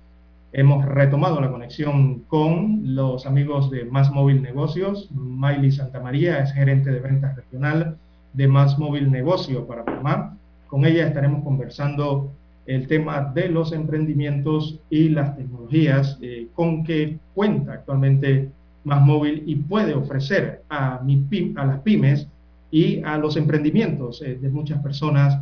Hemos 0.53 0.85
retomado 0.85 1.41
la 1.41 1.51
conexión 1.51 2.25
con 2.27 2.97
los 2.97 3.25
amigos 3.25 3.71
de 3.71 3.85
Más 3.85 4.11
Móvil 4.11 4.43
Negocios. 4.43 5.09
Miley 5.13 5.71
Santa 5.71 6.01
María 6.01 6.41
es 6.41 6.53
gerente 6.53 6.91
de 6.91 6.99
ventas 6.99 7.37
regional 7.37 7.97
de 8.33 8.49
Más 8.49 8.77
Móvil 8.81 9.13
Negocio 9.13 9.65
para 9.67 9.85
Panamá. 9.85 10.37
Con 10.67 10.85
ella 10.85 11.07
estaremos 11.07 11.45
conversando 11.45 12.33
el 12.67 12.89
tema 12.89 13.31
de 13.33 13.49
los 13.49 13.71
emprendimientos 13.73 14.81
y 14.91 15.11
las 15.11 15.37
tecnologías 15.37 16.19
eh, 16.21 16.49
con 16.55 16.83
que 16.83 17.19
cuenta 17.33 17.75
actualmente 17.75 18.51
más 18.83 19.03
móvil 19.03 19.45
y 19.47 19.55
puede 19.55 19.95
ofrecer 19.95 20.63
a, 20.69 21.01
mi 21.05 21.25
a 21.57 21.65
las 21.65 21.81
pymes 21.81 22.27
y 22.73 23.03
a 23.05 23.19
los 23.19 23.37
emprendimientos 23.37 24.21
eh, 24.23 24.37
de 24.41 24.49
muchas 24.49 24.83
personas 24.83 25.39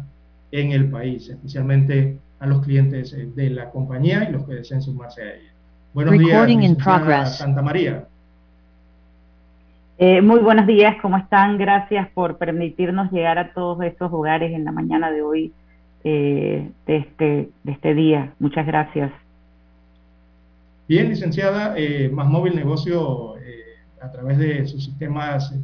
en 0.55 0.71
el 0.71 0.89
país, 0.89 1.29
especialmente 1.29 2.17
a 2.39 2.47
los 2.47 2.63
clientes 2.65 3.13
eh, 3.13 3.29
de 3.35 3.51
la 3.51 3.71
compañía 3.71 4.29
y 4.29 4.33
los 4.33 4.45
que 4.47 4.55
deseen 4.55 4.81
sumarse 4.81 5.23
a 5.23 5.35
ella. 5.35 5.53
Buenos 5.93 6.17
días, 6.17 7.39
Santa 7.39 7.61
María. 7.61 8.05
Eh, 9.99 10.23
muy 10.23 10.39
buenos 10.41 10.67
días, 10.67 10.97
¿cómo 11.03 11.17
están? 11.17 11.59
Gracias 11.59 12.09
por 12.15 12.39
permitirnos 12.39 13.11
llegar 13.11 13.39
a 13.39 13.53
todos 13.53 13.83
estos 13.83 14.13
hogares 14.13 14.53
en 14.53 14.65
la 14.65 14.71
mañana 14.71 15.11
de 15.11 15.23
hoy, 15.23 15.53
de, 16.05 16.71
este, 16.87 17.51
de 17.63 17.73
este 17.73 17.95
día. 17.95 18.33
Muchas 18.39 18.67
gracias. 18.67 19.11
Bien, 20.87 21.09
licenciada, 21.09 21.75
Más 22.13 22.27
Móvil 22.27 22.55
Negocio 22.55 23.37
a 24.01 24.11
través 24.13 24.39
de 24.39 24.67
sus 24.67 24.85
sistemas 24.85 25.55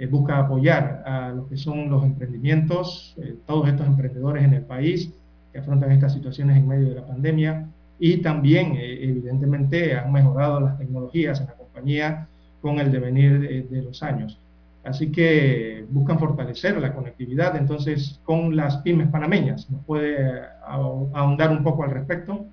eh, 0.00 0.06
busca 0.06 0.38
apoyar 0.38 1.02
a 1.04 1.28
lo 1.28 1.46
que 1.46 1.58
son 1.58 1.90
los 1.90 2.02
emprendimientos, 2.02 3.14
eh, 3.18 3.36
todos 3.46 3.68
estos 3.68 3.86
emprendedores 3.86 4.42
en 4.42 4.54
el 4.54 4.62
país 4.62 5.12
que 5.52 5.58
afrontan 5.58 5.92
estas 5.92 6.14
situaciones 6.14 6.56
en 6.56 6.66
medio 6.66 6.88
de 6.88 6.94
la 6.94 7.06
pandemia 7.06 7.68
y 7.98 8.22
también 8.22 8.76
eh, 8.76 9.04
evidentemente 9.04 9.94
han 9.98 10.10
mejorado 10.10 10.58
las 10.58 10.78
tecnologías 10.78 11.42
en 11.42 11.48
la 11.48 11.52
compañía 11.52 12.28
con 12.62 12.78
el 12.78 12.90
devenir 12.90 13.40
de, 13.40 13.62
de 13.64 13.82
los 13.82 14.02
años. 14.02 14.38
Así 14.84 15.12
que 15.12 15.84
buscan 15.90 16.18
fortalecer 16.18 16.80
la 16.80 16.94
conectividad 16.94 17.54
entonces 17.56 18.20
con 18.24 18.56
las 18.56 18.78
pymes 18.78 19.08
panameñas. 19.08 19.70
¿Nos 19.70 19.84
puede 19.84 20.40
ahondar 20.66 21.50
un 21.50 21.62
poco 21.62 21.84
al 21.84 21.90
respecto? 21.90 22.46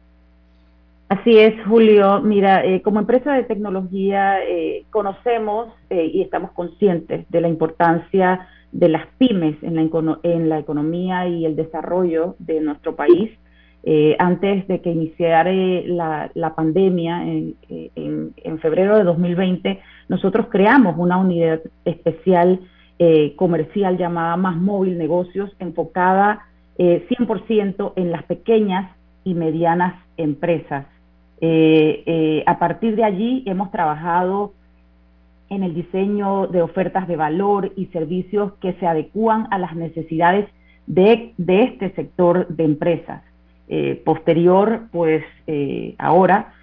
Así 1.09 1.37
es, 1.37 1.53
Julio. 1.65 2.19
Mira, 2.21 2.65
eh, 2.65 2.81
como 2.81 2.99
empresa 2.99 3.31
de 3.33 3.43
tecnología 3.43 4.43
eh, 4.43 4.83
conocemos 4.89 5.69
eh, 5.89 6.11
y 6.13 6.21
estamos 6.21 6.51
conscientes 6.51 7.25
de 7.29 7.41
la 7.41 7.47
importancia 7.47 8.49
de 8.73 8.89
las 8.89 9.07
pymes 9.17 9.55
en 9.63 9.75
la, 9.75 9.89
en 10.23 10.49
la 10.49 10.59
economía 10.59 11.25
y 11.29 11.45
el 11.45 11.55
desarrollo 11.55 12.35
de 12.39 12.59
nuestro 12.59 12.95
país. 12.95 13.31
antes 14.19 14.67
de 14.67 14.81
que 14.81 14.91
iniciara 14.91 15.49
la, 15.53 16.29
la 16.33 16.53
pandemia 16.55 17.23
en, 17.23 17.55
en, 18.43 18.59
febrero 18.59 18.97
de 18.97 19.05
2020, 19.05 19.79
nosotros 20.09 20.47
creamos 20.49 20.95
una 20.97 21.15
unidad 21.17 21.61
especial 21.85 22.59
comercial 23.37 23.97
llamada 23.97 24.35
Más 24.35 24.57
Móvil 24.57 24.97
Negocios, 24.97 25.55
enfocada 25.59 26.47
100% 26.77 27.93
en 27.95 28.11
las 28.11 28.23
pequeñas 28.23 28.91
y 29.23 29.33
medianas 29.35 29.93
empresas 30.17 30.85
eh, 31.39 32.03
eh, 32.05 32.43
a 32.47 32.57
partir 32.57 32.95
de 32.95 33.03
allí 33.03 33.43
hemos 33.45 33.71
trabajado 33.71 34.53
en 35.49 35.63
el 35.63 35.73
diseño 35.73 36.47
de 36.47 36.61
ofertas 36.61 37.07
de 37.07 37.15
valor 37.15 37.71
y 37.75 37.85
servicios 37.87 38.53
que 38.59 38.73
se 38.73 38.87
adecúan 38.87 39.47
a 39.51 39.59
las 39.59 39.75
necesidades 39.75 40.49
de, 40.87 41.33
este 41.37 41.91
sector 41.91 42.47
de 42.47 42.63
empresas. 42.63 43.23
Eh, 43.69 44.01
posterior, 44.05 44.83
pues 44.91 45.23
ahora, 45.97 46.53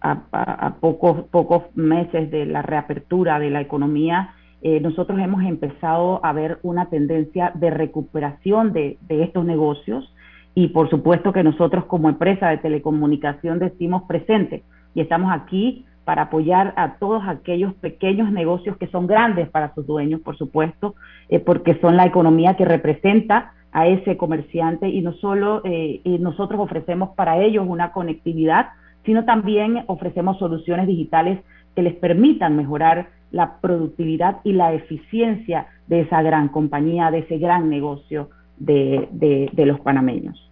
a, 0.00 0.74
pocos, 0.80 1.24
pocos 1.30 1.64
meses 1.74 2.30
de 2.30 2.46
la 2.46 2.62
reapertura 2.62 3.38
de 3.38 3.50
la 3.50 3.60
economía, 3.60 4.34
nosotros 4.62 5.18
hemos 5.20 5.42
empezado 5.44 6.24
a 6.24 6.32
ver 6.32 6.58
una 6.62 6.86
tendencia 6.86 7.52
de 7.54 7.70
recuperación 7.70 8.72
de 8.72 8.98
estos 9.08 9.44
negocios 9.44 10.12
y 10.58 10.66
por 10.66 10.90
supuesto 10.90 11.32
que 11.32 11.44
nosotros 11.44 11.84
como 11.84 12.08
empresa 12.08 12.48
de 12.48 12.58
telecomunicación 12.58 13.60
decimos 13.60 14.02
presente 14.08 14.64
y 14.92 15.00
estamos 15.00 15.30
aquí 15.32 15.86
para 16.04 16.22
apoyar 16.22 16.74
a 16.76 16.94
todos 16.94 17.22
aquellos 17.28 17.74
pequeños 17.74 18.32
negocios 18.32 18.76
que 18.76 18.88
son 18.88 19.06
grandes 19.06 19.48
para 19.50 19.72
sus 19.72 19.86
dueños, 19.86 20.20
por 20.20 20.36
supuesto, 20.36 20.96
eh, 21.28 21.38
porque 21.38 21.78
son 21.80 21.96
la 21.96 22.06
economía 22.06 22.56
que 22.56 22.64
representa 22.64 23.52
a 23.70 23.86
ese 23.86 24.16
comerciante 24.16 24.88
y 24.88 25.00
no 25.00 25.12
solo 25.12 25.62
eh, 25.62 26.00
nosotros 26.18 26.58
ofrecemos 26.58 27.10
para 27.10 27.38
ellos 27.38 27.64
una 27.68 27.92
conectividad, 27.92 28.70
sino 29.04 29.24
también 29.24 29.84
ofrecemos 29.86 30.40
soluciones 30.40 30.88
digitales 30.88 31.38
que 31.76 31.82
les 31.82 31.94
permitan 31.94 32.56
mejorar 32.56 33.10
la 33.30 33.60
productividad 33.60 34.38
y 34.42 34.54
la 34.54 34.72
eficiencia 34.72 35.68
de 35.86 36.00
esa 36.00 36.20
gran 36.20 36.48
compañía, 36.48 37.12
de 37.12 37.20
ese 37.20 37.38
gran 37.38 37.70
negocio 37.70 38.30
de, 38.56 39.08
de 39.52 39.66
los 39.66 39.78
panameños. 39.78 40.47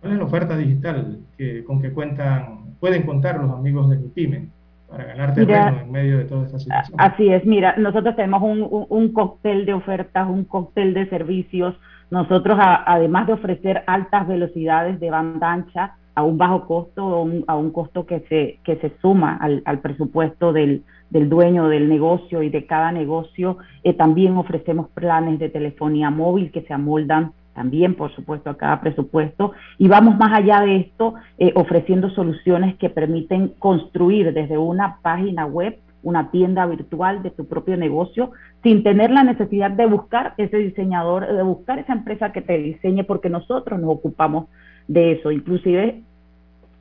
¿Cuál 0.00 0.12
es 0.12 0.18
la 0.18 0.24
oferta 0.24 0.56
digital 0.56 1.18
que, 1.36 1.64
con 1.64 1.80
que 1.80 1.92
cuentan, 1.92 2.74
pueden 2.80 3.04
contar 3.04 3.40
los 3.40 3.50
amigos 3.50 3.90
de 3.90 3.96
MIPYME 3.96 4.48
para 4.88 5.04
ganar 5.04 5.34
terreno 5.34 5.80
en 5.80 5.90
medio 5.90 6.18
de 6.18 6.24
toda 6.24 6.46
esta 6.46 6.58
situación? 6.58 7.00
Así 7.00 7.28
es, 7.28 7.44
mira, 7.44 7.74
nosotros 7.76 8.14
tenemos 8.16 8.42
un, 8.42 8.86
un, 8.88 9.12
cóctel 9.12 9.66
de 9.66 9.74
ofertas, 9.74 10.28
un 10.28 10.44
cóctel 10.44 10.94
de 10.94 11.08
servicios. 11.08 11.74
Nosotros, 12.10 12.56
además 12.60 13.26
de 13.26 13.32
ofrecer 13.32 13.82
altas 13.86 14.28
velocidades 14.28 15.00
de 15.00 15.10
banda 15.10 15.52
ancha 15.52 15.94
a 16.14 16.22
un 16.22 16.38
bajo 16.38 16.66
costo, 16.66 17.26
a 17.46 17.56
un 17.56 17.70
costo 17.72 18.06
que 18.06 18.20
se, 18.28 18.60
que 18.64 18.76
se 18.76 18.92
suma 19.02 19.36
al, 19.36 19.62
al 19.64 19.80
presupuesto 19.80 20.52
del, 20.52 20.84
del 21.10 21.28
dueño 21.28 21.68
del 21.68 21.88
negocio 21.88 22.42
y 22.42 22.50
de 22.50 22.66
cada 22.66 22.92
negocio, 22.92 23.58
eh, 23.82 23.94
también 23.94 24.36
ofrecemos 24.36 24.88
planes 24.90 25.38
de 25.38 25.48
telefonía 25.48 26.10
móvil 26.10 26.50
que 26.50 26.62
se 26.62 26.74
amoldan 26.74 27.32
también, 27.56 27.94
por 27.94 28.14
supuesto, 28.14 28.50
a 28.50 28.56
cada 28.56 28.80
presupuesto. 28.80 29.52
Y 29.78 29.88
vamos 29.88 30.16
más 30.18 30.32
allá 30.32 30.60
de 30.60 30.76
esto, 30.76 31.14
eh, 31.38 31.52
ofreciendo 31.56 32.10
soluciones 32.10 32.76
que 32.76 32.90
permiten 32.90 33.48
construir 33.58 34.32
desde 34.34 34.58
una 34.58 34.98
página 35.02 35.46
web 35.46 35.78
una 36.02 36.30
tienda 36.30 36.66
virtual 36.66 37.22
de 37.24 37.30
tu 37.30 37.48
propio 37.48 37.76
negocio 37.76 38.30
sin 38.62 38.84
tener 38.84 39.10
la 39.10 39.24
necesidad 39.24 39.72
de 39.72 39.86
buscar 39.86 40.34
ese 40.36 40.58
diseñador, 40.58 41.26
de 41.26 41.42
buscar 41.42 41.80
esa 41.80 41.94
empresa 41.94 42.30
que 42.30 42.42
te 42.42 42.58
diseñe, 42.58 43.02
porque 43.02 43.28
nosotros 43.28 43.80
nos 43.80 43.90
ocupamos 43.90 44.46
de 44.86 45.12
eso. 45.12 45.32
Inclusive 45.32 46.02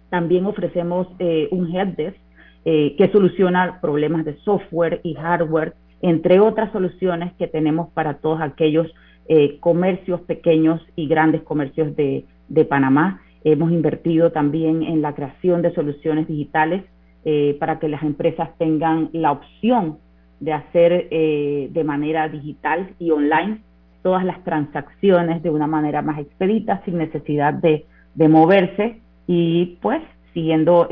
también 0.10 0.46
ofrecemos 0.46 1.08
eh, 1.18 1.48
un 1.52 1.74
helpdesk 1.74 2.18
eh, 2.66 2.96
que 2.98 3.10
soluciona 3.12 3.80
problemas 3.82 4.26
de 4.26 4.36
software 4.40 5.00
y 5.04 5.16
hardware, 5.16 5.74
entre 6.02 6.40
otras 6.40 6.72
soluciones 6.72 7.34
que 7.40 7.48
tenemos 7.48 7.90
para 7.94 8.16
todos 8.16 8.42
aquellos 8.42 8.88
eh, 9.28 9.58
comercios 9.60 10.22
pequeños 10.22 10.82
y 10.96 11.08
grandes 11.08 11.42
comercios 11.42 11.96
de, 11.96 12.26
Panamá. 12.70 13.22
Hemos 13.44 13.72
invertido 13.72 14.32
también 14.32 14.84
en 14.84 15.02
la 15.02 15.16
creación 15.16 15.64
de 15.64 15.74
soluciones 15.74 16.28
digitales 16.28 16.84
eh, 17.24 17.58
para 17.60 17.80
que 17.80 17.90
las 17.90 18.04
empresas 18.04 18.50
tengan 18.60 19.10
la 19.14 19.32
opción 19.32 19.98
de 20.40 20.54
hacer 20.54 21.08
eh, 21.10 21.70
de 21.72 21.84
manera 21.84 22.30
digital 22.30 22.92
y 23.00 23.10
online 23.10 23.62
todas 24.04 24.24
las 24.24 24.44
transacciones 24.44 25.42
de 25.42 25.50
una 25.50 25.66
manera 25.66 26.04
más 26.04 26.20
expedita, 26.20 26.84
sin 26.86 27.00
necesidad 27.00 27.54
de, 27.54 27.86
moverse 28.30 29.02
y 29.26 29.78
pues 29.82 30.02
siguiendo 30.34 30.88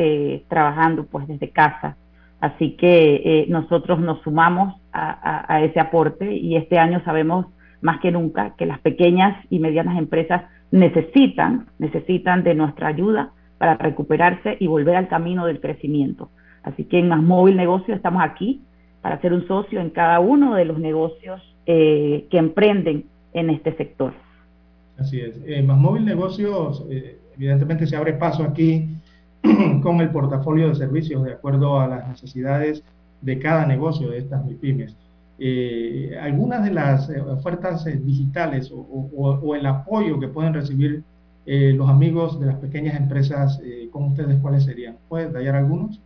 trabajando 0.47 1.05
pues 1.05 1.27
desde 1.27 1.49
casa. 1.49 1.95
Así 2.41 2.71
que 2.71 3.45
nosotros 3.47 3.99
nos 3.99 4.21
sumamos 4.23 4.73
a, 4.91 5.61
ese 5.63 5.79
aporte 5.79 6.33
y 6.33 6.55
este 6.55 6.79
año 6.79 7.01
sabemos 7.05 7.45
más 7.83 7.99
que 7.99 8.11
nunca 8.11 8.55
que 8.57 8.65
las 8.65 8.79
pequeñas 8.79 9.45
y 9.49 9.59
medianas 9.59 9.97
empresas 9.97 10.43
necesitan, 10.71 11.67
necesitan 11.77 12.43
de 12.43 12.55
nuestra 12.55 12.87
ayuda 12.87 13.31
para 13.57 13.75
recuperarse 13.75 14.55
y 14.59 14.67
volver 14.67 14.95
al 14.95 15.09
camino 15.09 15.45
del 15.45 15.59
crecimiento. 15.59 16.29
Así 16.63 16.85
que 16.85 16.99
en 16.99 17.09
Más 17.09 17.21
Móvil 17.21 17.57
Negocio 17.57 17.93
estamos 17.93 18.23
aquí 18.23 18.61
para 19.01 19.19
ser 19.19 19.33
un 19.33 19.45
socio 19.47 19.81
en 19.81 19.89
cada 19.89 20.21
uno 20.21 20.55
de 20.55 20.63
los 20.63 20.79
negocios 20.79 21.41
eh, 21.65 22.25
que 22.31 22.37
emprenden 22.37 23.05
en 23.33 23.49
este 23.49 23.75
sector. 23.75 24.13
Así 24.97 25.19
es. 25.19 25.37
Eh, 25.45 25.61
Más 25.61 25.77
Móvil 25.77 26.05
Negocios, 26.05 26.85
eh, 26.89 27.17
evidentemente 27.35 27.85
se 27.85 27.97
abre 27.97 28.13
paso 28.13 28.43
aquí 28.43 28.87
con 29.83 29.99
el 29.99 30.09
portafolio 30.09 30.69
de 30.69 30.75
servicios 30.75 31.21
de 31.25 31.33
acuerdo 31.33 31.81
a 31.81 31.87
las 31.87 32.07
necesidades 32.07 32.81
de 33.21 33.39
cada 33.39 33.65
negocio 33.65 34.09
de 34.09 34.19
estas 34.19 34.45
MIPIMES 34.45 34.95
eh, 35.39 36.17
algunas 36.21 36.63
de 36.63 36.71
las 36.71 37.09
eh, 37.09 37.19
ofertas 37.19 37.85
eh, 37.87 37.99
digitales 38.01 38.71
o, 38.71 39.55
el 39.55 39.65
apoyo 39.65 40.19
que 40.19 40.27
pueden 40.27 40.53
recibir 40.53 41.03
eh, 41.45 41.73
los 41.75 41.89
amigos 41.89 42.39
de 42.39 42.47
las 42.47 42.55
pequeñas 42.57 42.95
empresas 42.95 43.61
con 43.91 44.05
ustedes, 44.05 44.39
¿cuáles 44.41 44.63
serían? 44.63 44.95
¿Puedes 45.09 45.27
detallar 45.27 45.55
algunos? 45.55 45.99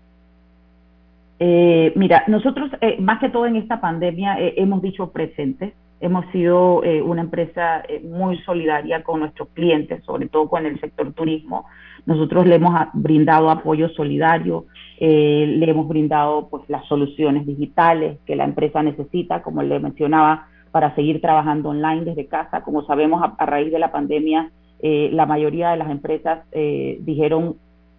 mira, 1.40 2.24
nosotros 2.28 2.72
más 3.00 3.20
que 3.20 3.30
todo 3.30 3.46
en 3.46 3.58
esta 3.58 3.80
pandemia 3.80 4.38
hemos 4.40 4.82
dicho 4.82 5.12
presentes, 5.12 5.74
hemos 6.00 6.26
sido 6.32 6.82
una 7.04 7.22
empresa 7.22 7.84
muy 8.04 8.38
solidaria 8.40 9.04
con 9.04 9.20
nuestros 9.22 9.50
clientes, 9.50 10.04
sobre 10.06 10.28
todo 10.28 10.48
con 10.48 10.66
el 10.66 10.80
sector 10.80 11.12
turismo. 11.14 11.66
Nosotros 12.08 12.48
le 12.48 12.56
hemos 12.56 12.74
brindado 12.94 13.50
apoyo 13.50 13.90
solidario, 13.90 14.66
eh, 15.00 15.56
le 15.58 15.70
hemos 15.70 15.90
brindado 15.90 16.48
pues 16.50 16.64
las 16.70 16.86
soluciones 16.86 17.46
digitales 17.46 18.18
que 18.26 18.38
la 18.38 18.46
empresa 18.46 18.82
necesita, 18.82 19.44
como 19.44 19.62
le 19.62 19.78
mencionaba, 19.80 20.48
para 20.72 20.96
seguir 20.96 21.20
trabajando 21.20 21.70
online 21.70 22.06
desde 22.06 22.28
casa. 22.28 22.62
Como 22.64 22.86
sabemos, 22.86 23.22
a, 23.38 23.46
raíz 23.46 23.74
de 23.74 23.80
la 23.80 23.92
pandemia, 23.92 24.52
eh, 24.80 25.10
la 25.12 25.26
mayoría 25.26 25.72
de 25.72 25.78
las 25.78 25.90
empresas 25.90 26.46
eh, 26.54 26.98
dijeron, 27.02 27.58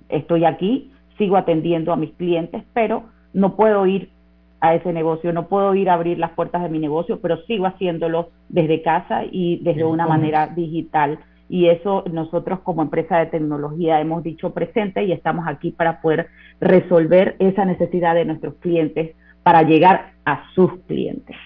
estoy 0.09 0.47
aquí, 0.47 0.91
sigo 1.19 1.37
atendiendo 1.37 1.93
a 1.93 1.97
mis 1.97 2.13
clientes, 2.13 2.65
pero 2.73 3.05
no 3.35 3.57
puedo 3.57 3.85
ir 3.87 4.09
a 4.61 4.75
ese 4.75 4.93
negocio, 4.93 5.33
no 5.33 5.47
puedo 5.47 5.75
ir 5.75 5.89
a 5.89 5.95
abrir 5.95 6.19
las 6.19 6.33
puertas 6.33 6.63
de 6.63 6.69
mi 6.69 6.79
negocio, 6.79 7.21
pero 7.21 7.39
sigo 7.47 7.67
haciéndolo 7.67 8.31
desde 8.49 8.83
casa 8.83 9.23
y 9.31 9.59
desde 9.63 9.85
una 9.85 10.07
manera 10.07 10.49
digital. 10.49 11.21
Y 11.49 11.69
eso 11.69 12.05
nosotros 12.11 12.61
como 12.61 12.83
empresa 12.83 13.19
de 13.19 13.27
tecnología 13.27 14.01
hemos 14.01 14.23
dicho 14.23 14.51
presente 14.51 15.05
y 15.05 15.13
estamos 15.13 15.47
aquí 15.47 15.71
para 15.71 16.01
poder 16.01 16.29
resolver 16.61 17.37
esa 17.39 17.65
necesidad 17.65 18.15
de 18.15 18.25
nuestros 18.25 18.55
clientes 18.57 19.15
para 19.43 19.63
llegar 19.63 20.13
a 20.25 20.43
sus 20.55 20.73
clientes. 20.87 21.37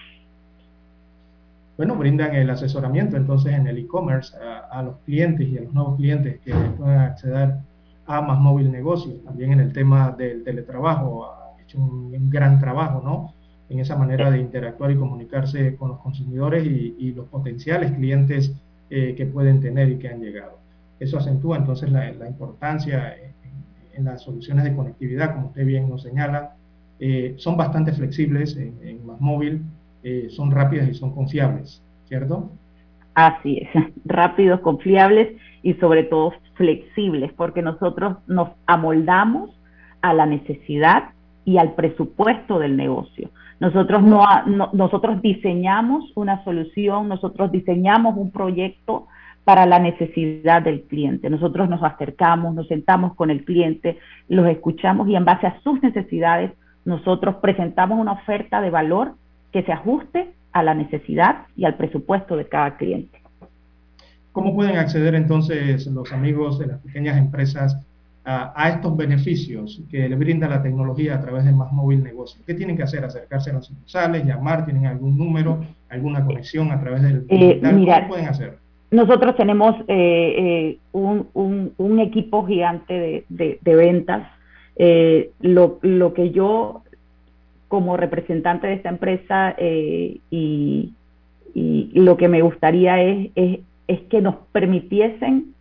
Bueno, 1.77 1.95
brindan 1.95 2.35
el 2.35 2.49
asesoramiento 2.49 3.17
entonces 3.17 3.53
en 3.53 3.65
el 3.65 3.77
e-commerce 3.77 4.35
a, 4.69 4.81
los 4.83 4.97
clientes 5.05 5.47
y 5.47 5.57
a 5.57 5.61
los 5.61 5.73
nuevos 5.73 5.95
clientes 5.97 6.39
que 6.41 6.53
puedan 6.53 6.99
acceder 6.99 7.55
a 8.05 8.21
más 8.21 8.39
móvil 8.39 8.71
negocio. 8.71 9.13
También 9.25 9.53
en 9.53 9.59
el 9.59 9.73
tema 9.73 10.11
del 10.11 10.43
teletrabajo, 10.43 11.25
ha 11.25 11.42
hecho 11.73 11.79
un, 11.79 12.29
gran 12.29 12.59
trabajo, 12.59 13.01
¿no? 13.03 13.33
En 13.69 13.79
esa 13.79 13.95
manera 13.95 14.29
de 14.29 14.39
interactuar 14.39 14.91
y 14.91 14.97
comunicarse 14.97 15.75
con 15.75 15.89
los 15.89 15.99
consumidores 15.99 16.65
y, 16.65 17.11
los 17.13 17.27
potenciales 17.27 17.91
clientes 17.91 18.53
eh, 18.89 19.15
que 19.15 19.25
pueden 19.25 19.61
tener 19.61 19.89
y 19.89 19.97
que 19.97 20.09
han 20.09 20.21
llegado. 20.21 20.59
Eso 20.99 21.17
acentúa 21.17 21.57
entonces 21.57 21.91
la, 21.91 22.09
importancia 22.27 23.15
en, 23.93 24.05
las 24.05 24.21
soluciones 24.23 24.63
de 24.63 24.75
conectividad, 24.75 25.33
como 25.33 25.47
usted 25.47 25.65
bien 25.65 25.89
nos 25.89 26.03
señala. 26.03 26.55
Eh, 26.99 27.35
son 27.37 27.57
bastante 27.57 27.91
flexibles 27.93 28.55
en, 28.57 28.75
en 28.83 29.05
más 29.05 29.19
móvil, 29.19 29.63
eh, 30.03 30.27
son 30.29 30.51
rápidas 30.51 30.89
y 30.89 30.93
son 30.93 31.13
confiables, 31.13 31.81
¿cierto? 32.05 32.51
Así 33.15 33.59
es, 33.59 33.69
rápidos, 34.05 34.59
confiables 34.61 35.29
y 35.61 35.73
sobre 35.75 36.03
todo 36.03 36.33
flexibles, 36.55 37.31
porque 37.33 37.61
nosotros 37.61 38.17
nos 38.27 38.49
amoldamos 38.65 39.57
a 40.01 40.13
la 40.13 40.25
necesidad 40.25 41.13
y 41.45 41.57
al 41.57 41.73
presupuesto 41.73 42.59
del 42.59 42.77
negocio. 42.77 43.29
Nosotros, 43.59 44.01
no, 44.03 44.25
nosotros 44.73 45.21
diseñamos 45.21 46.11
una 46.15 46.43
solución, 46.43 47.07
nosotros 47.07 47.51
diseñamos 47.51 48.17
un 48.17 48.31
proyecto 48.31 49.07
para 49.43 49.65
la 49.65 49.79
necesidad 49.79 50.61
del 50.61 50.83
cliente. 50.83 51.29
Nosotros 51.29 51.69
nos 51.69 51.83
acercamos, 51.83 52.55
nos 52.55 52.67
sentamos 52.67 53.15
con 53.15 53.29
el 53.29 53.45
cliente, 53.45 53.99
los 54.27 54.47
escuchamos 54.47 55.07
y 55.07 55.15
en 55.15 55.25
base 55.25 55.47
a 55.47 55.59
sus 55.61 55.81
necesidades 55.81 56.51
nosotros 56.85 57.35
presentamos 57.35 57.99
una 57.99 58.13
oferta 58.13 58.61
de 58.61 58.69
valor 58.69 59.13
que 59.51 59.63
se 59.63 59.71
ajuste 59.71 60.33
a 60.51 60.63
la 60.63 60.73
necesidad 60.73 61.47
y 61.55 61.65
al 61.65 61.75
presupuesto 61.75 62.35
de 62.35 62.47
cada 62.47 62.77
cliente. 62.77 63.21
¿Cómo 64.31 64.55
pueden 64.55 64.77
acceder 64.77 65.15
entonces 65.15 65.85
los 65.87 66.11
amigos 66.11 66.59
de 66.59 66.67
las 66.67 66.79
pequeñas 66.79 67.17
empresas 67.17 67.85
a, 68.25 68.69
estos 68.69 68.95
beneficios 68.95 69.81
que 69.91 70.07
le 70.07 70.15
brinda 70.15 70.47
la 70.47 70.61
tecnología 70.61 71.15
a 71.15 71.21
través 71.21 71.45
de 71.45 71.51
Más 71.51 71.71
Móvil 71.71 72.03
Negocio? 72.03 72.41
¿Qué 72.45 72.53
tienen 72.53 72.77
que 72.77 72.83
hacer? 72.83 73.03
¿Acercarse 73.03 73.49
a 73.49 73.53
las 73.53 73.65
sucursales, 73.65 74.25
llamar? 74.25 74.65
¿Tienen 74.65 74.85
algún 74.85 75.17
número, 75.17 75.59
alguna 75.89 76.25
conexión 76.25 76.71
a 76.71 76.79
través 76.79 77.01
del 77.01 77.25
eh, 77.29 77.59
¿Cómo 77.61 78.07
pueden 78.07 78.27
hacer? 78.27 78.57
Nosotros 78.91 79.35
tenemos 79.35 79.75
eh, 79.87 80.77
eh, 80.77 80.77
un, 80.93 81.99
equipo 81.99 82.45
gigante 82.45 83.25
de, 83.27 83.59
ventas. 83.63 84.27
lo, 85.39 85.79
lo, 85.81 86.13
que 86.13 86.31
yo 86.31 86.83
como 87.67 87.97
representante 87.97 88.67
de 88.67 88.73
esta 88.73 88.89
empresa 88.89 89.55
y, 89.59 90.21
y, 90.29 91.91
lo 91.93 92.17
que 92.17 92.27
me 92.27 92.41
gustaría 92.41 93.01
es, 93.01 93.29
es 93.35 93.59
es 93.87 94.01
que 94.01 94.21
nos 94.21 94.35
permitiesen 94.51 95.52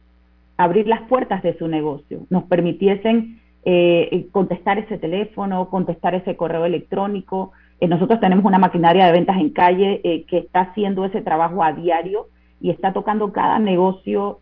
abrir 0.62 0.86
las 0.86 1.02
puertas 1.02 1.43
de 1.43 1.56
su 1.59 1.68
negocio, 1.68 2.26
nos 2.30 2.44
permitiesen 2.44 3.40
eh, 3.64 4.26
contestar 4.32 4.78
ese 4.78 4.98
teléfono, 4.98 5.68
contestar 5.70 6.16
ese 6.16 6.36
correo 6.36 6.64
electrónico. 6.64 7.52
Eh, 7.80 7.86
nosotros 7.86 8.18
tenemos 8.18 8.44
una 8.44 8.59
maquinaria 8.59 9.06
de 9.06 9.12
ventas 9.12 9.36
en 9.36 9.51
calle 9.51 10.01
eh, 10.02 10.24
que 10.24 10.39
está 10.39 10.62
haciendo 10.62 11.05
ese 11.05 11.22
trabajo 11.22 11.62
a 11.62 11.72
diario 11.72 12.26
y 12.60 12.70
está 12.70 12.93
tocando 12.93 13.32
cada 13.32 13.59
negocio, 13.59 14.39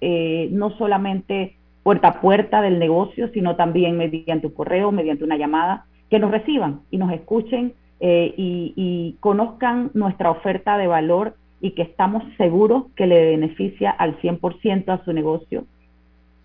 no 0.51 0.71
solamente 0.77 1.57
puerta 1.83 2.09
a 2.09 2.21
puerta 2.21 2.61
del 2.61 2.79
negocio, 2.79 3.31
sino 3.33 3.57
también 3.57 3.97
mediante 3.97 4.49
un 4.49 4.53
correo, 4.53 4.93
mediante 4.93 5.25
una 5.25 5.39
llamada, 5.39 5.87
que 6.11 6.19
nos 6.19 6.31
reciban 6.31 6.83
y 6.91 6.99
nos 6.99 7.11
escuchen 7.15 7.73
y, 7.99 8.75
y 8.77 9.17
conozcan 9.21 9.91
nuestra 9.95 10.31
oferta 10.31 10.77
de 10.77 10.87
valor 10.87 11.35
y 11.63 11.71
que 11.71 11.81
estamos 11.81 12.23
seguros 12.37 12.85
que 12.95 13.07
le 13.07 13.25
beneficia 13.31 13.91
al 13.91 14.21
100% 14.21 14.91
a 14.91 15.03
su 15.03 15.15
negocio. 15.15 15.65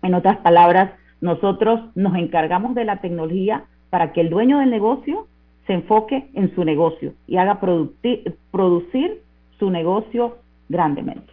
En 0.06 0.14
otras 0.14 0.36
palabras, 0.36 0.92
nosotros 1.20 1.80
nos 1.96 2.14
encargamos 2.14 2.76
de 2.76 2.84
la 2.84 3.00
tecnología 3.00 3.64
para 3.90 4.12
que 4.12 4.20
el 4.20 4.30
dueño 4.30 4.60
del 4.60 4.70
negocio 4.70 5.26
se 5.66 5.72
enfoque 5.72 6.30
en 6.34 6.54
su 6.54 6.64
negocio 6.64 7.12
y 7.26 7.38
haga 7.38 7.58
producir 7.58 9.22
su 9.58 9.68
negocio 9.68 10.38
grandemente. 10.68 11.32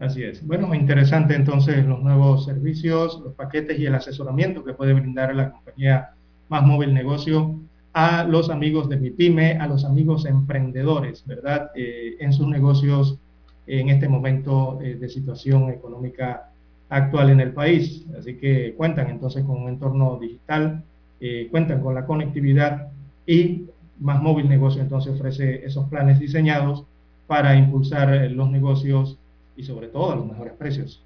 Así 0.00 0.24
es. 0.24 0.44
Bueno, 0.44 0.74
interesante 0.74 1.36
entonces 1.36 1.86
los 1.86 2.02
nuevos 2.02 2.46
servicios, 2.46 3.22
los 3.24 3.34
paquetes 3.34 3.78
y 3.78 3.86
el 3.86 3.94
asesoramiento 3.94 4.64
que 4.64 4.74
puede 4.74 4.92
brindar 4.92 5.32
la 5.32 5.52
compañía 5.52 6.10
Más 6.48 6.64
Móvil 6.64 6.92
Negocio 6.92 7.54
a 7.92 8.24
los 8.24 8.50
amigos 8.50 8.88
de 8.88 8.96
mi 8.96 9.10
pyme, 9.10 9.52
a 9.52 9.68
los 9.68 9.84
amigos 9.84 10.26
emprendedores, 10.26 11.24
¿verdad? 11.24 11.70
Eh, 11.76 12.16
en 12.18 12.32
sus 12.32 12.48
negocios 12.48 13.20
en 13.68 13.88
este 13.88 14.08
momento 14.08 14.80
eh, 14.82 14.96
de 14.96 15.08
situación 15.08 15.70
económica 15.70 16.50
actual 16.88 17.30
en 17.30 17.40
el 17.40 17.52
país. 17.52 18.06
Así 18.18 18.34
que 18.36 18.74
cuentan 18.76 19.10
entonces 19.10 19.44
con 19.44 19.62
un 19.62 19.68
entorno 19.68 20.18
digital, 20.20 20.82
eh, 21.20 21.48
cuentan 21.50 21.80
con 21.80 21.94
la 21.94 22.06
conectividad 22.06 22.88
y 23.26 23.64
Más 23.98 24.20
Móvil 24.22 24.48
Negocio 24.48 24.82
entonces 24.82 25.14
ofrece 25.14 25.64
esos 25.64 25.88
planes 25.88 26.20
diseñados 26.20 26.84
para 27.26 27.56
impulsar 27.56 28.30
los 28.30 28.50
negocios 28.50 29.18
y 29.56 29.62
sobre 29.62 29.88
todo 29.88 30.12
a 30.12 30.16
los 30.16 30.26
mejores 30.26 30.52
precios. 30.54 31.02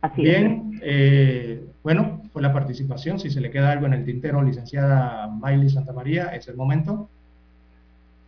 Así 0.00 0.22
Bien, 0.22 0.78
eh, 0.82 1.64
bueno, 1.82 2.22
fue 2.32 2.40
la 2.40 2.52
participación. 2.52 3.18
Si 3.18 3.30
se 3.30 3.40
le 3.40 3.50
queda 3.50 3.72
algo 3.72 3.86
en 3.86 3.94
el 3.94 4.04
tintero, 4.04 4.42
licenciada 4.42 5.28
Miley 5.42 5.70
Santa 5.70 5.92
María, 5.92 6.26
es 6.34 6.46
el 6.48 6.56
momento. 6.56 7.08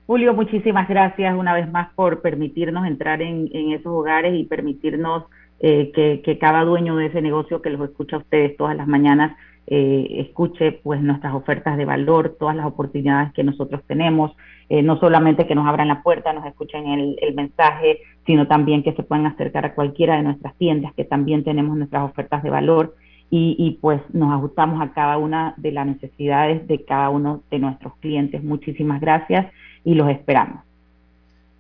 Julio, 0.07 0.35
muchísimas 0.35 0.89
gracias 0.89 1.39
una 1.39 1.55
vez 1.55 1.71
más 1.71 1.93
por 1.95 2.21
permitirnos 2.21 2.85
entrar 2.85 3.23
en, 3.23 3.49
esos 3.73 3.93
hogares 3.93 4.35
y 4.35 4.43
permitirnos 4.43 5.27
eh, 5.63 5.93
que, 5.93 6.39
cada 6.39 6.65
dueño 6.65 6.97
de 6.97 7.07
ese 7.07 7.21
negocio 7.21 7.61
que 7.61 7.69
los 7.69 7.89
escucha 7.89 8.17
a 8.17 8.21
ustedes 8.21 8.57
todas 8.57 8.75
las 8.75 8.89
mañanas 8.89 9.37
eh, 9.67 10.25
escuche 10.27 10.73
pues 10.73 11.03
nuestras 11.03 11.35
ofertas 11.35 11.77
de 11.77 11.85
valor, 11.85 12.37
todas 12.41 12.57
las 12.57 12.65
oportunidades 12.65 13.33
que 13.35 13.45
nosotros 13.45 13.83
tenemos, 13.87 14.33
eh, 14.71 14.83
no 14.83 14.99
solamente 14.99 15.47
que 15.47 15.55
nos 15.55 15.69
abran 15.69 15.89
la 15.89 16.03
puerta, 16.03 16.33
nos 16.33 16.47
escuchen 16.47 16.87
el, 16.87 17.35
mensaje, 17.35 18.01
sino 18.27 18.49
también 18.49 18.83
que 18.83 18.95
se 18.95 19.03
puedan 19.03 19.27
acercar 19.27 19.67
a 19.67 19.75
cualquiera 19.75 20.17
de 20.17 20.23
nuestras 20.23 20.57
tiendas, 20.57 20.95
que 20.95 21.05
también 21.05 21.45
tenemos 21.45 21.77
nuestras 21.77 22.11
ofertas 22.11 22.43
de 22.43 22.51
valor 22.51 22.97
y, 23.33 23.79
pues 23.81 24.01
nos 24.13 24.33
ajustamos 24.33 24.81
a 24.81 24.93
cada 24.93 25.17
una 25.17 25.55
de 25.57 25.71
las 25.71 25.87
necesidades 25.87 26.67
de 26.67 26.85
cada 26.85 27.11
uno 27.11 27.43
de 27.49 27.61
nuestros 27.61 27.95
clientes. 27.99 28.43
Muchísimas 28.43 29.01
gracias 29.01 29.47
y 29.85 29.95
los 29.95 30.09
esperamos. 30.09 30.70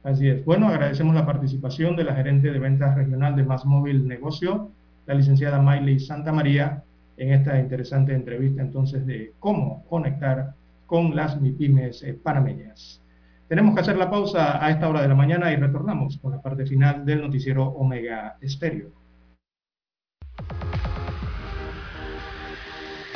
Así 0.02 0.28
es. 0.28 0.44
Bueno, 0.44 0.68
agradecemos 0.68 1.14
la 1.14 1.27
participación 1.27 1.94
de 1.94 2.05
la 2.05 2.14
gerente 2.14 2.51
de 2.51 2.59
ventas 2.59 2.97
regional 2.97 3.36
de 3.36 3.44
Más 3.44 3.66
Móvil 3.66 4.09
Negocio, 4.09 4.70
la 5.06 5.14
licenciada 5.14 5.60
Miley 5.60 6.01
Santa 6.01 6.32
María, 6.32 6.82
en 7.18 7.35
esta 7.35 7.60
interesante 7.60 8.14
entrevista 8.14 8.62
entonces 8.62 9.06
de 9.06 9.35
cómo 9.39 9.85
conectar 9.90 10.55
con 10.86 11.14
las 11.14 11.39
MIPIMES 11.39 12.02
eh, 12.02 12.14
panameñas. 12.14 13.02
Tenemos 13.47 13.74
que 13.74 13.81
hacer 13.81 13.98
la 13.98 14.10
pausa 14.10 14.64
a 14.64 14.70
esta 14.70 14.89
hora 14.89 15.02
de 15.02 15.09
la 15.09 15.14
mañana 15.14 15.52
y 15.52 15.56
retornamos 15.56 16.16
con 16.16 16.32
la 16.32 16.40
parte 16.40 16.64
final 16.64 17.05
del 17.05 17.20
noticiero 17.20 17.66
Omega 17.66 18.36
Estéreo. 18.40 18.99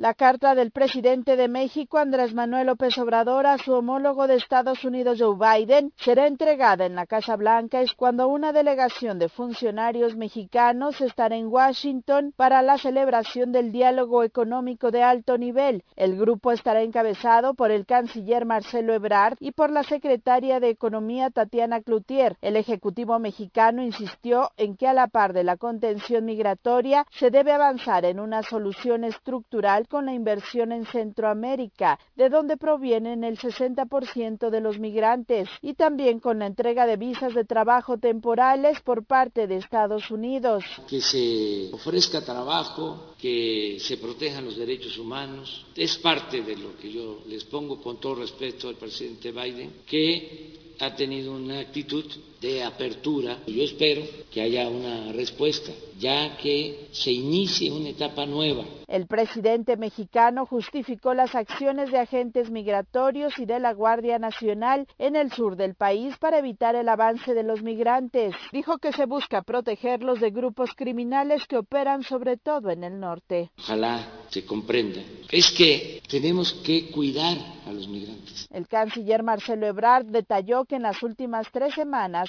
La 0.00 0.14
carta 0.14 0.54
del 0.54 0.70
presidente 0.70 1.36
de 1.36 1.46
México, 1.46 1.98
Andrés 1.98 2.32
Manuel 2.32 2.68
López 2.68 2.96
Obrador, 2.96 3.44
a 3.44 3.58
su 3.58 3.74
homólogo 3.74 4.26
de 4.26 4.36
Estados 4.36 4.82
Unidos, 4.82 5.18
Joe 5.20 5.36
Biden, 5.36 5.92
será 5.98 6.26
entregada 6.26 6.86
en 6.86 6.94
la 6.94 7.04
Casa 7.04 7.36
Blanca 7.36 7.82
es 7.82 7.92
cuando 7.92 8.26
una 8.28 8.54
delegación 8.54 9.18
de 9.18 9.28
funcionarios 9.28 10.16
mexicanos 10.16 11.02
estará 11.02 11.36
en 11.36 11.48
Washington 11.48 12.32
para 12.34 12.62
la 12.62 12.78
celebración 12.78 13.52
del 13.52 13.72
diálogo 13.72 14.24
económico 14.24 14.90
de 14.90 15.02
alto 15.02 15.36
nivel. 15.36 15.84
El 15.96 16.16
grupo 16.16 16.50
estará 16.50 16.80
encabezado 16.80 17.52
por 17.52 17.70
el 17.70 17.84
canciller 17.84 18.46
Marcelo 18.46 18.94
Ebrard 18.94 19.36
y 19.38 19.52
por 19.52 19.70
la 19.70 19.82
secretaria 19.82 20.60
de 20.60 20.70
Economía 20.70 21.28
Tatiana 21.28 21.82
Cloutier. 21.82 22.38
El 22.40 22.56
Ejecutivo 22.56 23.18
mexicano 23.18 23.82
insistió 23.82 24.50
en 24.56 24.78
que 24.78 24.86
a 24.86 24.94
la 24.94 25.08
par 25.08 25.34
de 25.34 25.44
la 25.44 25.58
contención 25.58 26.24
migratoria 26.24 27.04
se 27.10 27.30
debe 27.30 27.52
avanzar 27.52 28.06
en 28.06 28.18
una 28.18 28.42
solución 28.42 29.04
estructural 29.04 29.88
con 29.90 30.06
la 30.06 30.14
inversión 30.14 30.72
en 30.72 30.86
Centroamérica, 30.86 31.98
de 32.16 32.30
donde 32.30 32.56
provienen 32.56 33.24
el 33.24 33.36
60% 33.36 34.48
de 34.48 34.60
los 34.60 34.78
migrantes, 34.78 35.48
y 35.60 35.74
también 35.74 36.20
con 36.20 36.38
la 36.38 36.46
entrega 36.46 36.86
de 36.86 36.96
visas 36.96 37.34
de 37.34 37.44
trabajo 37.44 37.98
temporales 37.98 38.80
por 38.80 39.04
parte 39.04 39.46
de 39.46 39.56
Estados 39.56 40.10
Unidos. 40.10 40.64
Que 40.88 41.00
se 41.00 41.70
ofrezca 41.72 42.24
trabajo, 42.24 43.14
que 43.18 43.76
se 43.80 43.98
protejan 43.98 44.44
los 44.44 44.56
derechos 44.56 44.96
humanos, 44.96 45.66
es 45.76 45.98
parte 45.98 46.40
de 46.42 46.56
lo 46.56 46.76
que 46.76 46.90
yo 46.90 47.18
les 47.26 47.44
pongo 47.44 47.82
con 47.82 47.98
todo 48.00 48.14
respeto 48.14 48.68
al 48.68 48.76
presidente 48.76 49.32
Biden, 49.32 49.82
que 49.86 50.60
ha 50.80 50.94
tenido 50.94 51.32
una 51.32 51.60
actitud 51.60 52.04
de 52.40 52.62
apertura. 52.62 53.42
Yo 53.46 53.62
espero 53.62 54.02
que 54.30 54.40
haya 54.40 54.68
una 54.68 55.12
respuesta, 55.12 55.72
ya 55.98 56.36
que 56.38 56.88
se 56.92 57.12
inicie 57.12 57.70
una 57.70 57.90
etapa 57.90 58.24
nueva. 58.24 58.64
El 58.90 59.06
presidente 59.06 59.76
mexicano 59.76 60.46
justificó 60.46 61.14
las 61.14 61.36
acciones 61.36 61.92
de 61.92 62.00
agentes 62.00 62.50
migratorios 62.50 63.38
y 63.38 63.46
de 63.46 63.60
la 63.60 63.72
Guardia 63.72 64.18
Nacional 64.18 64.88
en 64.98 65.14
el 65.14 65.30
sur 65.30 65.54
del 65.54 65.76
país 65.76 66.16
para 66.18 66.40
evitar 66.40 66.74
el 66.74 66.88
avance 66.88 67.32
de 67.32 67.44
los 67.44 67.62
migrantes. 67.62 68.34
Dijo 68.50 68.78
que 68.78 68.92
se 68.92 69.06
busca 69.06 69.42
protegerlos 69.42 70.18
de 70.18 70.32
grupos 70.32 70.70
criminales 70.74 71.46
que 71.46 71.58
operan 71.58 72.02
sobre 72.02 72.36
todo 72.36 72.70
en 72.70 72.82
el 72.82 72.98
norte. 72.98 73.52
Ojalá 73.58 74.04
se 74.28 74.44
comprenda. 74.44 75.00
Es 75.30 75.52
que 75.52 76.02
tenemos 76.10 76.52
que 76.52 76.90
cuidar 76.90 77.36
a 77.68 77.72
los 77.72 77.86
migrantes. 77.86 78.48
El 78.50 78.66
canciller 78.66 79.22
Marcelo 79.22 79.68
Ebrard 79.68 80.06
detalló 80.06 80.64
que 80.64 80.74
en 80.74 80.82
las 80.82 81.00
últimas 81.04 81.46
tres 81.52 81.74
semanas 81.74 82.28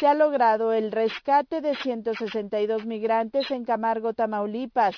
se 0.00 0.06
ha 0.06 0.14
logrado 0.14 0.72
el 0.72 0.90
rescate 0.90 1.60
de 1.60 1.76
162 1.76 2.86
migrantes 2.86 3.50
en 3.50 3.66
Camargo, 3.66 4.14
Tamaulipas, 4.14 4.96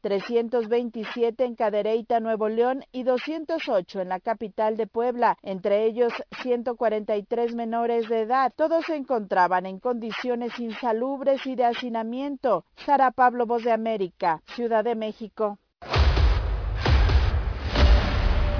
327 0.00 1.44
en 1.44 1.54
Cadereyta, 1.54 2.20
Nuevo 2.20 2.48
León 2.48 2.84
y 2.92 3.02
208 3.02 4.00
en 4.00 4.08
la 4.08 4.20
capital 4.20 4.76
de 4.76 4.86
Puebla, 4.86 5.36
entre 5.42 5.84
ellos 5.84 6.12
143 6.42 7.54
menores 7.54 8.08
de 8.08 8.22
edad. 8.22 8.52
Todos 8.56 8.86
se 8.86 8.96
encontraban 8.96 9.66
en 9.66 9.78
condiciones 9.78 10.58
insalubres 10.58 11.46
y 11.46 11.54
de 11.54 11.64
hacinamiento. 11.64 12.64
Sara 12.84 13.10
Pablo, 13.10 13.46
Voz 13.46 13.64
de 13.64 13.72
América, 13.72 14.42
Ciudad 14.54 14.84
de 14.84 14.94
México. 14.94 15.58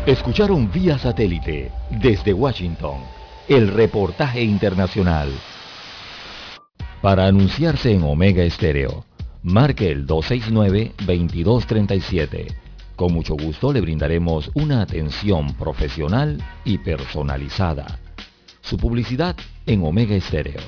Escucharon 0.07 0.71
vía 0.73 0.99
satélite 0.99 1.71
desde 1.91 2.33
Washington 2.33 3.01
el 3.49 3.69
reportaje 3.69 4.43
internacional. 4.43 5.29
Para 7.03 7.27
anunciarse 7.27 7.93
en 7.93 8.03
Omega 8.05 8.45
Estéreo, 8.45 9.05
marque 9.43 9.91
el 9.91 10.07
269-2237. 10.07 12.55
Con 12.97 13.15
mucho 13.15 13.35
gusto 13.35 13.73
le 13.73 13.81
brindaremos 13.81 14.51
una 14.55 14.83
atención 14.83 15.55
profesional 15.55 16.41
y 16.65 16.79
personalizada. 16.79 17.99
Su 18.61 18.77
publicidad 18.77 19.35
en 19.67 19.85
Omega 19.85 20.15
Estéreo. 20.15 20.61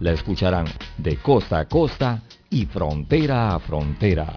La 0.00 0.12
escucharán 0.12 0.66
de 0.98 1.16
costa 1.16 1.58
a 1.60 1.64
costa 1.66 2.22
y 2.50 2.66
frontera 2.66 3.54
a 3.54 3.58
frontera. 3.58 4.36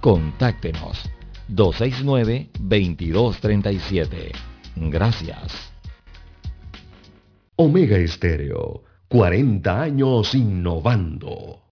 Contáctenos 0.00 1.10
269-2237. 1.50 4.30
Gracias. 4.76 5.72
Omega 7.56 7.98
Estéreo, 7.98 8.84
40 9.08 9.82
años 9.82 10.34
innovando. 10.34 11.71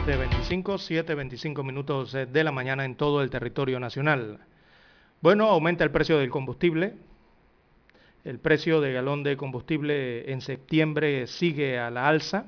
7.25, 0.00 0.78
7.25 1.04 1.62
minutos 1.62 2.14
eh, 2.14 2.24
de 2.24 2.42
la 2.44 2.52
mañana 2.52 2.86
en 2.86 2.94
todo 2.94 3.22
el 3.22 3.28
territorio 3.28 3.78
nacional. 3.78 4.38
Bueno, 5.20 5.48
aumenta 5.48 5.84
el 5.84 5.90
precio 5.90 6.18
del 6.18 6.30
combustible. 6.30 6.94
El 8.24 8.38
precio 8.38 8.80
de 8.80 8.94
galón 8.94 9.22
de 9.22 9.36
combustible 9.36 10.32
en 10.32 10.40
septiembre 10.40 11.26
sigue 11.26 11.78
a 11.78 11.90
la 11.90 12.08
alza. 12.08 12.46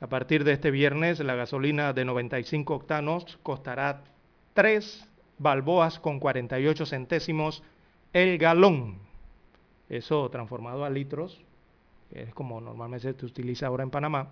A 0.00 0.06
partir 0.06 0.44
de 0.44 0.52
este 0.52 0.70
viernes, 0.70 1.18
la 1.18 1.34
gasolina 1.34 1.92
de 1.92 2.04
95 2.04 2.74
octanos 2.74 3.38
costará 3.42 4.04
3 4.54 5.08
balboas 5.38 5.98
con 5.98 6.20
48 6.20 6.86
centésimos 6.86 7.64
el 8.12 8.38
galón. 8.38 8.98
Eso 9.88 10.30
transformado 10.30 10.84
a 10.84 10.90
litros, 10.90 11.42
que 12.12 12.22
es 12.22 12.34
como 12.34 12.60
normalmente 12.60 13.12
se 13.18 13.26
utiliza 13.26 13.66
ahora 13.66 13.82
en 13.82 13.90
Panamá, 13.90 14.30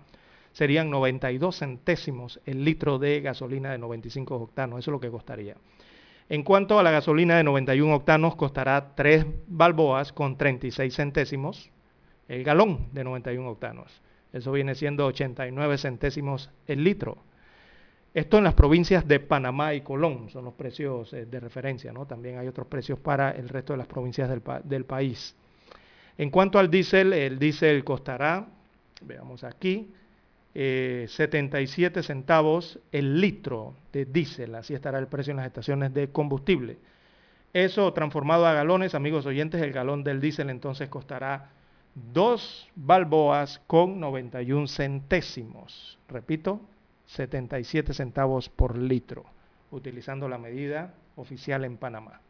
serían 0.51 0.89
92 0.89 1.57
centésimos 1.57 2.39
el 2.45 2.63
litro 2.63 2.99
de 2.99 3.21
gasolina 3.21 3.71
de 3.71 3.77
95 3.77 4.35
octanos. 4.35 4.79
Eso 4.79 4.91
es 4.91 4.93
lo 4.93 4.99
que 4.99 5.09
costaría. 5.09 5.55
En 6.29 6.43
cuanto 6.43 6.79
a 6.79 6.83
la 6.83 6.91
gasolina 6.91 7.37
de 7.37 7.43
91 7.43 7.93
octanos, 7.93 8.35
costará 8.35 8.95
3 8.95 9.25
balboas 9.47 10.13
con 10.13 10.37
36 10.37 10.95
centésimos 10.95 11.69
el 12.27 12.43
galón 12.43 12.87
de 12.93 13.03
91 13.03 13.49
octanos. 13.49 14.01
Eso 14.31 14.51
viene 14.53 14.75
siendo 14.75 15.05
89 15.07 15.77
centésimos 15.77 16.49
el 16.67 16.83
litro. 16.83 17.17
Esto 18.13 18.37
en 18.37 18.43
las 18.43 18.53
provincias 18.53 19.07
de 19.07 19.19
Panamá 19.19 19.73
y 19.73 19.81
Colón 19.81 20.29
son 20.29 20.45
los 20.45 20.53
precios 20.53 21.13
eh, 21.13 21.25
de 21.25 21.39
referencia, 21.39 21.93
¿no? 21.93 22.05
También 22.05 22.37
hay 22.37 22.47
otros 22.47 22.67
precios 22.67 22.99
para 22.99 23.31
el 23.31 23.49
resto 23.49 23.73
de 23.73 23.77
las 23.77 23.87
provincias 23.87 24.29
del, 24.29 24.41
pa 24.41 24.59
del 24.61 24.85
país. 24.85 25.35
En 26.17 26.29
cuanto 26.29 26.59
al 26.59 26.69
diésel, 26.69 27.13
el 27.13 27.39
diésel 27.39 27.83
costará, 27.83 28.47
veamos 29.01 29.43
aquí, 29.43 29.93
eh, 30.53 31.05
77 31.07 32.03
centavos 32.03 32.79
el 32.91 33.21
litro 33.21 33.75
de 33.93 34.05
diésel, 34.05 34.55
así 34.55 34.73
estará 34.73 34.99
el 34.99 35.07
precio 35.07 35.31
en 35.31 35.37
las 35.37 35.45
estaciones 35.45 35.93
de 35.93 36.09
combustible. 36.09 36.77
Eso 37.53 37.91
transformado 37.93 38.45
a 38.45 38.53
galones, 38.53 38.95
amigos 38.95 39.25
oyentes, 39.25 39.61
el 39.61 39.73
galón 39.73 40.03
del 40.03 40.21
diésel 40.21 40.49
entonces 40.49 40.89
costará 40.89 41.49
2 42.13 42.69
balboas 42.75 43.61
con 43.67 43.99
91 43.99 44.67
centésimos. 44.67 45.97
Repito, 46.07 46.61
77 47.07 47.93
centavos 47.93 48.47
por 48.47 48.77
litro, 48.77 49.25
utilizando 49.71 50.29
la 50.29 50.37
medida 50.37 50.93
oficial 51.17 51.65
en 51.65 51.77
Panamá. 51.77 52.21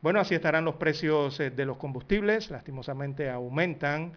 Bueno, 0.00 0.20
así 0.20 0.34
estarán 0.34 0.64
los 0.64 0.76
precios 0.76 1.38
eh, 1.40 1.50
de 1.50 1.64
los 1.64 1.78
combustibles, 1.78 2.50
lastimosamente 2.50 3.30
aumentan 3.30 4.12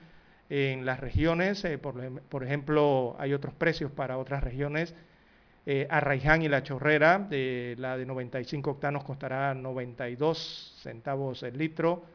en 0.49 0.85
las 0.85 0.99
regiones, 0.99 1.63
eh, 1.65 1.77
por, 1.77 2.21
por, 2.21 2.43
ejemplo, 2.43 3.15
hay 3.19 3.33
otros 3.33 3.53
precios 3.53 3.91
para 3.91 4.17
otras 4.17 4.43
regiones, 4.43 4.95
eh, 5.69 5.85
Arraiján 5.89 6.41
y 6.41 6.47
La 6.47 6.63
Chorrera, 6.63 7.19
de, 7.19 7.75
la 7.77 7.97
de 7.97 8.05
95 8.05 8.71
octanos 8.71 9.03
costará 9.03 9.53
92 9.53 10.77
centavos 10.81 11.43
el 11.43 11.57
litro, 11.57 12.05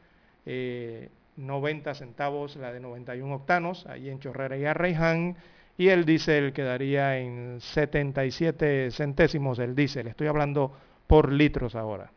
eh, 0.47 1.11
90 1.37 1.95
centavos 1.95 2.57
la 2.57 2.73
de 2.73 2.81
91 2.81 3.35
octanos, 3.35 3.85
ahí 3.87 4.09
en 4.09 4.21
Chorrera 4.21 4.57
y 4.57 4.65
Arraiján, 4.65 5.37
y 5.77 5.89
el 5.89 6.07
diésel 6.07 6.55
quedaría 6.55 7.19
en 7.19 7.61
77 7.61 8.91
centésimos 8.91 9.59
el 9.59 9.75
diésel, 9.75 10.07
estoy 10.07 10.29
hablando 10.29 10.75
por 11.07 11.31
litros 11.31 11.75
ahora. 11.75 12.11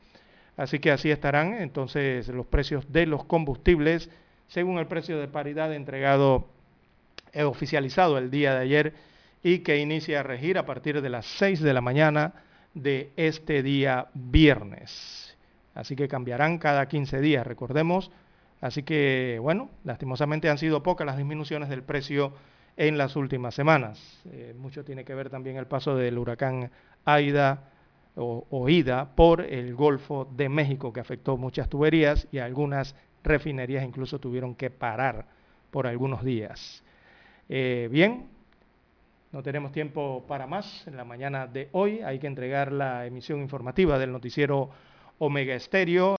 Así 0.56 0.80
que 0.80 0.92
así 0.92 1.12
estarán 1.12 1.56
entonces 1.56 2.30
los 2.30 2.46
precios 2.46 2.90
de 2.94 3.08
los 3.08 3.26
combustibles 3.26 4.10
según 4.47 4.77
el 4.77 4.88
precio 4.88 5.19
de 5.19 5.27
paridad 5.27 5.73
entregado, 5.73 6.47
eh, 7.34 7.43
oficializado 7.43 8.17
el 8.17 8.31
día 8.31 8.53
de 8.53 8.61
ayer 8.61 8.93
y 9.43 9.59
que 9.59 9.77
inicia 9.77 10.22
a 10.22 10.23
regir 10.23 10.57
a 10.57 10.65
partir 10.65 11.01
de 11.01 11.09
las 11.09 11.26
6 11.26 11.61
de 11.61 11.73
la 11.73 11.81
mañana 11.81 12.34
de 12.73 13.11
este 13.15 13.63
día 13.63 14.07
viernes. 14.13 15.38
Así 15.73 15.95
que 15.95 16.07
cambiarán 16.07 16.57
cada 16.57 16.88
15 16.88 17.19
días, 17.19 17.45
recordemos. 17.45 18.11
Así 18.61 18.84
que, 18.84 19.38
bueno, 19.41 19.69
lastimosamente 19.84 20.49
han 20.49 20.57
sido 20.57 20.81
pocas 20.81 21.05
las 21.05 21.17
disminuciones 21.17 21.69
del 21.69 21.84
precio 21.84 22.34
en 22.77 22.97
las 22.97 23.15
últimas 23.15 23.53
semanas. 23.53 24.22
Eh, 24.31 24.55
mucho 24.57 24.84
tiene 24.84 25.03
que 25.03 25.13
ver 25.13 25.30
también 25.30 25.57
el 25.57 25.67
paso 25.67 25.95
del 25.95 26.17
huracán 26.17 26.72
Aida 27.03 27.69
o, 28.15 28.47
o, 28.49 28.69
Ida 28.69 29.15
por 29.15 29.41
el 29.41 29.76
Golfo 29.76 30.26
de 30.35 30.49
México 30.49 30.93
que 30.93 31.01
afectó 31.01 31.38
muchas 31.38 31.69
tuberías 31.69 32.27
y 32.31 32.39
algunas 32.39 32.95
refinerías 33.26 33.84
incluso 33.84 34.19
tuvieron 34.19 34.56
que 34.56 34.69
parar 34.69 35.26
por 35.72 35.88
algunos 35.88 36.23
días. 36.23 36.84
Eh, 37.49 37.89
bien, 37.91 38.27
no 39.31 39.43
tenemos 39.43 39.73
tiempo 39.73 40.23
para 40.27 40.47
más 40.47 40.88
en 40.88 40.95
la 40.95 41.03
mañana 41.03 41.45
de 41.47 41.68
hoy. 41.73 41.99
Hay 41.99 42.19
que 42.19 42.27
entregar 42.27 42.72
la 42.72 43.06
emisión 43.06 43.41
informativa 43.41 43.99
del 43.99 44.11
noticiero 44.11 44.69
Omega 45.19 45.56
Estéreo. 45.56 46.14